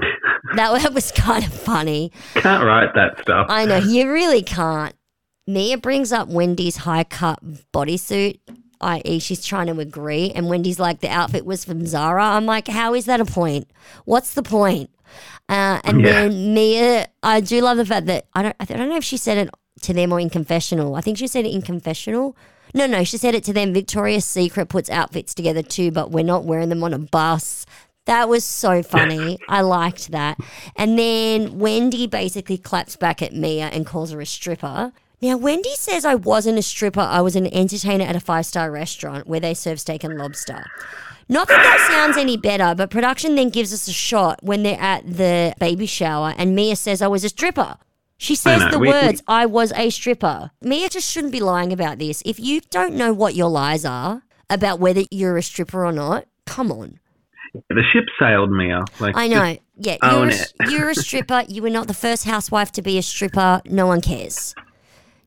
that, 0.55 0.83
that 0.83 0.93
was 0.93 1.13
kind 1.13 1.45
of 1.45 1.53
funny. 1.53 2.13
Can't 2.35 2.65
write 2.65 2.95
that 2.95 3.21
stuff. 3.21 3.47
I 3.49 3.65
know, 3.65 3.79
you 3.79 4.11
really 4.13 4.43
can't. 4.43 4.95
Mia 5.47 5.79
brings 5.79 6.13
up 6.13 6.29
Wendy's 6.29 6.79
high 6.79 7.05
cut 7.05 7.39
bodysuit, 7.73 8.39
i.e., 8.83 9.19
she's 9.19 9.45
trying 9.45 9.69
to 9.69 9.79
agree. 9.81 10.31
And 10.35 10.49
Wendy's 10.49 10.79
like, 10.79 11.01
the 11.01 11.09
outfit 11.09 11.45
was 11.47 11.65
from 11.65 11.87
Zara. 11.87 12.25
I'm 12.25 12.47
like, 12.47 12.69
how 12.69 12.95
is 12.95 13.05
that 13.07 13.21
a 13.21 13.25
point? 13.25 13.69
What's 14.05 14.35
the 14.35 14.43
point? 14.43 14.91
Uh, 15.49 15.81
and 15.85 16.01
Yeah. 16.01 16.13
then 16.29 16.55
Mia, 16.55 17.07
I 17.23 17.41
do 17.41 17.61
love 17.61 17.77
the 17.77 17.87
fact 17.87 18.07
that 18.07 18.27
I 18.35 18.43
don't, 18.43 18.57
I 18.61 18.65
don't 18.65 18.89
know 18.89 18.97
if 18.97 19.05
she 19.05 19.17
said 19.17 19.39
it 19.39 19.51
to 19.83 19.93
them 19.93 20.13
or 20.13 20.21
in 20.21 20.31
confessional. 20.31 20.95
I 20.95 21.01
think 21.01 21.19
she 21.19 21.27
said 21.27 21.45
it 21.45 21.53
in 21.53 21.63
confessional. 21.63 22.37
No, 22.75 22.87
no, 22.87 23.05
she 23.05 23.19
said 23.19 23.35
it 23.35 23.45
to 23.45 23.53
them. 23.53 23.75
Victoria's 23.75 24.25
Secret 24.25 24.69
puts 24.69 24.89
outfits 24.89 25.35
together 25.35 25.63
too, 25.63 25.91
but 25.91 26.11
we're 26.11 26.25
not 26.25 26.45
wearing 26.45 26.71
them 26.71 26.83
on 26.83 26.95
a 26.95 26.99
bus. 26.99 27.67
That 28.07 28.29
was 28.29 28.45
so 28.45 28.83
funny. 28.83 29.39
I 29.47 29.61
liked 29.61 30.11
that. 30.11 30.39
And 30.75 30.99
then 30.99 31.59
Wendy 31.59 32.07
basically 32.07 32.59
claps 32.59 32.97
back 32.97 33.23
at 33.23 33.33
Mia 33.35 33.67
and 33.67 33.87
calls 33.87 34.11
her 34.13 34.21
a 34.21 34.27
stripper. 34.27 34.93
Now, 35.23 35.37
Wendy 35.37 35.75
says 35.77 36.05
I 36.05 36.17
wasn't 36.17 36.59
a 36.59 36.63
stripper. 36.63 37.01
I 37.01 37.21
was 37.21 37.37
an 37.37 37.47
entertainer 37.55 38.05
at 38.05 38.17
a 38.17 38.21
five 38.21 38.45
star 38.45 38.71
restaurant 38.71 39.29
where 39.29 39.39
they 39.41 39.55
serve 39.55 39.79
steak 39.81 40.03
and 40.03 40.19
lobster. 40.19 40.65
Not 41.29 41.47
that 41.49 41.63
that 41.63 41.89
sounds 41.91 42.17
any 42.17 42.37
better, 42.37 42.75
but 42.75 42.91
production 42.91 43.37
then 43.37 43.49
gives 43.51 43.73
us 43.73 43.87
a 43.87 43.93
shot 43.93 44.43
when 44.43 44.65
they're 44.65 44.81
at 44.81 45.07
the 45.07 45.55
baby 45.61 45.87
shower 45.87 46.35
and 46.37 46.55
Mia 46.57 46.75
says 46.77 47.01
I 47.01 47.07
was 47.07 47.23
a 47.25 47.29
stripper. 47.29 47.77
She 48.19 48.35
says 48.35 48.61
know, 48.61 48.71
the 48.73 48.79
we- 48.81 48.89
we- 48.89 48.93
words, 48.93 49.23
I 49.29 49.47
was 49.47 49.73
a 49.73 49.91
stripper. 49.91 50.51
Mia 50.61 50.89
just 50.89 51.11
shouldn't 51.11 51.33
be 51.33 51.41
lying 51.41 51.73
about 51.73 51.99
this. 51.99 52.23
If 52.27 52.39
you 52.41 52.61
don't 52.71 52.95
know 52.95 53.13
what 53.13 53.35
your 53.35 53.49
lies 53.49 53.85
are 53.85 54.23
about 54.51 54.81
whether 54.81 55.03
you're 55.11 55.37
a 55.39 55.43
stripper 55.43 55.85
or 55.87 55.93
not, 55.93 56.27
come 56.47 56.71
on. 56.73 56.99
The 57.69 57.83
ship 57.93 58.05
sailed, 58.19 58.51
Mia. 58.51 58.85
Like 58.99 59.17
I 59.17 59.29
know. 59.29 59.57
Yeah, 59.77 59.97
you're 60.03 60.29
a, 60.29 60.71
you're 60.71 60.91
a 60.91 60.95
stripper. 61.07 61.45
You 61.49 61.63
were 61.63 61.71
not 61.71 61.87
the 61.87 61.95
first 61.95 62.25
housewife 62.25 62.73
to 62.73 62.83
be 62.83 62.99
a 62.99 63.03
stripper. 63.03 63.61
No 63.67 63.87
one 63.87 64.01
cares. 64.01 64.55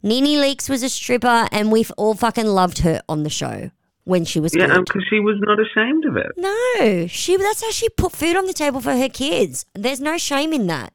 NeNe 0.06 0.40
Leakes 0.40 0.69
was 0.69 0.84
a 0.84 0.90
stripper, 0.90 1.48
and 1.52 1.72
we've 1.72 1.91
all 1.98 2.14
fucking 2.14 2.45
loved 2.45 2.80
her 2.80 3.02
on 3.10 3.23
the 3.23 3.30
show 3.30 3.72
when 4.03 4.23
she 4.23 4.40
was 4.40 4.56
Yeah, 4.56 4.68
because 4.68 5.02
um, 5.02 5.07
she 5.10 5.19
was 5.19 5.38
not 5.40 5.60
ashamed 5.60 6.06
of 6.06 6.15
it. 6.15 6.32
No, 6.38 7.07
she. 7.07 7.36
That's 7.38 7.64
how 7.64 7.72
she 7.72 7.90
put 7.90 8.11
food 8.11 8.38
on 8.38 8.45
the 8.45 8.53
table 8.53 8.82
for 8.82 8.95
her 8.95 9.10
kids. 9.10 9.65
There's 9.73 9.99
no 9.99 10.19
shame 10.19 10.53
in 10.53 10.68
that. 10.68 10.94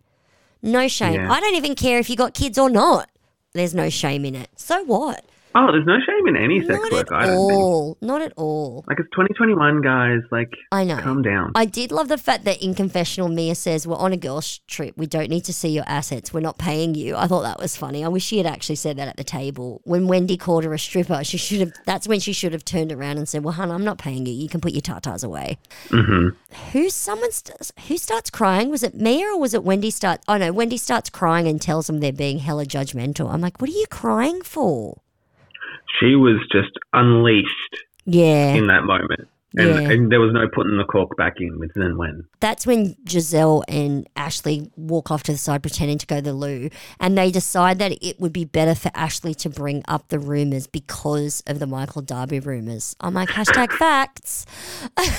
No 0.62 0.86
shame. 0.86 1.14
Yeah. 1.14 1.32
I 1.32 1.40
don't 1.40 1.56
even 1.56 1.74
care 1.74 1.98
if 1.98 2.08
you 2.08 2.14
got 2.14 2.34
kids 2.34 2.56
or 2.56 2.70
not. 2.70 3.10
There's 3.52 3.74
no 3.74 3.90
shame 3.90 4.24
in 4.24 4.36
it. 4.36 4.48
So 4.54 4.84
what? 4.84 5.24
Oh, 5.54 5.72
there's 5.72 5.86
no 5.86 5.98
shame 6.06 6.28
in 6.28 6.36
any 6.36 6.60
sex 6.60 6.78
Not 6.80 6.92
work. 6.92 7.10
at 7.10 7.12
I 7.12 7.26
don't 7.26 7.48
think. 7.48 7.60
all. 7.60 7.98
Not 8.00 8.22
at 8.22 8.32
all. 8.36 8.84
Like 8.86 9.00
it's 9.00 9.08
2021, 9.10 9.82
guys. 9.82 10.20
Like, 10.30 10.52
I 10.70 10.84
know. 10.84 10.96
calm 10.98 11.22
down. 11.22 11.50
I 11.56 11.64
did 11.64 11.90
love 11.90 12.06
the 12.08 12.18
fact 12.18 12.44
that 12.44 12.62
in 12.62 12.74
confessional, 12.74 13.28
Mia 13.28 13.54
says, 13.56 13.86
We're 13.86 13.96
on 13.96 14.12
a 14.12 14.16
girls' 14.16 14.60
trip. 14.68 14.96
We 14.96 15.06
don't 15.06 15.28
need 15.28 15.44
to 15.46 15.52
see 15.52 15.70
your 15.70 15.84
assets. 15.88 16.32
We're 16.32 16.40
not 16.40 16.58
paying 16.58 16.94
you. 16.94 17.16
I 17.16 17.26
thought 17.26 17.42
that 17.42 17.58
was 17.58 17.76
funny. 17.76 18.04
I 18.04 18.08
wish 18.08 18.24
she 18.24 18.36
had 18.38 18.46
actually 18.46 18.76
said 18.76 18.96
that 18.98 19.08
at 19.08 19.16
the 19.16 19.24
table. 19.24 19.80
When 19.84 20.06
Wendy 20.06 20.36
called 20.36 20.62
her 20.64 20.72
a 20.72 20.78
stripper, 20.78 21.24
she 21.24 21.36
should 21.36 21.60
have, 21.60 21.72
that's 21.84 22.06
when 22.06 22.20
she 22.20 22.32
should 22.32 22.52
have 22.52 22.64
turned 22.64 22.92
around 22.92 23.18
and 23.18 23.28
said, 23.28 23.42
Well, 23.42 23.54
hun, 23.54 23.70
I'm 23.72 23.84
not 23.84 23.98
paying 23.98 24.26
you. 24.26 24.32
You 24.32 24.48
can 24.48 24.60
put 24.60 24.72
your 24.72 24.82
tatas 24.82 25.24
away. 25.24 25.58
hmm 25.88 26.28
Who 26.72 26.88
someone 26.90 27.32
st- 27.32 27.72
who 27.88 27.96
starts 27.96 28.30
crying? 28.30 28.70
Was 28.70 28.84
it 28.84 28.94
Mia 28.94 29.26
or 29.26 29.40
was 29.40 29.52
it 29.54 29.64
Wendy 29.64 29.90
start? 29.90 30.20
Oh 30.28 30.36
no, 30.36 30.52
Wendy 30.52 30.76
starts 30.76 31.10
crying 31.10 31.48
and 31.48 31.60
tells 31.60 31.88
them 31.88 31.98
they're 31.98 32.12
being 32.12 32.38
hella 32.38 32.66
judgmental. 32.66 33.32
I'm 33.32 33.40
like, 33.40 33.60
what 33.60 33.68
are 33.68 33.72
you 33.72 33.86
crying 33.90 34.42
for? 34.42 35.00
She 35.98 36.14
was 36.14 36.36
just 36.52 36.70
unleashed 36.92 37.76
Yeah, 38.06 38.54
in 38.54 38.66
that 38.68 38.84
moment. 38.84 39.28
And, 39.56 39.68
Yeah. 39.68 39.90
and 39.90 40.12
there 40.12 40.20
was 40.20 40.32
no 40.32 40.46
putting 40.46 40.76
the 40.78 40.84
cork 40.84 41.16
back 41.16 41.40
in 41.40 41.58
with 41.58 41.72
then 41.74 41.96
when. 41.98 42.22
that's 42.38 42.64
when 42.68 42.94
Gizelle 43.04 43.64
and 43.66 44.08
Ashley 44.14 44.70
walk 44.76 45.10
off 45.10 45.24
to 45.24 45.32
the 45.32 45.38
side 45.38 45.60
pretending 45.62 45.98
to 45.98 46.06
go 46.06 46.16
to 46.16 46.22
the 46.22 46.32
loo, 46.32 46.70
and 47.00 47.18
they 47.18 47.32
decide 47.32 47.80
that 47.80 47.90
it 48.00 48.20
would 48.20 48.32
be 48.32 48.44
better 48.44 48.76
for 48.76 48.92
Ashley 48.94 49.34
to 49.34 49.50
bring 49.50 49.82
up 49.88 50.06
the 50.06 50.20
rumors 50.20 50.68
because 50.68 51.42
of 51.48 51.58
the 51.58 51.66
Michael 51.66 52.00
Darby 52.02 52.38
rumors. 52.38 52.94
I'm 53.00 53.14
like, 53.14 53.30
hashtag 53.30 53.72
facts. 53.78 54.46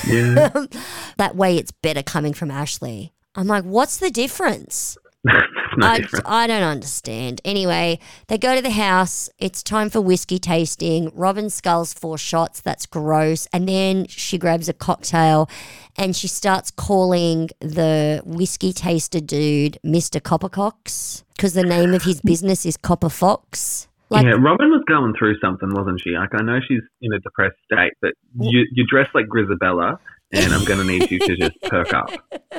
Yeah. 0.08 0.48
That 1.18 1.36
way, 1.36 1.58
it's 1.58 1.70
better 1.72 2.02
coming 2.02 2.32
from 2.32 2.50
Ashley. 2.50 3.12
I'm 3.34 3.46
like, 3.46 3.64
what's 3.64 3.98
the 3.98 4.10
difference? 4.10 4.96
No 5.24 5.86
I. 5.86 6.04
I 6.24 6.46
don't 6.46 6.62
understand. 6.62 7.40
Anyway, 7.44 7.98
they 8.26 8.38
go 8.38 8.56
to 8.56 8.62
the 8.62 8.70
house. 8.70 9.30
It's 9.38 9.62
time 9.62 9.88
for 9.88 10.00
whiskey 10.00 10.38
tasting. 10.38 11.10
Robin 11.14 11.48
sculls 11.48 11.94
four 11.94 12.18
shots. 12.18 12.60
That's 12.60 12.86
gross. 12.86 13.46
And 13.52 13.68
then 13.68 14.06
she 14.08 14.36
grabs 14.36 14.68
a 14.68 14.72
cocktail 14.72 15.48
and 15.96 16.16
she 16.16 16.28
starts 16.28 16.70
calling 16.70 17.50
the 17.60 18.22
whiskey 18.24 18.72
taster 18.72 19.20
dude 19.20 19.78
Mr. 19.84 20.20
Coppercox 20.20 21.22
because 21.36 21.54
the 21.54 21.64
name 21.64 21.94
of 21.94 22.02
his 22.02 22.20
business 22.24 22.66
is 22.66 22.76
Copper 22.76 23.08
Fox. 23.08 23.88
Like, 24.10 24.26
yeah, 24.26 24.32
Robin 24.32 24.70
was 24.70 24.84
going 24.86 25.14
through 25.18 25.38
something, 25.38 25.72
wasn't 25.72 26.00
she? 26.00 26.10
Like, 26.10 26.34
I 26.34 26.42
know 26.42 26.58
she's 26.60 26.82
in 27.00 27.14
a 27.14 27.18
depressed 27.20 27.56
state, 27.64 27.94
but 28.02 28.12
you, 28.38 28.66
you 28.70 28.84
dress 28.86 29.08
like 29.14 29.24
Grizabella, 29.26 29.96
and 30.32 30.52
I'm 30.52 30.64
going 30.66 30.80
to 30.80 30.84
need 30.84 31.10
you 31.10 31.18
to 31.18 31.36
just 31.36 31.58
perk 31.62 31.94
up. 31.94 32.10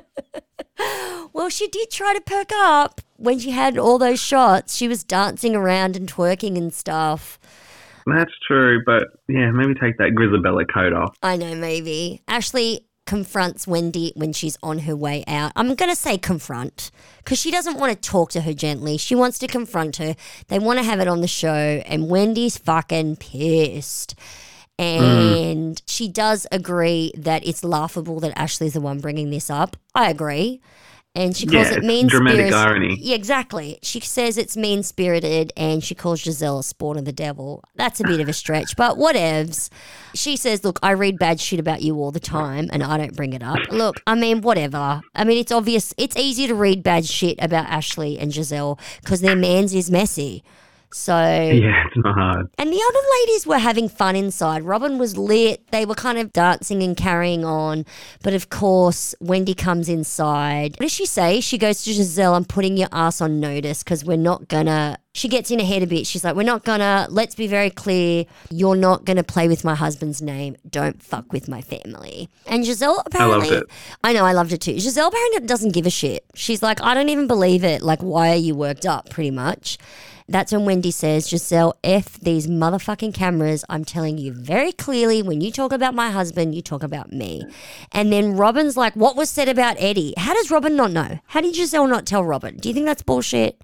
well, 1.43 1.49
she 1.49 1.67
did 1.67 1.91
try 1.91 2.13
to 2.13 2.21
perk 2.21 2.53
up 2.55 3.01
when 3.17 3.37
she 3.37 3.51
had 3.51 3.77
all 3.77 3.97
those 3.97 4.21
shots. 4.21 4.77
She 4.77 4.87
was 4.87 5.03
dancing 5.03 5.57
around 5.57 5.97
and 5.97 6.09
twerking 6.09 6.57
and 6.57 6.73
stuff. 6.73 7.37
That's 8.05 8.31
true, 8.47 8.81
but 8.85 9.09
yeah, 9.27 9.51
maybe 9.51 9.73
take 9.73 9.97
that 9.97 10.11
Grizabella 10.11 10.63
coat 10.73 10.93
off. 10.93 11.17
I 11.21 11.35
know, 11.35 11.53
maybe. 11.53 12.21
Ashley 12.29 12.87
confronts 13.05 13.67
Wendy 13.67 14.13
when 14.15 14.31
she's 14.31 14.57
on 14.63 14.79
her 14.79 14.95
way 14.95 15.25
out. 15.27 15.51
I'm 15.57 15.75
going 15.75 15.91
to 15.91 15.97
say 15.97 16.17
confront 16.17 16.91
because 17.17 17.39
she 17.39 17.51
doesn't 17.51 17.77
want 17.77 17.91
to 17.91 18.09
talk 18.09 18.31
to 18.31 18.41
her 18.41 18.53
gently. 18.53 18.97
She 18.97 19.13
wants 19.13 19.37
to 19.39 19.47
confront 19.47 19.97
her. 19.97 20.15
They 20.47 20.59
want 20.59 20.79
to 20.79 20.85
have 20.85 21.01
it 21.01 21.09
on 21.09 21.19
the 21.19 21.27
show, 21.27 21.83
and 21.85 22.09
Wendy's 22.09 22.57
fucking 22.57 23.17
pissed. 23.17 24.15
And 24.79 25.81
she 25.87 26.07
does 26.07 26.47
agree 26.53 27.11
that 27.17 27.45
it's 27.45 27.65
laughable 27.65 28.21
that 28.21 28.31
Ashley's 28.37 28.73
the 28.73 28.81
one 28.81 29.01
bringing 29.01 29.29
this 29.29 29.49
up. 29.49 29.75
I 29.93 30.09
agree. 30.09 30.61
And 31.15 31.37
she 31.37 31.45
calls 31.45 31.69
Yeah, 31.69 31.77
it 31.77 31.83
mean 31.83 32.07
dramatic 32.07 32.47
spirited. 32.47 32.53
irony. 32.55 32.97
Yeah, 32.99 33.13
exactly. 33.15 33.77
She 33.83 33.99
says 33.99 34.35
it's 34.35 34.57
mean 34.57 34.81
spirited 34.81 35.53
and 35.55 35.83
she 35.83 35.93
calls 35.93 36.23
Gizelle 36.23 36.59
a 36.59 36.63
spawn 36.63 36.97
of 36.97 37.05
the 37.05 37.13
devil. 37.13 37.63
That's 37.75 37.99
a 37.99 38.03
bit 38.03 38.19
of 38.19 38.27
a 38.27 38.33
stretch, 38.33 38.75
but 38.75 38.97
whatevs. 38.97 39.69
She 40.15 40.35
says, 40.35 40.63
Look, 40.63 40.79
I 40.81 40.89
read 40.91 41.19
bad 41.19 41.39
shit 41.39 41.59
about 41.59 41.83
you 41.83 41.97
all 41.97 42.09
the 42.11 42.19
time 42.19 42.67
and 42.73 42.81
I 42.83 42.97
don't 42.97 43.15
bring 43.15 43.33
it 43.33 43.43
up. 43.43 43.59
Look, 43.69 43.97
I 44.07 44.15
mean, 44.15 44.41
whatever. 44.41 45.01
I 45.13 45.23
mean, 45.23 45.37
it's 45.37 45.51
obvious. 45.51 45.93
It's 45.99 46.17
easy 46.17 46.47
to 46.47 46.55
read 46.55 46.81
bad 46.81 47.05
shit 47.05 47.37
about 47.39 47.67
Ashley 47.67 48.17
and 48.17 48.31
Gizelle 48.31 48.79
because 49.01 49.21
their 49.21 49.35
man's 49.35 49.75
is 49.75 49.91
messy. 49.91 50.43
So. 50.93 51.15
Yeah, 51.15 51.85
it's 51.87 51.97
not 51.97 52.13
hard. 52.13 52.49
And 52.57 52.71
the 52.71 52.83
other 52.87 52.99
ladies 53.19 53.47
were 53.47 53.57
having 53.57 53.89
fun 53.89 54.15
inside. 54.15 54.63
Robin 54.63 54.97
was 54.97 55.17
lit. 55.17 55.67
They 55.71 55.85
were 55.85 55.95
kind 55.95 56.17
of 56.17 56.31
dancing 56.31 56.83
and 56.83 56.95
carrying 56.95 57.43
on. 57.43 57.85
But 58.21 58.33
of 58.33 58.49
course, 58.49 59.15
Wendy 59.19 59.55
comes 59.55 59.89
inside. 59.89 60.73
What 60.73 60.85
does 60.85 60.91
she 60.91 61.05
say? 61.05 61.39
She 61.41 61.57
goes 61.57 61.83
to 61.83 61.91
Gizelle, 61.91 62.35
I'm 62.35 62.45
putting 62.45 62.77
your 62.77 62.89
ass 62.91 63.21
on 63.21 63.39
notice 63.39 63.83
because 63.83 64.05
we're 64.05 64.17
not 64.17 64.47
gonna. 64.47 64.97
She 65.15 65.27
gets 65.27 65.51
in 65.51 65.59
ahead 65.59 65.83
a 65.83 65.87
bit. 65.87 66.07
She's 66.07 66.23
like, 66.23 66.35
We're 66.35 66.43
not 66.43 66.63
gonna. 66.63 67.07
Let's 67.09 67.35
be 67.35 67.47
very 67.47 67.69
clear. 67.69 68.25
You're 68.49 68.75
not 68.75 69.05
gonna 69.05 69.23
play 69.23 69.47
with 69.47 69.63
my 69.63 69.75
husband's 69.75 70.21
name. 70.21 70.55
Don't 70.69 71.01
fuck 71.01 71.31
with 71.33 71.47
my 71.47 71.61
family. 71.61 72.29
And 72.47 72.63
Gizelle 72.63 73.01
apparently. 73.05 73.49
it. 73.49 73.63
I 74.03 74.13
know, 74.13 74.25
I 74.25 74.33
loved 74.33 74.53
it 74.53 74.61
too. 74.61 74.75
Gizelle 74.75 75.07
apparently 75.07 75.47
doesn't 75.47 75.73
give 75.73 75.85
a 75.85 75.91
shit. 75.91 76.23
She's 76.35 76.63
like, 76.63 76.81
I 76.81 76.93
don't 76.93 77.09
even 77.09 77.27
believe 77.27 77.63
it. 77.63 77.81
Like, 77.81 78.01
why 78.01 78.31
are 78.31 78.35
you 78.35 78.55
worked 78.55 78.85
up, 78.85 79.09
pretty 79.09 79.31
much? 79.31 79.77
That's 80.27 80.51
when 80.51 80.65
Wendy 80.65 80.91
says, 80.91 81.29
Gizelle, 81.29 81.73
F 81.83 82.19
these 82.19 82.47
motherfucking 82.47 83.13
cameras. 83.13 83.65
I'm 83.69 83.85
telling 83.85 84.17
you 84.17 84.33
very 84.33 84.71
clearly 84.71 85.21
when 85.21 85.41
you 85.41 85.51
talk 85.51 85.71
about 85.71 85.93
my 85.93 86.11
husband, 86.11 86.55
you 86.55 86.61
talk 86.61 86.83
about 86.83 87.11
me. 87.11 87.43
And 87.91 88.11
then 88.11 88.37
Robin's 88.37 88.77
like, 88.77 88.95
What 88.95 89.15
was 89.15 89.29
said 89.29 89.49
about 89.49 89.75
Eddie? 89.79 90.13
How 90.17 90.33
does 90.33 90.51
Robin 90.51 90.75
not 90.75 90.91
know? 90.91 91.19
How 91.27 91.41
did 91.41 91.55
Gizelle 91.55 91.89
not 91.89 92.05
tell 92.05 92.23
Robin? 92.23 92.57
Do 92.57 92.69
you 92.69 92.73
think 92.73 92.85
that's 92.85 93.03
bullshit? 93.03 93.61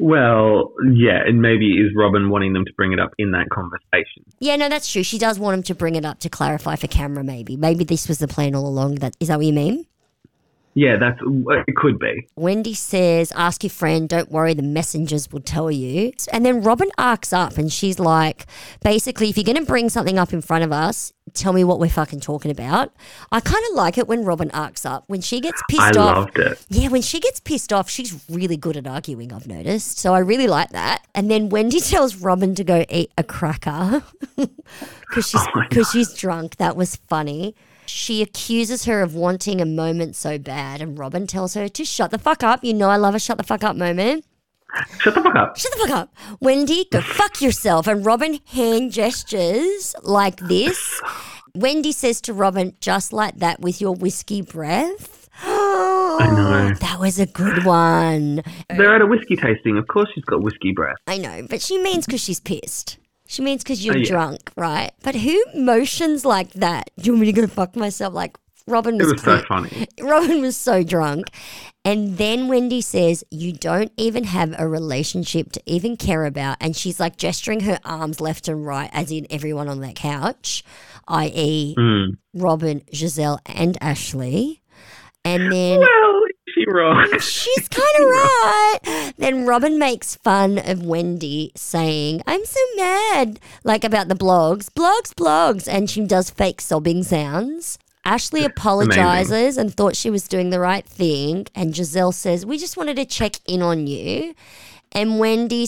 Well, 0.00 0.72
yeah, 0.92 1.22
and 1.26 1.42
maybe 1.42 1.72
is 1.72 1.90
Robin 1.96 2.30
wanting 2.30 2.52
them 2.52 2.64
to 2.64 2.72
bring 2.76 2.92
it 2.92 3.00
up 3.00 3.10
in 3.18 3.32
that 3.32 3.50
conversation? 3.50 4.24
Yeah, 4.38 4.54
no, 4.54 4.68
that's 4.68 4.90
true. 4.90 5.02
She 5.02 5.18
does 5.18 5.40
want 5.40 5.56
him 5.56 5.62
to 5.64 5.74
bring 5.74 5.96
it 5.96 6.04
up 6.04 6.20
to 6.20 6.28
clarify 6.28 6.76
for 6.76 6.86
camera, 6.86 7.24
maybe. 7.24 7.56
Maybe 7.56 7.84
this 7.84 8.06
was 8.06 8.18
the 8.18 8.28
plan 8.28 8.54
all 8.54 8.66
along. 8.66 8.96
That 8.96 9.16
is 9.18 9.28
that 9.28 9.38
what 9.38 9.46
you 9.46 9.52
mean? 9.52 9.86
Yeah, 10.74 10.96
that's 10.96 11.18
it. 11.20 11.74
Could 11.76 11.98
be. 11.98 12.28
Wendy 12.36 12.74
says, 12.74 13.32
Ask 13.32 13.64
your 13.64 13.70
friend, 13.70 14.08
don't 14.08 14.30
worry, 14.30 14.54
the 14.54 14.62
messengers 14.62 15.30
will 15.32 15.40
tell 15.40 15.70
you. 15.70 16.12
And 16.32 16.46
then 16.46 16.62
Robin 16.62 16.90
arcs 16.96 17.32
up 17.32 17.58
and 17.58 17.72
she's 17.72 17.98
like, 17.98 18.46
Basically, 18.82 19.28
if 19.28 19.36
you're 19.36 19.44
going 19.44 19.56
to 19.56 19.64
bring 19.64 19.88
something 19.88 20.18
up 20.18 20.32
in 20.32 20.40
front 20.40 20.64
of 20.64 20.72
us, 20.72 21.12
tell 21.34 21.52
me 21.52 21.64
what 21.64 21.80
we're 21.80 21.88
fucking 21.88 22.20
talking 22.20 22.50
about. 22.50 22.92
I 23.32 23.40
kind 23.40 23.64
of 23.70 23.74
like 23.74 23.98
it 23.98 24.06
when 24.06 24.24
Robin 24.24 24.50
arcs 24.52 24.86
up. 24.86 25.04
When 25.08 25.20
she 25.20 25.40
gets 25.40 25.60
pissed 25.68 25.96
I 25.96 26.00
off. 26.00 26.16
loved 26.16 26.38
it. 26.38 26.64
Yeah, 26.68 26.88
when 26.88 27.02
she 27.02 27.18
gets 27.18 27.40
pissed 27.40 27.72
off, 27.72 27.90
she's 27.90 28.24
really 28.30 28.56
good 28.56 28.76
at 28.76 28.86
arguing, 28.86 29.32
I've 29.32 29.48
noticed. 29.48 29.98
So 29.98 30.14
I 30.14 30.20
really 30.20 30.46
like 30.46 30.70
that. 30.70 31.06
And 31.14 31.30
then 31.30 31.48
Wendy 31.48 31.80
tells 31.80 32.16
Robin 32.16 32.54
to 32.54 32.62
go 32.64 32.84
eat 32.88 33.10
a 33.18 33.24
cracker 33.24 34.04
because 34.36 35.28
she's, 35.28 35.40
Oh 35.54 35.62
cause 35.70 35.90
she's 35.90 36.14
drunk. 36.14 36.56
That 36.56 36.76
was 36.76 36.96
funny. 36.96 37.54
She 37.88 38.22
accuses 38.22 38.84
her 38.84 39.02
of 39.02 39.14
wanting 39.14 39.60
a 39.60 39.66
moment 39.66 40.16
so 40.16 40.38
bad, 40.38 40.80
and 40.80 40.98
Robin 40.98 41.26
tells 41.26 41.54
her 41.54 41.68
to 41.68 41.84
shut 41.84 42.10
the 42.10 42.18
fuck 42.18 42.42
up. 42.42 42.62
You 42.62 42.74
know, 42.74 42.88
I 42.90 42.96
love 42.96 43.14
a 43.14 43.18
shut 43.18 43.38
the 43.38 43.44
fuck 43.44 43.64
up 43.64 43.76
moment. 43.76 44.24
Shut 45.00 45.14
the 45.14 45.22
fuck 45.22 45.34
up. 45.34 45.56
Shut 45.56 45.72
the 45.72 45.78
fuck 45.78 45.90
up. 45.90 46.14
Wendy, 46.40 46.86
go 46.90 47.00
fuck 47.02 47.40
yourself. 47.40 47.86
And 47.86 48.04
Robin 48.04 48.38
hand 48.46 48.92
gestures 48.92 49.94
like 50.02 50.38
this. 50.40 51.00
Wendy 51.54 51.92
says 51.92 52.20
to 52.22 52.32
Robin, 52.32 52.74
just 52.80 53.12
like 53.12 53.36
that 53.38 53.60
with 53.60 53.80
your 53.80 53.94
whiskey 53.94 54.42
breath. 54.42 55.28
I 55.42 56.30
know. 56.34 56.74
That 56.80 57.00
was 57.00 57.18
a 57.18 57.26
good 57.26 57.64
one. 57.64 58.42
They're 58.68 58.94
at 58.94 59.00
a 59.00 59.06
whiskey 59.06 59.36
tasting. 59.36 59.78
Of 59.78 59.86
course, 59.86 60.08
she's 60.14 60.24
got 60.24 60.42
whiskey 60.42 60.72
breath. 60.72 60.96
I 61.06 61.18
know, 61.18 61.46
but 61.48 61.62
she 61.62 61.78
means 61.78 62.06
because 62.06 62.20
she's 62.20 62.40
pissed. 62.40 62.98
She 63.30 63.42
means 63.42 63.62
because 63.62 63.84
you're 63.84 63.94
Oh, 63.96 63.98
yeah. 63.98 64.08
drunk, 64.08 64.50
right? 64.56 64.90
But 65.02 65.14
who 65.14 65.38
motions 65.54 66.24
like 66.24 66.50
that? 66.54 66.90
Do 66.98 67.04
you 67.04 67.12
want 67.12 67.20
me 67.20 67.32
to 67.32 67.40
go 67.40 67.46
fuck 67.46 67.76
myself? 67.76 68.14
Like 68.14 68.38
Robin 68.66 68.94
It 68.96 69.04
was, 69.04 69.12
was 69.12 69.22
so 69.22 69.42
funny. 69.46 69.86
Robin 70.00 70.40
was 70.40 70.56
so 70.56 70.82
drunk. 70.82 71.26
And 71.84 72.16
then 72.16 72.48
Wendy 72.48 72.80
says, 72.80 73.24
You 73.30 73.52
don't 73.52 73.92
even 73.98 74.24
have 74.24 74.54
a 74.58 74.66
relationship 74.66 75.52
to 75.52 75.62
even 75.66 75.96
care 75.98 76.24
about. 76.24 76.56
And 76.60 76.74
she's 76.74 76.98
like 76.98 77.16
gesturing 77.18 77.60
her 77.60 77.78
arms 77.84 78.18
left 78.20 78.48
and 78.48 78.66
right, 78.66 78.90
as 78.94 79.10
in 79.12 79.26
everyone 79.30 79.68
on 79.68 79.80
that 79.80 79.94
couch, 79.94 80.64
i.e., 81.06 81.74
Mm. 81.78 82.16
Robin, 82.34 82.80
Gizelle, 82.92 83.38
and 83.46 83.76
Ashley. 83.82 84.62
And 85.24 85.52
then 85.52 85.80
Well, 85.80 86.22
she 86.58 86.70
wrong? 86.70 87.06
she's 87.20 87.68
kind 87.68 87.94
of 87.98 88.08
right. 88.08 89.12
Then 89.16 89.46
Robin 89.46 89.78
makes 89.78 90.16
fun 90.16 90.58
of 90.58 90.84
Wendy 90.84 91.52
saying, 91.54 92.22
I'm 92.26 92.44
so 92.44 92.60
mad, 92.76 93.40
like 93.64 93.84
about 93.84 94.08
the 94.08 94.14
blogs, 94.14 94.66
blogs, 94.66 95.14
blogs. 95.14 95.68
And 95.68 95.88
she 95.88 96.04
does 96.04 96.30
fake 96.30 96.60
sobbing 96.60 97.02
sounds. 97.02 97.78
Ashley 98.04 98.44
apologizes 98.44 99.58
and 99.58 99.74
thought 99.74 99.94
she 99.94 100.08
was 100.08 100.28
doing 100.28 100.50
the 100.50 100.60
right 100.60 100.86
thing. 100.86 101.46
And 101.54 101.74
Gizelle 101.74 102.14
says, 102.14 102.46
We 102.46 102.56
just 102.56 102.76
wanted 102.76 102.96
to 102.96 103.04
check 103.04 103.36
in 103.46 103.60
on 103.60 103.86
you. 103.86 104.34
And 104.92 105.18
Wendy 105.18 105.66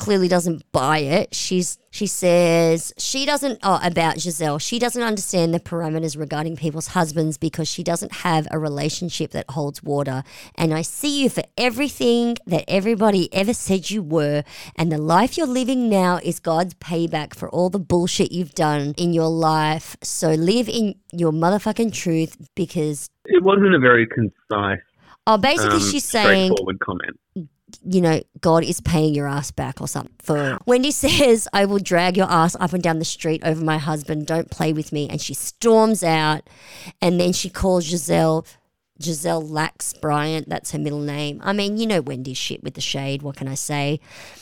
clearly 0.00 0.28
doesn't 0.28 0.64
buy 0.72 0.98
it. 0.98 1.34
She's 1.34 1.78
she 1.90 2.06
says 2.06 2.92
she 2.96 3.26
doesn't 3.26 3.58
oh 3.62 3.78
about 3.84 4.16
Gizelle. 4.16 4.60
She 4.60 4.78
doesn't 4.78 5.02
understand 5.02 5.52
the 5.52 5.60
parameters 5.60 6.18
regarding 6.18 6.56
people's 6.56 6.88
husbands 6.88 7.36
because 7.36 7.68
she 7.68 7.84
doesn't 7.84 8.12
have 8.12 8.48
a 8.50 8.58
relationship 8.58 9.32
that 9.32 9.44
holds 9.50 9.82
water. 9.82 10.24
And 10.56 10.72
I 10.72 10.82
see 10.82 11.22
you 11.22 11.28
for 11.28 11.44
everything 11.58 12.38
that 12.46 12.64
everybody 12.66 13.32
ever 13.32 13.52
said 13.52 13.90
you 13.90 14.02
were. 14.02 14.42
And 14.74 14.90
the 14.90 14.98
life 14.98 15.36
you're 15.36 15.46
living 15.46 15.90
now 15.90 16.18
is 16.24 16.40
God's 16.40 16.74
payback 16.74 17.34
for 17.34 17.50
all 17.50 17.68
the 17.68 17.78
bullshit 17.78 18.32
you've 18.32 18.54
done 18.54 18.94
in 18.96 19.12
your 19.12 19.28
life. 19.28 19.96
So 20.02 20.30
live 20.30 20.68
in 20.68 20.94
your 21.12 21.32
motherfucking 21.32 21.92
truth 21.92 22.38
because 22.56 23.10
It 23.26 23.42
wasn't 23.42 23.74
a 23.74 23.78
very 23.78 24.06
concise, 24.06 24.80
oh 25.26 25.36
basically 25.36 25.82
um, 25.84 25.90
she's 25.90 26.04
saying 26.04 26.52
straightforward 26.52 26.80
comment. 26.80 27.18
You 27.84 28.00
know, 28.00 28.20
God 28.40 28.64
is 28.64 28.80
paying 28.80 29.14
your 29.14 29.26
ass 29.26 29.50
back 29.50 29.80
or 29.80 29.88
something. 29.88 30.14
For 30.22 30.58
Wendy 30.66 30.90
says, 30.90 31.48
I 31.52 31.64
will 31.64 31.78
drag 31.78 32.16
your 32.16 32.30
ass 32.30 32.56
up 32.58 32.72
and 32.72 32.82
down 32.82 32.98
the 32.98 33.04
street 33.04 33.42
over 33.44 33.64
my 33.64 33.78
husband. 33.78 34.26
Don't 34.26 34.50
play 34.50 34.72
with 34.72 34.92
me. 34.92 35.08
And 35.08 35.20
she 35.20 35.34
storms 35.34 36.02
out. 36.02 36.48
And 37.00 37.20
then 37.20 37.32
she 37.32 37.50
calls 37.50 37.90
Gizelle, 37.90 38.46
Gizelle 39.00 39.48
Lax 39.48 39.92
Bryant. 39.94 40.48
That's 40.48 40.72
her 40.72 40.78
middle 40.78 41.00
name. 41.00 41.40
I 41.42 41.52
mean, 41.52 41.76
you 41.78 41.86
know 41.86 42.00
Wendy's 42.02 42.36
shit 42.36 42.62
with 42.62 42.74
the 42.74 42.80
shade. 42.80 43.22
What 43.22 43.36
can 43.36 43.48
I 43.48 43.54
say? 43.54 43.98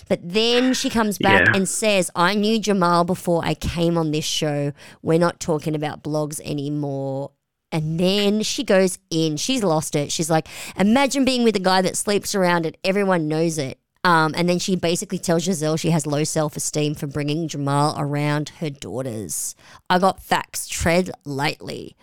But 0.09 0.21
then 0.23 0.75
she 0.75 0.91
comes 0.91 1.19
back 1.19 1.47
Yeah. 1.47 1.53
and 1.55 1.69
says, 1.69 2.11
I 2.17 2.35
knew 2.35 2.59
Jamal 2.59 3.05
before 3.05 3.45
I 3.45 3.55
came 3.55 3.97
on 3.97 4.11
this 4.11 4.25
show. 4.25 4.73
We're 5.03 5.19
not 5.19 5.39
talking 5.39 5.75
about 5.75 6.03
blogs 6.03 6.41
anymore. 6.45 7.31
And 7.71 8.01
then 8.01 8.43
she 8.43 8.65
goes 8.65 8.99
in. 9.11 9.37
She's 9.37 9.63
lost 9.63 9.95
it. 9.95 10.11
She's 10.11 10.31
like, 10.31 10.49
imagine 10.77 11.25
being 11.25 11.45
with 11.45 11.57
a 11.57 11.61
guy 11.61 11.83
that 11.83 11.97
sleeps 11.97 12.35
around 12.35 12.65
and 12.67 12.77
everyone 12.83 13.29
knows 13.29 13.59
it. 13.59 13.79
Um, 14.05 14.33
and 14.37 14.49
then 14.49 14.59
she 14.59 14.77
basically 14.77 15.19
tells 15.19 15.47
Gizelle 15.47 15.79
she 15.79 15.91
has 15.91 16.07
low 16.07 16.25
self 16.25 16.57
esteem 16.57 16.95
for 16.95 17.07
bringing 17.07 17.49
Jamal 17.49 17.95
around 17.99 18.51
her 18.61 18.71
daughters. 18.71 19.55
I 19.91 19.99
got 19.99 20.23
facts. 20.23 20.67
Tread 20.69 21.11
lightly. 21.25 21.97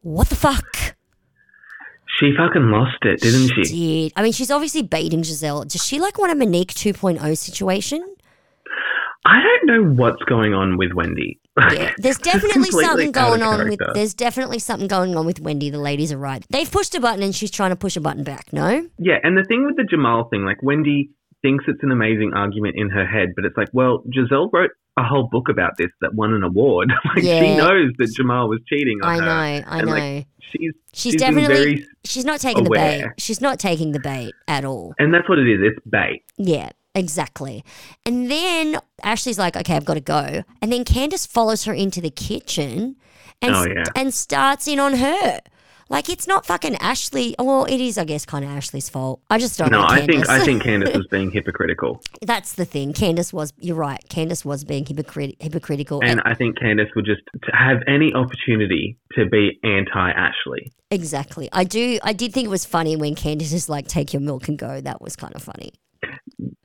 What 0.00 0.28
the 0.28 0.34
fuck? 0.34 0.96
She 2.18 2.32
fucking 2.36 2.70
lost 2.70 2.98
it, 3.02 3.20
didn't 3.20 3.48
she? 3.48 4.08
Did 4.08 4.12
I 4.16 4.22
mean 4.22 4.32
she's 4.32 4.50
obviously 4.50 4.82
baiting 4.82 5.22
Gizelle? 5.22 5.68
Does 5.68 5.84
she 5.84 6.00
like 6.00 6.18
want 6.18 6.32
a 6.32 6.34
Monique 6.34 6.72
2.0 6.72 7.36
situation? 7.36 8.16
I 9.26 9.40
don't 9.42 9.66
know 9.66 10.02
what's 10.02 10.22
going 10.22 10.54
on 10.54 10.78
with 10.78 10.92
Wendy. 10.94 11.38
Yeah, 11.58 11.92
there's 11.98 12.18
definitely 12.18 12.70
something 12.70 13.12
going 13.12 13.42
on 13.42 13.68
with. 13.68 13.78
There's 13.94 14.14
definitely 14.14 14.58
something 14.58 14.88
going 14.88 15.16
on 15.16 15.24
with 15.26 15.40
Wendy. 15.40 15.70
The 15.70 15.78
ladies 15.78 16.12
are 16.12 16.18
right. 16.18 16.44
They've 16.50 16.70
pushed 16.70 16.94
a 16.94 17.00
button 17.00 17.22
and 17.22 17.34
she's 17.34 17.50
trying 17.50 17.70
to 17.70 17.76
push 17.76 17.96
a 17.96 18.00
button 18.00 18.24
back. 18.24 18.52
No. 18.52 18.86
Yeah, 18.98 19.18
and 19.22 19.36
the 19.36 19.44
thing 19.44 19.64
with 19.64 19.76
the 19.76 19.84
Jamal 19.84 20.28
thing, 20.30 20.44
like 20.44 20.62
Wendy 20.62 21.10
thinks 21.42 21.64
it's 21.68 21.82
an 21.82 21.92
amazing 21.92 22.32
argument 22.34 22.74
in 22.76 22.90
her 22.90 23.06
head, 23.06 23.30
but 23.36 23.44
it's 23.44 23.56
like, 23.56 23.68
well, 23.72 24.02
Gizelle 24.14 24.50
wrote 24.52 24.70
a 24.98 25.02
whole 25.04 25.28
book 25.30 25.48
about 25.50 25.72
this 25.78 25.88
that 26.00 26.14
won 26.14 26.32
an 26.32 26.42
award. 26.42 26.90
like 27.14 27.22
Yeah. 27.24 27.40
she 27.40 27.56
knows 27.56 27.92
that 27.98 28.12
Jamal 28.16 28.48
was 28.48 28.60
cheating 28.68 28.98
on 29.02 29.08
I 29.10 29.14
her. 29.18 29.24
know. 29.24 29.68
I 29.70 29.78
and, 29.78 29.86
know. 29.86 29.92
like, 29.92 30.26
she's 30.40 30.72
she's, 30.92 31.12
she's 31.12 31.16
definitely. 31.16 31.84
she's 32.04 32.24
not 32.24 32.40
taking 32.40 32.64
the 32.64 32.70
bait. 32.70 33.04
She's 33.18 33.40
not 33.40 33.58
taking 33.58 33.92
the 33.92 34.00
bait 34.00 34.32
at 34.48 34.64
all. 34.64 34.94
and 34.98 35.12
that's 35.12 35.28
what 35.28 35.38
it 35.38 35.48
is. 35.48 35.60
It's 35.62 35.78
bait. 35.86 36.22
Yeah, 36.38 36.70
exactly. 36.94 37.62
And 38.06 38.30
then 38.30 38.78
Ashley's 39.02 39.38
like, 39.38 39.56
okay, 39.56 39.74
I've 39.76 39.84
got 39.84 39.94
to 39.94 40.00
go. 40.00 40.42
And 40.62 40.72
then 40.72 40.84
Candace 40.84 41.26
follows 41.26 41.64
her 41.64 41.72
into 41.74 42.00
the 42.00 42.10
kitchen 42.10 42.96
and, 43.42 43.54
Oh, 43.54 43.64
yeah. 43.66 43.84
and 43.94 44.12
starts 44.14 44.66
in 44.66 44.78
on 44.78 44.94
her. 44.94 45.40
Like, 45.88 46.08
it's 46.08 46.26
not 46.26 46.44
fucking 46.44 46.74
Ashley. 46.76 47.36
Well, 47.38 47.64
it 47.66 47.80
is, 47.80 47.96
I 47.96 48.04
guess, 48.04 48.26
kind 48.26 48.44
of 48.44 48.50
Ashley's 48.50 48.88
fault. 48.88 49.20
I 49.30 49.38
just 49.38 49.56
don't 49.56 49.70
No, 49.70 49.82
I 49.82 49.98
think 50.04 50.24
Candace. 50.26 50.28
I 50.28 50.44
think 50.44 50.62
Candace 50.64 50.96
was 50.96 51.06
being 51.08 51.30
hypocritical, 51.30 52.02
That's 52.22 52.54
the 52.54 52.64
thing. 52.64 52.92
Candace 52.92 53.32
was, 53.32 53.52
you're 53.58 53.76
right. 53.76 54.00
Candace 54.08 54.44
was 54.44 54.64
being 54.64 54.84
hypocrit- 54.84 55.36
hypocritical. 55.40 56.00
and 56.02 56.20
I 56.24 56.34
think 56.34 56.58
Candace 56.58 56.88
would 56.96 57.04
just 57.04 57.20
to 57.44 57.52
have 57.56 57.82
any 57.86 58.12
opportunity 58.14 58.98
to 59.12 59.26
be 59.26 59.60
anti-Ashley. 59.62 60.72
exactly. 60.90 61.48
I 61.52 61.62
do, 61.62 62.00
I 62.02 62.12
did 62.12 62.32
think 62.32 62.46
it 62.46 62.50
was 62.50 62.64
funny 62.64 62.96
when 62.96 63.14
Candace 63.14 63.52
is 63.52 63.68
like, 63.68 63.86
take 63.86 64.12
your 64.12 64.22
milk 64.22 64.48
and 64.48 64.58
go. 64.58 64.80
That 64.80 65.00
was 65.00 65.14
kind 65.14 65.34
of 65.36 65.42
funny. 65.42 65.70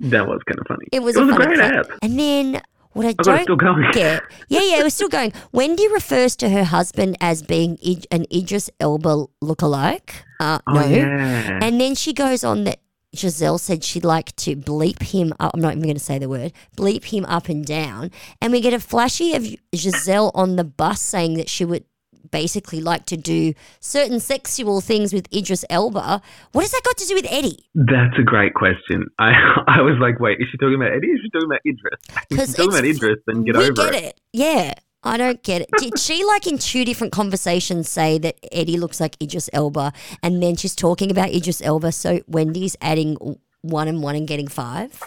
That 0.02 0.28
was 0.28 0.42
kind 0.48 0.60
of 0.60 0.68
funny. 0.68 0.86
It 0.92 1.02
was, 1.02 1.16
it 1.16 1.22
was 1.22 1.30
a, 1.30 1.34
a 1.34 1.36
funny 1.36 1.56
great 1.56 1.60
clip. 1.72 1.92
app. 1.92 2.00
And 2.02 2.20
then 2.20 2.62
what 2.94 3.06
I 3.06 3.10
I 3.10 3.14
don't 3.14 3.44
still 3.44 3.56
going. 3.56 3.90
get, 3.94 4.22
yeah, 4.50 4.60
yeah, 4.62 4.80
it 4.80 4.84
was 4.84 4.94
still 4.94 5.08
going. 5.10 5.32
Wendy 5.52 5.88
refers 5.88 6.36
to 6.38 6.50
her 6.50 6.64
husband 6.66 7.16
as 7.22 7.42
being 7.42 7.78
an 8.12 8.26
Idris 8.34 8.70
Elba 8.80 9.26
lookalike. 9.44 10.12
Uh, 10.40 10.60
Oh, 10.68 10.74
no, 10.74 10.86
yeah. 10.88 11.60
and 11.62 11.80
then 11.80 11.96
she 11.96 12.14
goes 12.14 12.44
on 12.44 12.64
that 12.66 12.80
Gizelle 13.16 13.60
said 13.60 13.84
she'd 13.84 14.06
like 14.06 14.34
to 14.38 14.56
bleep 14.56 15.02
him 15.04 15.34
up. 15.40 15.52
I'm 15.54 15.60
not 15.62 15.72
even 15.74 15.84
going 15.84 15.96
to 15.96 16.00
say 16.00 16.18
the 16.18 16.30
word 16.30 16.54
bleep 16.78 17.04
him 17.06 17.26
up 17.26 17.50
and 17.50 17.66
down, 17.66 18.10
and 18.42 18.52
we 18.54 18.62
get 18.62 18.74
a 18.74 18.80
flashy 18.80 19.34
of 19.36 19.44
Gizelle 19.76 20.32
on 20.34 20.56
the 20.56 20.64
bus 20.64 21.02
saying 21.02 21.34
that 21.36 21.50
she 21.50 21.66
would 21.66 21.84
basically 22.32 22.82
like 22.82 23.06
to 23.08 23.18
do 23.18 23.54
certain 23.80 24.20
sexual 24.20 24.82
things 24.82 25.14
with 25.14 25.28
Idris 25.34 25.64
Elba. 25.70 26.22
What 26.54 26.62
has 26.62 26.72
that 26.72 26.82
got 26.84 26.98
to 26.98 27.06
do 27.06 27.16
with 27.16 27.28
Eddie? 27.30 27.66
That's 27.76 28.18
a 28.18 28.24
great 28.24 28.54
question. 28.54 29.08
I 29.20 29.32
I 29.68 29.82
was 29.82 29.98
like, 30.00 30.20
wait, 30.20 30.40
is 30.40 30.48
she 30.52 30.58
talking 30.58 30.76
about 30.76 30.92
Eddie? 30.94 31.08
Is 31.08 31.20
she 31.24 31.30
talking 31.30 31.48
about 31.50 31.60
Idris? 31.66 32.26
If 32.32 32.40
she's 32.40 32.56
talking 32.56 32.72
about 32.72 32.86
Idris, 32.86 33.20
then 33.28 33.44
get 33.44 33.56
over 33.56 33.74
get 33.74 33.94
it. 33.96 34.04
it. 34.04 34.22
Yeah. 34.34 34.74
I 35.04 35.18
don't 35.18 35.42
get 35.42 35.62
it. 35.64 35.70
Did 35.80 35.98
she 36.06 36.24
like 36.24 36.46
in 36.46 36.58
two 36.60 36.86
different 36.86 37.12
conversations 37.12 37.90
say 37.90 38.20
that 38.20 38.36
Eddie 38.52 38.78
looks 38.78 39.00
like 39.00 39.18
Idris 39.22 39.50
Elba, 39.52 39.94
and 40.22 40.44
then 40.44 40.56
she's 40.56 40.76
talking 40.76 41.10
about 41.10 41.30
Idris 41.32 41.60
Elba, 41.64 41.92
so 41.92 42.20
Wendy's 42.28 42.78
adding 42.82 43.18
one 43.62 43.88
and 43.88 44.04
one 44.04 44.16
and 44.16 44.28
getting 44.28 44.48
five? 44.48 45.02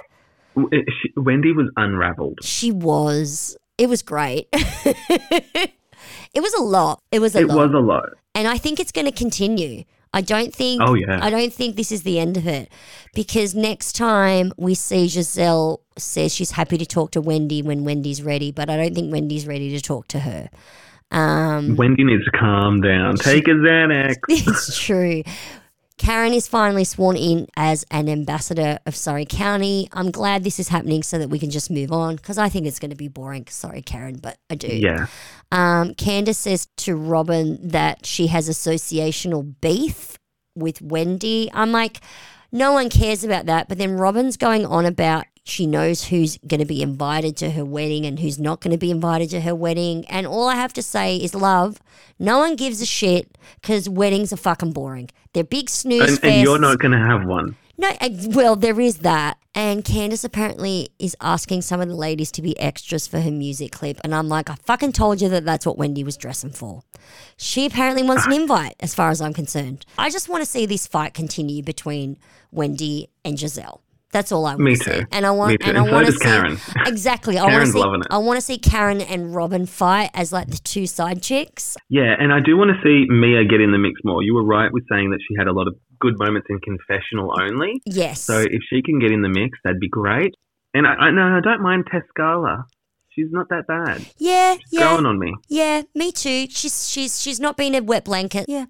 Eh, 0.59 0.63
she- 1.01 1.13
Wendy 1.17 1.53
was 1.53 1.71
unraveled. 1.77 2.41
She 2.43 2.73
was. 2.73 3.57
It 3.79 3.89
was 3.89 4.03
great. 4.03 4.49
It 6.35 6.43
was 6.43 6.55
a 6.55 6.63
lot. 6.63 7.01
It 7.11 7.21
was 7.21 7.35
a 7.35 7.41
lot. 7.41 7.45
It 7.45 7.55
lot, 7.55 7.67
was 7.69 7.75
a 7.75 7.87
lot. 7.87 8.09
and 8.35 8.49
I 8.49 8.59
think 8.59 8.81
it's 8.81 8.93
going 8.93 9.07
to 9.07 9.13
continue. 9.13 9.85
I 10.13 10.21
don't 10.21 10.55
think. 10.55 10.81
Oh, 10.85 10.95
yeah. 10.95 11.19
I 11.21 11.29
don't 11.29 11.53
think 11.53 11.75
this 11.75 11.91
is 11.91 12.05
the 12.05 12.21
end 12.21 12.37
of 12.37 12.47
it, 12.47 12.71
because 13.15 13.55
next 13.55 13.95
time 13.95 14.53
we 14.57 14.75
see 14.75 15.07
Gizelle 15.07 15.79
says 15.99 16.33
she's 16.33 16.53
happy 16.53 16.79
to 16.79 16.87
talk 16.87 17.11
to 17.13 17.21
Wendy 17.21 17.63
when 17.63 17.85
Wendy's 17.85 18.23
ready, 18.23 18.53
but 18.53 18.71
I 18.71 18.77
don't 18.77 18.95
think 18.95 19.13
Wendy's 19.13 19.47
ready 19.47 19.71
to 19.71 19.81
talk 19.81 20.07
to 20.09 20.21
her. 20.21 20.51
Um, 21.11 21.77
Wendy 21.77 22.05
needs 22.05 22.25
to 22.25 22.31
calm 22.31 22.81
down. 22.81 23.17
Take 23.17 23.49
a 23.49 23.53
Xanax. 23.53 24.17
it's 24.29 24.79
true. 24.79 25.23
Karen 25.97 26.33
is 26.33 26.49
finally 26.49 26.85
sworn 26.85 27.17
in 27.17 27.47
as 27.57 27.85
an 27.91 28.09
ambassador 28.09 28.79
of 28.85 28.97
Surry 28.97 29.25
County. 29.25 29.89
I'm 29.93 30.11
glad 30.11 30.43
this 30.43 30.59
is 30.59 30.69
happening 30.69 31.03
so 31.03 31.19
that 31.19 31.31
we 31.31 31.39
can 31.39 31.51
just 31.51 31.71
move 31.71 31.93
on 31.93 32.17
because 32.17 32.37
I 32.37 32.49
think 32.49 32.67
it's 32.67 32.81
going 32.81 32.91
to 32.91 32.97
be 32.97 33.09
boring. 33.09 33.47
Sorry, 33.49 33.81
Karen, 33.81 34.19
but 34.19 34.39
I 34.51 34.57
do. 34.57 34.67
Yeah. 34.69 35.07
Um, 35.53 35.95
Candace 35.95 36.39
says 36.39 36.67
to 36.79 36.97
Robin 36.97 37.59
that 37.69 38.07
she 38.07 38.27
has 38.27 38.49
associational 38.49 39.55
beef 39.61 40.19
with 40.57 40.83
Wendy. 40.83 41.49
I'm 41.55 41.71
like, 41.71 42.01
no 42.51 42.73
one 42.73 42.91
cares 42.91 43.23
about 43.23 43.47
that. 43.47 43.69
But 43.69 43.79
then 43.79 43.93
Robin's 43.93 44.37
going 44.37 44.67
on 44.67 44.87
about 44.87 45.27
she 45.45 45.67
knows 45.67 46.07
who's 46.07 46.39
going 46.39 46.61
to 46.61 46.67
be 46.67 46.81
invited 46.83 47.37
to 47.37 47.51
her 47.51 47.65
wedding 47.65 48.07
and 48.07 48.19
who's 48.19 48.39
not 48.39 48.61
going 48.61 48.73
to 48.73 48.79
be 48.79 48.91
invited 48.91 49.29
to 49.31 49.43
her 49.43 49.55
wedding. 49.55 50.07
And 50.07 50.27
all 50.27 50.49
I 50.49 50.55
have 50.55 50.73
to 50.73 50.83
say 50.83 51.19
is, 51.19 51.35
love, 51.35 51.81
no 52.19 52.39
one 52.39 52.57
gives 52.57 52.81
a 52.81 52.87
shit 52.87 53.37
because 53.61 53.87
weddings 53.87 54.33
are 54.33 54.39
fucking 54.39 54.73
boring. 54.73 55.11
They're 55.35 55.45
big 55.45 55.69
snooze 55.69 56.19
And, 56.23 56.25
and 56.25 56.43
you're 56.43 56.59
not 56.59 56.79
going 56.79 56.93
to 56.93 56.99
have 56.99 57.27
one. 57.27 57.57
No, 57.77 57.91
well, 58.29 58.57
there 58.57 58.81
is 58.81 58.99
that. 58.99 59.37
And 59.55 59.85
Candace 59.85 60.25
apparently 60.25 60.89
is 60.99 61.17
asking 61.21 61.63
some 61.63 61.81
of 61.81 61.89
the 61.89 61.95
ladies 61.95 62.33
to 62.33 62.43
be 62.43 62.59
extras 62.59 63.07
for 63.07 63.21
her 63.21 63.31
music 63.31 63.73
clip. 63.73 64.01
And 64.03 64.15
I'm 64.15 64.29
like, 64.29 64.49
I 64.49 64.55
fucking 64.55 64.93
told 64.93 65.21
you 65.21 65.29
that 65.29 65.45
that's 65.45 65.67
what 65.67 65.77
Wendy 65.77 66.05
was 66.05 66.17
dressing 66.17 66.51
for. 66.51 66.83
She 67.37 67.67
apparently 67.67 68.03
wants 68.03 68.27
an 68.27 68.33
ah. 68.33 68.37
invite, 68.37 68.77
as 68.81 68.95
far 68.95 69.11
as 69.11 69.21
I'm 69.21 69.35
concerned. 69.35 69.85
I 69.99 70.09
just 70.09 70.29
want 70.29 70.43
to 70.43 70.51
see 70.51 70.67
this 70.67 70.87
fight 70.87 71.15
continue 71.15 71.63
between 71.63 72.17
Wendy 72.51 73.11
and 73.25 73.37
Gizelle. 73.37 73.81
That's 74.15 74.33
all 74.33 74.47
I 74.47 74.53
want 74.55 74.61
Me 74.61 74.77
to 74.77 74.85
see. 74.85 75.03
And 75.13 75.27
I 75.27 75.31
want, 75.33 75.51
Me 75.53 75.59
too. 75.59 75.69
and 75.69 75.77
And 75.77 75.87
I 75.87 75.91
so 75.91 75.93
want 75.95 76.07
to 76.07 76.13
see 76.13 76.19
Karen. 76.25 76.59
exactly. 76.87 77.37
I 77.37 77.43
want 77.43 77.51
to 77.51 77.57
Karen's 77.57 77.73
see. 77.75 77.79
loving 77.79 78.01
it. 78.01 78.07
I 78.11 78.19
want 78.19 78.37
to 78.39 78.41
see 78.41 78.57
Karen 78.59 79.01
and 79.03 79.35
Robin 79.35 79.67
fight 79.67 80.11
as 80.15 80.33
like 80.33 80.49
the 80.49 80.59
two 80.59 80.87
side 80.87 81.21
chicks. 81.23 81.77
Yeah, 81.91 82.15
and 82.19 82.33
I 82.33 82.41
do 82.41 82.57
want 82.57 82.71
to 82.71 82.79
see 82.83 83.05
Mia 83.11 83.45
get 83.45 83.61
in 83.61 83.73
the 83.73 83.79
mix 83.79 84.01
more. 84.05 84.23
You 84.23 84.35
were 84.35 84.45
right 84.45 84.73
with 84.73 84.85
saying 84.91 85.11
that 85.11 85.19
she 85.29 85.35
had 85.37 85.49
a 85.49 85.53
lot 85.53 85.67
of 85.69 85.75
good 86.01 86.15
moments 86.19 86.47
in 86.49 86.59
confessional 86.61 87.35
only. 87.41 87.83
Yes. 87.85 88.21
So 88.23 88.39
if 88.41 88.63
she 88.71 88.81
can 88.83 88.99
get 89.01 89.11
in 89.13 89.21
the 89.23 89.29
mix, 89.29 89.59
that'd 89.65 89.81
be 89.81 89.89
great. 89.91 90.35
And 90.73 90.87
I, 90.87 90.95
I 90.95 91.11
no, 91.11 91.23
I 91.37 91.41
don't 91.43 91.63
mind 91.63 91.85
Tess 91.91 92.03
Scala. 92.11 92.65
She's 93.11 93.29
not 93.31 93.49
that 93.51 93.67
bad. 93.69 94.05
yeah, 94.19 94.57
yeah, 94.73 94.81
Going 94.81 95.07
on 95.07 95.19
me. 95.21 95.33
yeah. 95.49 95.83
Me 95.95 96.11
too. 96.11 96.47
She's 96.51 96.89
she's 96.91 97.21
she's 97.23 97.39
not 97.39 97.57
been 97.57 97.75
a 97.77 97.81
wet 97.83 98.05
blanket. 98.05 98.47
Yeah. 98.49 98.67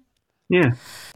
Yeah. 0.49 0.73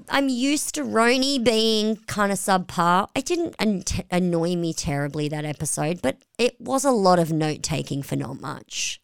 I'm 0.09 0.27
used 0.27 0.73
to 0.75 0.81
RHONY 0.83 1.43
being 1.43 1.97
kind 2.07 2.31
of 2.31 2.39
subpar. 2.39 3.07
It 3.15 3.25
didn't 3.25 3.55
an- 3.59 3.83
annoy 4.09 4.55
me 4.55 4.73
terribly 4.73 5.29
that 5.29 5.45
episode, 5.45 6.01
but 6.01 6.17
it 6.37 6.59
was 6.59 6.83
a 6.83 6.91
lot 6.91 7.19
of 7.19 7.31
note 7.31 7.61
taking 7.61 8.01
for 8.01 8.15
not 8.15 8.41
much. 8.41 8.99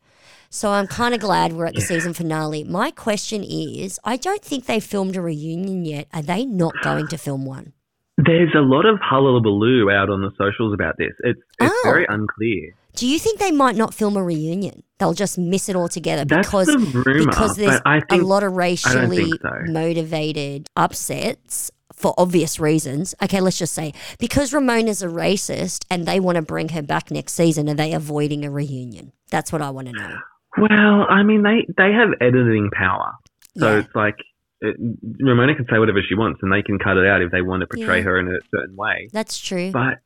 So 0.49 0.71
I'm 0.71 0.87
kind 0.87 1.13
of 1.13 1.19
glad 1.19 1.53
we're 1.53 1.65
at 1.65 1.75
the 1.75 1.81
season 1.81 2.13
finale. 2.13 2.63
My 2.63 2.89
question 2.89 3.43
is 3.43 3.99
I 4.03 4.15
don't 4.17 4.41
think 4.41 4.65
they 4.65 4.79
filmed 4.79 5.15
a 5.15 5.21
reunion 5.21 5.85
yet. 5.85 6.07
Are 6.13 6.21
they 6.21 6.45
not 6.45 6.73
going 6.81 7.07
to 7.07 7.17
film 7.17 7.45
one? 7.45 7.73
There's 8.17 8.53
a 8.55 8.61
lot 8.61 8.85
of 8.85 8.97
hullabaloo 9.01 9.91
out 9.91 10.09
on 10.09 10.21
the 10.21 10.31
socials 10.37 10.73
about 10.73 10.95
this. 10.97 11.11
It's 11.19 11.41
it's 11.59 11.73
Oh. 11.73 11.81
very 11.83 12.05
unclear. 12.07 12.73
Do 12.95 13.07
you 13.07 13.19
think 13.19 13.39
they 13.39 13.51
might 13.51 13.75
not 13.75 13.93
film 13.93 14.15
a 14.17 14.23
reunion? 14.23 14.83
They'll 14.99 15.13
just 15.13 15.37
miss 15.37 15.67
it 15.69 15.75
altogether 15.75 16.23
That's 16.25 16.47
because 16.47 16.67
the 16.67 17.03
rumor, 17.05 17.25
because 17.29 17.55
there's 17.57 17.81
think 17.83 18.05
a 18.11 18.25
lot 18.25 18.43
of 18.43 18.53
racially 18.53 19.29
so. 19.41 19.49
motivated 19.67 20.67
upsets 20.75 21.69
for 21.93 22.13
obvious 22.17 22.59
reasons. 22.59 23.13
Okay, 23.21 23.41
let's 23.41 23.57
just 23.57 23.73
say 23.73 23.93
because 24.19 24.53
Ramona's 24.53 25.01
a 25.03 25.07
racist 25.07 25.85
and 25.91 26.05
they 26.05 26.19
want 26.19 26.37
to 26.37 26.41
bring 26.41 26.69
her 26.69 26.81
back 26.81 27.11
next 27.11 27.33
season, 27.33 27.69
are 27.69 27.73
they 27.73 27.93
avoiding 27.93 28.45
a 28.45 28.49
reunion? 28.51 29.11
That's 29.31 29.51
what 29.51 29.61
I 29.61 29.69
want 29.69 29.87
to 29.87 29.93
know. 29.93 30.15
Well, 30.57 31.05
I 31.09 31.23
mean, 31.23 31.43
they 31.43 31.65
they 31.77 31.91
have 31.91 32.09
editing 32.21 32.69
power, 32.71 33.11
so 33.57 33.71
Yeah. 33.73 33.79
it's 33.79 33.95
like 33.95 34.15
it, 34.61 34.77
Ramona 35.19 35.53
can 35.55 35.65
say 35.69 35.77
whatever 35.79 35.99
she 36.07 36.15
wants, 36.15 36.39
and 36.41 36.51
they 36.51 36.61
can 36.63 36.79
cut 36.79 36.95
it 36.95 37.05
out 37.05 37.21
if 37.21 37.31
they 37.31 37.41
want 37.41 37.61
to 37.61 37.67
portray 37.67 37.97
Yeah. 37.97 38.03
her 38.05 38.19
in 38.19 38.27
a 38.29 38.39
certain 38.55 38.75
way. 38.77 39.09
That's 39.11 39.37
true. 39.37 39.71
But 39.71 39.99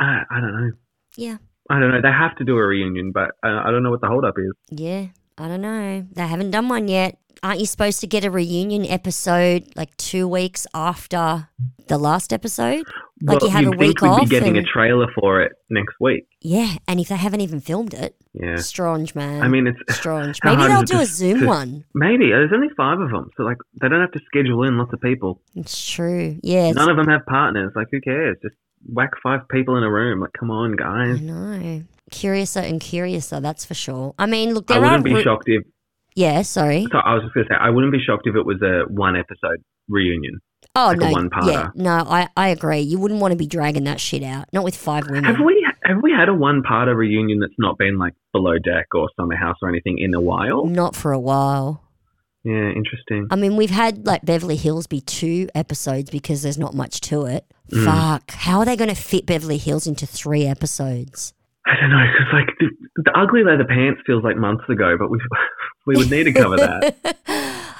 I, 0.00 0.22
I 0.30 0.40
don't 0.40 0.52
know. 0.54 0.70
yeah, 1.16 1.36
I 1.74 1.80
don't 1.80 1.90
know. 1.90 2.00
They 2.02 2.10
have 2.12 2.36
to 2.36 2.44
do 2.44 2.56
a 2.56 2.62
reunion, 2.66 3.12
but 3.12 3.30
I, 3.42 3.48
I 3.68 3.70
don't 3.70 3.82
know 3.82 3.90
what 3.90 4.00
the 4.02 4.08
holdup 4.08 4.34
is. 4.38 4.52
yeah. 4.70 5.06
I 5.38 5.48
don't 5.48 5.62
know. 5.62 6.06
They 6.12 6.26
haven't 6.26 6.50
done 6.50 6.68
one 6.68 6.88
yet. 6.88 7.16
Aren't 7.42 7.58
you 7.60 7.66
supposed 7.66 8.00
to 8.02 8.06
get 8.06 8.22
a 8.24 8.30
reunion 8.30 8.84
episode 8.86 9.64
like 9.74 9.96
two 9.96 10.28
weeks 10.28 10.66
after 10.74 11.48
the 11.88 11.96
last 11.98 12.32
episode? 12.34 12.84
Like 13.22 13.40
well, 13.40 13.48
you 13.50 13.56
have 13.56 13.66
a 13.66 13.70
week 13.70 13.98
think 13.98 14.02
we'd 14.02 14.08
off. 14.08 14.20
be 14.20 14.26
getting 14.26 14.58
and- 14.58 14.66
a 14.66 14.70
trailer 14.70 15.06
for 15.18 15.40
it 15.40 15.52
next 15.70 15.94
week. 16.00 16.26
Yeah, 16.42 16.74
and 16.86 17.00
if 17.00 17.08
they 17.08 17.16
haven't 17.16 17.40
even 17.40 17.60
filmed 17.60 17.94
it, 17.94 18.14
Yeah. 18.34 18.56
strange, 18.56 19.14
man. 19.14 19.42
I 19.42 19.48
mean, 19.48 19.66
it's 19.66 19.80
strange. 19.96 20.38
Maybe 20.44 20.62
they'll 20.64 20.82
do 20.82 21.00
a 21.00 21.06
Zoom 21.06 21.40
to- 21.40 21.46
one. 21.46 21.84
maybe 21.94 22.28
there's 22.28 22.52
only 22.52 22.68
five 22.76 23.00
of 23.00 23.10
them, 23.10 23.30
so 23.36 23.42
like 23.42 23.56
they 23.80 23.88
don't 23.88 24.00
have 24.02 24.12
to 24.12 24.20
schedule 24.26 24.62
in 24.64 24.76
lots 24.76 24.92
of 24.92 25.00
people. 25.00 25.40
It's 25.56 25.90
true. 25.90 26.38
Yeah, 26.42 26.70
None 26.72 26.90
of 26.90 26.96
them 26.98 27.08
have 27.08 27.24
partners. 27.26 27.72
Like, 27.74 27.88
who 27.90 28.00
cares? 28.02 28.36
Just 28.42 28.56
whack 28.88 29.10
five 29.22 29.40
people 29.50 29.76
in 29.76 29.82
a 29.82 29.90
room. 29.90 30.20
Like, 30.20 30.32
come 30.38 30.50
on, 30.50 30.76
guys. 30.76 31.18
I 31.18 31.20
know. 31.22 31.82
Curiouser 32.10 32.60
and 32.60 32.80
curiouser, 32.80 33.40
that's 33.40 33.64
for 33.64 33.74
sure. 33.74 34.14
I 34.18 34.26
mean, 34.26 34.54
look, 34.54 34.70
I 34.70 34.74
there 34.74 34.84
are. 34.84 34.90
wouldn't 34.90 35.04
be 35.04 35.14
ru- 35.14 35.22
shocked 35.22 35.44
if. 35.46 35.62
yeah, 36.14 36.42
sorry. 36.42 36.86
So 36.92 36.98
I 36.98 37.14
was 37.14 37.22
just 37.22 37.34
gonna 37.34 37.46
say, 37.48 37.54
I 37.58 37.70
wouldn't 37.70 37.92
be 37.92 38.00
shocked 38.04 38.26
if 38.26 38.36
it 38.36 38.44
was 38.44 38.60
a 38.62 38.84
one 38.92 39.16
episode 39.16 39.62
reunion. 39.88 40.40
Oh 40.76 40.86
like 40.88 40.96
a 40.96 41.00
no, 41.00 41.10
one-parter. 41.10 41.52
yeah, 41.52 41.68
no, 41.74 41.90
I, 42.08 42.28
I 42.36 42.48
agree. 42.48 42.80
You 42.80 42.98
wouldn't 42.98 43.20
want 43.20 43.32
to 43.32 43.36
be 43.36 43.46
dragging 43.46 43.84
that 43.84 44.00
shit 44.00 44.22
out. 44.22 44.46
Not 44.52 44.64
with 44.64 44.76
five 44.76 45.04
women. 45.06 45.24
Have 45.24 45.40
we 45.44 45.66
have 45.84 46.02
we 46.02 46.12
had 46.12 46.28
a 46.28 46.34
one 46.34 46.62
parter 46.62 46.96
reunion 46.96 47.40
that's 47.40 47.52
not 47.58 47.78
been 47.78 47.98
like 47.98 48.14
below 48.32 48.58
deck 48.58 48.86
or 48.94 49.08
summer 49.18 49.36
house 49.36 49.56
or 49.62 49.68
anything 49.68 49.98
in 49.98 50.14
a 50.14 50.20
while? 50.20 50.66
Not 50.66 50.94
for 50.94 51.12
a 51.12 51.18
while. 51.18 51.82
Yeah, 52.44 52.70
interesting. 52.70 53.28
I 53.30 53.36
mean, 53.36 53.56
we've 53.56 53.70
had 53.70 54.06
like 54.06 54.24
Beverly 54.24 54.56
Hills 54.56 54.86
be 54.86 55.00
two 55.00 55.48
episodes 55.54 56.10
because 56.10 56.42
there's 56.42 56.58
not 56.58 56.74
much 56.74 57.00
to 57.02 57.26
it. 57.26 57.44
Mm. 57.72 57.84
Fuck. 57.84 58.30
How 58.32 58.58
are 58.58 58.64
they 58.64 58.76
going 58.76 58.90
to 58.90 58.96
fit 58.96 59.26
Beverly 59.26 59.58
Hills 59.58 59.86
into 59.86 60.06
three 60.06 60.46
episodes? 60.46 61.32
I 61.66 61.80
don't 61.80 61.90
know 61.90 62.04
because 62.12 62.32
like 62.32 62.48
the, 62.58 63.02
the 63.04 63.18
ugly 63.18 63.44
leather 63.44 63.64
pants 63.64 64.00
feels 64.04 64.24
like 64.24 64.36
months 64.36 64.64
ago, 64.68 64.96
but 64.98 65.10
we 65.10 65.18
we 65.86 65.96
would 65.96 66.10
need 66.10 66.24
to 66.24 66.32
cover 66.32 66.56
that. 66.56 67.16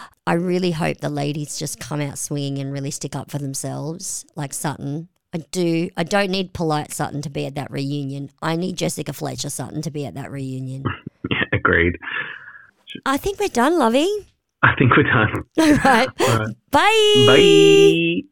I 0.27 0.35
really 0.35 0.71
hope 0.71 0.99
the 0.99 1.09
ladies 1.09 1.59
just 1.59 1.81
come 1.81 2.01
out 2.01 2.17
swinging 2.17 2.59
and 2.59 2.73
really 2.73 2.93
stick 2.93 3.17
up 3.17 3.31
for 3.31 3.39
themselves, 3.39 4.25
like 4.37 4.55
Sutton. 4.55 5.09
I 5.35 5.39
do. 5.51 5.91
I 5.97 6.05
don't 6.05 6.31
need 6.31 6.53
polite 6.53 6.93
Sutton 6.93 7.23
to 7.23 7.31
be 7.31 7.47
at 7.47 7.55
that 7.57 7.71
reunion. 7.71 8.31
I 8.41 8.55
need 8.55 8.77
Jessica 8.77 9.13
Fletcher 9.13 9.51
Sutton 9.51 9.83
to 9.83 9.91
be 9.91 10.07
at 10.07 10.15
that 10.15 10.31
reunion. 10.31 10.85
yeah, 11.31 11.45
agreed. 11.53 11.97
I 13.07 13.17
think 13.17 13.41
we're 13.41 13.49
done, 13.49 13.79
Lovey. 13.79 14.09
I 14.63 14.75
think 14.79 14.93
we're 14.97 15.03
done. 15.05 15.45
All 15.59 15.75
right. 15.75 16.09
All 16.21 16.39
right. 16.39 16.57
Bye. 16.71 17.25
Bye. 17.27 18.29